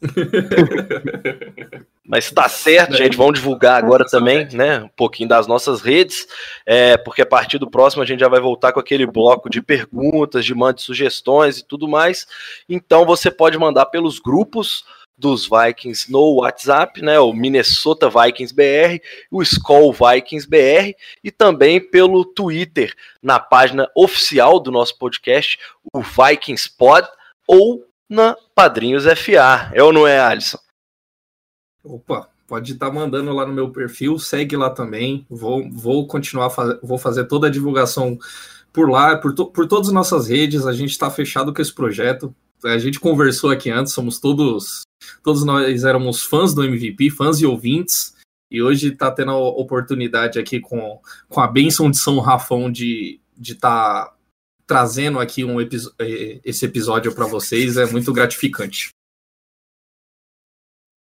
Mas 2.04 2.28
tá 2.32 2.48
certo, 2.48 2.96
gente. 2.96 3.16
Vamos 3.16 3.38
divulgar 3.38 3.76
agora 3.76 4.04
também, 4.04 4.48
né? 4.52 4.80
Um 4.80 4.88
pouquinho 4.88 5.28
das 5.28 5.46
nossas 5.46 5.80
redes, 5.80 6.26
é, 6.66 6.96
porque 6.96 7.22
a 7.22 7.26
partir 7.26 7.58
do 7.58 7.70
próximo 7.70 8.02
a 8.02 8.04
gente 8.04 8.18
já 8.18 8.28
vai 8.28 8.40
voltar 8.40 8.72
com 8.72 8.80
aquele 8.80 9.06
bloco 9.06 9.48
de 9.48 9.62
perguntas, 9.62 10.44
de 10.44 10.56
mande 10.56 10.82
sugestões 10.82 11.58
e 11.58 11.64
tudo 11.64 11.86
mais. 11.86 12.26
Então 12.68 13.06
você 13.06 13.30
pode 13.30 13.56
mandar 13.56 13.86
pelos 13.86 14.18
grupos 14.18 14.84
dos 15.22 15.48
Vikings 15.48 16.10
no 16.10 16.40
WhatsApp, 16.40 17.00
né? 17.00 17.20
O 17.20 17.32
Minnesota 17.32 18.10
Vikings 18.10 18.52
BR, 18.52 19.00
o 19.30 19.40
Skull 19.40 19.92
Vikings 19.92 20.48
BR 20.48 20.96
e 21.22 21.30
também 21.30 21.80
pelo 21.80 22.24
Twitter, 22.24 22.92
na 23.22 23.38
página 23.38 23.88
oficial 23.96 24.58
do 24.58 24.72
nosso 24.72 24.98
podcast, 24.98 25.60
o 25.94 26.00
Vikings 26.00 26.68
Pod, 26.76 27.08
ou 27.46 27.86
na 28.10 28.36
Padrinhos 28.52 29.04
FA. 29.04 29.70
É 29.72 29.80
ou 29.80 29.92
não 29.92 30.08
é, 30.08 30.18
Alisson? 30.18 30.58
Opa, 31.84 32.28
pode 32.48 32.72
estar 32.72 32.90
mandando 32.90 33.32
lá 33.32 33.46
no 33.46 33.52
meu 33.52 33.70
perfil, 33.70 34.18
segue 34.18 34.56
lá 34.56 34.70
também. 34.70 35.24
Vou, 35.30 35.70
vou 35.70 36.04
continuar, 36.08 36.50
faz, 36.50 36.80
vou 36.82 36.98
fazer 36.98 37.26
toda 37.26 37.46
a 37.46 37.50
divulgação 37.50 38.18
por 38.72 38.90
lá, 38.90 39.16
por, 39.16 39.32
to, 39.32 39.46
por 39.46 39.68
todas 39.68 39.86
as 39.86 39.94
nossas 39.94 40.26
redes. 40.26 40.66
A 40.66 40.72
gente 40.72 40.90
está 40.90 41.08
fechado 41.08 41.54
com 41.54 41.62
esse 41.62 41.72
projeto. 41.72 42.34
A 42.64 42.78
gente 42.78 43.00
conversou 43.00 43.50
aqui 43.50 43.70
antes, 43.70 43.92
somos 43.92 44.20
todos, 44.20 44.82
todos 45.22 45.44
nós 45.44 45.84
éramos 45.84 46.22
fãs 46.22 46.54
do 46.54 46.64
MVP, 46.64 47.10
fãs 47.10 47.40
e 47.40 47.46
ouvintes. 47.46 48.14
E 48.50 48.62
hoje 48.62 48.88
está 48.88 49.10
tendo 49.10 49.30
a 49.30 49.38
oportunidade 49.38 50.38
aqui 50.38 50.60
com, 50.60 51.00
com 51.28 51.40
a 51.40 51.48
bênção 51.48 51.90
de 51.90 51.98
São 51.98 52.18
Rafão 52.20 52.70
de 52.70 53.18
estar 53.40 53.40
de 53.40 53.54
tá 53.54 54.14
trazendo 54.66 55.18
aqui 55.18 55.44
um 55.44 55.60
eh, 55.60 56.40
esse 56.44 56.64
episódio 56.64 57.14
para 57.14 57.26
vocês. 57.26 57.76
É 57.76 57.86
muito 57.86 58.12
gratificante. 58.12 58.90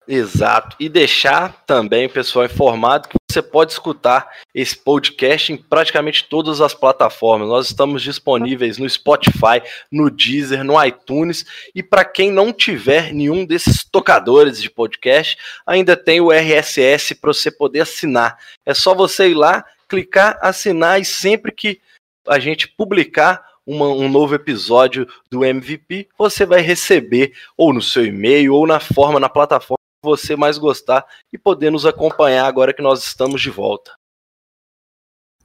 Exato. 0.07 0.75
E 0.79 0.87
deixar 0.87 1.63
também 1.65 2.05
o 2.05 2.09
pessoal 2.09 2.45
informado 2.45 3.07
que 3.07 3.15
você 3.29 3.41
pode 3.41 3.71
escutar 3.71 4.29
esse 4.53 4.77
podcast 4.77 5.51
em 5.51 5.57
praticamente 5.57 6.25
todas 6.29 6.61
as 6.61 6.73
plataformas. 6.73 7.49
Nós 7.49 7.67
estamos 7.67 8.03
disponíveis 8.03 8.77
no 8.77 8.89
Spotify, 8.89 9.61
no 9.91 10.09
Deezer, 10.09 10.63
no 10.63 10.81
iTunes. 10.83 11.43
E 11.73 11.81
para 11.81 12.05
quem 12.05 12.31
não 12.31 12.53
tiver 12.53 13.11
nenhum 13.13 13.45
desses 13.45 13.83
tocadores 13.83 14.61
de 14.61 14.69
podcast, 14.69 15.37
ainda 15.65 15.97
tem 15.97 16.21
o 16.21 16.31
RSS 16.31 17.15
para 17.15 17.33
você 17.33 17.49
poder 17.49 17.81
assinar. 17.81 18.37
É 18.65 18.73
só 18.73 18.93
você 18.93 19.29
ir 19.29 19.33
lá, 19.33 19.65
clicar, 19.89 20.37
assinar 20.41 21.01
e 21.01 21.05
sempre 21.05 21.51
que 21.51 21.79
a 22.27 22.39
gente 22.39 22.67
publicar 22.67 23.43
uma- 23.65 23.87
um 23.87 24.07
novo 24.07 24.35
episódio 24.35 25.07
do 25.31 25.43
MVP, 25.43 26.07
você 26.17 26.45
vai 26.45 26.61
receber 26.61 27.33
ou 27.57 27.73
no 27.73 27.81
seu 27.81 28.05
e-mail 28.05 28.53
ou 28.53 28.67
na 28.67 28.79
forma, 28.79 29.19
na 29.19 29.27
plataforma 29.29 29.84
você 30.05 30.35
mais 30.35 30.57
gostar 30.57 31.05
e 31.33 31.37
poder 31.37 31.71
nos 31.71 31.85
acompanhar 31.85 32.45
agora 32.45 32.73
que 32.73 32.81
nós 32.81 33.03
estamos 33.03 33.41
de 33.41 33.49
volta. 33.49 33.91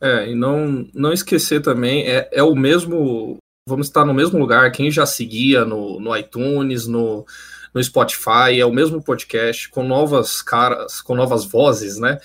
É, 0.01 0.31
e 0.31 0.35
não, 0.35 0.89
não 0.95 1.12
esquecer 1.12 1.61
também, 1.61 2.09
é, 2.09 2.28
é 2.32 2.43
o 2.43 2.55
mesmo. 2.55 3.37
Vamos 3.69 3.89
estar 3.89 4.05
no 4.05 4.15
mesmo 4.15 4.39
lugar. 4.39 4.73
Quem 4.73 4.91
já 4.91 5.05
seguia 5.05 5.65
no, 5.65 6.01
no 6.01 6.16
iTunes, 6.16 6.87
no, 6.87 7.27
no 7.74 7.85
Spotify, 7.85 8.59
é 8.59 8.65
o 8.65 8.73
mesmo 8.73 9.05
podcast, 9.05 9.69
com 9.69 9.82
novas 9.82 10.41
caras, 10.41 11.03
com 11.03 11.15
novas 11.15 11.45
vozes, 11.45 11.99
né? 11.99 12.19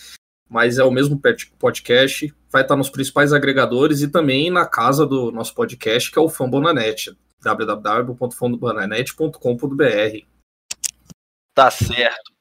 Mas 0.49 0.77
é 0.77 0.83
o 0.83 0.91
mesmo 0.91 1.19
podcast, 1.59 2.33
vai 2.51 2.61
estar 2.61 2.75
nos 2.75 2.89
principais 2.89 3.33
agregadores 3.33 4.01
e 4.01 4.07
também 4.07 4.49
na 4.49 4.65
casa 4.65 5.05
do 5.05 5.31
nosso 5.31 5.53
podcast, 5.53 6.11
que 6.11 6.17
é 6.17 6.21
o 6.21 6.29
Fambonanet, 6.29 7.15
www.fambonanet.com.br. 7.43 10.34
Tá 11.55 11.71
certo. 11.71 12.35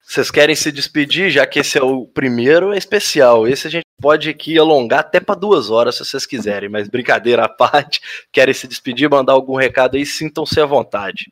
Vocês 0.00 0.30
querem 0.30 0.54
se 0.54 0.70
despedir, 0.70 1.30
já 1.30 1.44
que 1.46 1.58
esse 1.58 1.78
é 1.78 1.82
o 1.82 2.06
primeiro, 2.06 2.72
é 2.72 2.78
especial. 2.78 3.48
Esse 3.48 3.66
a 3.66 3.70
gente 3.70 3.86
pode 4.00 4.28
aqui 4.28 4.56
alongar 4.56 5.00
até 5.00 5.18
para 5.18 5.34
duas 5.34 5.68
horas, 5.68 5.96
se 5.96 6.04
vocês 6.04 6.24
quiserem, 6.24 6.68
mas 6.68 6.88
brincadeira 6.88 7.44
à 7.44 7.48
parte. 7.48 8.00
Querem 8.30 8.54
se 8.54 8.68
despedir, 8.68 9.10
mandar 9.10 9.32
algum 9.32 9.56
recado 9.56 9.96
aí, 9.96 10.06
sintam-se 10.06 10.60
à 10.60 10.66
vontade. 10.66 11.30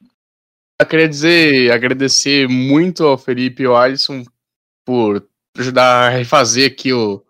Eu 0.80 0.86
queria 0.86 1.08
dizer, 1.08 1.70
agradecer 1.70 2.48
muito 2.48 3.04
ao 3.04 3.18
Felipe 3.18 3.62
e 3.62 3.66
ao 3.66 3.76
Alisson 3.76 4.24
por 4.84 5.24
ajudar 5.58 6.06
a 6.06 6.08
refazer 6.08 6.72
aqui 6.72 6.92
o, 6.92 7.22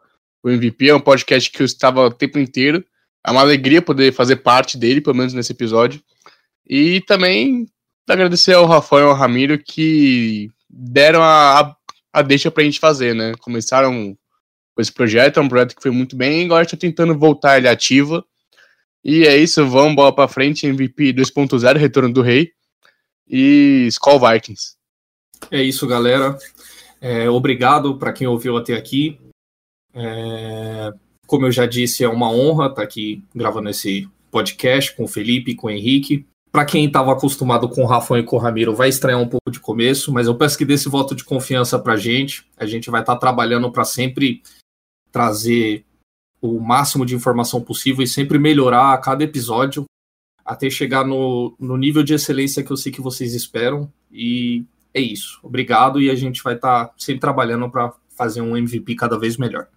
o 0.42 0.48
MVP. 0.48 0.88
É 0.88 0.94
um 0.94 1.00
podcast 1.00 1.50
que 1.50 1.60
eu 1.60 1.66
estava 1.66 2.06
o 2.06 2.12
tempo 2.12 2.38
inteiro. 2.38 2.82
É 3.26 3.30
uma 3.30 3.40
alegria 3.40 3.82
poder 3.82 4.12
fazer 4.12 4.36
parte 4.36 4.78
dele, 4.78 5.00
pelo 5.00 5.16
menos 5.16 5.34
nesse 5.34 5.52
episódio. 5.52 6.00
E 6.66 7.00
também 7.02 7.66
agradecer 8.14 8.54
ao 8.54 8.66
Rafael 8.66 9.06
e 9.06 9.10
ao 9.10 9.16
Ramiro 9.16 9.58
que 9.58 10.50
deram 10.68 11.22
a, 11.22 11.60
a, 11.60 11.76
a 12.12 12.22
deixa 12.22 12.50
pra 12.50 12.64
gente 12.64 12.80
fazer, 12.80 13.14
né? 13.14 13.32
Começaram 13.40 14.16
com 14.74 14.82
esse 14.82 14.92
projeto, 14.92 15.38
é 15.38 15.42
um 15.42 15.48
projeto 15.48 15.74
que 15.74 15.82
foi 15.82 15.90
muito 15.90 16.16
bem, 16.16 16.44
agora 16.44 16.62
estou 16.62 16.78
tentando 16.78 17.18
voltar 17.18 17.58
ele 17.58 17.68
ativa. 17.68 18.24
E 19.04 19.24
é 19.26 19.36
isso, 19.36 19.66
vamos 19.66 19.94
bola 19.94 20.14
pra 20.14 20.28
frente, 20.28 20.66
MVP 20.66 21.12
2.0, 21.14 21.76
Retorno 21.76 22.12
do 22.12 22.22
Rei 22.22 22.52
e 23.28 23.86
Skull 23.88 24.20
Vikings. 24.20 24.74
É 25.50 25.62
isso, 25.62 25.86
galera. 25.86 26.36
É, 27.00 27.30
obrigado 27.30 27.96
para 27.96 28.12
quem 28.12 28.26
ouviu 28.26 28.56
até 28.56 28.74
aqui. 28.74 29.18
É, 29.94 30.92
como 31.26 31.46
eu 31.46 31.52
já 31.52 31.64
disse, 31.64 32.04
é 32.04 32.08
uma 32.08 32.30
honra 32.30 32.66
estar 32.66 32.82
aqui 32.82 33.24
gravando 33.34 33.70
esse 33.70 34.08
podcast 34.30 34.94
com 34.94 35.04
o 35.04 35.08
Felipe 35.08 35.52
e 35.52 35.54
com 35.54 35.68
o 35.68 35.70
Henrique. 35.70 36.26
Para 36.52 36.64
quem 36.64 36.84
estava 36.86 37.12
acostumado 37.12 37.68
com 37.68 37.82
o 37.82 37.86
Rafa 37.86 38.18
e 38.18 38.24
com 38.24 38.36
o 38.36 38.38
Ramiro, 38.38 38.74
vai 38.74 38.88
estranhar 38.88 39.20
um 39.20 39.28
pouco 39.28 39.50
de 39.50 39.60
começo, 39.60 40.12
mas 40.12 40.26
eu 40.26 40.34
peço 40.34 40.58
que 40.58 40.64
dê 40.64 40.74
esse 40.74 40.88
voto 40.88 41.14
de 41.14 41.24
confiança 41.24 41.78
para 41.78 41.92
a 41.92 41.96
gente. 41.96 42.44
A 42.56 42.66
gente 42.66 42.90
vai 42.90 43.02
estar 43.02 43.14
tá 43.14 43.20
trabalhando 43.20 43.70
para 43.70 43.84
sempre 43.84 44.42
trazer 45.12 45.84
o 46.40 46.58
máximo 46.58 47.06
de 47.06 47.14
informação 47.14 47.60
possível 47.60 48.02
e 48.02 48.08
sempre 48.08 48.38
melhorar 48.38 48.92
a 48.92 48.98
cada 48.98 49.22
episódio 49.22 49.84
até 50.44 50.68
chegar 50.68 51.06
no, 51.06 51.54
no 51.60 51.76
nível 51.76 52.02
de 52.02 52.14
excelência 52.14 52.64
que 52.64 52.72
eu 52.72 52.76
sei 52.76 52.90
que 52.90 53.00
vocês 53.00 53.34
esperam. 53.34 53.92
E 54.10 54.64
é 54.92 55.00
isso. 55.00 55.38
Obrigado 55.44 56.00
e 56.00 56.10
a 56.10 56.14
gente 56.16 56.42
vai 56.42 56.54
estar 56.54 56.86
tá 56.86 56.94
sempre 56.98 57.20
trabalhando 57.20 57.70
para 57.70 57.92
fazer 58.08 58.40
um 58.40 58.56
MVP 58.56 58.96
cada 58.96 59.16
vez 59.16 59.36
melhor. 59.36 59.68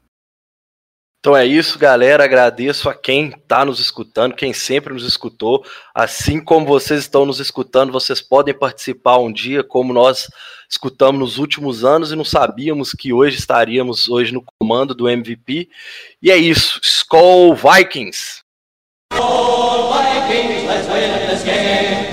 Então 1.23 1.37
é 1.37 1.45
isso, 1.45 1.79
galera. 1.79 2.25
Agradeço 2.25 2.89
a 2.89 2.93
quem 2.93 3.29
está 3.29 3.63
nos 3.63 3.79
escutando, 3.79 4.35
quem 4.35 4.51
sempre 4.51 4.93
nos 4.93 5.05
escutou. 5.05 5.63
Assim 5.95 6.43
como 6.43 6.65
vocês 6.65 6.99
estão 6.99 7.25
nos 7.25 7.39
escutando, 7.39 7.93
vocês 7.93 8.19
podem 8.19 8.53
participar 8.53 9.19
um 9.19 9.31
dia, 9.31 9.63
como 9.63 9.93
nós 9.93 10.27
escutamos 10.69 11.21
nos 11.21 11.37
últimos 11.37 11.85
anos 11.85 12.11
e 12.11 12.15
não 12.17 12.25
sabíamos 12.25 12.91
que 12.91 13.13
hoje 13.13 13.37
estaríamos 13.37 14.09
hoje 14.09 14.33
no 14.33 14.43
comando 14.59 14.93
do 14.93 15.07
MVP. 15.07 15.69
E 16.21 16.29
é 16.29 16.35
isso. 16.35 16.81
Skull 16.83 17.55
Vikings! 17.55 18.43
Skull 19.13 19.93
Vikings, 19.93 20.67
let's 20.67 20.87
win 20.89 21.29
this 21.29 21.43
game. 21.45 22.12